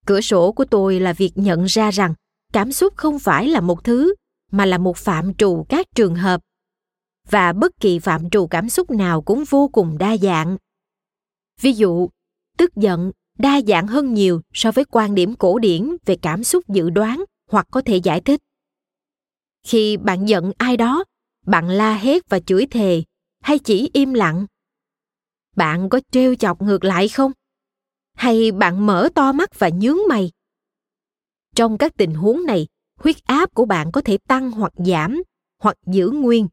Cửa 0.07 0.21
sổ 0.21 0.53
của 0.53 0.65
tôi 0.65 1.01
là 1.01 1.13
việc 1.13 1.33
nhận 1.35 1.65
ra 1.65 1.91
rằng 1.91 2.15
cảm 2.53 2.73
xúc 2.73 2.95
không 2.97 3.19
phải 3.19 3.49
là 3.49 3.61
một 3.61 3.85
thứ 3.85 4.15
mà 4.53 4.67
là 4.67 4.79
một 4.79 4.97
phạm 4.97 5.35
trù 5.35 5.67
các 5.69 5.87
trường 5.95 6.15
hợp. 6.15 6.41
Và 7.31 7.53
bất 7.53 7.73
kỳ 7.81 7.99
phạm 7.99 8.31
trù 8.31 8.47
cảm 8.47 8.69
xúc 8.69 8.91
nào 8.91 9.23
cũng 9.23 9.45
vô 9.51 9.69
cùng 9.69 9.99
đa 9.99 10.17
dạng. 10.17 10.57
Ví 11.61 11.73
dụ, 11.73 12.09
tức 12.59 12.75
giận, 12.77 13.13
đa 13.39 13.61
dạng 13.67 13.87
hơn 13.87 14.15
nhiều 14.15 14.41
so 14.53 14.73
với 14.73 14.85
quan 14.85 15.15
điểm 15.15 15.35
cổ 15.35 15.59
điển 15.59 15.97
về 16.07 16.17
cảm 16.23 16.45
xúc 16.45 16.69
dự 16.69 16.91
đoán 16.91 17.25
hoặc 17.51 17.67
có 17.71 17.83
thể 17.85 17.97
giải 17.97 18.21
thích. 18.21 18.41
Khi 19.67 19.97
bạn 19.97 20.29
giận 20.29 20.53
ai 20.59 20.77
đó, 20.77 21.05
bạn 21.47 21.69
la 21.69 21.95
hét 21.95 22.23
và 22.29 22.41
chửi 22.41 22.67
thề 22.67 23.03
hay 23.41 23.59
chỉ 23.59 23.91
im 23.93 24.15
lặng. 24.15 24.47
Bạn 25.57 25.89
có 25.89 26.01
trêu 26.11 26.35
chọc 26.35 26.63
ngược 26.63 26.85
lại 26.85 27.09
không? 27.09 27.33
Hay 28.15 28.53
bạn 28.53 28.87
mở 28.87 29.09
to 29.15 29.33
mắt 29.33 29.59
và 29.59 29.69
nhướng 29.69 29.99
mày? 30.09 30.31
Trong 31.55 31.79
các 31.79 31.93
tình 31.97 32.15
huống 32.15 32.47
này 32.47 32.67
huyết 33.03 33.25
áp 33.25 33.55
của 33.55 33.65
bạn 33.65 33.93
có 33.93 34.01
thể 34.01 34.19
tăng 34.29 34.51
hoặc 34.51 34.73
giảm, 34.77 35.23
hoặc 35.59 35.77
giữ 35.87 36.11
nguyên. 36.11 36.49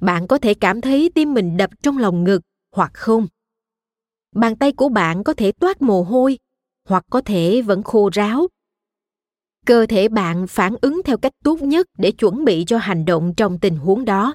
Bạn 0.00 0.26
có 0.26 0.38
thể 0.38 0.54
cảm 0.54 0.80
thấy 0.80 1.10
tim 1.14 1.34
mình 1.34 1.56
đập 1.56 1.70
trong 1.82 1.98
lòng 1.98 2.24
ngực, 2.24 2.42
hoặc 2.72 2.90
không. 2.94 3.26
Bàn 4.32 4.56
tay 4.56 4.72
của 4.72 4.88
bạn 4.88 5.24
có 5.24 5.34
thể 5.34 5.52
toát 5.52 5.82
mồ 5.82 6.02
hôi, 6.02 6.38
hoặc 6.88 7.04
có 7.10 7.20
thể 7.20 7.62
vẫn 7.62 7.82
khô 7.82 8.10
ráo. 8.12 8.46
Cơ 9.66 9.86
thể 9.86 10.08
bạn 10.08 10.46
phản 10.46 10.74
ứng 10.80 11.00
theo 11.04 11.18
cách 11.18 11.32
tốt 11.44 11.62
nhất 11.62 11.86
để 11.98 12.12
chuẩn 12.12 12.44
bị 12.44 12.64
cho 12.66 12.78
hành 12.78 13.04
động 13.04 13.34
trong 13.36 13.60
tình 13.60 13.76
huống 13.76 14.04
đó. 14.04 14.34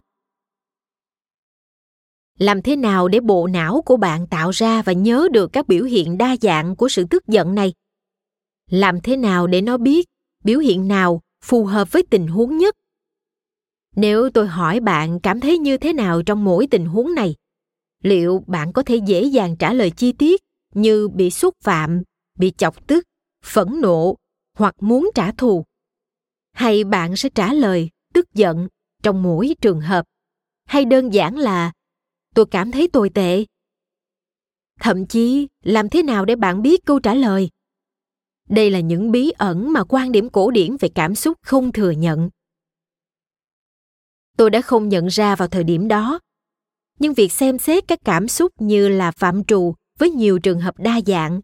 Làm 2.40 2.62
thế 2.62 2.76
nào 2.76 3.08
để 3.08 3.20
bộ 3.20 3.48
não 3.48 3.82
của 3.86 3.98
bạn 3.98 4.28
tạo 4.28 4.50
ra 4.50 4.82
và 4.82 4.94
nhớ 4.94 5.28
được 5.32 5.54
các 5.54 5.68
biểu 5.68 5.84
hiện 5.84 6.18
đa 6.18 6.36
dạng 6.42 6.76
của 6.76 6.90
sự 6.90 7.06
tức 7.10 7.28
giận 7.28 7.56
này? 7.56 7.74
Làm 8.70 9.02
thế 9.02 9.18
nào 9.18 9.48
để 9.48 9.62
nó 9.62 9.78
biết 9.78 10.11
biểu 10.44 10.60
hiện 10.60 10.88
nào 10.88 11.22
phù 11.44 11.66
hợp 11.66 11.92
với 11.92 12.04
tình 12.10 12.28
huống 12.28 12.58
nhất? 12.58 12.76
Nếu 13.96 14.30
tôi 14.34 14.48
hỏi 14.48 14.80
bạn 14.80 15.20
cảm 15.20 15.40
thấy 15.40 15.58
như 15.58 15.78
thế 15.78 15.94
nào 15.94 16.22
trong 16.24 16.44
mỗi 16.44 16.68
tình 16.72 16.86
huống 16.86 17.16
này, 17.16 17.36
liệu 18.04 18.44
bạn 18.48 18.74
có 18.74 18.84
thể 18.84 18.96
dễ 18.96 19.24
dàng 19.24 19.56
trả 19.58 19.74
lời 19.74 19.92
chi 19.92 20.12
tiết 20.12 20.42
như 20.76 21.08
bị 21.08 21.32
xúc 21.32 21.56
phạm, 21.64 22.02
bị 22.38 22.52
chọc 22.58 22.88
tức, 22.88 23.04
phẫn 23.46 23.68
nộ 23.82 24.16
hoặc 24.58 24.76
muốn 24.80 25.10
trả 25.16 25.32
thù? 25.32 25.64
Hay 26.54 26.84
bạn 26.84 27.16
sẽ 27.16 27.30
trả 27.30 27.54
lời 27.54 27.90
tức 28.14 28.34
giận 28.34 28.68
trong 29.04 29.24
mỗi 29.24 29.56
trường 29.62 29.82
hợp? 29.82 30.06
Hay 30.66 30.86
đơn 30.86 31.14
giản 31.14 31.38
là, 31.38 31.72
tôi 32.36 32.46
cảm 32.52 32.72
thấy 32.72 32.88
tồi 32.88 33.10
tệ. 33.10 33.46
Thậm 34.80 35.06
chí, 35.06 35.48
làm 35.64 35.90
thế 35.90 36.04
nào 36.04 36.26
để 36.26 36.36
bạn 36.36 36.62
biết 36.62 36.86
câu 36.86 37.00
trả 37.00 37.14
lời? 37.14 37.50
Đây 38.52 38.70
là 38.70 38.80
những 38.80 39.12
bí 39.12 39.32
ẩn 39.38 39.74
mà 39.74 39.84
quan 39.84 40.12
điểm 40.12 40.30
cổ 40.30 40.52
điển 40.52 40.78
về 40.80 40.90
cảm 40.96 41.16
xúc 41.16 41.38
không 41.42 41.72
thừa 41.72 41.92
nhận. 41.92 42.30
Tôi 44.38 44.50
đã 44.50 44.62
không 44.62 44.90
nhận 44.90 45.08
ra 45.08 45.36
vào 45.36 45.48
thời 45.48 45.64
điểm 45.64 45.88
đó. 45.88 46.20
Nhưng 47.00 47.14
việc 47.14 47.32
xem 47.32 47.60
xét 47.60 47.88
các 47.88 48.00
cảm 48.06 48.28
xúc 48.28 48.52
như 48.60 48.88
là 48.88 49.12
phạm 49.12 49.44
trù 49.44 49.74
với 50.00 50.10
nhiều 50.10 50.40
trường 50.40 50.60
hợp 50.60 50.80
đa 50.80 51.00
dạng 51.06 51.42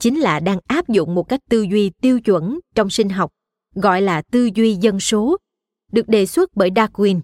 chính 0.00 0.20
là 0.20 0.40
đang 0.40 0.58
áp 0.66 0.88
dụng 0.88 1.14
một 1.14 1.28
cách 1.28 1.40
tư 1.50 1.62
duy 1.62 1.90
tiêu 1.90 2.20
chuẩn 2.20 2.60
trong 2.74 2.90
sinh 2.90 3.08
học, 3.08 3.30
gọi 3.74 4.02
là 4.02 4.22
tư 4.22 4.50
duy 4.54 4.74
dân 4.74 5.00
số, 5.00 5.36
được 5.92 6.08
đề 6.08 6.26
xuất 6.26 6.50
bởi 6.54 6.70
darwin. 6.70 7.20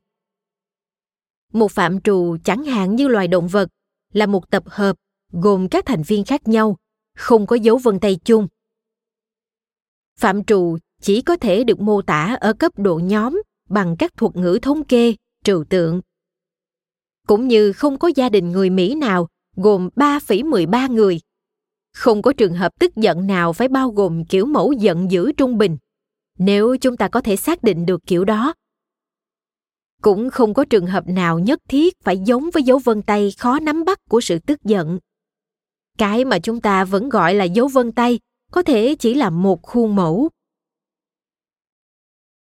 Một 1.53 1.71
phạm 1.71 2.01
trù 2.01 2.37
chẳng 2.45 2.65
hạn 2.65 2.97
như 2.97 3.09
loài 3.09 3.29
động 3.29 3.49
vật 3.49 3.69
là 4.13 4.27
một 4.27 4.51
tập 4.51 4.63
hợp 4.67 4.97
gồm 5.33 5.69
các 5.69 5.87
thành 5.87 6.03
viên 6.03 6.25
khác 6.25 6.49
nhau, 6.49 6.77
không 7.17 7.47
có 7.47 7.57
dấu 7.57 7.79
vân 7.79 8.01
tay 8.01 8.19
chung 8.25 8.49
phạm 10.19 10.45
trù 10.45 10.79
chỉ 11.03 11.23
có 11.23 11.37
thể 11.37 11.65
được 11.65 11.81
mô 11.81 12.03
tả 12.03 12.37
ở 12.41 12.53
cấp 12.53 12.73
độ 12.77 13.01
nhóm 13.05 13.43
bằng 13.69 13.97
các 13.99 14.17
thuật 14.17 14.37
ngữ 14.37 14.59
thống 14.63 14.85
kê, 14.85 15.15
trừu 15.45 15.65
tượng. 15.65 16.01
Cũng 17.27 17.49
như 17.49 17.73
không 17.73 17.99
có 17.99 18.11
gia 18.17 18.29
đình 18.29 18.51
người 18.51 18.71
Mỹ 18.71 18.95
nào 18.95 19.29
gồm 19.57 19.89
3,13 19.97 20.93
người. 20.93 21.21
Không 21.95 22.23
có 22.23 22.33
trường 22.33 22.55
hợp 22.55 22.73
tức 22.81 22.97
giận 22.97 23.27
nào 23.27 23.53
phải 23.53 23.69
bao 23.69 23.91
gồm 23.91 24.25
kiểu 24.25 24.47
mẫu 24.47 24.73
giận 24.73 25.11
dữ 25.11 25.33
trung 25.33 25.59
bình, 25.59 25.77
nếu 26.39 26.77
chúng 26.77 26.97
ta 26.97 27.09
có 27.09 27.21
thể 27.21 27.37
xác 27.37 27.63
định 27.63 27.87
được 27.87 28.01
kiểu 28.07 28.25
đó. 28.25 28.55
Cũng 30.03 30.31
không 30.31 30.55
có 30.55 30.65
trường 30.65 30.87
hợp 30.87 31.09
nào 31.09 31.39
nhất 31.39 31.59
thiết 31.69 31.95
phải 32.05 32.19
giống 32.19 32.51
với 32.51 32.63
dấu 32.63 32.79
vân 32.79 33.03
tay 33.03 33.33
khó 33.39 33.59
nắm 33.59 33.85
bắt 33.85 33.99
của 34.09 34.21
sự 34.21 34.39
tức 34.39 34.65
giận. 34.65 34.99
Cái 35.99 36.25
mà 36.25 36.39
chúng 36.39 36.61
ta 36.61 36.85
vẫn 36.85 37.09
gọi 37.09 37.35
là 37.35 37.45
dấu 37.45 37.69
vân 37.69 37.93
tay 37.93 38.19
có 38.53 38.63
thể 38.63 38.95
chỉ 38.99 39.15
là 39.15 39.31
một 39.31 39.63
khuôn 39.63 39.95
mẫu. 39.95 40.29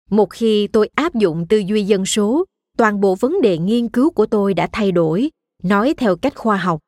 Một 0.09 0.29
khi 0.29 0.67
tôi 0.67 0.89
áp 0.95 1.15
dụng 1.15 1.45
tư 1.49 1.57
duy 1.57 1.83
dân 1.83 2.05
số, 2.05 2.45
toàn 2.77 3.01
bộ 3.01 3.15
vấn 3.15 3.41
đề 3.41 3.57
nghiên 3.57 3.89
cứu 3.89 4.09
của 4.09 4.25
tôi 4.25 4.53
đã 4.53 4.69
thay 4.71 4.91
đổi, 4.91 5.31
nói 5.63 5.93
theo 5.97 6.15
cách 6.15 6.35
khoa 6.35 6.57
học. 6.57 6.79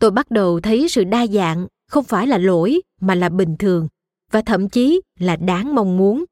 Tôi 0.00 0.10
bắt 0.10 0.30
đầu 0.30 0.60
thấy 0.60 0.88
sự 0.88 1.04
đa 1.04 1.26
dạng, 1.26 1.66
không 1.88 2.04
phải 2.04 2.26
là 2.26 2.38
lỗi, 2.38 2.80
mà 3.00 3.14
là 3.14 3.28
bình 3.28 3.56
thường, 3.58 3.88
và 4.30 4.42
thậm 4.42 4.68
chí 4.68 5.00
là 5.18 5.36
đáng 5.36 5.74
mong 5.74 5.96
muốn. 5.96 6.24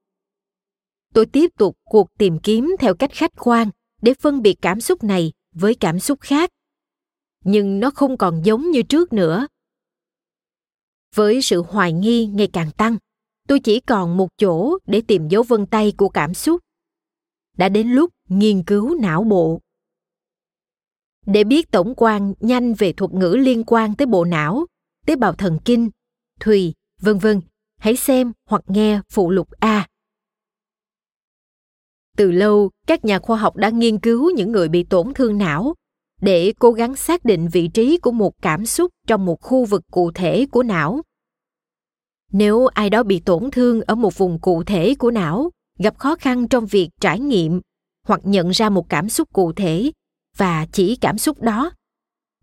Tôi 1.14 1.26
tiếp 1.26 1.50
tục 1.58 1.76
cuộc 1.84 2.08
tìm 2.18 2.38
kiếm 2.38 2.76
theo 2.78 2.94
cách 2.94 3.12
khách 3.12 3.32
quan 3.38 3.70
để 4.02 4.14
phân 4.14 4.42
biệt 4.42 4.56
cảm 4.62 4.80
xúc 4.80 5.04
này 5.04 5.32
với 5.54 5.74
cảm 5.74 6.00
xúc 6.00 6.20
khác. 6.20 6.50
Nhưng 7.44 7.80
nó 7.80 7.90
không 7.90 8.16
còn 8.16 8.40
giống 8.44 8.70
như 8.70 8.82
trước 8.82 9.12
nữa 9.12 9.46
với 11.14 11.42
sự 11.42 11.62
hoài 11.62 11.92
nghi 11.92 12.26
ngày 12.26 12.48
càng 12.52 12.70
tăng, 12.70 12.96
tôi 13.48 13.60
chỉ 13.60 13.80
còn 13.80 14.16
một 14.16 14.28
chỗ 14.38 14.78
để 14.86 15.00
tìm 15.00 15.28
dấu 15.28 15.42
vân 15.42 15.66
tay 15.66 15.92
của 15.96 16.08
cảm 16.08 16.34
xúc. 16.34 16.60
Đã 17.56 17.68
đến 17.68 17.88
lúc 17.88 18.10
nghiên 18.28 18.62
cứu 18.62 18.94
não 19.00 19.24
bộ. 19.24 19.60
Để 21.26 21.44
biết 21.44 21.70
tổng 21.70 21.94
quan 21.96 22.34
nhanh 22.40 22.74
về 22.74 22.92
thuật 22.92 23.12
ngữ 23.12 23.36
liên 23.40 23.64
quan 23.66 23.94
tới 23.94 24.06
bộ 24.06 24.24
não, 24.24 24.66
tế 25.06 25.16
bào 25.16 25.32
thần 25.32 25.58
kinh, 25.64 25.90
thùy, 26.40 26.72
vân 27.00 27.18
vân, 27.18 27.40
hãy 27.78 27.96
xem 27.96 28.32
hoặc 28.48 28.62
nghe 28.66 29.00
phụ 29.12 29.30
lục 29.30 29.48
a. 29.60 29.86
Từ 32.16 32.30
lâu, 32.30 32.70
các 32.86 33.04
nhà 33.04 33.18
khoa 33.18 33.36
học 33.36 33.56
đã 33.56 33.70
nghiên 33.70 33.98
cứu 33.98 34.30
những 34.30 34.52
người 34.52 34.68
bị 34.68 34.84
tổn 34.84 35.14
thương 35.14 35.38
não 35.38 35.74
để 36.24 36.52
cố 36.58 36.72
gắng 36.72 36.96
xác 36.96 37.24
định 37.24 37.48
vị 37.48 37.68
trí 37.68 37.98
của 37.98 38.12
một 38.12 38.32
cảm 38.42 38.66
xúc 38.66 38.90
trong 39.06 39.24
một 39.24 39.40
khu 39.40 39.64
vực 39.64 39.82
cụ 39.90 40.10
thể 40.14 40.46
của 40.50 40.62
não. 40.62 41.00
Nếu 42.32 42.66
ai 42.66 42.90
đó 42.90 43.02
bị 43.02 43.20
tổn 43.20 43.50
thương 43.50 43.80
ở 43.80 43.94
một 43.94 44.18
vùng 44.18 44.40
cụ 44.40 44.64
thể 44.64 44.94
của 44.94 45.10
não, 45.10 45.50
gặp 45.78 45.98
khó 45.98 46.16
khăn 46.16 46.48
trong 46.48 46.66
việc 46.66 46.88
trải 47.00 47.20
nghiệm 47.20 47.60
hoặc 48.06 48.20
nhận 48.24 48.50
ra 48.50 48.68
một 48.68 48.88
cảm 48.88 49.08
xúc 49.08 49.28
cụ 49.32 49.52
thể 49.52 49.90
và 50.36 50.66
chỉ 50.72 50.96
cảm 50.96 51.18
xúc 51.18 51.42
đó, 51.42 51.70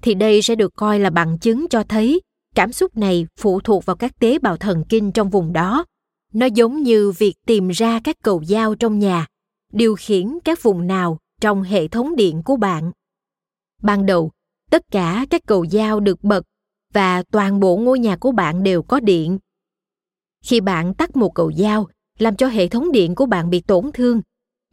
thì 0.02 0.14
đây 0.14 0.42
sẽ 0.42 0.56
được 0.56 0.74
coi 0.76 1.00
là 1.00 1.10
bằng 1.10 1.40
chứng 1.40 1.68
cho 1.70 1.84
thấy 1.84 2.22
cảm 2.56 2.72
xúc 2.72 2.98
này 2.98 3.28
phụ 3.40 3.60
thuộc 3.60 3.86
vào 3.86 3.96
các 3.96 4.20
tế 4.20 4.40
bào 4.40 4.58
thần 4.58 4.84
kinh 4.90 5.12
trong 5.12 5.30
vùng 5.30 5.54
đó. 5.54 5.86
Nó 6.34 6.46
giống 6.46 6.84
như 6.84 7.12
việc 7.18 7.34
tìm 7.46 7.70
ra 7.70 8.00
các 8.04 8.16
cầu 8.24 8.44
dao 8.44 8.76
trong 8.76 9.00
nhà, 9.00 9.26
điều 9.74 9.96
khiển 9.96 10.40
các 10.44 10.64
vùng 10.64 10.88
nào 10.88 11.18
trong 11.42 11.64
hệ 11.64 11.88
thống 11.88 12.16
điện 12.16 12.42
của 12.46 12.56
bạn 12.56 12.92
ban 13.84 14.06
đầu, 14.06 14.32
tất 14.72 14.82
cả 14.92 15.26
các 15.30 15.42
cầu 15.48 15.66
dao 15.66 16.00
được 16.00 16.24
bật 16.24 16.42
và 16.94 17.24
toàn 17.32 17.60
bộ 17.60 17.78
ngôi 17.78 18.00
nhà 18.00 18.18
của 18.18 18.32
bạn 18.32 18.64
đều 18.64 18.84
có 18.84 19.00
điện. 19.00 19.40
Khi 20.44 20.62
bạn 20.62 20.94
tắt 20.94 21.16
một 21.16 21.36
cầu 21.36 21.52
dao 21.52 21.88
làm 22.20 22.36
cho 22.36 22.48
hệ 22.48 22.68
thống 22.68 22.92
điện 22.92 23.16
của 23.16 23.26
bạn 23.26 23.50
bị 23.50 23.62
tổn 23.62 23.92
thương 23.94 24.22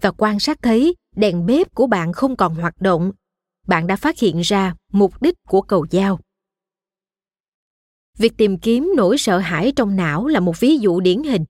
và 0.03 0.11
quan 0.11 0.41
sát 0.41 0.59
thấy 0.63 0.95
đèn 1.17 1.47
bếp 1.47 1.75
của 1.75 1.87
bạn 1.87 2.13
không 2.13 2.37
còn 2.37 2.55
hoạt 2.55 2.81
động, 2.81 3.13
bạn 3.67 3.87
đã 3.87 3.97
phát 3.97 4.19
hiện 4.19 4.41
ra 4.41 4.75
mục 4.93 5.23
đích 5.23 5.35
của 5.49 5.63
cầu 5.63 5.87
dao 5.91 6.21
việc 8.19 8.37
tìm 8.37 8.59
kiếm 8.59 8.93
nỗi 8.97 9.19
sợ 9.19 9.39
hãi 9.39 9.73
trong 9.77 9.97
não 9.97 10.27
là 10.27 10.41
một 10.41 10.61
ví 10.61 10.79
dụ 10.79 11.01
điển 11.01 11.23
hình, 11.23 11.45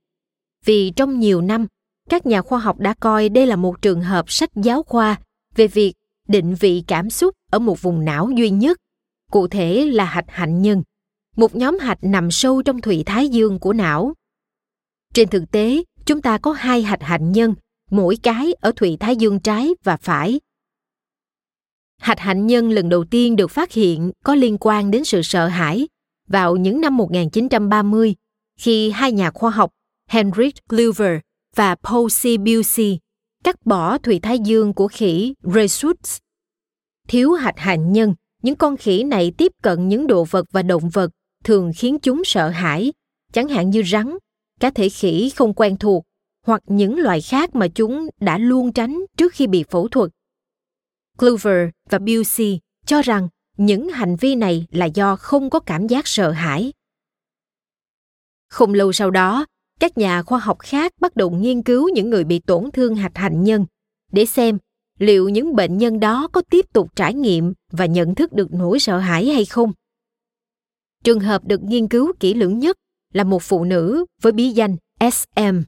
vì 0.65 0.91
trong 0.97 1.21
nhiều 1.21 1.41
năm, 1.41 1.67
các 2.09 2.27
nhà 2.27 2.43
khoa 2.43 2.59
học 2.59 2.79
đã 2.79 2.95
coi 3.01 3.29
đây 3.29 3.47
là 3.47 3.57
một 3.57 3.83
trường 3.83 4.03
hợp 4.03 4.31
sách 4.31 4.51
giáo 4.55 4.83
khoa 4.83 5.21
về 5.55 5.67
việc 5.67 5.95
định 6.29 6.55
vị 6.55 6.85
cảm 6.87 7.11
xúc 7.11 7.35
ở 7.51 7.59
một 7.59 7.83
vùng 7.83 8.05
não 8.05 8.31
duy 8.37 8.51
nhất 8.51 8.79
cụ 9.31 9.49
thể 9.49 9.87
là 9.87 10.05
hạch 10.05 10.29
hạnh 10.29 10.62
nhân 10.62 10.83
một 11.39 11.57
nhóm 11.57 11.79
hạch 11.79 11.99
nằm 12.03 12.31
sâu 12.31 12.62
trong 12.62 12.81
thùy 12.81 13.03
thái 13.07 13.29
dương 13.29 13.59
của 13.59 13.73
não. 13.73 14.15
Trên 15.15 15.29
thực 15.29 15.51
tế, 15.51 15.83
chúng 16.07 16.23
ta 16.23 16.39
có 16.39 16.53
hai 16.53 16.83
hạch 16.83 17.03
hạnh 17.03 17.33
nhân, 17.33 17.55
mỗi 17.91 18.16
cái 18.23 18.53
ở 18.61 18.73
thùy 18.77 18.97
thái 19.01 19.16
dương 19.16 19.41
trái 19.41 19.75
và 19.85 19.97
phải. 19.97 20.41
Hạch 21.99 22.19
hạnh 22.19 22.47
nhân 22.47 22.70
lần 22.70 22.89
đầu 22.89 23.05
tiên 23.05 23.37
được 23.37 23.51
phát 23.51 23.73
hiện 23.73 24.11
có 24.25 24.35
liên 24.35 24.57
quan 24.61 24.91
đến 24.91 25.05
sự 25.05 25.23
sợ 25.23 25.47
hãi 25.47 25.89
vào 26.29 26.57
những 26.57 26.81
năm 26.81 26.97
1930 26.97 28.15
khi 28.61 28.91
hai 28.91 29.12
nhà 29.12 29.31
khoa 29.31 29.51
học 29.51 29.70
Henrik 30.09 30.69
Kluver 30.69 31.19
và 31.57 31.75
Paul 31.75 32.07
C. 32.07 32.41
Busey 32.41 32.99
cắt 33.45 33.66
bỏ 33.66 33.99
thùy 33.99 34.19
thái 34.19 34.39
dương 34.39 34.75
của 34.75 34.89
khỉ 34.89 35.35
Rhesus. 35.43 36.19
Thiếu 37.09 37.33
hạch 37.33 37.59
hạnh 37.59 37.93
nhân, 37.93 38.15
những 38.43 38.57
con 38.57 38.77
khỉ 38.77 39.03
này 39.03 39.33
tiếp 39.39 39.53
cận 39.63 39.89
những 39.89 40.07
đồ 40.07 40.25
vật 40.25 40.47
và 40.53 40.63
động 40.63 40.89
vật 40.89 41.11
thường 41.45 41.73
khiến 41.77 41.99
chúng 41.99 42.25
sợ 42.25 42.49
hãi, 42.49 42.93
chẳng 43.33 43.49
hạn 43.49 43.71
như 43.71 43.83
rắn, 43.83 44.19
cá 44.61 44.71
thể 44.71 44.89
khỉ 44.89 45.31
không 45.37 45.55
quen 45.55 45.77
thuộc 45.77 46.05
hoặc 46.47 46.63
những 46.67 46.99
loài 46.99 47.21
khác 47.21 47.55
mà 47.55 47.69
chúng 47.69 48.09
đã 48.21 48.39
luôn 48.39 48.73
tránh 48.73 49.01
trước 49.17 49.33
khi 49.33 49.47
bị 49.47 49.65
phẫu 49.71 49.89
thuật. 49.89 50.11
Clover 51.19 51.69
và 51.91 51.99
Busey 51.99 52.61
cho 52.87 53.03
rằng 53.03 53.29
những 53.57 53.89
hành 53.89 54.17
vi 54.17 54.35
này 54.35 54.67
là 54.71 54.87
do 54.87 55.17
không 55.17 55.51
có 55.51 55.61
cảm 55.61 55.87
giác 55.87 56.07
sợ 56.07 56.31
hãi. 56.31 56.73
Không 58.49 58.75
lâu 58.75 58.93
sau 58.93 59.11
đó, 59.11 59.47
các 59.81 59.99
nhà 59.99 60.23
khoa 60.23 60.39
học 60.39 60.59
khác 60.61 60.93
bắt 61.01 61.17
đầu 61.17 61.31
nghiên 61.31 61.63
cứu 61.63 61.89
những 61.89 62.11
người 62.11 62.25
bị 62.25 62.39
tổn 62.39 62.71
thương 62.73 62.95
hạch 62.95 63.17
hạnh 63.17 63.45
nhân 63.45 63.67
để 64.13 64.27
xem 64.27 64.59
liệu 64.99 65.29
những 65.29 65.57
bệnh 65.57 65.79
nhân 65.79 66.01
đó 66.01 66.29
có 66.33 66.43
tiếp 66.51 66.73
tục 66.73 66.97
trải 66.97 67.15
nghiệm 67.15 67.53
và 67.73 67.87
nhận 67.87 68.15
thức 68.15 68.33
được 68.33 68.53
nỗi 68.53 68.81
sợ 68.81 68.99
hãi 68.99 69.27
hay 69.27 69.45
không. 69.45 69.73
Trường 71.05 71.20
hợp 71.20 71.45
được 71.45 71.62
nghiên 71.62 71.89
cứu 71.89 72.12
kỹ 72.20 72.35
lưỡng 72.35 72.59
nhất 72.59 72.77
là 73.12 73.25
một 73.25 73.43
phụ 73.43 73.65
nữ 73.65 74.05
với 74.23 74.33
bí 74.33 74.49
danh 74.49 74.77
SM, 75.01 75.62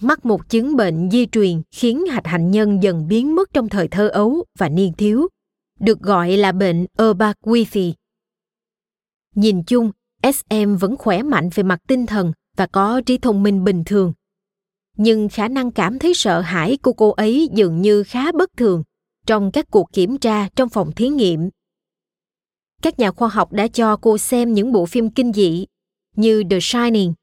mắc 0.00 0.26
một 0.26 0.48
chứng 0.48 0.76
bệnh 0.76 1.10
di 1.10 1.26
truyền 1.26 1.62
khiến 1.70 2.06
hạch 2.06 2.26
hạnh 2.26 2.50
nhân 2.50 2.82
dần 2.82 3.08
biến 3.08 3.34
mất 3.34 3.52
trong 3.52 3.68
thời 3.68 3.88
thơ 3.88 4.08
ấu 4.08 4.44
và 4.58 4.68
niên 4.68 4.92
thiếu, 4.92 5.28
được 5.80 6.00
gọi 6.00 6.36
là 6.36 6.52
bệnh 6.52 6.86
Urbach-Wifi. 6.98 7.92
Nhìn 9.34 9.62
chung, 9.62 9.90
SM 10.22 10.76
vẫn 10.80 10.96
khỏe 10.96 11.22
mạnh 11.22 11.50
về 11.54 11.62
mặt 11.62 11.78
tinh 11.88 12.06
thần 12.06 12.32
và 12.56 12.66
có 12.66 13.00
trí 13.06 13.18
thông 13.18 13.42
minh 13.42 13.64
bình 13.64 13.82
thường. 13.86 14.12
Nhưng 14.96 15.28
khả 15.28 15.48
năng 15.48 15.70
cảm 15.70 15.98
thấy 15.98 16.14
sợ 16.14 16.40
hãi 16.40 16.76
của 16.82 16.92
cô 16.92 17.10
ấy 17.10 17.48
dường 17.52 17.82
như 17.82 18.02
khá 18.02 18.32
bất 18.32 18.50
thường 18.56 18.82
trong 19.26 19.50
các 19.52 19.66
cuộc 19.70 19.92
kiểm 19.92 20.18
tra 20.18 20.48
trong 20.56 20.68
phòng 20.68 20.92
thí 20.92 21.08
nghiệm. 21.08 21.50
Các 22.82 22.98
nhà 22.98 23.10
khoa 23.10 23.28
học 23.28 23.52
đã 23.52 23.68
cho 23.68 23.96
cô 23.96 24.18
xem 24.18 24.54
những 24.54 24.72
bộ 24.72 24.86
phim 24.86 25.10
kinh 25.10 25.32
dị 25.32 25.66
như 26.16 26.42
The 26.50 26.58
Shining 26.60 27.14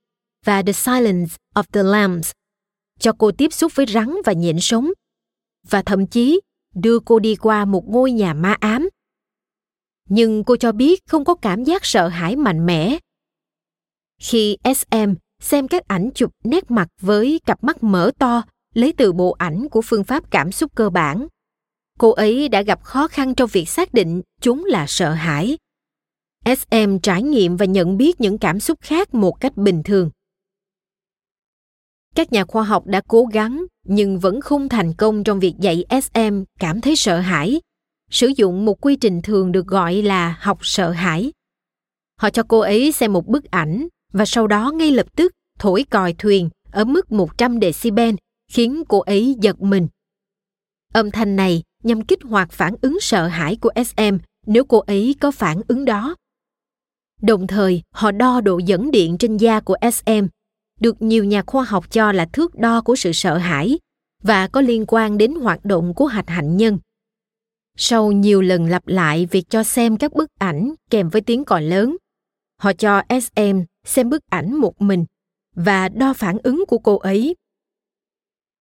và 0.46 0.64
The 0.64 0.74
Silence 0.74 1.36
of 1.56 1.64
the 1.72 1.84
Lambs, 1.84 2.32
cho 3.00 3.14
cô 3.18 3.32
tiếp 3.32 3.54
xúc 3.54 3.72
với 3.76 3.86
rắn 3.86 4.16
và 4.26 4.34
nhện 4.34 4.60
sống, 4.60 4.90
và 5.70 5.82
thậm 5.82 6.08
chí 6.08 6.40
đưa 6.76 7.00
cô 7.00 7.20
đi 7.20 7.36
qua 7.36 7.66
một 7.66 7.90
ngôi 7.90 8.12
nhà 8.12 8.34
ma 8.34 8.54
ám. 8.60 8.90
Nhưng 10.10 10.44
cô 10.44 10.56
cho 10.56 10.72
biết 10.72 11.00
không 11.08 11.26
có 11.26 11.36
cảm 11.36 11.64
giác 11.64 11.86
sợ 11.86 12.08
hãi 12.08 12.36
mạnh 12.36 12.66
mẽ. 12.66 12.98
Khi 14.22 14.58
SM 14.64 15.14
xem 15.40 15.68
các 15.68 15.88
ảnh 15.88 16.10
chụp 16.16 16.32
nét 16.44 16.72
mặt 16.72 16.88
với 17.02 17.40
cặp 17.46 17.64
mắt 17.64 17.84
mở 17.84 18.12
to 18.20 18.44
lấy 18.74 18.94
từ 18.98 19.14
bộ 19.14 19.32
ảnh 19.32 19.70
của 19.70 19.82
phương 19.82 20.04
pháp 20.04 20.32
cảm 20.32 20.52
xúc 20.52 20.72
cơ 20.76 20.90
bản, 20.90 21.28
cô 22.00 22.12
ấy 22.12 22.50
đã 22.50 22.62
gặp 22.62 22.84
khó 22.84 23.08
khăn 23.08 23.36
trong 23.36 23.50
việc 23.54 23.70
xác 23.70 23.94
định 23.94 24.22
chúng 24.42 24.66
là 24.66 24.86
sợ 24.88 25.14
hãi. 25.14 25.58
Sm 26.46 26.98
trải 27.04 27.24
nghiệm 27.24 27.58
và 27.58 27.66
nhận 27.66 27.98
biết 27.98 28.22
những 28.22 28.38
cảm 28.38 28.60
xúc 28.60 28.80
khác 28.82 29.14
một 29.14 29.40
cách 29.40 29.58
bình 29.58 29.84
thường. 29.84 30.10
Các 32.16 32.32
nhà 32.32 32.46
khoa 32.46 32.64
học 32.64 32.86
đã 32.86 33.02
cố 33.08 33.26
gắng 33.26 33.66
nhưng 33.86 34.20
vẫn 34.20 34.42
không 34.42 34.70
thành 34.70 34.94
công 34.94 35.24
trong 35.24 35.40
việc 35.40 35.54
dạy 35.60 35.86
sm 36.04 36.44
cảm 36.60 36.82
thấy 36.82 36.96
sợ 36.96 37.20
hãi. 37.20 37.62
Sử 38.12 38.28
dụng 38.38 38.66
một 38.66 38.82
quy 38.82 38.96
trình 38.96 39.22
thường 39.22 39.52
được 39.52 39.68
gọi 39.68 39.94
là 39.96 40.38
học 40.40 40.58
sợ 40.62 40.92
hãi. 40.92 41.32
Họ 42.20 42.30
cho 42.30 42.44
cô 42.48 42.60
ấy 42.60 42.92
xem 42.92 43.14
một 43.14 43.28
bức 43.28 43.52
ảnh 43.52 43.88
và 44.14 44.26
sau 44.26 44.48
đó 44.48 44.72
ngay 44.72 44.92
lập 44.92 45.16
tức 45.16 45.32
thổi 45.60 45.86
còi 45.90 46.14
thuyền 46.14 46.50
ở 46.72 46.86
mức 46.86 47.12
100 47.12 47.60
decibel 47.62 48.16
khiến 48.52 48.84
cô 48.88 49.00
ấy 49.00 49.36
giật 49.40 49.62
mình. 49.62 49.88
Âm 50.94 51.12
thanh 51.12 51.36
này 51.36 51.64
nhằm 51.84 52.02
kích 52.02 52.20
hoạt 52.24 52.52
phản 52.52 52.76
ứng 52.82 52.98
sợ 53.02 53.28
hãi 53.28 53.56
của 53.56 53.72
SM 53.76 54.18
nếu 54.46 54.64
cô 54.64 54.80
ấy 54.80 55.16
có 55.20 55.32
phản 55.32 55.62
ứng 55.68 55.86
đó. 55.86 56.16
Đồng 57.22 57.48
thời, 57.48 57.82
họ 57.94 58.12
đo 58.12 58.42
độ 58.42 58.58
dẫn 58.58 58.92
điện 58.92 59.18
trên 59.18 59.38
da 59.38 59.60
của 59.60 59.76
SM, 59.94 60.26
được 60.80 61.02
nhiều 61.02 61.24
nhà 61.24 61.44
khoa 61.48 61.64
học 61.64 61.92
cho 61.92 62.12
là 62.12 62.26
thước 62.26 62.56
đo 62.56 62.82
của 62.82 62.96
sự 62.96 63.12
sợ 63.14 63.38
hãi 63.38 63.80
và 64.24 64.48
có 64.48 64.62
liên 64.62 64.86
quan 64.88 65.18
đến 65.18 65.36
hoạt 65.36 65.66
động 65.66 65.94
của 65.94 66.06
hạch 66.06 66.30
hạnh 66.30 66.58
nhân. 66.58 66.80
Sau 67.78 68.12
nhiều 68.12 68.42
lần 68.42 68.66
lặp 68.66 68.88
lại 68.88 69.26
việc 69.32 69.50
cho 69.50 69.64
xem 69.64 69.98
các 69.98 70.14
bức 70.14 70.30
ảnh 70.40 70.74
kèm 70.90 71.10
với 71.10 71.22
tiếng 71.22 71.46
còi 71.46 71.62
lớn, 71.62 71.98
họ 72.58 72.74
cho 72.74 73.02
SM 73.10 73.62
xem 73.90 74.10
bức 74.10 74.24
ảnh 74.30 74.56
một 74.56 74.82
mình 74.82 75.06
và 75.56 75.90
đo 75.90 76.14
phản 76.14 76.38
ứng 76.44 76.64
của 76.68 76.78
cô 76.78 76.98
ấy. 76.98 77.36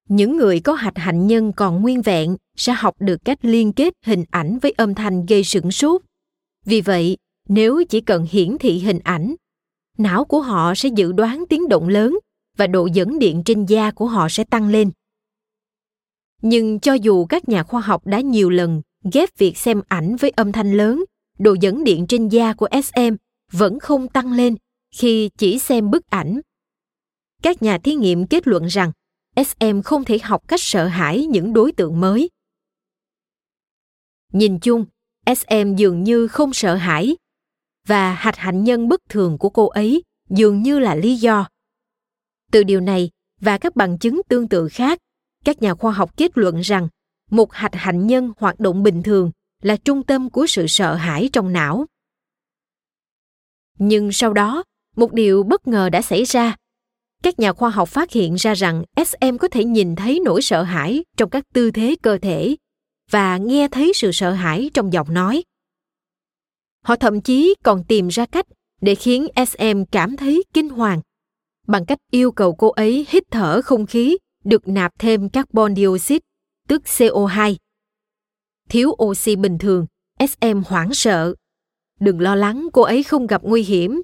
Những 0.08 0.36
người 0.36 0.60
có 0.60 0.72
hạch 0.72 0.98
hạnh 0.98 1.26
nhân 1.26 1.52
còn 1.52 1.82
nguyên 1.82 2.02
vẹn 2.02 2.36
sẽ 2.56 2.72
học 2.72 2.94
được 2.98 3.24
cách 3.24 3.38
liên 3.42 3.72
kết 3.72 3.94
hình 4.04 4.24
ảnh 4.30 4.58
với 4.58 4.74
âm 4.76 4.94
thanh 4.94 5.26
gây 5.26 5.44
sửng 5.44 5.70
sốt. 5.70 6.02
Vì 6.64 6.80
vậy, 6.80 7.16
nếu 7.48 7.82
chỉ 7.88 8.00
cần 8.00 8.26
hiển 8.30 8.58
thị 8.58 8.78
hình 8.78 8.98
ảnh 8.98 9.34
não 9.98 10.24
của 10.24 10.40
họ 10.40 10.74
sẽ 10.74 10.88
dự 10.88 11.12
đoán 11.12 11.44
tiếng 11.48 11.68
động 11.68 11.88
lớn 11.88 12.18
và 12.56 12.66
độ 12.66 12.86
dẫn 12.86 13.18
điện 13.18 13.42
trên 13.44 13.64
da 13.64 13.90
của 13.90 14.06
họ 14.06 14.28
sẽ 14.28 14.44
tăng 14.44 14.68
lên 14.68 14.90
nhưng 16.42 16.80
cho 16.80 16.92
dù 16.92 17.24
các 17.24 17.48
nhà 17.48 17.62
khoa 17.62 17.80
học 17.80 18.06
đã 18.06 18.20
nhiều 18.20 18.50
lần 18.50 18.82
ghép 19.12 19.38
việc 19.38 19.58
xem 19.58 19.82
ảnh 19.88 20.16
với 20.16 20.30
âm 20.30 20.52
thanh 20.52 20.72
lớn 20.72 21.04
độ 21.38 21.54
dẫn 21.60 21.84
điện 21.84 22.06
trên 22.06 22.28
da 22.28 22.52
của 22.52 22.68
sm 22.84 23.14
vẫn 23.52 23.78
không 23.80 24.08
tăng 24.08 24.32
lên 24.32 24.56
khi 24.98 25.30
chỉ 25.38 25.58
xem 25.58 25.90
bức 25.90 26.06
ảnh 26.06 26.40
các 27.42 27.62
nhà 27.62 27.78
thí 27.78 27.94
nghiệm 27.94 28.26
kết 28.26 28.46
luận 28.46 28.66
rằng 28.66 28.92
sm 29.46 29.80
không 29.84 30.04
thể 30.04 30.18
học 30.22 30.48
cách 30.48 30.60
sợ 30.62 30.86
hãi 30.86 31.26
những 31.26 31.52
đối 31.52 31.72
tượng 31.72 32.00
mới 32.00 32.30
nhìn 34.32 34.58
chung 34.60 34.84
sm 35.36 35.74
dường 35.76 36.04
như 36.04 36.28
không 36.28 36.52
sợ 36.52 36.74
hãi 36.74 37.16
và 37.86 38.12
hạch 38.12 38.36
hạnh 38.36 38.64
nhân 38.64 38.88
bất 38.88 39.00
thường 39.08 39.38
của 39.38 39.50
cô 39.50 39.66
ấy 39.66 40.02
dường 40.30 40.62
như 40.62 40.78
là 40.78 40.94
lý 40.94 41.16
do. 41.16 41.48
Từ 42.52 42.62
điều 42.62 42.80
này 42.80 43.10
và 43.40 43.58
các 43.58 43.76
bằng 43.76 43.98
chứng 43.98 44.20
tương 44.28 44.48
tự 44.48 44.68
khác, 44.68 44.98
các 45.44 45.62
nhà 45.62 45.74
khoa 45.74 45.92
học 45.92 46.16
kết 46.16 46.38
luận 46.38 46.60
rằng 46.60 46.88
một 47.30 47.52
hạch 47.52 47.74
hạnh 47.74 48.06
nhân 48.06 48.32
hoạt 48.36 48.60
động 48.60 48.82
bình 48.82 49.02
thường 49.02 49.30
là 49.62 49.76
trung 49.76 50.02
tâm 50.02 50.30
của 50.30 50.46
sự 50.46 50.66
sợ 50.68 50.94
hãi 50.94 51.30
trong 51.32 51.52
não. 51.52 51.86
Nhưng 53.78 54.12
sau 54.12 54.32
đó, 54.32 54.64
một 54.98 55.12
điều 55.12 55.42
bất 55.42 55.66
ngờ 55.68 55.88
đã 55.88 56.02
xảy 56.02 56.24
ra. 56.24 56.56
Các 57.22 57.38
nhà 57.38 57.52
khoa 57.52 57.70
học 57.70 57.88
phát 57.88 58.12
hiện 58.12 58.34
ra 58.34 58.54
rằng 58.54 58.84
SM 59.06 59.36
có 59.40 59.48
thể 59.48 59.64
nhìn 59.64 59.96
thấy 59.96 60.20
nỗi 60.24 60.42
sợ 60.42 60.62
hãi 60.62 61.04
trong 61.16 61.30
các 61.30 61.44
tư 61.54 61.70
thế 61.70 61.96
cơ 62.02 62.18
thể 62.18 62.56
và 63.10 63.36
nghe 63.36 63.68
thấy 63.68 63.92
sự 63.94 64.12
sợ 64.12 64.30
hãi 64.30 64.70
trong 64.74 64.92
giọng 64.92 65.14
nói. 65.14 65.42
Họ 66.84 66.96
thậm 66.96 67.20
chí 67.20 67.54
còn 67.64 67.84
tìm 67.84 68.08
ra 68.08 68.26
cách 68.26 68.46
để 68.80 68.94
khiến 68.94 69.26
SM 69.46 69.82
cảm 69.92 70.16
thấy 70.16 70.44
kinh 70.54 70.68
hoàng 70.68 71.00
bằng 71.66 71.86
cách 71.86 71.98
yêu 72.10 72.32
cầu 72.32 72.54
cô 72.54 72.68
ấy 72.68 73.06
hít 73.08 73.22
thở 73.30 73.62
không 73.62 73.86
khí 73.86 74.18
được 74.44 74.68
nạp 74.68 74.92
thêm 74.98 75.28
carbon 75.28 75.76
dioxide, 75.76 76.24
tức 76.68 76.82
CO2. 76.84 77.56
Thiếu 78.68 78.96
oxy 79.02 79.36
bình 79.36 79.58
thường, 79.58 79.86
SM 80.20 80.60
hoảng 80.66 80.94
sợ. 80.94 81.34
Đừng 82.00 82.20
lo 82.20 82.34
lắng 82.34 82.68
cô 82.72 82.82
ấy 82.82 83.02
không 83.02 83.26
gặp 83.26 83.42
nguy 83.44 83.62
hiểm. 83.62 84.02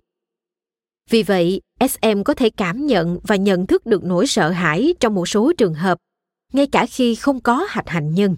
Vì 1.10 1.22
vậy, 1.22 1.60
SM 1.80 2.22
có 2.24 2.34
thể 2.34 2.50
cảm 2.50 2.86
nhận 2.86 3.18
và 3.22 3.36
nhận 3.36 3.66
thức 3.66 3.86
được 3.86 4.04
nỗi 4.04 4.26
sợ 4.26 4.50
hãi 4.50 4.94
trong 5.00 5.14
một 5.14 5.28
số 5.28 5.52
trường 5.58 5.74
hợp, 5.74 5.98
ngay 6.52 6.66
cả 6.66 6.86
khi 6.86 7.14
không 7.14 7.40
có 7.40 7.66
hạch 7.68 7.88
hạnh 7.88 8.14
nhân. 8.14 8.36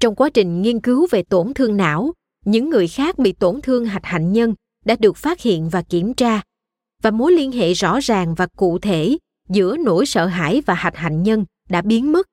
Trong 0.00 0.14
quá 0.14 0.30
trình 0.34 0.62
nghiên 0.62 0.80
cứu 0.80 1.06
về 1.10 1.22
tổn 1.22 1.54
thương 1.54 1.76
não, 1.76 2.12
những 2.44 2.70
người 2.70 2.88
khác 2.88 3.18
bị 3.18 3.32
tổn 3.32 3.60
thương 3.60 3.84
hạch 3.84 4.04
hạnh 4.04 4.32
nhân 4.32 4.54
đã 4.84 4.96
được 5.00 5.16
phát 5.16 5.40
hiện 5.40 5.68
và 5.68 5.82
kiểm 5.82 6.14
tra 6.14 6.42
và 7.02 7.10
mối 7.10 7.32
liên 7.32 7.52
hệ 7.52 7.72
rõ 7.72 8.00
ràng 8.00 8.34
và 8.34 8.46
cụ 8.46 8.78
thể 8.78 9.18
giữa 9.48 9.76
nỗi 9.76 10.06
sợ 10.06 10.26
hãi 10.26 10.62
và 10.66 10.74
hạch 10.74 10.96
hạnh 10.96 11.22
nhân 11.22 11.44
đã 11.68 11.82
biến 11.82 12.12
mất 12.12 12.26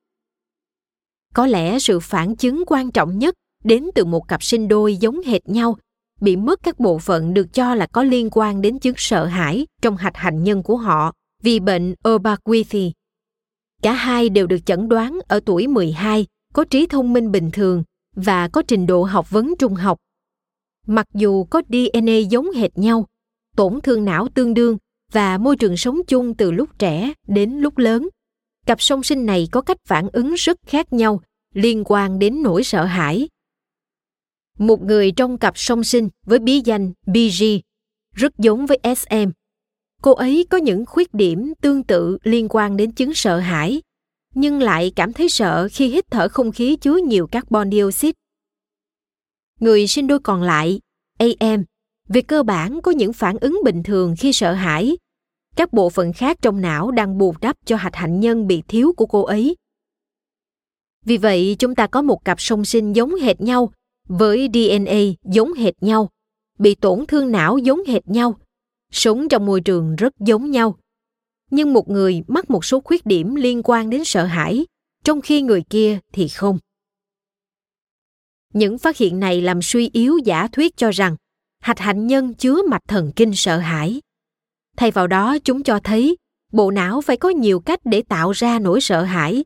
có 1.33 1.45
lẽ 1.47 1.79
sự 1.79 1.99
phản 1.99 2.35
chứng 2.35 2.63
quan 2.67 2.91
trọng 2.91 3.19
nhất 3.19 3.35
đến 3.63 3.89
từ 3.95 4.05
một 4.05 4.27
cặp 4.27 4.43
sinh 4.43 4.67
đôi 4.67 4.95
giống 4.95 5.21
hệt 5.25 5.49
nhau 5.49 5.77
bị 6.21 6.35
mất 6.35 6.59
các 6.63 6.79
bộ 6.79 6.99
phận 6.99 7.33
được 7.33 7.53
cho 7.53 7.75
là 7.75 7.85
có 7.85 8.03
liên 8.03 8.29
quan 8.31 8.61
đến 8.61 8.79
chứng 8.79 8.95
sợ 8.97 9.25
hãi 9.25 9.67
trong 9.81 9.97
hạch 9.97 10.17
hạnh 10.17 10.43
nhân 10.43 10.63
của 10.63 10.77
họ 10.77 11.13
vì 11.43 11.59
bệnh 11.59 11.95
Obaquithi. 12.09 12.91
Cả 13.81 13.93
hai 13.93 14.29
đều 14.29 14.47
được 14.47 14.65
chẩn 14.65 14.89
đoán 14.89 15.19
ở 15.27 15.39
tuổi 15.45 15.67
12, 15.67 16.25
có 16.53 16.63
trí 16.63 16.85
thông 16.85 17.13
minh 17.13 17.31
bình 17.31 17.49
thường 17.53 17.83
và 18.15 18.47
có 18.47 18.61
trình 18.67 18.87
độ 18.87 19.03
học 19.03 19.29
vấn 19.29 19.53
trung 19.59 19.75
học. 19.75 19.97
Mặc 20.87 21.05
dù 21.13 21.43
có 21.43 21.61
DNA 21.69 22.17
giống 22.29 22.51
hệt 22.51 22.77
nhau, 22.77 23.05
tổn 23.55 23.81
thương 23.81 24.05
não 24.05 24.27
tương 24.33 24.53
đương 24.53 24.77
và 25.11 25.37
môi 25.37 25.55
trường 25.55 25.77
sống 25.77 25.99
chung 26.07 26.33
từ 26.35 26.51
lúc 26.51 26.69
trẻ 26.79 27.13
đến 27.27 27.51
lúc 27.51 27.77
lớn, 27.77 28.09
cặp 28.65 28.81
song 28.81 29.03
sinh 29.03 29.25
này 29.25 29.47
có 29.51 29.61
cách 29.61 29.77
phản 29.85 30.09
ứng 30.13 30.33
rất 30.33 30.57
khác 30.65 30.93
nhau 30.93 31.21
liên 31.53 31.83
quan 31.85 32.19
đến 32.19 32.43
nỗi 32.43 32.63
sợ 32.63 32.85
hãi. 32.85 33.27
Một 34.59 34.81
người 34.81 35.11
trong 35.11 35.37
cặp 35.37 35.57
song 35.57 35.83
sinh 35.83 36.09
với 36.25 36.39
bí 36.39 36.61
danh 36.65 36.91
BG 37.05 37.43
rất 38.13 38.37
giống 38.37 38.65
với 38.65 38.79
SM. 38.95 39.29
Cô 40.01 40.13
ấy 40.13 40.45
có 40.49 40.57
những 40.57 40.85
khuyết 40.85 41.13
điểm 41.13 41.53
tương 41.61 41.83
tự 41.83 42.17
liên 42.23 42.47
quan 42.49 42.77
đến 42.77 42.91
chứng 42.91 43.13
sợ 43.13 43.39
hãi 43.39 43.81
nhưng 44.35 44.61
lại 44.61 44.91
cảm 44.95 45.13
thấy 45.13 45.29
sợ 45.29 45.67
khi 45.71 45.87
hít 45.87 46.05
thở 46.11 46.27
không 46.27 46.51
khí 46.51 46.75
chứa 46.75 46.97
nhiều 47.07 47.27
carbon 47.27 47.71
dioxide. 47.71 48.17
Người 49.59 49.87
sinh 49.87 50.07
đôi 50.07 50.19
còn 50.19 50.41
lại, 50.41 50.79
AM, 51.19 51.63
về 52.07 52.21
cơ 52.21 52.43
bản 52.43 52.81
có 52.81 52.91
những 52.91 53.13
phản 53.13 53.37
ứng 53.41 53.61
bình 53.63 53.83
thường 53.83 54.15
khi 54.19 54.33
sợ 54.33 54.53
hãi. 54.53 54.97
các 55.55 55.73
bộ 55.73 55.89
phận 55.89 56.13
khác 56.13 56.37
trong 56.41 56.61
não 56.61 56.91
đang 56.91 57.17
bù 57.17 57.33
đắp 57.41 57.55
cho 57.65 57.75
hạch 57.75 57.95
hạnh 57.95 58.19
nhân 58.19 58.47
bị 58.47 58.63
thiếu 58.67 58.93
của 58.97 59.05
cô 59.05 59.23
ấy 59.23 59.55
vì 61.05 61.17
vậy 61.17 61.55
chúng 61.59 61.75
ta 61.75 61.87
có 61.87 62.01
một 62.01 62.25
cặp 62.25 62.41
song 62.41 62.65
sinh 62.65 62.93
giống 62.93 63.15
hệt 63.15 63.41
nhau 63.41 63.71
với 64.09 64.49
dna 64.53 64.99
giống 65.23 65.53
hệt 65.53 65.83
nhau, 65.83 66.09
bị 66.59 66.75
tổn 66.75 67.05
thương 67.05 67.31
não 67.31 67.57
giống 67.57 67.79
hệt 67.87 68.07
nhau, 68.07 68.35
sống 68.91 69.29
trong 69.29 69.45
môi 69.45 69.61
trường 69.61 69.95
rất 69.95 70.13
giống 70.19 70.51
nhau. 70.51 70.77
Nhưng 71.51 71.73
một 71.73 71.89
người 71.89 72.21
mắc 72.27 72.49
một 72.49 72.65
số 72.65 72.79
khuyết 72.79 73.05
điểm 73.05 73.35
liên 73.35 73.61
quan 73.63 73.89
đến 73.89 74.05
sợ 74.05 74.25
hãi, 74.25 74.65
trong 75.03 75.21
khi 75.21 75.41
người 75.41 75.63
kia 75.69 75.99
thì 76.13 76.27
không. 76.27 76.59
Những 78.53 78.77
phát 78.77 78.97
hiện 78.97 79.19
này 79.19 79.41
làm 79.41 79.61
suy 79.61 79.89
yếu 79.93 80.17
giả 80.17 80.47
thuyết 80.51 80.77
cho 80.77 80.91
rằng 80.91 81.15
hạch 81.59 81.79
hạnh 81.79 82.07
nhân 82.07 82.33
chứa 82.33 82.61
mạch 82.69 82.83
thần 82.87 83.11
kinh 83.15 83.31
sợ 83.35 83.57
hãi. 83.57 84.01
Thay 84.77 84.91
vào 84.91 85.07
đó, 85.07 85.37
chúng 85.43 85.63
cho 85.63 85.79
thấy 85.83 86.17
bộ 86.51 86.71
não 86.71 87.01
phải 87.01 87.17
có 87.17 87.29
nhiều 87.29 87.59
cách 87.59 87.79
để 87.83 88.01
tạo 88.01 88.31
ra 88.31 88.59
nỗi 88.59 88.81
sợ 88.81 89.03
hãi, 89.03 89.45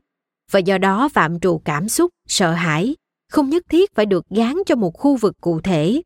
và 0.50 0.58
do 0.58 0.78
đó 0.78 1.08
phạm 1.08 1.40
trù 1.40 1.60
cảm 1.64 1.88
xúc, 1.88 2.10
sợ 2.28 2.52
hãi 2.52 2.96
không 3.34 3.50
nhất 3.50 3.64
thiết 3.68 3.94
phải 3.94 4.06
được 4.06 4.28
gán 4.30 4.54
cho 4.66 4.76
một 4.76 4.90
khu 4.90 5.16
vực 5.16 5.34
cụ 5.40 5.60
thể. 5.60 6.02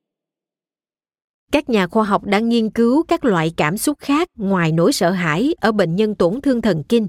Các 1.52 1.70
nhà 1.70 1.86
khoa 1.86 2.04
học 2.04 2.24
đã 2.24 2.38
nghiên 2.38 2.70
cứu 2.70 3.02
các 3.08 3.24
loại 3.24 3.52
cảm 3.56 3.76
xúc 3.76 3.98
khác 3.98 4.28
ngoài 4.36 4.72
nỗi 4.72 4.92
sợ 4.92 5.10
hãi 5.10 5.54
ở 5.60 5.72
bệnh 5.72 5.96
nhân 5.96 6.14
tổn 6.14 6.40
thương 6.40 6.62
thần 6.62 6.82
kinh. 6.88 7.08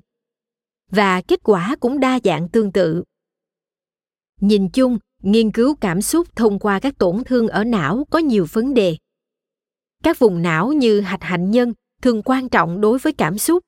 Và 0.92 1.22
kết 1.22 1.40
quả 1.44 1.76
cũng 1.80 2.00
đa 2.00 2.20
dạng 2.24 2.50
tương 2.50 2.72
tự. 2.72 3.04
Nhìn 4.42 4.70
chung, 4.70 4.98
nghiên 5.24 5.52
cứu 5.52 5.76
cảm 5.76 6.02
xúc 6.02 6.36
thông 6.36 6.60
qua 6.60 6.80
các 6.80 6.98
tổn 6.98 7.24
thương 7.26 7.48
ở 7.48 7.64
não 7.64 8.06
có 8.10 8.20
nhiều 8.20 8.46
vấn 8.52 8.74
đề. 8.74 8.98
Các 10.04 10.20
vùng 10.20 10.42
não 10.42 10.72
như 10.72 11.02
hạch 11.02 11.24
hạnh 11.24 11.52
nhân 11.52 11.74
thường 12.02 12.22
quan 12.26 12.50
trọng 12.50 12.82
đối 12.82 13.00
với 13.00 13.14
cảm 13.14 13.38
xúc. 13.38 13.64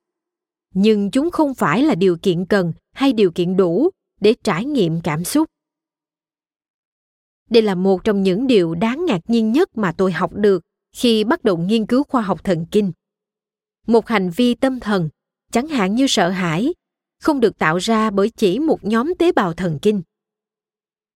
Nhưng 0.73 1.11
chúng 1.11 1.31
không 1.31 1.55
phải 1.55 1.83
là 1.83 1.95
điều 1.95 2.17
kiện 2.21 2.45
cần 2.45 2.73
hay 2.93 3.13
điều 3.13 3.31
kiện 3.31 3.57
đủ 3.57 3.89
để 4.21 4.35
trải 4.43 4.65
nghiệm 4.65 5.01
cảm 5.01 5.23
xúc 5.23 5.47
đây 7.51 7.63
là 7.63 7.75
một 7.75 8.03
trong 8.03 8.23
những 8.23 8.47
điều 8.47 8.75
đáng 8.75 9.05
ngạc 9.05 9.21
nhiên 9.27 9.51
nhất 9.51 9.77
mà 9.77 9.91
tôi 9.91 10.11
học 10.11 10.33
được 10.33 10.63
khi 10.95 11.23
bắt 11.23 11.43
đầu 11.43 11.57
nghiên 11.57 11.85
cứu 11.85 12.03
khoa 12.03 12.21
học 12.21 12.43
thần 12.43 12.65
kinh. 12.71 12.91
Một 13.87 14.07
hành 14.07 14.29
vi 14.29 14.55
tâm 14.55 14.79
thần, 14.79 15.09
chẳng 15.51 15.67
hạn 15.67 15.95
như 15.95 16.07
sợ 16.07 16.29
hãi, 16.29 16.73
không 17.19 17.39
được 17.39 17.57
tạo 17.57 17.77
ra 17.77 18.09
bởi 18.09 18.29
chỉ 18.29 18.59
một 18.59 18.85
nhóm 18.85 19.13
tế 19.19 19.31
bào 19.31 19.53
thần 19.53 19.79
kinh. 19.81 20.01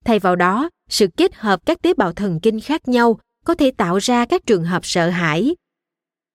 Thay 0.04 0.18
vào 0.18 0.36
đó, 0.36 0.70
sự 0.88 1.06
kết 1.16 1.34
hợp 1.34 1.66
các 1.66 1.82
tế 1.82 1.94
bào 1.94 2.12
thần 2.12 2.40
kinh 2.42 2.60
khác 2.60 2.88
nhau 2.88 3.20
có 3.44 3.54
thể 3.54 3.70
tạo 3.70 3.98
ra 3.98 4.26
các 4.26 4.46
trường 4.46 4.64
hợp 4.64 4.86
sợ 4.86 5.08
hãi. 5.08 5.56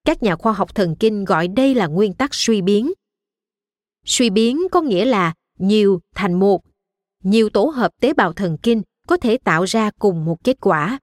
Các 0.05 0.23
nhà 0.23 0.35
khoa 0.35 0.53
học 0.53 0.75
thần 0.75 0.95
kinh 0.99 1.25
gọi 1.25 1.47
đây 1.47 1.75
là 1.75 1.87
nguyên 1.87 2.13
tắc 2.13 2.33
suy 2.33 2.61
biến. 2.61 2.91
Suy 4.05 4.29
biến 4.29 4.59
có 4.71 4.81
nghĩa 4.81 5.05
là 5.05 5.33
nhiều, 5.59 6.01
thành 6.15 6.39
một. 6.39 6.61
Nhiều 7.23 7.49
tổ 7.49 7.65
hợp 7.65 7.91
tế 7.99 8.13
bào 8.13 8.33
thần 8.33 8.57
kinh 8.57 8.81
có 9.11 9.17
thể 9.17 9.37
tạo 9.37 9.63
ra 9.63 9.91
cùng 9.99 10.25
một 10.25 10.43
kết 10.43 10.57
quả. 10.61 10.99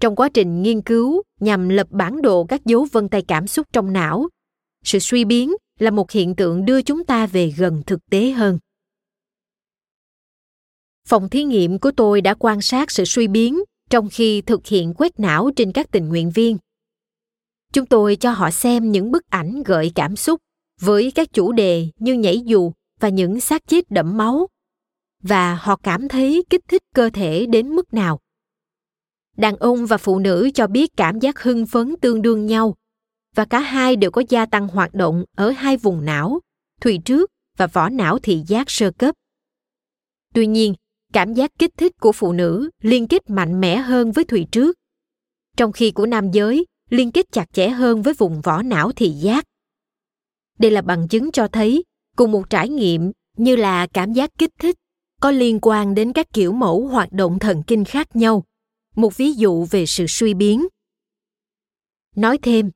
Trong 0.00 0.16
quá 0.16 0.28
trình 0.34 0.62
nghiên 0.62 0.82
cứu, 0.82 1.22
nhằm 1.40 1.68
lập 1.68 1.86
bản 1.90 2.22
đồ 2.22 2.44
các 2.44 2.64
dấu 2.64 2.86
vân 2.92 3.08
tay 3.08 3.22
cảm 3.28 3.46
xúc 3.46 3.66
trong 3.72 3.92
não, 3.92 4.28
sự 4.84 4.98
suy 4.98 5.24
biến 5.24 5.52
là 5.78 5.90
một 5.90 6.10
hiện 6.10 6.36
tượng 6.36 6.64
đưa 6.64 6.82
chúng 6.82 7.04
ta 7.04 7.26
về 7.26 7.50
gần 7.56 7.82
thực 7.86 8.00
tế 8.10 8.30
hơn. 8.30 8.58
Phòng 11.08 11.28
thí 11.28 11.44
nghiệm 11.44 11.78
của 11.78 11.90
tôi 11.96 12.20
đã 12.20 12.34
quan 12.38 12.60
sát 12.60 12.90
sự 12.90 13.04
suy 13.04 13.28
biến 13.28 13.60
trong 13.90 14.08
khi 14.12 14.40
thực 14.40 14.66
hiện 14.66 14.94
quét 14.94 15.20
não 15.20 15.50
trên 15.56 15.72
các 15.72 15.90
tình 15.90 16.08
nguyện 16.08 16.30
viên. 16.30 16.58
Chúng 17.72 17.86
tôi 17.86 18.16
cho 18.16 18.30
họ 18.30 18.50
xem 18.50 18.92
những 18.92 19.10
bức 19.10 19.22
ảnh 19.30 19.62
gợi 19.62 19.92
cảm 19.94 20.16
xúc 20.16 20.40
với 20.80 21.10
các 21.14 21.32
chủ 21.32 21.52
đề 21.52 21.88
như 21.98 22.14
nhảy 22.14 22.40
dù 22.40 22.72
và 23.00 23.08
những 23.08 23.40
xác 23.40 23.66
chết 23.66 23.90
đẫm 23.90 24.16
máu 24.16 24.48
và 25.24 25.54
họ 25.54 25.76
cảm 25.76 26.08
thấy 26.08 26.44
kích 26.50 26.60
thích 26.68 26.82
cơ 26.94 27.10
thể 27.12 27.46
đến 27.46 27.68
mức 27.68 27.94
nào. 27.94 28.20
Đàn 29.36 29.56
ông 29.56 29.86
và 29.86 29.96
phụ 29.96 30.18
nữ 30.18 30.50
cho 30.54 30.66
biết 30.66 30.90
cảm 30.96 31.18
giác 31.18 31.42
hưng 31.42 31.66
phấn 31.66 31.94
tương 32.00 32.22
đương 32.22 32.46
nhau, 32.46 32.74
và 33.34 33.44
cả 33.44 33.60
hai 33.60 33.96
đều 33.96 34.10
có 34.10 34.22
gia 34.28 34.46
tăng 34.46 34.68
hoạt 34.68 34.94
động 34.94 35.24
ở 35.36 35.50
hai 35.50 35.76
vùng 35.76 36.04
não 36.04 36.40
thùy 36.80 36.98
trước 37.04 37.30
và 37.56 37.66
vỏ 37.66 37.88
não 37.88 38.18
thị 38.18 38.42
giác 38.46 38.70
sơ 38.70 38.90
cấp. 38.90 39.14
Tuy 40.34 40.46
nhiên, 40.46 40.74
cảm 41.12 41.34
giác 41.34 41.50
kích 41.58 41.70
thích 41.76 41.92
của 42.00 42.12
phụ 42.12 42.32
nữ 42.32 42.70
liên 42.82 43.08
kết 43.08 43.30
mạnh 43.30 43.60
mẽ 43.60 43.76
hơn 43.76 44.12
với 44.12 44.24
thùy 44.24 44.46
trước. 44.52 44.76
Trong 45.56 45.72
khi 45.72 45.90
của 45.90 46.06
nam 46.06 46.30
giới, 46.30 46.66
liên 46.90 47.12
kết 47.12 47.26
chặt 47.32 47.52
chẽ 47.52 47.68
hơn 47.68 48.02
với 48.02 48.14
vùng 48.14 48.40
vỏ 48.40 48.62
não 48.62 48.92
thị 48.92 49.08
giác. 49.08 49.44
Đây 50.58 50.70
là 50.70 50.82
bằng 50.82 51.08
chứng 51.08 51.32
cho 51.32 51.48
thấy, 51.48 51.84
cùng 52.16 52.32
một 52.32 52.50
trải 52.50 52.68
nghiệm 52.68 53.12
như 53.36 53.56
là 53.56 53.86
cảm 53.86 54.12
giác 54.12 54.30
kích 54.38 54.50
thích 54.58 54.76
có 55.24 55.30
liên 55.30 55.58
quan 55.62 55.94
đến 55.94 56.12
các 56.12 56.32
kiểu 56.32 56.52
mẫu 56.52 56.86
hoạt 56.86 57.12
động 57.12 57.38
thần 57.38 57.62
kinh 57.62 57.84
khác 57.84 58.16
nhau. 58.16 58.44
Một 58.96 59.16
ví 59.16 59.32
dụ 59.32 59.64
về 59.64 59.86
sự 59.86 60.06
suy 60.08 60.34
biến. 60.34 60.66
Nói 62.16 62.38
thêm, 62.42 62.70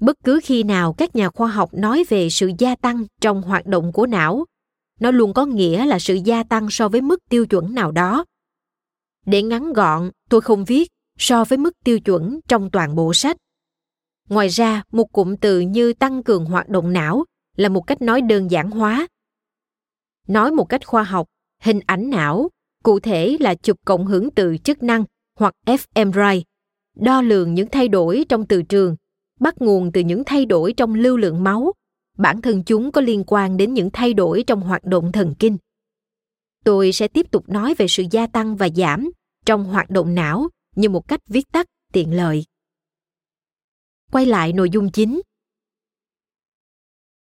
bất 0.00 0.16
cứ 0.24 0.40
khi 0.42 0.62
nào 0.62 0.92
các 0.92 1.16
nhà 1.16 1.30
khoa 1.30 1.48
học 1.48 1.74
nói 1.74 2.04
về 2.08 2.30
sự 2.30 2.50
gia 2.58 2.74
tăng 2.74 3.04
trong 3.20 3.42
hoạt 3.42 3.66
động 3.66 3.92
của 3.92 4.06
não, 4.06 4.44
nó 5.00 5.10
luôn 5.10 5.34
có 5.34 5.46
nghĩa 5.46 5.86
là 5.86 5.98
sự 5.98 6.14
gia 6.24 6.42
tăng 6.42 6.70
so 6.70 6.88
với 6.88 7.00
mức 7.00 7.18
tiêu 7.28 7.46
chuẩn 7.46 7.74
nào 7.74 7.92
đó. 7.92 8.24
Để 9.26 9.42
ngắn 9.42 9.72
gọn, 9.72 10.10
tôi 10.30 10.40
không 10.40 10.64
viết 10.64 10.88
so 11.18 11.44
với 11.44 11.58
mức 11.58 11.72
tiêu 11.84 12.00
chuẩn 12.00 12.40
trong 12.48 12.70
toàn 12.70 12.94
bộ 12.94 13.14
sách. 13.14 13.36
Ngoài 14.28 14.48
ra, 14.48 14.82
một 14.92 15.12
cụm 15.12 15.36
từ 15.36 15.60
như 15.60 15.92
tăng 15.92 16.22
cường 16.22 16.44
hoạt 16.44 16.68
động 16.68 16.92
não 16.92 17.24
là 17.56 17.68
một 17.68 17.86
cách 17.86 18.02
nói 18.02 18.20
đơn 18.20 18.50
giản 18.50 18.70
hóa. 18.70 19.06
Nói 20.28 20.52
một 20.52 20.64
cách 20.64 20.86
khoa 20.86 21.02
học 21.02 21.28
hình 21.62 21.80
ảnh 21.86 22.10
não 22.10 22.48
cụ 22.82 23.00
thể 23.00 23.36
là 23.40 23.54
chụp 23.54 23.76
cộng 23.84 24.06
hưởng 24.06 24.30
từ 24.30 24.56
chức 24.64 24.82
năng 24.82 25.04
hoặc 25.38 25.54
fMRI, 25.66 26.42
đo 26.96 27.22
lường 27.22 27.54
những 27.54 27.68
thay 27.72 27.88
đổi 27.88 28.24
trong 28.28 28.46
từ 28.46 28.62
trường, 28.62 28.96
bắt 29.40 29.62
nguồn 29.62 29.92
từ 29.92 30.00
những 30.00 30.22
thay 30.26 30.46
đổi 30.46 30.72
trong 30.76 30.94
lưu 30.94 31.16
lượng 31.16 31.44
máu. 31.44 31.72
Bản 32.18 32.42
thân 32.42 32.62
chúng 32.64 32.92
có 32.92 33.00
liên 33.00 33.24
quan 33.26 33.56
đến 33.56 33.74
những 33.74 33.90
thay 33.92 34.14
đổi 34.14 34.44
trong 34.46 34.60
hoạt 34.60 34.84
động 34.84 35.12
thần 35.12 35.34
kinh. 35.38 35.56
Tôi 36.64 36.92
sẽ 36.92 37.08
tiếp 37.08 37.30
tục 37.30 37.48
nói 37.48 37.74
về 37.78 37.86
sự 37.88 38.04
gia 38.10 38.26
tăng 38.26 38.56
và 38.56 38.68
giảm 38.76 39.10
trong 39.46 39.64
hoạt 39.64 39.90
động 39.90 40.14
não 40.14 40.48
như 40.76 40.88
một 40.88 41.08
cách 41.08 41.20
viết 41.28 41.52
tắt 41.52 41.66
tiện 41.92 42.16
lợi. 42.16 42.44
Quay 44.12 44.26
lại 44.26 44.52
nội 44.52 44.70
dung 44.70 44.90
chính. 44.90 45.20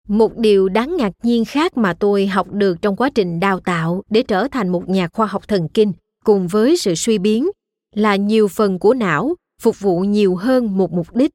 Một 0.08 0.38
điều 0.38 0.70
đáng 0.70 0.98
ngạc 0.98 1.12
nhiên 1.24 1.46
khác 1.46 1.78
mà 1.78 1.94
tôi 1.94 2.28
học 2.28 2.48
được 2.52 2.82
trong 2.82 2.96
quá 2.96 3.10
trình 3.16 3.40
đào 3.40 3.60
tạo 3.60 4.04
để 4.10 4.24
trở 4.24 4.48
thành 4.48 4.70
một 4.70 4.90
nhà 4.90 5.08
khoa 5.08 5.26
học 5.26 5.48
thần 5.48 5.68
kinh 5.74 5.94
cùng 6.26 6.48
với 6.48 6.78
sự 6.78 6.96
suy 6.96 7.18
biến 7.18 7.50
là 7.96 8.16
nhiều 8.16 8.48
phần 8.48 8.80
của 8.80 8.94
não 8.94 9.36
phục 9.62 9.80
vụ 9.80 10.00
nhiều 10.00 10.36
hơn 10.36 10.78
một 10.78 10.92
mục 10.94 11.16
đích. 11.16 11.32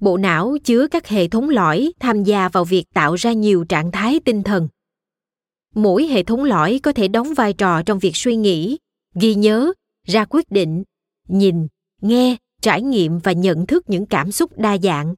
Bộ 0.00 0.16
não 0.16 0.56
chứa 0.64 0.86
các 0.90 1.08
hệ 1.08 1.28
thống 1.28 1.48
lõi 1.48 1.92
tham 2.00 2.24
gia 2.24 2.48
vào 2.48 2.64
việc 2.64 2.84
tạo 2.94 3.14
ra 3.14 3.32
nhiều 3.32 3.64
trạng 3.64 3.92
thái 3.92 4.20
tinh 4.24 4.42
thần. 4.42 4.68
Mỗi 5.74 6.04
hệ 6.04 6.22
thống 6.22 6.44
lõi 6.44 6.80
có 6.82 6.92
thể 6.92 7.08
đóng 7.08 7.34
vai 7.34 7.52
trò 7.52 7.82
trong 7.82 7.98
việc 7.98 8.16
suy 8.16 8.36
nghĩ, 8.36 8.78
ghi 9.14 9.34
nhớ, 9.34 9.72
ra 10.06 10.24
quyết 10.24 10.50
định, 10.50 10.82
nhìn, 11.28 11.66
nghe, 12.00 12.36
trải 12.62 12.82
nghiệm 12.82 13.18
và 13.18 13.32
nhận 13.32 13.66
thức 13.66 13.84
những 13.90 14.06
cảm 14.06 14.32
xúc 14.32 14.58
đa 14.58 14.78
dạng 14.78 15.14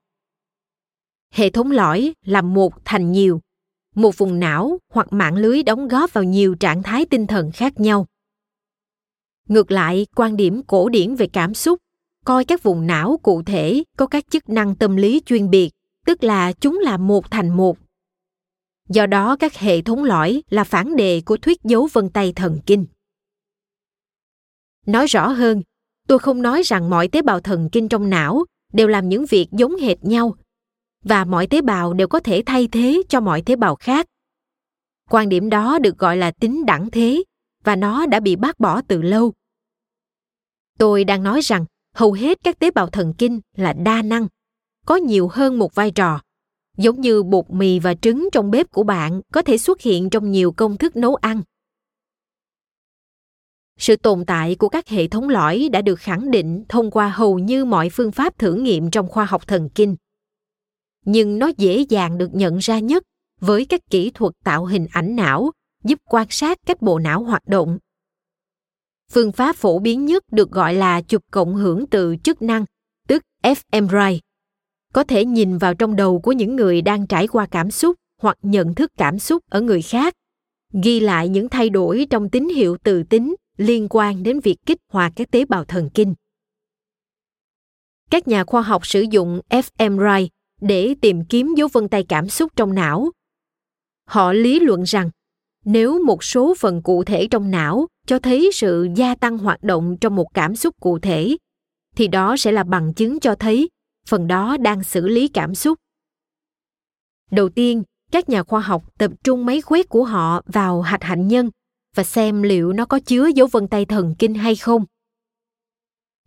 hệ 1.34 1.50
thống 1.50 1.70
lõi 1.70 2.14
là 2.24 2.42
một 2.42 2.84
thành 2.84 3.12
nhiều, 3.12 3.40
một 3.94 4.18
vùng 4.18 4.40
não 4.40 4.78
hoặc 4.92 5.12
mạng 5.12 5.36
lưới 5.36 5.62
đóng 5.62 5.88
góp 5.88 6.12
vào 6.12 6.24
nhiều 6.24 6.54
trạng 6.54 6.82
thái 6.82 7.06
tinh 7.06 7.26
thần 7.26 7.52
khác 7.52 7.80
nhau. 7.80 8.06
Ngược 9.48 9.70
lại, 9.70 10.06
quan 10.16 10.36
điểm 10.36 10.62
cổ 10.66 10.88
điển 10.88 11.14
về 11.14 11.26
cảm 11.26 11.54
xúc, 11.54 11.78
coi 12.24 12.44
các 12.44 12.62
vùng 12.62 12.86
não 12.86 13.18
cụ 13.22 13.42
thể 13.42 13.84
có 13.96 14.06
các 14.06 14.24
chức 14.30 14.48
năng 14.48 14.76
tâm 14.76 14.96
lý 14.96 15.22
chuyên 15.26 15.50
biệt, 15.50 15.70
tức 16.06 16.24
là 16.24 16.52
chúng 16.52 16.78
là 16.78 16.96
một 16.96 17.30
thành 17.30 17.56
một. 17.56 17.78
Do 18.88 19.06
đó, 19.06 19.36
các 19.36 19.54
hệ 19.54 19.82
thống 19.82 20.04
lõi 20.04 20.42
là 20.50 20.64
phản 20.64 20.96
đề 20.96 21.22
của 21.26 21.36
thuyết 21.36 21.62
dấu 21.64 21.88
vân 21.92 22.10
tay 22.10 22.32
thần 22.36 22.58
kinh. 22.66 22.86
Nói 24.86 25.06
rõ 25.06 25.28
hơn, 25.28 25.62
tôi 26.08 26.18
không 26.18 26.42
nói 26.42 26.62
rằng 26.62 26.90
mọi 26.90 27.08
tế 27.08 27.22
bào 27.22 27.40
thần 27.40 27.68
kinh 27.72 27.88
trong 27.88 28.10
não 28.10 28.44
đều 28.72 28.88
làm 28.88 29.08
những 29.08 29.26
việc 29.26 29.48
giống 29.52 29.76
hệt 29.76 30.04
nhau 30.04 30.36
và 31.04 31.24
mọi 31.24 31.46
tế 31.46 31.62
bào 31.62 31.92
đều 31.92 32.08
có 32.08 32.20
thể 32.20 32.42
thay 32.46 32.68
thế 32.72 33.02
cho 33.08 33.20
mọi 33.20 33.42
tế 33.42 33.56
bào 33.56 33.76
khác. 33.76 34.06
Quan 35.10 35.28
điểm 35.28 35.50
đó 35.50 35.78
được 35.78 35.98
gọi 35.98 36.16
là 36.16 36.30
tính 36.30 36.64
đẳng 36.66 36.90
thế, 36.90 37.24
và 37.64 37.76
nó 37.76 38.06
đã 38.06 38.20
bị 38.20 38.36
bác 38.36 38.60
bỏ 38.60 38.80
từ 38.88 39.02
lâu. 39.02 39.32
Tôi 40.78 41.04
đang 41.04 41.22
nói 41.22 41.40
rằng, 41.40 41.64
hầu 41.94 42.12
hết 42.12 42.38
các 42.44 42.58
tế 42.58 42.70
bào 42.70 42.86
thần 42.86 43.14
kinh 43.18 43.40
là 43.56 43.72
đa 43.72 44.02
năng, 44.02 44.28
có 44.86 44.96
nhiều 44.96 45.28
hơn 45.28 45.58
một 45.58 45.74
vai 45.74 45.90
trò. 45.90 46.20
Giống 46.76 47.00
như 47.00 47.22
bột 47.22 47.50
mì 47.50 47.78
và 47.78 47.94
trứng 47.94 48.28
trong 48.32 48.50
bếp 48.50 48.70
của 48.70 48.82
bạn 48.82 49.20
có 49.32 49.42
thể 49.42 49.58
xuất 49.58 49.80
hiện 49.80 50.10
trong 50.10 50.30
nhiều 50.30 50.52
công 50.52 50.78
thức 50.78 50.96
nấu 50.96 51.14
ăn. 51.14 51.42
Sự 53.78 53.96
tồn 53.96 54.24
tại 54.24 54.54
của 54.54 54.68
các 54.68 54.88
hệ 54.88 55.08
thống 55.08 55.28
lõi 55.28 55.68
đã 55.72 55.82
được 55.82 56.00
khẳng 56.00 56.30
định 56.30 56.64
thông 56.68 56.90
qua 56.90 57.08
hầu 57.08 57.38
như 57.38 57.64
mọi 57.64 57.88
phương 57.90 58.12
pháp 58.12 58.38
thử 58.38 58.54
nghiệm 58.54 58.90
trong 58.90 59.08
khoa 59.08 59.24
học 59.24 59.46
thần 59.46 59.68
kinh 59.68 59.96
nhưng 61.04 61.38
nó 61.38 61.50
dễ 61.56 61.84
dàng 61.88 62.18
được 62.18 62.34
nhận 62.34 62.58
ra 62.58 62.78
nhất 62.78 63.02
với 63.40 63.64
các 63.64 63.80
kỹ 63.90 64.10
thuật 64.10 64.32
tạo 64.44 64.64
hình 64.64 64.86
ảnh 64.92 65.16
não 65.16 65.50
giúp 65.84 65.98
quan 66.04 66.26
sát 66.30 66.58
cách 66.66 66.82
bộ 66.82 66.98
não 66.98 67.22
hoạt 67.22 67.48
động. 67.48 67.78
Phương 69.12 69.32
pháp 69.32 69.56
phổ 69.56 69.78
biến 69.78 70.04
nhất 70.04 70.24
được 70.32 70.50
gọi 70.50 70.74
là 70.74 71.02
chụp 71.02 71.22
cộng 71.30 71.54
hưởng 71.54 71.86
từ 71.86 72.16
chức 72.24 72.42
năng, 72.42 72.64
tức 73.08 73.22
fMRI. 73.42 74.18
Có 74.92 75.04
thể 75.04 75.24
nhìn 75.24 75.58
vào 75.58 75.74
trong 75.74 75.96
đầu 75.96 76.20
của 76.20 76.32
những 76.32 76.56
người 76.56 76.82
đang 76.82 77.06
trải 77.06 77.26
qua 77.26 77.46
cảm 77.50 77.70
xúc 77.70 77.96
hoặc 78.22 78.38
nhận 78.42 78.74
thức 78.74 78.90
cảm 78.98 79.18
xúc 79.18 79.42
ở 79.50 79.60
người 79.60 79.82
khác, 79.82 80.14
ghi 80.82 81.00
lại 81.00 81.28
những 81.28 81.48
thay 81.48 81.70
đổi 81.70 82.06
trong 82.10 82.30
tín 82.30 82.48
hiệu 82.48 82.76
từ 82.82 83.02
tính 83.02 83.34
liên 83.56 83.86
quan 83.90 84.22
đến 84.22 84.40
việc 84.40 84.56
kích 84.66 84.78
hoạt 84.92 85.12
các 85.16 85.30
tế 85.30 85.44
bào 85.44 85.64
thần 85.64 85.90
kinh. 85.94 86.14
Các 88.10 88.28
nhà 88.28 88.44
khoa 88.44 88.62
học 88.62 88.86
sử 88.86 89.04
dụng 89.10 89.40
fMRI 89.48 90.28
để 90.68 90.94
tìm 91.00 91.24
kiếm 91.24 91.54
dấu 91.56 91.68
vân 91.72 91.88
tay 91.88 92.04
cảm 92.08 92.28
xúc 92.28 92.52
trong 92.56 92.74
não. 92.74 93.10
Họ 94.08 94.32
lý 94.32 94.60
luận 94.60 94.82
rằng, 94.82 95.10
nếu 95.64 96.04
một 96.04 96.24
số 96.24 96.54
phần 96.58 96.82
cụ 96.82 97.04
thể 97.04 97.28
trong 97.30 97.50
não 97.50 97.86
cho 98.06 98.18
thấy 98.18 98.50
sự 98.54 98.88
gia 98.96 99.14
tăng 99.14 99.38
hoạt 99.38 99.62
động 99.62 99.96
trong 100.00 100.16
một 100.16 100.34
cảm 100.34 100.56
xúc 100.56 100.74
cụ 100.80 100.98
thể, 100.98 101.36
thì 101.96 102.08
đó 102.08 102.36
sẽ 102.36 102.52
là 102.52 102.64
bằng 102.64 102.94
chứng 102.94 103.20
cho 103.20 103.34
thấy 103.34 103.68
phần 104.08 104.26
đó 104.26 104.56
đang 104.56 104.82
xử 104.82 105.08
lý 105.08 105.28
cảm 105.28 105.54
xúc 105.54 105.78
đầu 107.30 107.48
tiên, 107.48 107.82
các 108.12 108.28
nhà 108.28 108.42
khoa 108.42 108.60
học 108.60 108.84
tập 108.98 109.12
trung 109.24 109.46
máy 109.46 109.62
quét 109.66 109.88
của 109.88 110.04
họ 110.04 110.42
vào 110.46 110.82
hạch 110.82 111.02
hạnh 111.02 111.28
nhân 111.28 111.50
và 111.94 112.04
xem 112.04 112.42
liệu 112.42 112.72
nó 112.72 112.84
có 112.86 113.00
chứa 113.00 113.26
dấu 113.34 113.46
vân 113.46 113.68
tay 113.68 113.84
thần 113.84 114.14
kinh 114.18 114.34
hay 114.34 114.56
không 114.56 114.84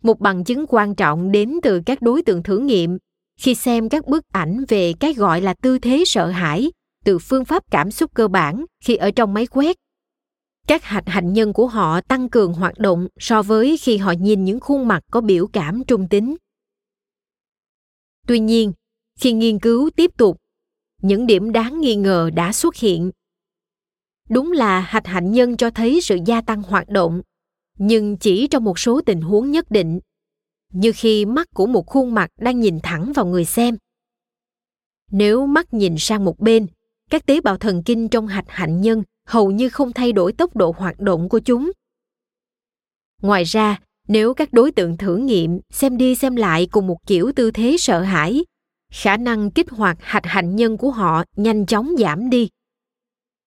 một 0.02 0.20
bằng 0.20 0.44
chứng 0.44 0.64
quan 0.68 0.94
trọng 0.94 1.32
đến 1.32 1.54
từ 1.62 1.80
các 1.86 2.02
đối 2.02 2.22
tượng 2.22 2.42
thử 2.42 2.58
nghiệm 2.58 2.98
khi 3.38 3.54
xem 3.54 3.88
các 3.88 4.06
bức 4.06 4.24
ảnh 4.32 4.64
về 4.68 4.92
cái 5.00 5.14
gọi 5.14 5.40
là 5.40 5.54
tư 5.54 5.78
thế 5.78 6.02
sợ 6.06 6.26
hãi 6.26 6.70
từ 7.04 7.18
phương 7.18 7.44
pháp 7.44 7.62
cảm 7.70 7.90
xúc 7.90 8.14
cơ 8.14 8.28
bản 8.28 8.64
khi 8.84 8.96
ở 8.96 9.10
trong 9.10 9.34
máy 9.34 9.46
quét, 9.46 9.76
các 10.66 10.84
hạch 10.84 11.08
hạnh 11.08 11.32
nhân 11.32 11.52
của 11.52 11.66
họ 11.66 12.00
tăng 12.00 12.28
cường 12.28 12.52
hoạt 12.52 12.78
động 12.78 13.08
so 13.18 13.42
với 13.42 13.76
khi 13.76 13.96
họ 13.96 14.12
nhìn 14.12 14.44
những 14.44 14.60
khuôn 14.60 14.88
mặt 14.88 15.02
có 15.10 15.20
biểu 15.20 15.46
cảm 15.46 15.84
trung 15.84 16.08
tính. 16.08 16.36
Tuy 18.26 18.38
nhiên, 18.38 18.72
khi 19.18 19.32
nghiên 19.32 19.58
cứu 19.58 19.90
tiếp 19.96 20.10
tục, 20.16 20.36
những 21.02 21.26
điểm 21.26 21.52
đáng 21.52 21.80
nghi 21.80 21.96
ngờ 21.96 22.30
đã 22.34 22.52
xuất 22.52 22.76
hiện. 22.76 23.10
Đúng 24.30 24.52
là 24.52 24.80
hạch 24.80 25.06
hạnh 25.06 25.32
nhân 25.32 25.56
cho 25.56 25.70
thấy 25.70 26.00
sự 26.00 26.18
gia 26.26 26.40
tăng 26.40 26.62
hoạt 26.62 26.88
động, 26.88 27.22
nhưng 27.78 28.16
chỉ 28.16 28.46
trong 28.46 28.64
một 28.64 28.78
số 28.78 29.00
tình 29.00 29.20
huống 29.20 29.50
nhất 29.50 29.70
định 29.70 30.00
như 30.72 30.92
khi 30.94 31.24
mắt 31.24 31.48
của 31.54 31.66
một 31.66 31.86
khuôn 31.86 32.14
mặt 32.14 32.30
đang 32.38 32.60
nhìn 32.60 32.78
thẳng 32.82 33.12
vào 33.12 33.26
người 33.26 33.44
xem. 33.44 33.76
Nếu 35.10 35.46
mắt 35.46 35.74
nhìn 35.74 35.94
sang 35.98 36.24
một 36.24 36.38
bên, 36.38 36.66
các 37.10 37.26
tế 37.26 37.40
bào 37.40 37.56
thần 37.56 37.82
kinh 37.82 38.08
trong 38.08 38.26
hạch 38.26 38.48
hạnh 38.48 38.80
nhân 38.80 39.02
hầu 39.26 39.50
như 39.50 39.68
không 39.68 39.92
thay 39.92 40.12
đổi 40.12 40.32
tốc 40.32 40.56
độ 40.56 40.74
hoạt 40.78 41.00
động 41.00 41.28
của 41.28 41.38
chúng. 41.38 41.70
Ngoài 43.22 43.44
ra, 43.44 43.78
nếu 44.08 44.34
các 44.34 44.52
đối 44.52 44.72
tượng 44.72 44.96
thử 44.96 45.16
nghiệm 45.16 45.60
xem 45.70 45.96
đi 45.96 46.14
xem 46.14 46.36
lại 46.36 46.68
cùng 46.70 46.86
một 46.86 47.06
kiểu 47.06 47.32
tư 47.36 47.50
thế 47.50 47.76
sợ 47.78 48.00
hãi, 48.00 48.44
khả 48.92 49.16
năng 49.16 49.50
kích 49.50 49.70
hoạt 49.70 49.96
hạch 50.00 50.26
hạnh 50.26 50.56
nhân 50.56 50.76
của 50.76 50.90
họ 50.90 51.24
nhanh 51.36 51.66
chóng 51.66 51.90
giảm 51.98 52.30
đi. 52.30 52.48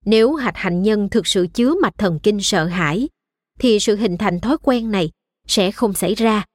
Nếu 0.05 0.35
hạch 0.35 0.57
hạnh 0.57 0.81
nhân 0.81 1.09
thực 1.09 1.27
sự 1.27 1.47
chứa 1.53 1.75
mạch 1.81 1.97
thần 1.97 2.19
kinh 2.23 2.41
sợ 2.41 2.65
hãi, 2.65 3.09
thì 3.59 3.79
sự 3.79 3.95
hình 3.95 4.17
thành 4.17 4.39
thói 4.39 4.57
quen 4.63 4.91
này 4.91 5.11
sẽ 5.47 5.71
không 5.71 5.93
xảy 5.93 6.15
ra 6.15 6.45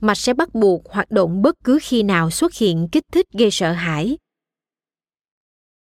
mạch 0.00 0.18
sẽ 0.18 0.34
bắt 0.34 0.54
buộc 0.54 0.88
hoạt 0.88 1.10
động 1.10 1.42
bất 1.42 1.54
cứ 1.64 1.78
khi 1.82 2.02
nào 2.02 2.30
xuất 2.30 2.54
hiện 2.54 2.88
kích 2.92 3.04
thích 3.12 3.26
gây 3.32 3.50
sợ 3.50 3.72
hãi 3.72 4.16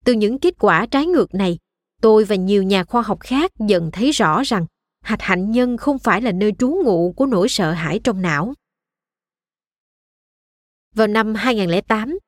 từ 0.04 0.12
những 0.12 0.38
kết 0.38 0.54
quả 0.58 0.86
trái 0.86 1.06
ngược 1.06 1.34
này 1.34 1.58
tôi 2.02 2.24
và 2.24 2.36
nhiều 2.36 2.62
nhà 2.62 2.84
khoa 2.84 3.02
học 3.02 3.18
khác 3.20 3.52
dần 3.68 3.90
thấy 3.92 4.10
rõ 4.10 4.42
rằng 4.42 4.66
hạch 5.00 5.22
hạnh 5.22 5.50
nhân 5.50 5.76
không 5.76 5.98
phải 5.98 6.22
là 6.22 6.32
nơi 6.32 6.52
trú 6.58 6.68
ngụ 6.84 7.12
của 7.16 7.26
nỗi 7.26 7.48
sợ 7.48 7.72
hãi 7.72 8.00
trong 8.04 8.22
não. 8.22 8.54
Vào 10.94 11.06
năm 11.06 11.34
2008, 11.34 12.18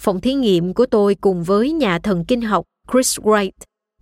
phòng 0.00 0.20
thí 0.20 0.34
nghiệm 0.34 0.74
của 0.74 0.86
tôi 0.86 1.14
cùng 1.14 1.42
với 1.42 1.72
nhà 1.72 1.98
thần 1.98 2.24
kinh 2.28 2.40
học 2.40 2.64
Chris 2.92 3.18
Wright 3.18 3.50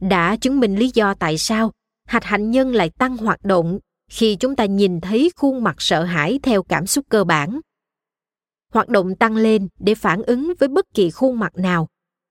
đã 0.01 0.37
chứng 0.37 0.61
minh 0.61 0.77
lý 0.77 0.91
do 0.95 1.15
tại 1.15 1.39
sao 1.39 1.73
hạch 2.07 2.25
hạnh 2.25 2.51
nhân 2.51 2.73
lại 2.73 2.91
tăng 2.91 3.17
hoạt 3.17 3.45
động 3.45 3.79
khi 4.11 4.37
chúng 4.37 4.57
ta 4.57 4.65
nhìn 4.65 5.01
thấy 5.01 5.31
khuôn 5.37 5.65
mặt 5.65 5.77
sợ 5.79 6.05
hãi 6.05 6.39
theo 6.43 6.63
cảm 6.63 6.87
xúc 6.87 7.05
cơ 7.09 7.25
bản. 7.25 7.61
Hoạt 8.73 8.89
động 8.89 9.17
tăng 9.17 9.37
lên 9.37 9.69
để 9.79 9.95
phản 9.95 10.23
ứng 10.23 10.53
với 10.59 10.69
bất 10.69 10.85
kỳ 10.95 11.11
khuôn 11.11 11.39
mặt 11.39 11.53
nào, 11.57 11.89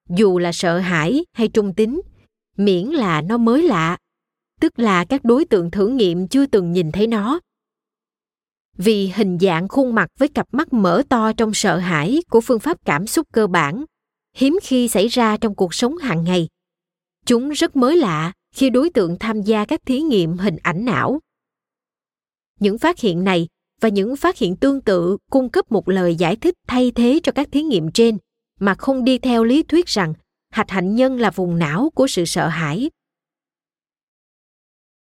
dù 0.10 0.40
là 0.40 0.52
sợ 0.52 0.80
hãi 0.80 1.26
hay 1.34 1.48
trung 1.48 1.74
tính 1.74 2.02
miễn 2.58 2.86
là 2.86 3.22
nó 3.22 3.38
mới 3.38 3.62
lạ 3.62 3.98
tức 4.64 4.80
là 4.80 5.06
các 5.06 5.24
đối 5.24 5.46
tượng 5.46 5.72
thử 5.72 5.88
nghiệm 5.88 6.28
chưa 6.28 6.46
từng 6.46 6.72
nhìn 6.72 6.92
thấy 6.92 7.08
nó. 7.08 7.40
Vì 8.78 9.08
hình 9.16 9.38
dạng 9.40 9.68
khuôn 9.68 9.96
mặt 9.96 10.10
với 10.20 10.28
cặp 10.28 10.48
mắt 10.52 10.74
mở 10.74 11.04
to 11.10 11.34
trong 11.34 11.54
sợ 11.54 11.78
hãi 11.78 12.22
của 12.30 12.42
phương 12.42 12.60
pháp 12.60 12.78
cảm 12.86 13.08
xúc 13.08 13.28
cơ 13.32 13.48
bản 13.48 13.86
hiếm 14.36 14.60
khi 14.64 14.88
xảy 14.88 15.08
ra 15.08 15.38
trong 15.38 15.56
cuộc 15.56 15.74
sống 15.74 15.98
hàng 15.98 16.24
ngày. 16.24 16.48
Chúng 17.26 17.50
rất 17.50 17.76
mới 17.76 17.98
lạ 17.98 18.32
khi 18.56 18.70
đối 18.70 18.90
tượng 18.90 19.18
tham 19.20 19.42
gia 19.42 19.66
các 19.66 19.80
thí 19.86 20.02
nghiệm 20.02 20.38
hình 20.38 20.58
ảnh 20.64 20.86
não 20.86 21.20
những 22.64 22.78
phát 22.78 23.00
hiện 23.00 23.24
này 23.24 23.48
và 23.82 23.90
những 23.90 24.16
phát 24.16 24.38
hiện 24.38 24.56
tương 24.56 24.82
tự 24.82 25.18
cung 25.32 25.50
cấp 25.50 25.72
một 25.72 25.90
lời 25.90 26.16
giải 26.16 26.36
thích 26.36 26.56
thay 26.68 26.92
thế 26.92 27.20
cho 27.24 27.32
các 27.32 27.48
thí 27.52 27.64
nghiệm 27.64 27.92
trên, 27.92 28.18
mà 28.60 28.76
không 28.76 29.04
đi 29.04 29.18
theo 29.18 29.44
lý 29.44 29.64
thuyết 29.64 29.86
rằng 29.86 30.14
hạch 30.50 30.70
hạnh 30.70 30.96
nhân 30.96 31.20
là 31.20 31.32
vùng 31.32 31.60
não 31.60 31.90
của 31.96 32.08
sự 32.08 32.26
sợ 32.26 32.48
hãi. 32.48 32.90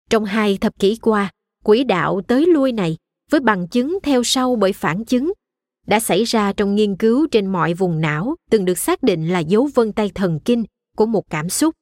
Trong 0.10 0.26
hai 0.26 0.58
thập 0.58 0.80
kỷ 0.80 0.96
qua, 1.02 1.32
quỹ 1.64 1.84
đạo 1.84 2.22
tới 2.28 2.46
lui 2.46 2.72
này 2.72 2.98
với 3.32 3.40
bằng 3.40 3.68
chứng 3.68 4.00
theo 4.04 4.24
sau 4.24 4.56
bởi 4.56 4.74
phản 4.74 5.06
chứng 5.06 5.34
đã 5.88 6.00
xảy 6.00 6.24
ra 6.24 6.54
trong 6.54 6.76
nghiên 6.76 6.96
cứu 6.96 7.28
trên 7.32 7.48
mọi 7.48 7.74
vùng 7.74 8.02
não 8.02 8.36
từng 8.52 8.66
được 8.66 8.78
xác 8.78 9.04
định 9.04 9.28
là 9.28 9.40
dấu 9.40 9.70
vân 9.76 9.94
tay 9.94 10.12
thần 10.16 10.40
kinh 10.46 10.64
của 10.96 11.06
một 11.06 11.30
cảm 11.30 11.50
xúc. 11.50 11.76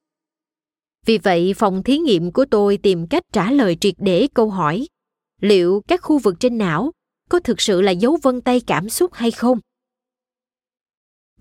Vì 1.06 1.18
vậy, 1.18 1.54
phòng 1.58 1.84
thí 1.84 1.98
nghiệm 1.98 2.32
của 2.32 2.46
tôi 2.46 2.78
tìm 2.78 3.08
cách 3.08 3.24
trả 3.34 3.52
lời 3.52 3.78
triệt 3.82 3.94
để 3.98 4.28
câu 4.34 4.50
hỏi 4.50 4.88
liệu 5.44 5.82
các 5.88 6.02
khu 6.02 6.20
vực 6.20 6.36
trên 6.40 6.58
não 6.58 6.92
có 7.30 7.40
thực 7.40 7.62
sự 7.62 7.82
là 7.82 7.92
dấu 7.92 8.18
vân 8.22 8.42
tay 8.42 8.62
cảm 8.68 8.90
xúc 8.90 9.14
hay 9.14 9.32
không 9.32 9.60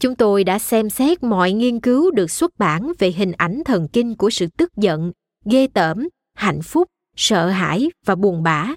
chúng 0.00 0.14
tôi 0.14 0.44
đã 0.44 0.58
xem 0.58 0.90
xét 0.90 1.22
mọi 1.22 1.52
nghiên 1.52 1.80
cứu 1.80 2.10
được 2.10 2.30
xuất 2.30 2.58
bản 2.58 2.92
về 2.98 3.12
hình 3.12 3.32
ảnh 3.32 3.62
thần 3.64 3.88
kinh 3.92 4.16
của 4.16 4.30
sự 4.30 4.46
tức 4.56 4.76
giận 4.76 5.12
ghê 5.44 5.66
tởm 5.66 6.08
hạnh 6.34 6.62
phúc 6.62 6.88
sợ 7.16 7.48
hãi 7.48 7.90
và 8.06 8.14
buồn 8.14 8.42
bã 8.42 8.74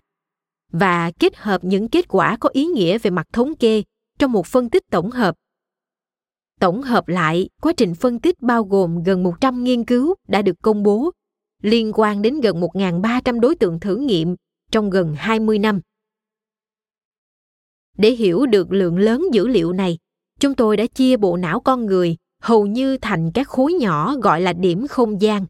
và 0.71 1.11
kết 1.19 1.37
hợp 1.37 1.63
những 1.63 1.89
kết 1.89 2.07
quả 2.07 2.37
có 2.39 2.49
ý 2.53 2.65
nghĩa 2.65 2.97
về 2.97 3.11
mặt 3.11 3.27
thống 3.33 3.55
kê 3.55 3.83
trong 4.19 4.31
một 4.31 4.47
phân 4.47 4.69
tích 4.69 4.83
tổng 4.91 5.11
hợp. 5.11 5.35
Tổng 6.59 6.81
hợp 6.81 7.07
lại, 7.07 7.49
quá 7.61 7.73
trình 7.77 7.95
phân 7.95 8.19
tích 8.19 8.41
bao 8.41 8.63
gồm 8.63 9.03
gần 9.03 9.23
100 9.23 9.63
nghiên 9.63 9.85
cứu 9.85 10.15
đã 10.27 10.41
được 10.41 10.55
công 10.61 10.83
bố 10.83 11.11
liên 11.61 11.91
quan 11.93 12.21
đến 12.21 12.41
gần 12.41 12.61
1.300 12.61 13.39
đối 13.39 13.55
tượng 13.55 13.79
thử 13.79 13.95
nghiệm 13.95 14.35
trong 14.75 14.89
gần 14.89 15.15
20 15.17 15.59
năm. 15.59 15.81
Để 17.97 18.11
hiểu 18.11 18.45
được 18.45 18.71
lượng 18.71 18.97
lớn 18.97 19.23
dữ 19.33 19.47
liệu 19.47 19.73
này, 19.73 19.97
chúng 20.39 20.55
tôi 20.55 20.77
đã 20.77 20.85
chia 20.87 21.17
bộ 21.17 21.37
não 21.37 21.59
con 21.59 21.85
người 21.85 22.15
hầu 22.41 22.65
như 22.65 22.97
thành 22.97 23.31
các 23.33 23.47
khối 23.47 23.73
nhỏ 23.73 24.15
gọi 24.15 24.41
là 24.41 24.53
điểm 24.53 24.87
không 24.87 25.21
gian, 25.21 25.45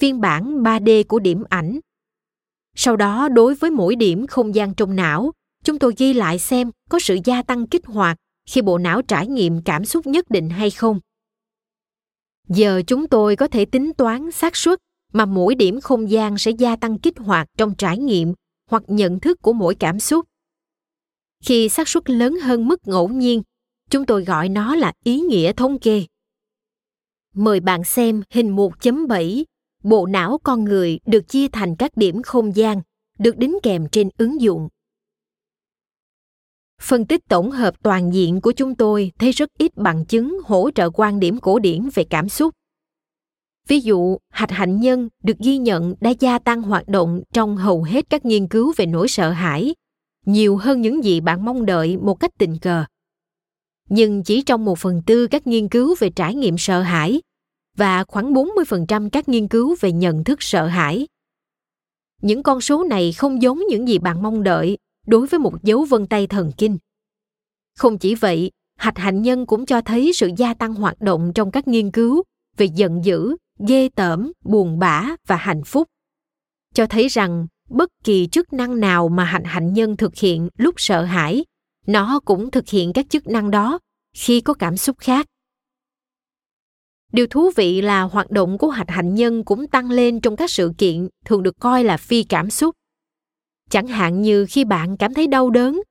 phiên 0.00 0.20
bản 0.20 0.62
3D 0.62 1.04
của 1.08 1.18
điểm 1.18 1.44
ảnh. 1.48 1.80
Sau 2.76 2.96
đó 2.96 3.28
đối 3.28 3.54
với 3.54 3.70
mỗi 3.70 3.96
điểm 3.96 4.26
không 4.26 4.54
gian 4.54 4.74
trong 4.74 4.96
não, 4.96 5.32
chúng 5.64 5.78
tôi 5.78 5.92
ghi 5.96 6.12
lại 6.12 6.38
xem 6.38 6.70
có 6.90 6.98
sự 6.98 7.18
gia 7.24 7.42
tăng 7.42 7.66
kích 7.66 7.86
hoạt 7.86 8.16
khi 8.50 8.62
bộ 8.62 8.78
não 8.78 9.02
trải 9.02 9.26
nghiệm 9.26 9.62
cảm 9.62 9.84
xúc 9.84 10.06
nhất 10.06 10.30
định 10.30 10.50
hay 10.50 10.70
không. 10.70 11.00
Giờ 12.48 12.82
chúng 12.86 13.08
tôi 13.08 13.36
có 13.36 13.48
thể 13.48 13.64
tính 13.64 13.92
toán 13.92 14.30
xác 14.30 14.56
suất 14.56 14.78
mà 15.12 15.24
mỗi 15.24 15.54
điểm 15.54 15.80
không 15.80 16.10
gian 16.10 16.38
sẽ 16.38 16.50
gia 16.50 16.76
tăng 16.76 16.98
kích 16.98 17.18
hoạt 17.18 17.48
trong 17.58 17.74
trải 17.74 17.98
nghiệm 17.98 18.32
hoặc 18.72 18.82
nhận 18.86 19.20
thức 19.20 19.42
của 19.42 19.52
mỗi 19.52 19.74
cảm 19.74 20.00
xúc. 20.00 20.26
Khi 21.44 21.68
xác 21.68 21.88
suất 21.88 22.10
lớn 22.10 22.36
hơn 22.42 22.68
mức 22.68 22.80
ngẫu 22.86 23.08
nhiên, 23.08 23.42
Chúng 23.92 24.06
tôi 24.06 24.24
gọi 24.24 24.48
nó 24.48 24.74
là 24.74 24.92
ý 25.04 25.20
nghĩa 25.20 25.52
thống 25.52 25.78
kê. 25.78 26.04
Mời 27.34 27.60
bạn 27.60 27.84
xem 27.84 28.22
hình 28.30 28.56
1.7, 28.56 29.44
bộ 29.82 30.06
não 30.06 30.38
con 30.42 30.64
người 30.64 30.98
được 31.06 31.28
chia 31.28 31.48
thành 31.48 31.76
các 31.76 31.96
điểm 31.96 32.22
không 32.22 32.56
gian, 32.56 32.82
được 33.18 33.36
đính 33.36 33.58
kèm 33.62 33.88
trên 33.92 34.08
ứng 34.18 34.40
dụng. 34.40 34.68
Phân 36.80 37.06
tích 37.06 37.20
tổng 37.28 37.50
hợp 37.50 37.82
toàn 37.82 38.14
diện 38.14 38.40
của 38.40 38.52
chúng 38.52 38.74
tôi 38.74 39.12
thấy 39.18 39.30
rất 39.32 39.48
ít 39.58 39.76
bằng 39.76 40.06
chứng 40.06 40.38
hỗ 40.44 40.70
trợ 40.74 40.90
quan 40.90 41.20
điểm 41.20 41.40
cổ 41.40 41.58
điển 41.58 41.88
về 41.94 42.04
cảm 42.04 42.28
xúc. 42.28 42.54
Ví 43.68 43.80
dụ, 43.80 44.18
hạch 44.30 44.50
hạnh 44.50 44.80
nhân 44.80 45.08
được 45.22 45.38
ghi 45.38 45.58
nhận 45.58 45.94
đã 46.00 46.10
gia 46.20 46.38
tăng 46.38 46.62
hoạt 46.62 46.88
động 46.88 47.22
trong 47.32 47.56
hầu 47.56 47.82
hết 47.82 48.10
các 48.10 48.24
nghiên 48.24 48.48
cứu 48.48 48.72
về 48.76 48.86
nỗi 48.86 49.08
sợ 49.08 49.30
hãi, 49.30 49.74
nhiều 50.26 50.56
hơn 50.56 50.80
những 50.80 51.04
gì 51.04 51.20
bạn 51.20 51.44
mong 51.44 51.66
đợi 51.66 51.96
một 51.96 52.14
cách 52.14 52.30
tình 52.38 52.58
cờ 52.58 52.84
nhưng 53.94 54.22
chỉ 54.22 54.42
trong 54.42 54.64
một 54.64 54.78
phần 54.78 55.02
tư 55.06 55.26
các 55.26 55.46
nghiên 55.46 55.68
cứu 55.68 55.94
về 55.98 56.10
trải 56.10 56.34
nghiệm 56.34 56.58
sợ 56.58 56.82
hãi 56.82 57.20
và 57.76 58.04
khoảng 58.04 58.32
40% 58.32 59.08
các 59.10 59.28
nghiên 59.28 59.48
cứu 59.48 59.76
về 59.80 59.92
nhận 59.92 60.24
thức 60.24 60.42
sợ 60.42 60.66
hãi. 60.66 61.06
Những 62.22 62.42
con 62.42 62.60
số 62.60 62.84
này 62.84 63.12
không 63.12 63.42
giống 63.42 63.60
những 63.68 63.88
gì 63.88 63.98
bạn 63.98 64.22
mong 64.22 64.42
đợi 64.42 64.78
đối 65.06 65.26
với 65.26 65.40
một 65.40 65.62
dấu 65.62 65.84
vân 65.84 66.06
tay 66.06 66.26
thần 66.26 66.52
kinh. 66.56 66.78
Không 67.78 67.98
chỉ 67.98 68.14
vậy, 68.14 68.50
hạch 68.78 68.98
hạnh 68.98 69.22
nhân 69.22 69.46
cũng 69.46 69.66
cho 69.66 69.80
thấy 69.80 70.12
sự 70.14 70.30
gia 70.36 70.54
tăng 70.54 70.74
hoạt 70.74 71.00
động 71.00 71.32
trong 71.34 71.50
các 71.50 71.68
nghiên 71.68 71.90
cứu 71.90 72.22
về 72.56 72.66
giận 72.66 73.04
dữ, 73.04 73.36
ghê 73.68 73.88
tởm, 73.88 74.32
buồn 74.44 74.78
bã 74.78 75.08
và 75.26 75.36
hạnh 75.36 75.62
phúc. 75.64 75.88
Cho 76.74 76.86
thấy 76.86 77.08
rằng 77.08 77.46
bất 77.68 77.88
kỳ 78.04 78.26
chức 78.26 78.52
năng 78.52 78.80
nào 78.80 79.08
mà 79.08 79.24
hạnh 79.24 79.44
hạnh 79.44 79.72
nhân 79.72 79.96
thực 79.96 80.16
hiện 80.16 80.48
lúc 80.56 80.74
sợ 80.78 81.02
hãi, 81.04 81.44
nó 81.86 82.20
cũng 82.24 82.50
thực 82.50 82.68
hiện 82.68 82.92
các 82.92 83.06
chức 83.08 83.26
năng 83.26 83.50
đó 83.50 83.78
khi 84.16 84.40
có 84.40 84.54
cảm 84.54 84.76
xúc 84.76 84.96
khác. 84.98 85.26
Điều 87.12 87.26
thú 87.26 87.50
vị 87.56 87.82
là 87.82 88.02
hoạt 88.02 88.30
động 88.30 88.58
của 88.58 88.68
hạch 88.70 88.90
hạnh 88.90 89.14
nhân 89.14 89.44
cũng 89.44 89.66
tăng 89.66 89.90
lên 89.90 90.20
trong 90.20 90.36
các 90.36 90.50
sự 90.50 90.72
kiện 90.78 91.08
thường 91.24 91.42
được 91.42 91.54
coi 91.60 91.84
là 91.84 91.96
phi 91.96 92.24
cảm 92.24 92.50
xúc. 92.50 92.74
Chẳng 93.70 93.86
hạn 93.86 94.22
như 94.22 94.46
khi 94.48 94.64
bạn 94.64 94.96
cảm 94.96 95.14
thấy 95.14 95.26
đau 95.26 95.50
đớn, 95.50 95.82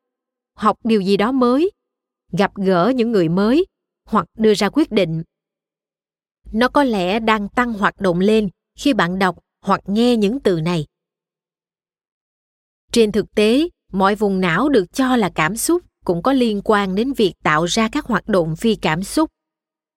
học 0.56 0.78
điều 0.84 1.02
gì 1.02 1.18
đó 1.18 1.32
mới, 1.32 1.72
gặp 2.38 2.52
gỡ 2.56 2.92
những 2.96 3.12
người 3.12 3.30
mới 3.30 3.66
hoặc 4.06 4.26
đưa 4.38 4.54
ra 4.54 4.70
quyết 4.70 4.92
định. 4.92 5.24
Nó 6.52 6.68
có 6.68 6.84
lẽ 6.84 7.20
đang 7.20 7.50
tăng 7.50 7.74
hoạt 7.74 8.02
động 8.02 8.20
lên 8.20 8.50
khi 8.80 8.94
bạn 8.94 9.20
đọc 9.20 9.38
hoặc 9.66 9.82
nghe 9.86 10.18
những 10.18 10.40
từ 10.40 10.62
này. 10.62 10.86
Trên 12.92 13.12
thực 13.12 13.26
tế, 13.36 13.68
mọi 13.92 14.16
vùng 14.16 14.42
não 14.42 14.70
được 14.70 14.94
cho 14.94 15.16
là 15.16 15.32
cảm 15.36 15.58
xúc 15.58 15.82
cũng 16.06 16.22
có 16.22 16.34
liên 16.34 16.62
quan 16.64 16.96
đến 16.96 17.14
việc 17.14 17.34
tạo 17.44 17.66
ra 17.66 17.90
các 17.92 18.06
hoạt 18.06 18.28
động 18.28 18.56
phi 18.56 18.76
cảm 18.76 19.04
xúc 19.04 19.30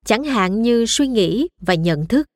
chẳng 0.04 0.24
hạn 0.24 0.62
như 0.62 0.84
suy 0.88 1.06
nghĩ 1.06 1.48
và 1.60 1.74
nhận 1.74 2.06
thức. 2.06 2.26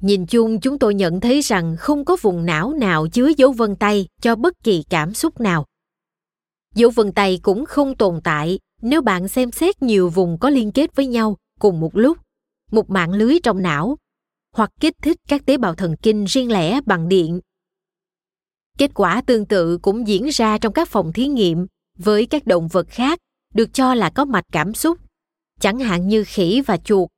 Nhìn 0.00 0.26
chung 0.26 0.60
chúng 0.60 0.78
tôi 0.78 0.94
nhận 0.94 1.20
thấy 1.20 1.40
rằng 1.40 1.76
không 1.78 2.04
có 2.04 2.16
vùng 2.20 2.46
não 2.46 2.72
nào 2.72 3.06
chứa 3.08 3.30
dấu 3.36 3.52
vân 3.52 3.76
tay 3.76 4.06
cho 4.20 4.36
bất 4.36 4.54
kỳ 4.64 4.84
cảm 4.90 5.14
xúc 5.14 5.40
nào. 5.40 5.66
Dấu 6.74 6.90
vân 6.90 7.12
tay 7.12 7.40
cũng 7.42 7.66
không 7.66 7.96
tồn 7.96 8.20
tại 8.24 8.58
nếu 8.82 9.02
bạn 9.02 9.28
xem 9.28 9.50
xét 9.50 9.82
nhiều 9.82 10.08
vùng 10.08 10.38
có 10.38 10.50
liên 10.50 10.72
kết 10.72 10.96
với 10.96 11.06
nhau 11.06 11.36
cùng 11.62 11.80
một 11.80 11.96
lúc 11.96 12.18
một 12.70 12.90
mạng 12.90 13.12
lưới 13.12 13.38
trong 13.42 13.62
não 13.62 13.96
hoặc 14.56 14.70
kích 14.80 14.96
thích 15.02 15.16
các 15.28 15.46
tế 15.46 15.56
bào 15.56 15.74
thần 15.74 15.94
kinh 16.02 16.24
riêng 16.24 16.52
lẻ 16.52 16.80
bằng 16.86 17.08
điện 17.08 17.40
kết 18.78 18.90
quả 18.94 19.22
tương 19.26 19.46
tự 19.46 19.78
cũng 19.78 20.08
diễn 20.08 20.28
ra 20.28 20.58
trong 20.58 20.72
các 20.72 20.88
phòng 20.88 21.12
thí 21.12 21.26
nghiệm 21.26 21.66
với 21.98 22.26
các 22.26 22.46
động 22.46 22.68
vật 22.68 22.86
khác 22.88 23.18
được 23.54 23.74
cho 23.74 23.94
là 23.94 24.10
có 24.10 24.24
mạch 24.24 24.46
cảm 24.52 24.74
xúc 24.74 24.98
chẳng 25.62 25.78
hạn 25.78 26.08
như 26.08 26.24
khỉ 26.24 26.62
và 26.66 26.76
chuột. 26.76 27.08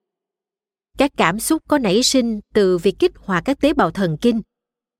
Các 0.98 1.10
cảm 1.16 1.40
xúc 1.40 1.62
có 1.68 1.78
nảy 1.78 2.02
sinh 2.02 2.40
từ 2.54 2.78
việc 2.78 2.94
kích 2.98 3.12
hoạt 3.16 3.44
các 3.44 3.60
tế 3.60 3.72
bào 3.72 3.90
thần 3.90 4.16
kinh, 4.20 4.40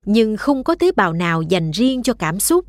nhưng 0.05 0.37
không 0.37 0.63
có 0.63 0.75
tế 0.75 0.91
bào 0.91 1.13
nào 1.13 1.41
dành 1.41 1.71
riêng 1.71 2.03
cho 2.03 2.13
cảm 2.13 2.39
xúc. 2.39 2.65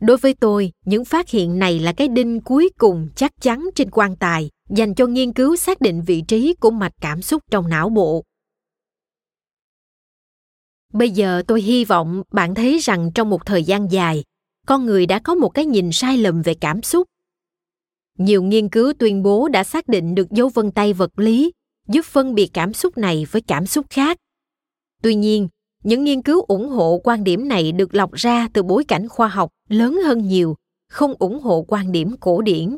Đối 0.00 0.16
với 0.16 0.34
tôi, 0.40 0.72
những 0.86 1.04
phát 1.04 1.28
hiện 1.30 1.58
này 1.58 1.78
là 1.78 1.92
cái 1.92 2.08
đinh 2.08 2.40
cuối 2.40 2.70
cùng 2.78 3.08
chắc 3.16 3.32
chắn 3.40 3.64
trên 3.74 3.90
quan 3.90 4.16
tài 4.16 4.50
dành 4.70 4.94
cho 4.94 5.06
nghiên 5.06 5.32
cứu 5.32 5.56
xác 5.56 5.80
định 5.80 6.02
vị 6.06 6.22
trí 6.28 6.54
của 6.54 6.70
mạch 6.70 6.92
cảm 7.00 7.22
xúc 7.22 7.42
trong 7.50 7.68
não 7.68 7.88
bộ. 7.88 8.24
Bây 10.92 11.10
giờ 11.10 11.42
tôi 11.46 11.62
hy 11.62 11.84
vọng 11.84 12.22
bạn 12.32 12.54
thấy 12.54 12.78
rằng 12.78 13.10
trong 13.14 13.30
một 13.30 13.46
thời 13.46 13.64
gian 13.64 13.92
dài, 13.92 14.24
con 14.66 14.86
người 14.86 15.06
đã 15.06 15.18
có 15.18 15.34
một 15.34 15.48
cái 15.48 15.66
nhìn 15.66 15.92
sai 15.92 16.16
lầm 16.18 16.42
về 16.42 16.54
cảm 16.54 16.82
xúc. 16.82 17.08
Nhiều 18.18 18.42
nghiên 18.42 18.68
cứu 18.68 18.92
tuyên 18.98 19.22
bố 19.22 19.48
đã 19.48 19.64
xác 19.64 19.88
định 19.88 20.14
được 20.14 20.30
dấu 20.30 20.48
vân 20.48 20.70
tay 20.70 20.92
vật 20.92 21.18
lý 21.18 21.52
giúp 21.88 22.04
phân 22.04 22.34
biệt 22.34 22.50
cảm 22.52 22.72
xúc 22.72 22.98
này 22.98 23.26
với 23.30 23.42
cảm 23.42 23.66
xúc 23.66 23.86
khác. 23.90 24.16
Tuy 25.02 25.14
nhiên 25.14 25.48
những 25.84 26.04
nghiên 26.04 26.22
cứu 26.22 26.42
ủng 26.42 26.68
hộ 26.68 27.00
quan 27.04 27.24
điểm 27.24 27.48
này 27.48 27.72
được 27.72 27.94
lọc 27.94 28.12
ra 28.12 28.48
từ 28.52 28.62
bối 28.62 28.84
cảnh 28.84 29.08
khoa 29.08 29.28
học 29.28 29.50
lớn 29.68 30.00
hơn 30.04 30.28
nhiều 30.28 30.56
không 30.88 31.14
ủng 31.18 31.40
hộ 31.40 31.64
quan 31.68 31.92
điểm 31.92 32.16
cổ 32.20 32.42
điển 32.42 32.76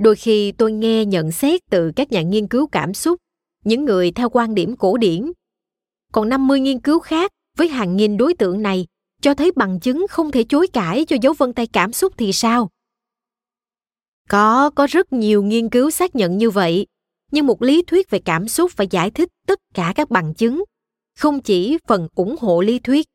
đôi 0.00 0.16
khi 0.16 0.52
tôi 0.52 0.72
nghe 0.72 1.04
nhận 1.04 1.32
xét 1.32 1.60
từ 1.70 1.92
các 1.96 2.12
nhà 2.12 2.22
nghiên 2.22 2.48
cứu 2.48 2.66
cảm 2.66 2.94
xúc 2.94 3.18
những 3.64 3.84
người 3.84 4.10
theo 4.10 4.28
quan 4.30 4.54
điểm 4.54 4.76
cổ 4.76 4.96
điển 4.96 5.32
còn 6.12 6.28
50 6.28 6.60
nghiên 6.60 6.80
cứu 6.80 6.98
khác 6.98 7.32
với 7.56 7.68
hàng 7.68 7.96
nghìn 7.96 8.16
đối 8.16 8.34
tượng 8.34 8.62
này 8.62 8.86
cho 9.22 9.34
thấy 9.34 9.52
bằng 9.56 9.80
chứng 9.80 10.06
không 10.10 10.30
thể 10.30 10.44
chối 10.48 10.66
cãi 10.72 11.04
cho 11.04 11.16
dấu 11.22 11.32
vân 11.38 11.52
tay 11.52 11.66
cảm 11.66 11.92
xúc 11.92 12.14
thì 12.18 12.32
sao? 12.32 12.68
Có, 14.28 14.70
có 14.70 14.86
rất 14.90 15.12
nhiều 15.12 15.42
nghiên 15.42 15.68
cứu 15.68 15.90
xác 15.90 16.16
nhận 16.16 16.38
như 16.38 16.50
vậy, 16.50 16.86
nhưng 17.32 17.46
một 17.46 17.62
lý 17.62 17.82
thuyết 17.82 18.10
về 18.10 18.18
cảm 18.18 18.48
xúc 18.48 18.72
phải 18.76 18.86
giải 18.90 19.10
thích 19.10 19.28
tất 19.46 19.58
cả 19.74 19.92
các 19.96 20.10
bằng 20.10 20.34
chứng, 20.34 20.64
không 21.18 21.40
chỉ 21.40 21.78
phần 21.88 22.08
ủng 22.14 22.36
hộ 22.40 22.60
lý 22.60 22.78
thuyết. 22.78 23.06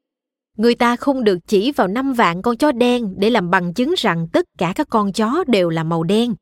Người 0.58 0.76
ta 0.76 0.96
không 0.96 1.24
được 1.24 1.38
chỉ 1.48 1.72
vào 1.72 1.88
năm 1.88 2.14
vạn 2.14 2.42
con 2.42 2.58
chó 2.58 2.72
đen 2.72 3.14
để 3.18 3.30
làm 3.30 3.50
bằng 3.50 3.74
chứng 3.74 3.94
rằng 3.98 4.28
tất 4.34 4.46
cả 4.58 4.74
các 4.76 4.88
con 4.90 5.14
chó 5.14 5.44
đều 5.48 5.70
là 5.70 5.84
màu 5.84 6.04
đen. 6.04 6.36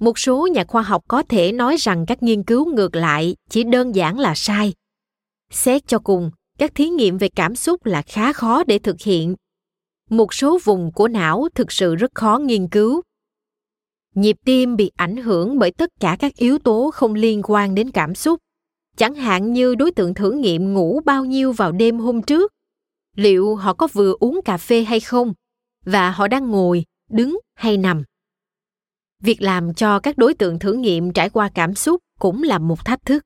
Một 0.00 0.18
số 0.18 0.46
nhà 0.46 0.64
khoa 0.64 0.82
học 0.82 1.02
có 1.08 1.22
thể 1.22 1.52
nói 1.52 1.76
rằng 1.76 2.04
các 2.06 2.22
nghiên 2.22 2.42
cứu 2.42 2.74
ngược 2.74 2.96
lại 2.96 3.36
chỉ 3.50 3.64
đơn 3.64 3.94
giản 3.94 4.18
là 4.18 4.34
sai. 4.34 4.72
Xét 5.50 5.86
cho 5.86 5.98
cùng, 5.98 6.30
các 6.58 6.74
thí 6.74 6.88
nghiệm 6.88 7.18
về 7.18 7.28
cảm 7.28 7.56
xúc 7.56 7.86
là 7.86 8.02
khá 8.02 8.32
khó 8.32 8.64
để 8.64 8.78
thực 8.78 9.00
hiện. 9.00 9.34
Một 10.10 10.34
số 10.34 10.58
vùng 10.64 10.92
của 10.92 11.08
não 11.08 11.48
thực 11.54 11.72
sự 11.72 11.94
rất 11.94 12.10
khó 12.14 12.38
nghiên 12.38 12.68
cứu. 12.68 13.02
Nhịp 14.14 14.36
tim 14.44 14.76
bị 14.76 14.90
ảnh 14.96 15.16
hưởng 15.16 15.58
bởi 15.58 15.70
tất 15.70 15.90
cả 16.00 16.16
các 16.18 16.36
yếu 16.36 16.58
tố 16.58 16.90
không 16.94 17.14
liên 17.14 17.40
quan 17.44 17.74
đến 17.74 17.90
cảm 17.90 18.14
xúc. 18.14 18.40
Chẳng 18.96 19.14
hạn 19.14 19.52
như 19.52 19.74
đối 19.74 19.90
tượng 19.90 20.14
thử 20.14 20.30
nghiệm 20.30 20.74
ngủ 20.74 21.00
bao 21.04 21.24
nhiêu 21.24 21.52
vào 21.52 21.72
đêm 21.72 21.98
hôm 21.98 22.22
trước. 22.22 22.52
Liệu 23.16 23.54
họ 23.54 23.74
có 23.74 23.88
vừa 23.92 24.14
uống 24.20 24.40
cà 24.44 24.56
phê 24.56 24.84
hay 24.84 25.00
không? 25.00 25.32
Và 25.84 26.10
họ 26.10 26.28
đang 26.28 26.50
ngồi 26.50 26.84
đứng 27.10 27.38
hay 27.54 27.76
nằm? 27.76 28.04
Việc 29.22 29.42
làm 29.42 29.74
cho 29.74 29.98
các 29.98 30.18
đối 30.18 30.34
tượng 30.34 30.58
thử 30.58 30.72
nghiệm 30.72 31.12
trải 31.12 31.30
qua 31.30 31.50
cảm 31.54 31.74
xúc 31.74 32.00
cũng 32.18 32.42
là 32.42 32.58
một 32.58 32.84
thách 32.84 33.04
thức. 33.04 33.22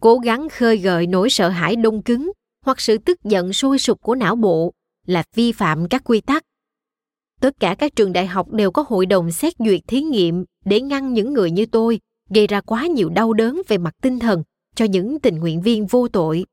Cố 0.00 0.18
gắng 0.18 0.48
khơi 0.48 0.76
gợi 0.76 1.06
nỗi 1.06 1.30
sợ 1.30 1.48
hãi 1.48 1.76
đông 1.76 2.02
cứng 2.02 2.32
hoặc 2.64 2.80
sự 2.80 2.98
tức 2.98 3.24
giận 3.24 3.52
sôi 3.52 3.78
sục 3.78 4.02
của 4.02 4.14
não 4.14 4.36
bộ 4.36 4.72
là 5.06 5.22
vi 5.34 5.52
phạm 5.52 5.88
các 5.88 6.02
quy 6.04 6.20
tắc. 6.20 6.42
Tất 7.40 7.60
cả 7.60 7.74
các 7.78 7.96
trường 7.96 8.12
đại 8.12 8.26
học 8.26 8.52
đều 8.52 8.70
có 8.70 8.84
hội 8.88 9.06
đồng 9.06 9.32
xét 9.32 9.52
duyệt 9.58 9.80
thí 9.86 10.00
nghiệm 10.00 10.44
để 10.64 10.80
ngăn 10.80 11.12
những 11.12 11.32
người 11.32 11.50
như 11.50 11.66
tôi 11.66 12.00
gây 12.30 12.46
ra 12.46 12.60
quá 12.60 12.86
nhiều 12.86 13.08
đau 13.08 13.32
đớn 13.32 13.62
về 13.68 13.78
mặt 13.78 13.94
tinh 14.02 14.18
thần 14.18 14.42
cho 14.74 14.84
những 14.84 15.20
tình 15.20 15.38
nguyện 15.38 15.62
viên 15.62 15.86
vô 15.86 16.08
tội. 16.08 16.44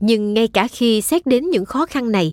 Nhưng 0.00 0.34
ngay 0.34 0.48
cả 0.48 0.68
khi 0.68 1.00
xét 1.00 1.26
đến 1.26 1.50
những 1.50 1.64
khó 1.64 1.86
khăn 1.86 2.12
này 2.12 2.32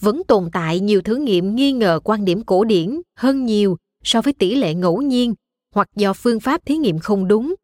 vẫn 0.00 0.22
tồn 0.28 0.48
tại 0.52 0.80
nhiều 0.80 1.02
thử 1.02 1.16
nghiệm 1.16 1.54
nghi 1.54 1.72
ngờ 1.72 2.00
quan 2.04 2.24
điểm 2.24 2.44
cổ 2.44 2.64
điển, 2.64 3.00
hơn 3.16 3.46
nhiều 3.46 3.76
so 4.04 4.22
với 4.22 4.32
tỷ 4.32 4.54
lệ 4.54 4.74
ngẫu 4.74 5.02
nhiên 5.02 5.34
hoặc 5.74 5.88
do 5.96 6.12
phương 6.12 6.40
pháp 6.40 6.66
thí 6.66 6.76
nghiệm 6.76 6.98
không 6.98 7.28
đúng. 7.28 7.54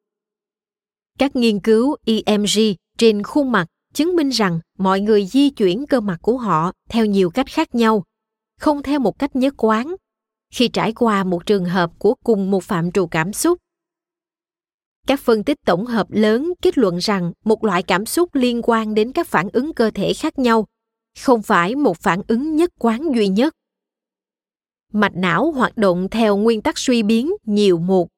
Các 1.18 1.36
nghiên 1.36 1.60
cứu 1.60 1.96
emg 2.26 2.74
trên 2.98 3.22
khuôn 3.22 3.52
mặt 3.52 3.66
chứng 3.94 4.16
minh 4.16 4.28
rằng 4.28 4.60
mọi 4.78 5.00
người 5.00 5.26
di 5.26 5.50
chuyển 5.50 5.86
cơ 5.86 6.00
mặt 6.00 6.18
của 6.22 6.36
họ 6.36 6.72
theo 6.88 7.06
nhiều 7.06 7.30
cách 7.30 7.46
khác 7.50 7.74
nhau, 7.74 8.04
không 8.60 8.82
theo 8.82 9.00
một 9.00 9.18
cách 9.18 9.36
nhất 9.36 9.54
quán. 9.56 9.94
Khi 10.54 10.68
trải 10.68 10.92
qua 10.92 11.24
một 11.24 11.46
trường 11.46 11.64
hợp 11.64 11.90
của 11.98 12.14
cùng 12.24 12.50
một 12.50 12.64
phạm 12.64 12.92
trù 12.92 13.06
cảm 13.06 13.32
xúc, 13.32 13.59
các 15.06 15.20
phân 15.20 15.44
tích 15.44 15.56
tổng 15.66 15.86
hợp 15.86 16.06
lớn 16.10 16.52
kết 16.62 16.78
luận 16.78 16.98
rằng 16.98 17.32
một 17.44 17.64
loại 17.64 17.82
cảm 17.82 18.06
xúc 18.06 18.34
liên 18.34 18.60
quan 18.62 18.94
đến 18.94 19.12
các 19.12 19.26
phản 19.26 19.48
ứng 19.52 19.74
cơ 19.74 19.90
thể 19.90 20.14
khác 20.14 20.38
nhau 20.38 20.66
không 21.18 21.43
phải 21.43 21.74
một 21.74 21.98
phản 21.98 22.22
ứng 22.28 22.56
nhất 22.56 22.70
quán 22.78 23.14
duy 23.14 23.28
nhất. 23.28 23.55
Mạch 24.93 25.16
não 25.16 25.52
hoạt 25.52 25.76
động 25.76 26.09
theo 26.10 26.36
nguyên 26.36 26.60
tắc 26.60 26.78
suy 26.78 27.02
biến 27.02 27.32
nhiều 27.44 27.78
một. 27.78 28.09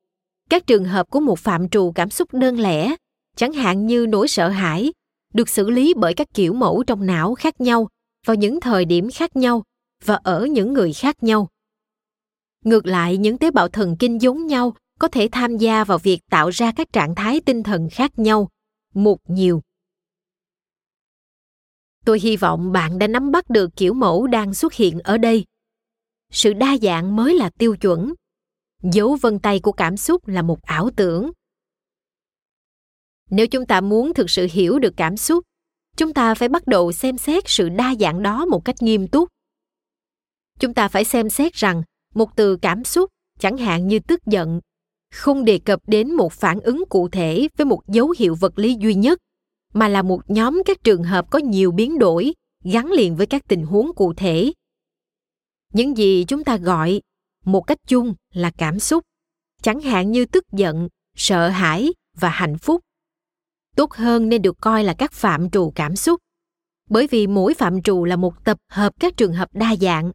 Các 0.50 0.66
trường 0.66 0.84
hợp 0.84 1.10
của 1.10 1.20
một 1.20 1.38
phạm 1.38 1.68
trù 1.68 1.92
cảm 1.94 2.10
xúc 2.10 2.34
đơn 2.34 2.60
lẻ, 2.60 2.96
chẳng 3.36 3.52
hạn 3.52 3.86
như 3.86 4.06
nỗi 4.06 4.28
sợ 4.28 4.48
hãi, 4.48 4.92
được 5.34 5.48
xử 5.48 5.70
lý 5.70 5.94
bởi 5.96 6.14
các 6.14 6.28
kiểu 6.34 6.52
mẫu 6.52 6.82
trong 6.86 7.06
não 7.06 7.34
khác 7.34 7.60
nhau, 7.60 7.88
vào 8.26 8.36
những 8.36 8.60
thời 8.60 8.84
điểm 8.84 9.10
khác 9.10 9.36
nhau, 9.36 9.62
và 10.04 10.14
ở 10.14 10.46
những 10.46 10.72
người 10.72 10.92
khác 10.92 11.22
nhau. 11.22 11.48
Ngược 12.64 12.86
lại, 12.86 13.16
những 13.16 13.38
tế 13.38 13.50
bào 13.50 13.68
thần 13.68 13.96
kinh 13.98 14.20
giống 14.22 14.46
nhau 14.46 14.74
có 14.98 15.08
thể 15.08 15.28
tham 15.32 15.56
gia 15.56 15.84
vào 15.84 15.98
việc 15.98 16.20
tạo 16.30 16.50
ra 16.50 16.72
các 16.72 16.92
trạng 16.92 17.14
thái 17.14 17.40
tinh 17.40 17.62
thần 17.62 17.88
khác 17.90 18.18
nhau. 18.18 18.48
Một 18.94 19.18
nhiều 19.28 19.62
tôi 22.04 22.20
hy 22.20 22.36
vọng 22.36 22.72
bạn 22.72 22.98
đã 22.98 23.06
nắm 23.06 23.30
bắt 23.30 23.50
được 23.50 23.70
kiểu 23.76 23.94
mẫu 23.94 24.26
đang 24.26 24.54
xuất 24.54 24.74
hiện 24.74 25.00
ở 25.00 25.18
đây. 25.18 25.44
Sự 26.32 26.52
đa 26.52 26.76
dạng 26.82 27.16
mới 27.16 27.34
là 27.34 27.50
tiêu 27.58 27.76
chuẩn. 27.76 28.14
Dấu 28.82 29.16
vân 29.20 29.38
tay 29.38 29.60
của 29.60 29.72
cảm 29.72 29.96
xúc 29.96 30.28
là 30.28 30.42
một 30.42 30.62
ảo 30.62 30.90
tưởng. 30.96 31.30
Nếu 33.30 33.46
chúng 33.46 33.66
ta 33.66 33.80
muốn 33.80 34.14
thực 34.14 34.30
sự 34.30 34.48
hiểu 34.50 34.78
được 34.78 34.94
cảm 34.96 35.16
xúc, 35.16 35.44
chúng 35.96 36.14
ta 36.14 36.34
phải 36.34 36.48
bắt 36.48 36.66
đầu 36.66 36.92
xem 36.92 37.18
xét 37.18 37.44
sự 37.46 37.68
đa 37.68 37.94
dạng 38.00 38.22
đó 38.22 38.46
một 38.46 38.64
cách 38.64 38.76
nghiêm 38.82 39.08
túc. 39.08 39.28
Chúng 40.60 40.74
ta 40.74 40.88
phải 40.88 41.04
xem 41.04 41.30
xét 41.30 41.52
rằng, 41.52 41.82
một 42.14 42.36
từ 42.36 42.56
cảm 42.56 42.84
xúc, 42.84 43.10
chẳng 43.38 43.56
hạn 43.56 43.88
như 43.88 43.98
tức 43.98 44.26
giận, 44.26 44.60
không 45.14 45.44
đề 45.44 45.58
cập 45.58 45.80
đến 45.86 46.14
một 46.14 46.32
phản 46.32 46.60
ứng 46.60 46.84
cụ 46.88 47.08
thể 47.08 47.48
với 47.56 47.64
một 47.64 47.80
dấu 47.88 48.14
hiệu 48.18 48.34
vật 48.34 48.58
lý 48.58 48.76
duy 48.80 48.94
nhất 48.94 49.18
mà 49.74 49.88
là 49.88 50.02
một 50.02 50.20
nhóm 50.30 50.62
các 50.66 50.84
trường 50.84 51.02
hợp 51.02 51.30
có 51.30 51.38
nhiều 51.38 51.72
biến 51.72 51.98
đổi 51.98 52.34
gắn 52.64 52.92
liền 52.92 53.16
với 53.16 53.26
các 53.26 53.42
tình 53.48 53.66
huống 53.66 53.94
cụ 53.94 54.14
thể. 54.16 54.52
Những 55.72 55.96
gì 55.96 56.24
chúng 56.28 56.44
ta 56.44 56.56
gọi 56.56 57.00
một 57.44 57.60
cách 57.60 57.78
chung 57.86 58.14
là 58.34 58.50
cảm 58.50 58.78
xúc 58.78 59.04
chẳng 59.62 59.80
hạn 59.80 60.12
như 60.12 60.24
tức 60.24 60.44
giận 60.52 60.88
sợ 61.16 61.48
hãi 61.48 61.92
và 62.16 62.28
hạnh 62.28 62.58
phúc. 62.58 62.80
Tốt 63.76 63.92
hơn 63.92 64.28
nên 64.28 64.42
được 64.42 64.56
coi 64.60 64.84
là 64.84 64.94
các 64.94 65.12
phạm 65.12 65.50
trù 65.50 65.72
cảm 65.74 65.96
xúc 65.96 66.20
bởi 66.90 67.06
vì 67.06 67.26
mỗi 67.26 67.54
phạm 67.54 67.82
trù 67.82 68.04
là 68.04 68.16
một 68.16 68.44
tập 68.44 68.58
hợp 68.70 68.92
các 69.00 69.16
trường 69.16 69.32
hợp 69.32 69.48
đa 69.52 69.76
dạng. 69.80 70.10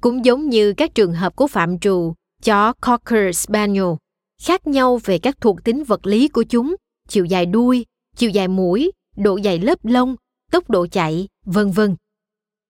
Cũng 0.00 0.24
giống 0.24 0.48
như 0.48 0.72
các 0.72 0.94
trường 0.94 1.14
hợp 1.14 1.36
của 1.36 1.46
phạm 1.46 1.78
trù 1.78 2.14
chó 2.42 2.72
Cocker 2.72 3.36
Spaniel, 3.36 3.92
khác 4.42 4.66
nhau 4.66 5.00
về 5.04 5.18
các 5.18 5.40
thuộc 5.40 5.64
tính 5.64 5.84
vật 5.84 6.06
lý 6.06 6.28
của 6.28 6.42
chúng, 6.42 6.76
chiều 7.08 7.24
dài 7.24 7.46
đuôi, 7.46 7.86
chiều 8.16 8.30
dài 8.30 8.48
mũi, 8.48 8.92
độ 9.16 9.40
dày 9.44 9.58
lớp 9.58 9.84
lông, 9.84 10.16
tốc 10.52 10.70
độ 10.70 10.86
chạy, 10.86 11.28
vân 11.44 11.70
vân. 11.70 11.96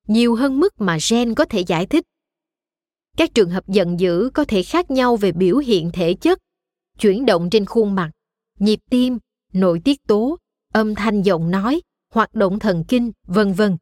Nhiều 0.09 0.35
hơn 0.35 0.61
mức 0.61 0.81
mà 0.81 0.99
gen 1.11 1.35
có 1.35 1.45
thể 1.45 1.61
giải 1.61 1.87
thích. 1.87 2.05
Các 3.17 3.35
trường 3.35 3.51
hợp 3.51 3.69
giận 3.69 4.01
dữ 4.01 4.31
có 4.35 4.45
thể 4.45 4.63
khác 4.63 4.91
nhau 4.91 5.17
về 5.17 5.33
biểu 5.33 5.57
hiện 5.57 5.91
thể 5.93 6.15
chất, 6.15 6.39
chuyển 6.99 7.27
động 7.27 7.51
trên 7.51 7.65
khuôn 7.67 7.95
mặt, 7.95 8.11
nhịp 8.59 8.79
tim, 8.91 9.19
nội 9.53 9.81
tiết 9.85 9.99
tố, 10.09 10.39
âm 10.73 10.95
thanh 10.95 11.23
giọng 11.23 11.51
nói, 11.51 11.81
hoạt 12.13 12.35
động 12.35 12.59
thần 12.59 12.85
kinh, 12.89 13.13
vân 13.27 13.53
vân. 13.53 13.77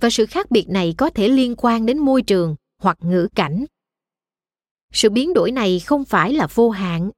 Và 0.00 0.10
sự 0.10 0.26
khác 0.26 0.50
biệt 0.50 0.68
này 0.68 0.94
có 0.98 1.10
thể 1.10 1.28
liên 1.28 1.54
quan 1.56 1.86
đến 1.86 1.98
môi 1.98 2.22
trường 2.22 2.56
hoặc 2.78 2.98
ngữ 3.00 3.28
cảnh. 3.34 3.64
Sự 4.92 5.10
biến 5.10 5.34
đổi 5.34 5.50
này 5.50 5.80
không 5.80 6.04
phải 6.04 6.32
là 6.32 6.46
vô 6.54 6.70
hạn, 6.70 7.10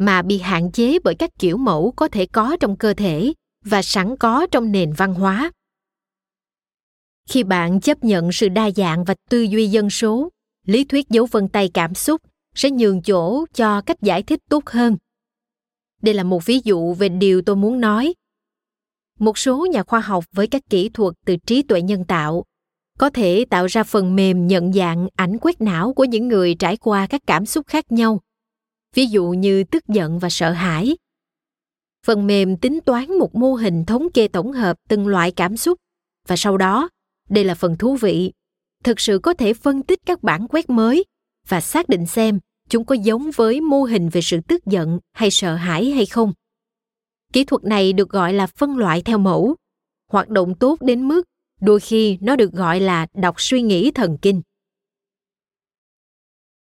mà 0.00 0.22
bị 0.22 0.38
hạn 0.38 0.70
chế 0.72 0.98
bởi 1.04 1.14
các 1.14 1.30
kiểu 1.38 1.56
mẫu 1.56 1.92
có 1.96 2.08
thể 2.08 2.26
có 2.26 2.56
trong 2.60 2.76
cơ 2.76 2.94
thể 2.94 3.32
và 3.64 3.82
sẵn 3.82 4.16
có 4.16 4.46
trong 4.50 4.72
nền 4.72 4.92
văn 4.92 5.14
hóa. 5.14 5.50
Khi 7.28 7.42
bạn 7.42 7.80
chấp 7.80 8.04
nhận 8.04 8.32
sự 8.32 8.48
đa 8.48 8.70
dạng 8.70 9.04
và 9.04 9.14
tư 9.30 9.42
duy 9.42 9.66
dân 9.66 9.90
số, 9.90 10.28
lý 10.66 10.84
thuyết 10.84 11.08
dấu 11.08 11.26
vân 11.30 11.48
tay 11.48 11.70
cảm 11.74 11.94
xúc 11.94 12.22
sẽ 12.54 12.70
nhường 12.70 13.02
chỗ 13.02 13.46
cho 13.54 13.80
cách 13.80 14.02
giải 14.02 14.22
thích 14.22 14.40
tốt 14.48 14.66
hơn. 14.66 14.96
Đây 16.02 16.14
là 16.14 16.22
một 16.22 16.46
ví 16.46 16.60
dụ 16.64 16.94
về 16.94 17.08
điều 17.08 17.42
tôi 17.42 17.56
muốn 17.56 17.80
nói. 17.80 18.14
Một 19.18 19.38
số 19.38 19.66
nhà 19.66 19.82
khoa 19.82 20.00
học 20.00 20.24
với 20.32 20.46
các 20.46 20.62
kỹ 20.70 20.88
thuật 20.88 21.14
từ 21.26 21.36
trí 21.36 21.62
tuệ 21.62 21.82
nhân 21.82 22.04
tạo 22.04 22.44
có 22.98 23.10
thể 23.10 23.44
tạo 23.50 23.66
ra 23.66 23.84
phần 23.84 24.16
mềm 24.16 24.46
nhận 24.46 24.72
dạng 24.72 25.08
ảnh 25.16 25.38
quét 25.40 25.60
não 25.60 25.92
của 25.94 26.04
những 26.04 26.28
người 26.28 26.54
trải 26.54 26.76
qua 26.76 27.06
các 27.06 27.20
cảm 27.26 27.46
xúc 27.46 27.66
khác 27.66 27.92
nhau 27.92 28.20
ví 28.94 29.06
dụ 29.06 29.24
như 29.26 29.64
tức 29.64 29.88
giận 29.88 30.18
và 30.18 30.28
sợ 30.30 30.52
hãi. 30.52 30.96
Phần 32.06 32.26
mềm 32.26 32.56
tính 32.56 32.80
toán 32.86 33.18
một 33.18 33.34
mô 33.34 33.54
hình 33.54 33.84
thống 33.84 34.12
kê 34.14 34.28
tổng 34.28 34.52
hợp 34.52 34.76
từng 34.88 35.06
loại 35.06 35.30
cảm 35.30 35.56
xúc. 35.56 35.78
Và 36.28 36.36
sau 36.36 36.56
đó, 36.56 36.88
đây 37.28 37.44
là 37.44 37.54
phần 37.54 37.76
thú 37.76 37.96
vị. 37.96 38.32
Thực 38.84 39.00
sự 39.00 39.18
có 39.18 39.34
thể 39.34 39.54
phân 39.54 39.82
tích 39.82 39.98
các 40.06 40.22
bản 40.22 40.48
quét 40.48 40.70
mới 40.70 41.04
và 41.48 41.60
xác 41.60 41.88
định 41.88 42.06
xem 42.06 42.40
chúng 42.68 42.84
có 42.84 42.94
giống 42.94 43.30
với 43.36 43.60
mô 43.60 43.82
hình 43.82 44.08
về 44.08 44.20
sự 44.20 44.40
tức 44.48 44.66
giận 44.66 44.98
hay 45.12 45.30
sợ 45.30 45.54
hãi 45.54 45.90
hay 45.90 46.06
không. 46.06 46.32
Kỹ 47.32 47.44
thuật 47.44 47.64
này 47.64 47.92
được 47.92 48.08
gọi 48.08 48.32
là 48.32 48.46
phân 48.46 48.76
loại 48.76 49.02
theo 49.02 49.18
mẫu. 49.18 49.56
Hoạt 50.10 50.28
động 50.28 50.54
tốt 50.54 50.82
đến 50.82 51.08
mức 51.08 51.22
đôi 51.60 51.80
khi 51.80 52.18
nó 52.20 52.36
được 52.36 52.52
gọi 52.52 52.80
là 52.80 53.06
đọc 53.14 53.34
suy 53.38 53.62
nghĩ 53.62 53.90
thần 53.90 54.18
kinh. 54.22 54.42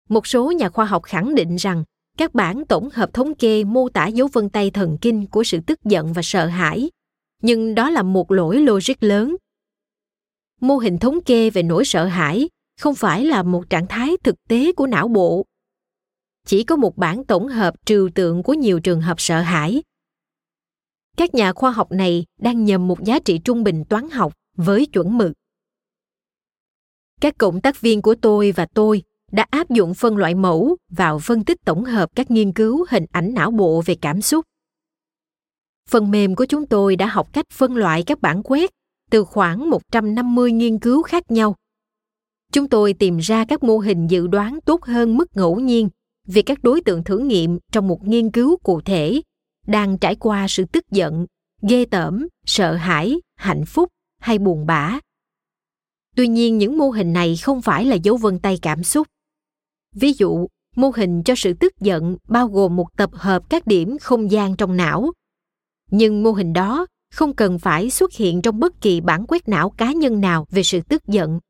Một 0.09 0.27
số 0.27 0.53
nhà 0.53 0.69
khoa 0.69 0.85
học 0.85 1.03
khẳng 1.03 1.35
định 1.35 1.57
rằng 1.57 1.85
các 2.19 2.35
bản 2.35 2.65
tổng 2.69 2.89
hợp 2.93 3.13
thống 3.13 3.35
kê 3.35 3.65
mô 3.65 3.89
tả 3.89 4.07
dấu 4.07 4.29
vân 4.33 4.49
tay 4.49 4.71
thần 4.71 4.99
kinh 5.01 5.27
của 5.27 5.45
sự 5.45 5.61
tức 5.67 5.85
giận 5.85 6.13
và 6.13 6.23
sợ 6.25 6.47
hãi. 6.47 6.91
Nhưng 7.43 7.75
đó 7.75 7.91
là 7.91 8.03
một 8.03 8.33
lỗi 8.33 8.57
logic 8.57 9.03
lớn. 9.03 9.37
Mô 10.61 10.77
hình 10.77 10.99
thống 10.99 11.19
kê 11.27 11.51
về 11.51 11.63
nỗi 11.63 11.85
sợ 11.85 12.05
hãi 12.05 12.49
không 12.81 12.95
phải 12.95 13.25
là 13.25 13.43
một 13.43 13.71
trạng 13.71 13.87
thái 13.87 14.17
thực 14.25 14.37
tế 14.49 14.73
của 14.73 14.87
não 14.87 15.09
bộ. 15.09 15.45
Chỉ 16.47 16.65
có 16.65 16.77
một 16.77 16.97
bản 16.97 17.25
tổng 17.25 17.49
hợp 17.49 17.75
trừu 17.85 18.09
tượng 18.15 18.43
của 18.43 18.55
nhiều 18.55 18.81
trường 18.81 19.01
hợp 19.01 19.21
sợ 19.21 19.41
hãi. 19.41 19.83
Các 21.17 21.35
nhà 21.35 21.53
khoa 21.53 21.71
học 21.71 21.93
này 21.93 22.25
đang 22.41 22.65
nhầm 22.65 22.89
một 22.89 23.05
giá 23.05 23.19
trị 23.19 23.41
trung 23.45 23.65
bình 23.65 23.85
toán 23.89 24.11
học 24.11 24.33
với 24.57 24.87
chuẩn 24.87 25.19
mực. 25.19 25.33
Các 27.21 27.39
cộng 27.39 27.61
tác 27.61 27.81
viên 27.81 28.03
của 28.03 28.15
tôi 28.15 28.53
và 28.53 28.67
tôi 28.75 29.03
đã 29.33 29.47
áp 29.51 29.71
dụng 29.71 29.95
phân 29.95 30.17
loại 30.17 30.35
mẫu 30.35 30.77
vào 30.91 31.19
phân 31.19 31.45
tích 31.45 31.59
tổng 31.65 31.85
hợp 31.85 32.11
các 32.17 32.31
nghiên 32.31 32.53
cứu 32.53 32.87
hình 32.91 33.05
ảnh 33.13 33.35
não 33.35 33.51
bộ 33.51 33.83
về 33.87 33.95
cảm 34.01 34.23
xúc. 34.23 34.45
Phần 35.89 36.11
mềm 36.11 36.35
của 36.35 36.47
chúng 36.47 36.67
tôi 36.67 36.97
đã 36.97 37.07
học 37.07 37.33
cách 37.33 37.47
phân 37.53 37.77
loại 37.77 38.03
các 38.03 38.21
bản 38.21 38.43
quét 38.43 38.71
từ 39.11 39.25
khoảng 39.25 39.71
150 39.71 40.53
nghiên 40.53 40.79
cứu 40.79 41.03
khác 41.03 41.31
nhau. 41.31 41.55
Chúng 42.53 42.69
tôi 42.69 42.93
tìm 42.93 43.19
ra 43.19 43.45
các 43.45 43.63
mô 43.63 43.79
hình 43.79 44.07
dự 44.07 44.27
đoán 44.27 44.59
tốt 44.67 44.85
hơn 44.85 45.17
mức 45.17 45.37
ngẫu 45.37 45.61
nhiên 45.61 45.89
về 46.27 46.43
các 46.43 46.59
đối 46.63 46.81
tượng 46.81 47.05
thử 47.05 47.19
nghiệm 47.19 47.59
trong 47.73 47.89
một 47.89 48.05
nghiên 48.05 48.31
cứu 48.31 48.57
cụ 48.63 48.81
thể 48.81 49.21
đang 49.67 49.99
trải 49.99 50.15
qua 50.15 50.49
sự 50.49 50.65
tức 50.65 50.91
giận, 50.91 51.27
ghê 51.63 51.85
tởm, 51.85 52.27
sợ 52.47 52.75
hãi, 52.75 53.21
hạnh 53.37 53.65
phúc 53.67 53.89
hay 54.21 54.39
buồn 54.39 54.67
bã. 54.67 54.99
Tuy 56.17 56.29
nhiên 56.29 56.59
những 56.59 56.79
mô 56.79 56.91
hình 56.91 57.13
này 57.13 57.37
không 57.37 57.63
phải 57.63 57.85
là 57.85 57.95
dấu 57.95 58.17
vân 58.17 58.39
tay 58.39 58.59
cảm 58.63 58.83
xúc. 58.83 59.07
Ví 59.95 60.13
dụ, 60.13 60.47
mô 60.77 60.91
hình 60.97 61.23
cho 61.23 61.35
sự 61.37 61.53
tức 61.55 61.81
giận 61.81 62.17
bao 62.29 62.49
gồm 62.49 62.77
một 62.77 62.97
tập 62.97 63.11
hợp 63.13 63.51
các 63.51 63.67
điểm 63.67 63.99
không 64.01 64.31
gian 64.31 64.57
trong 64.57 64.77
não. 64.77 65.13
Nhưng 65.91 66.23
mô 66.23 66.33
hình 66.33 66.53
đó 66.53 66.87
không 67.15 67.37
cần 67.37 67.59
phải 67.59 67.91
xuất 67.91 68.13
hiện 68.13 68.43
trong 68.43 68.61
bất 68.61 68.81
kỳ 68.81 69.01
bản 69.01 69.27
quét 69.27 69.49
não 69.49 69.71
cá 69.71 69.93
nhân 69.93 70.21
nào 70.21 70.47
về 70.51 70.63
sự 70.63 70.81
tức 70.89 71.07
giận. 71.07 71.41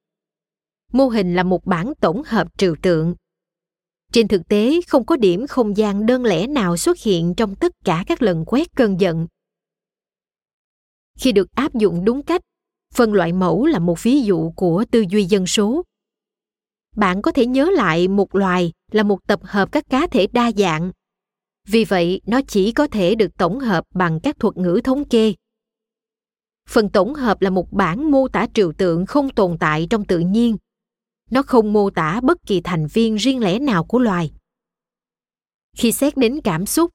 Mô 0.93 1.09
hình 1.09 1.35
là 1.35 1.43
một 1.43 1.67
bản 1.67 1.93
tổng 2.01 2.23
hợp 2.27 2.59
trừu 2.59 2.77
tượng. 2.83 3.15
Trên 4.13 4.29
thực 4.29 4.49
tế, 4.49 4.81
không 4.89 5.05
có 5.05 5.17
điểm 5.17 5.47
không 5.47 5.77
gian 5.77 6.07
đơn 6.07 6.25
lẻ 6.25 6.47
nào 6.47 6.77
xuất 6.77 6.99
hiện 6.99 7.35
trong 7.35 7.55
tất 7.55 7.73
cả 7.85 8.05
các 8.07 8.23
lần 8.23 8.45
quét 8.47 8.77
cơn 8.77 9.01
giận. 9.01 9.27
Khi 11.19 11.33
được 11.33 11.49
áp 11.53 11.75
dụng 11.75 12.05
đúng 12.05 12.23
cách, 12.23 12.41
phân 12.95 13.13
loại 13.13 13.33
mẫu 13.33 13.67
là 13.67 13.79
một 13.79 14.03
ví 14.03 14.23
dụ 14.23 14.53
của 14.57 14.85
tư 14.91 15.05
duy 15.11 15.25
dân 15.25 15.47
số 15.47 15.83
bạn 16.99 17.23
có 17.23 17.33
thể 17.33 17.47
nhớ 17.47 17.71
lại 17.75 18.09
một 18.09 18.35
loài 18.35 18.73
là 18.93 19.03
một 19.03 19.19
tập 19.27 19.41
hợp 19.43 19.73
các 19.73 19.85
cá 19.91 20.07
thể 20.07 20.27
đa 20.33 20.53
dạng. 20.53 20.93
Vì 21.69 21.85
vậy, 21.85 22.21
nó 22.27 22.41
chỉ 22.49 22.73
có 22.73 22.87
thể 22.87 23.15
được 23.15 23.37
tổng 23.39 23.61
hợp 23.61 23.85
bằng 23.95 24.21
các 24.21 24.39
thuật 24.41 24.57
ngữ 24.57 24.81
thống 24.85 25.05
kê. 25.05 25.35
Phần 26.69 26.89
tổng 26.89 27.15
hợp 27.15 27.43
là 27.43 27.51
một 27.51 27.73
bản 27.73 28.11
mô 28.11 28.29
tả 28.29 28.47
trừu 28.55 28.73
tượng 28.73 29.07
không 29.07 29.31
tồn 29.31 29.59
tại 29.59 29.87
trong 29.91 30.05
tự 30.05 30.19
nhiên. 30.19 30.57
Nó 31.31 31.43
không 31.43 31.73
mô 31.73 31.91
tả 31.91 32.21
bất 32.23 32.39
kỳ 32.47 32.61
thành 32.61 32.87
viên 32.87 33.17
riêng 33.17 33.41
lẻ 33.41 33.59
nào 33.59 33.85
của 33.85 33.99
loài. 33.99 34.33
Khi 35.77 35.93
xét 35.93 36.17
đến 36.17 36.41
cảm 36.45 36.67
xúc, 36.67 36.91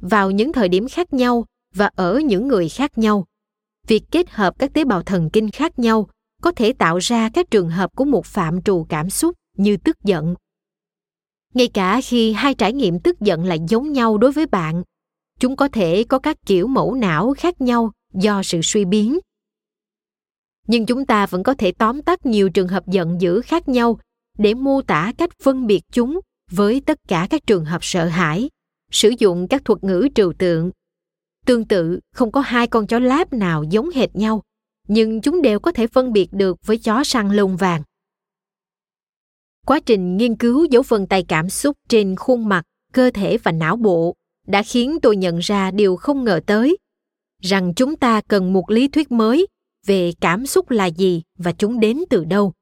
vào 0.00 0.30
những 0.30 0.52
thời 0.52 0.68
điểm 0.68 0.88
khác 0.88 1.12
nhau 1.12 1.44
và 1.74 1.90
ở 1.96 2.18
những 2.18 2.48
người 2.48 2.68
khác 2.68 2.98
nhau, 2.98 3.24
việc 3.86 4.02
kết 4.10 4.30
hợp 4.30 4.58
các 4.58 4.72
tế 4.74 4.84
bào 4.84 5.02
thần 5.02 5.30
kinh 5.32 5.50
khác 5.50 5.78
nhau 5.78 6.08
có 6.46 6.52
thể 6.52 6.72
tạo 6.72 6.98
ra 6.98 7.28
các 7.28 7.50
trường 7.50 7.70
hợp 7.70 7.90
của 7.96 8.04
một 8.04 8.26
phạm 8.26 8.62
trù 8.62 8.86
cảm 8.88 9.10
xúc 9.10 9.34
như 9.56 9.76
tức 9.76 9.96
giận. 10.04 10.34
Ngay 11.54 11.68
cả 11.68 12.00
khi 12.04 12.32
hai 12.32 12.54
trải 12.54 12.72
nghiệm 12.72 13.00
tức 13.00 13.20
giận 13.20 13.44
lại 13.44 13.58
giống 13.68 13.92
nhau 13.92 14.18
đối 14.18 14.32
với 14.32 14.46
bạn, 14.46 14.82
chúng 15.40 15.56
có 15.56 15.68
thể 15.68 16.04
có 16.08 16.18
các 16.18 16.36
kiểu 16.46 16.66
mẫu 16.66 16.94
não 16.94 17.34
khác 17.38 17.60
nhau 17.60 17.92
do 18.14 18.42
sự 18.42 18.60
suy 18.62 18.84
biến. 18.84 19.18
Nhưng 20.66 20.86
chúng 20.86 21.06
ta 21.06 21.26
vẫn 21.26 21.42
có 21.42 21.54
thể 21.54 21.72
tóm 21.72 22.02
tắt 22.02 22.26
nhiều 22.26 22.50
trường 22.50 22.68
hợp 22.68 22.86
giận 22.86 23.20
dữ 23.20 23.40
khác 23.40 23.68
nhau 23.68 23.98
để 24.38 24.54
mô 24.54 24.82
tả 24.82 25.12
cách 25.18 25.30
phân 25.42 25.66
biệt 25.66 25.82
chúng 25.92 26.20
với 26.50 26.82
tất 26.86 26.98
cả 27.08 27.26
các 27.30 27.46
trường 27.46 27.64
hợp 27.64 27.84
sợ 27.84 28.06
hãi, 28.06 28.50
sử 28.90 29.12
dụng 29.18 29.48
các 29.48 29.64
thuật 29.64 29.84
ngữ 29.84 30.08
trừu 30.14 30.32
tượng. 30.38 30.70
Tương 31.46 31.64
tự, 31.64 32.00
không 32.14 32.32
có 32.32 32.40
hai 32.40 32.66
con 32.66 32.86
chó 32.86 32.98
láp 32.98 33.32
nào 33.32 33.64
giống 33.64 33.90
hệt 33.90 34.16
nhau 34.16 34.42
nhưng 34.88 35.20
chúng 35.20 35.42
đều 35.42 35.60
có 35.60 35.72
thể 35.72 35.86
phân 35.86 36.12
biệt 36.12 36.28
được 36.32 36.56
với 36.66 36.78
chó 36.78 37.04
săn 37.04 37.30
lông 37.30 37.56
vàng. 37.56 37.82
Quá 39.66 39.80
trình 39.86 40.16
nghiên 40.16 40.36
cứu 40.36 40.64
dấu 40.64 40.82
vân 40.88 41.06
tay 41.06 41.24
cảm 41.28 41.50
xúc 41.50 41.76
trên 41.88 42.16
khuôn 42.16 42.48
mặt, 42.48 42.62
cơ 42.92 43.10
thể 43.14 43.38
và 43.38 43.52
não 43.52 43.76
bộ 43.76 44.14
đã 44.46 44.62
khiến 44.62 44.98
tôi 45.02 45.16
nhận 45.16 45.38
ra 45.38 45.70
điều 45.70 45.96
không 45.96 46.24
ngờ 46.24 46.40
tới, 46.46 46.76
rằng 47.42 47.72
chúng 47.74 47.96
ta 47.96 48.20
cần 48.28 48.52
một 48.52 48.70
lý 48.70 48.88
thuyết 48.88 49.12
mới 49.12 49.46
về 49.86 50.12
cảm 50.20 50.46
xúc 50.46 50.70
là 50.70 50.86
gì 50.86 51.22
và 51.38 51.52
chúng 51.52 51.80
đến 51.80 51.98
từ 52.10 52.24
đâu. 52.24 52.52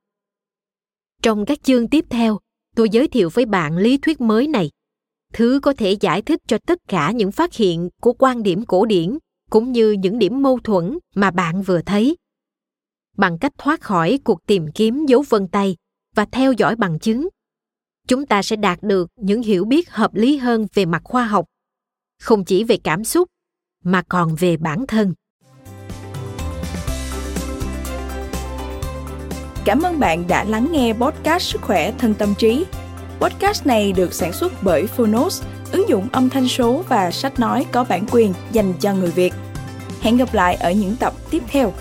Trong 1.22 1.46
các 1.46 1.62
chương 1.62 1.88
tiếp 1.88 2.04
theo, 2.10 2.38
tôi 2.76 2.88
giới 2.90 3.08
thiệu 3.08 3.30
với 3.32 3.46
bạn 3.46 3.76
lý 3.76 3.96
thuyết 3.96 4.20
mới 4.20 4.48
này, 4.48 4.70
thứ 5.32 5.60
có 5.62 5.72
thể 5.72 5.92
giải 5.92 6.22
thích 6.22 6.40
cho 6.46 6.58
tất 6.66 6.78
cả 6.88 7.10
những 7.10 7.32
phát 7.32 7.54
hiện 7.54 7.88
của 8.00 8.12
quan 8.12 8.42
điểm 8.42 8.64
cổ 8.66 8.86
điển 8.86 9.18
cũng 9.50 9.72
như 9.72 9.92
những 9.92 10.18
điểm 10.18 10.42
mâu 10.42 10.58
thuẫn 10.64 10.98
mà 11.14 11.30
bạn 11.30 11.62
vừa 11.62 11.80
thấy 11.82 12.16
bằng 13.16 13.38
cách 13.38 13.52
thoát 13.58 13.80
khỏi 13.80 14.18
cuộc 14.24 14.46
tìm 14.46 14.66
kiếm 14.74 15.06
dấu 15.06 15.24
vân 15.28 15.48
tay 15.48 15.76
và 16.14 16.26
theo 16.32 16.52
dõi 16.52 16.76
bằng 16.76 16.98
chứng 16.98 17.28
chúng 18.08 18.26
ta 18.26 18.42
sẽ 18.42 18.56
đạt 18.56 18.82
được 18.82 19.10
những 19.16 19.42
hiểu 19.42 19.64
biết 19.64 19.90
hợp 19.90 20.14
lý 20.14 20.36
hơn 20.36 20.66
về 20.74 20.84
mặt 20.84 21.02
khoa 21.04 21.24
học 21.26 21.46
không 22.20 22.44
chỉ 22.44 22.64
về 22.64 22.76
cảm 22.84 23.04
xúc 23.04 23.28
mà 23.84 24.02
còn 24.08 24.34
về 24.34 24.56
bản 24.56 24.84
thân 24.88 25.14
Cảm 29.64 29.82
ơn 29.82 30.00
bạn 30.00 30.24
đã 30.28 30.44
lắng 30.44 30.68
nghe 30.72 30.92
podcast 30.92 31.42
Sức 31.42 31.62
khỏe 31.62 31.92
thân 31.98 32.14
tâm 32.14 32.34
trí. 32.38 32.64
Podcast 33.20 33.66
này 33.66 33.92
được 33.92 34.14
sản 34.14 34.32
xuất 34.32 34.52
bởi 34.62 34.86
Phonos, 34.86 35.42
ứng 35.72 35.88
dụng 35.88 36.08
âm 36.12 36.30
thanh 36.30 36.48
số 36.48 36.82
và 36.88 37.10
sách 37.10 37.40
nói 37.40 37.66
có 37.72 37.84
bản 37.84 38.06
quyền 38.10 38.32
dành 38.52 38.72
cho 38.80 38.94
người 38.94 39.10
Việt. 39.10 39.34
Hẹn 40.00 40.16
gặp 40.16 40.34
lại 40.34 40.54
ở 40.54 40.72
những 40.72 40.96
tập 40.96 41.12
tiếp 41.30 41.42
theo. 41.48 41.72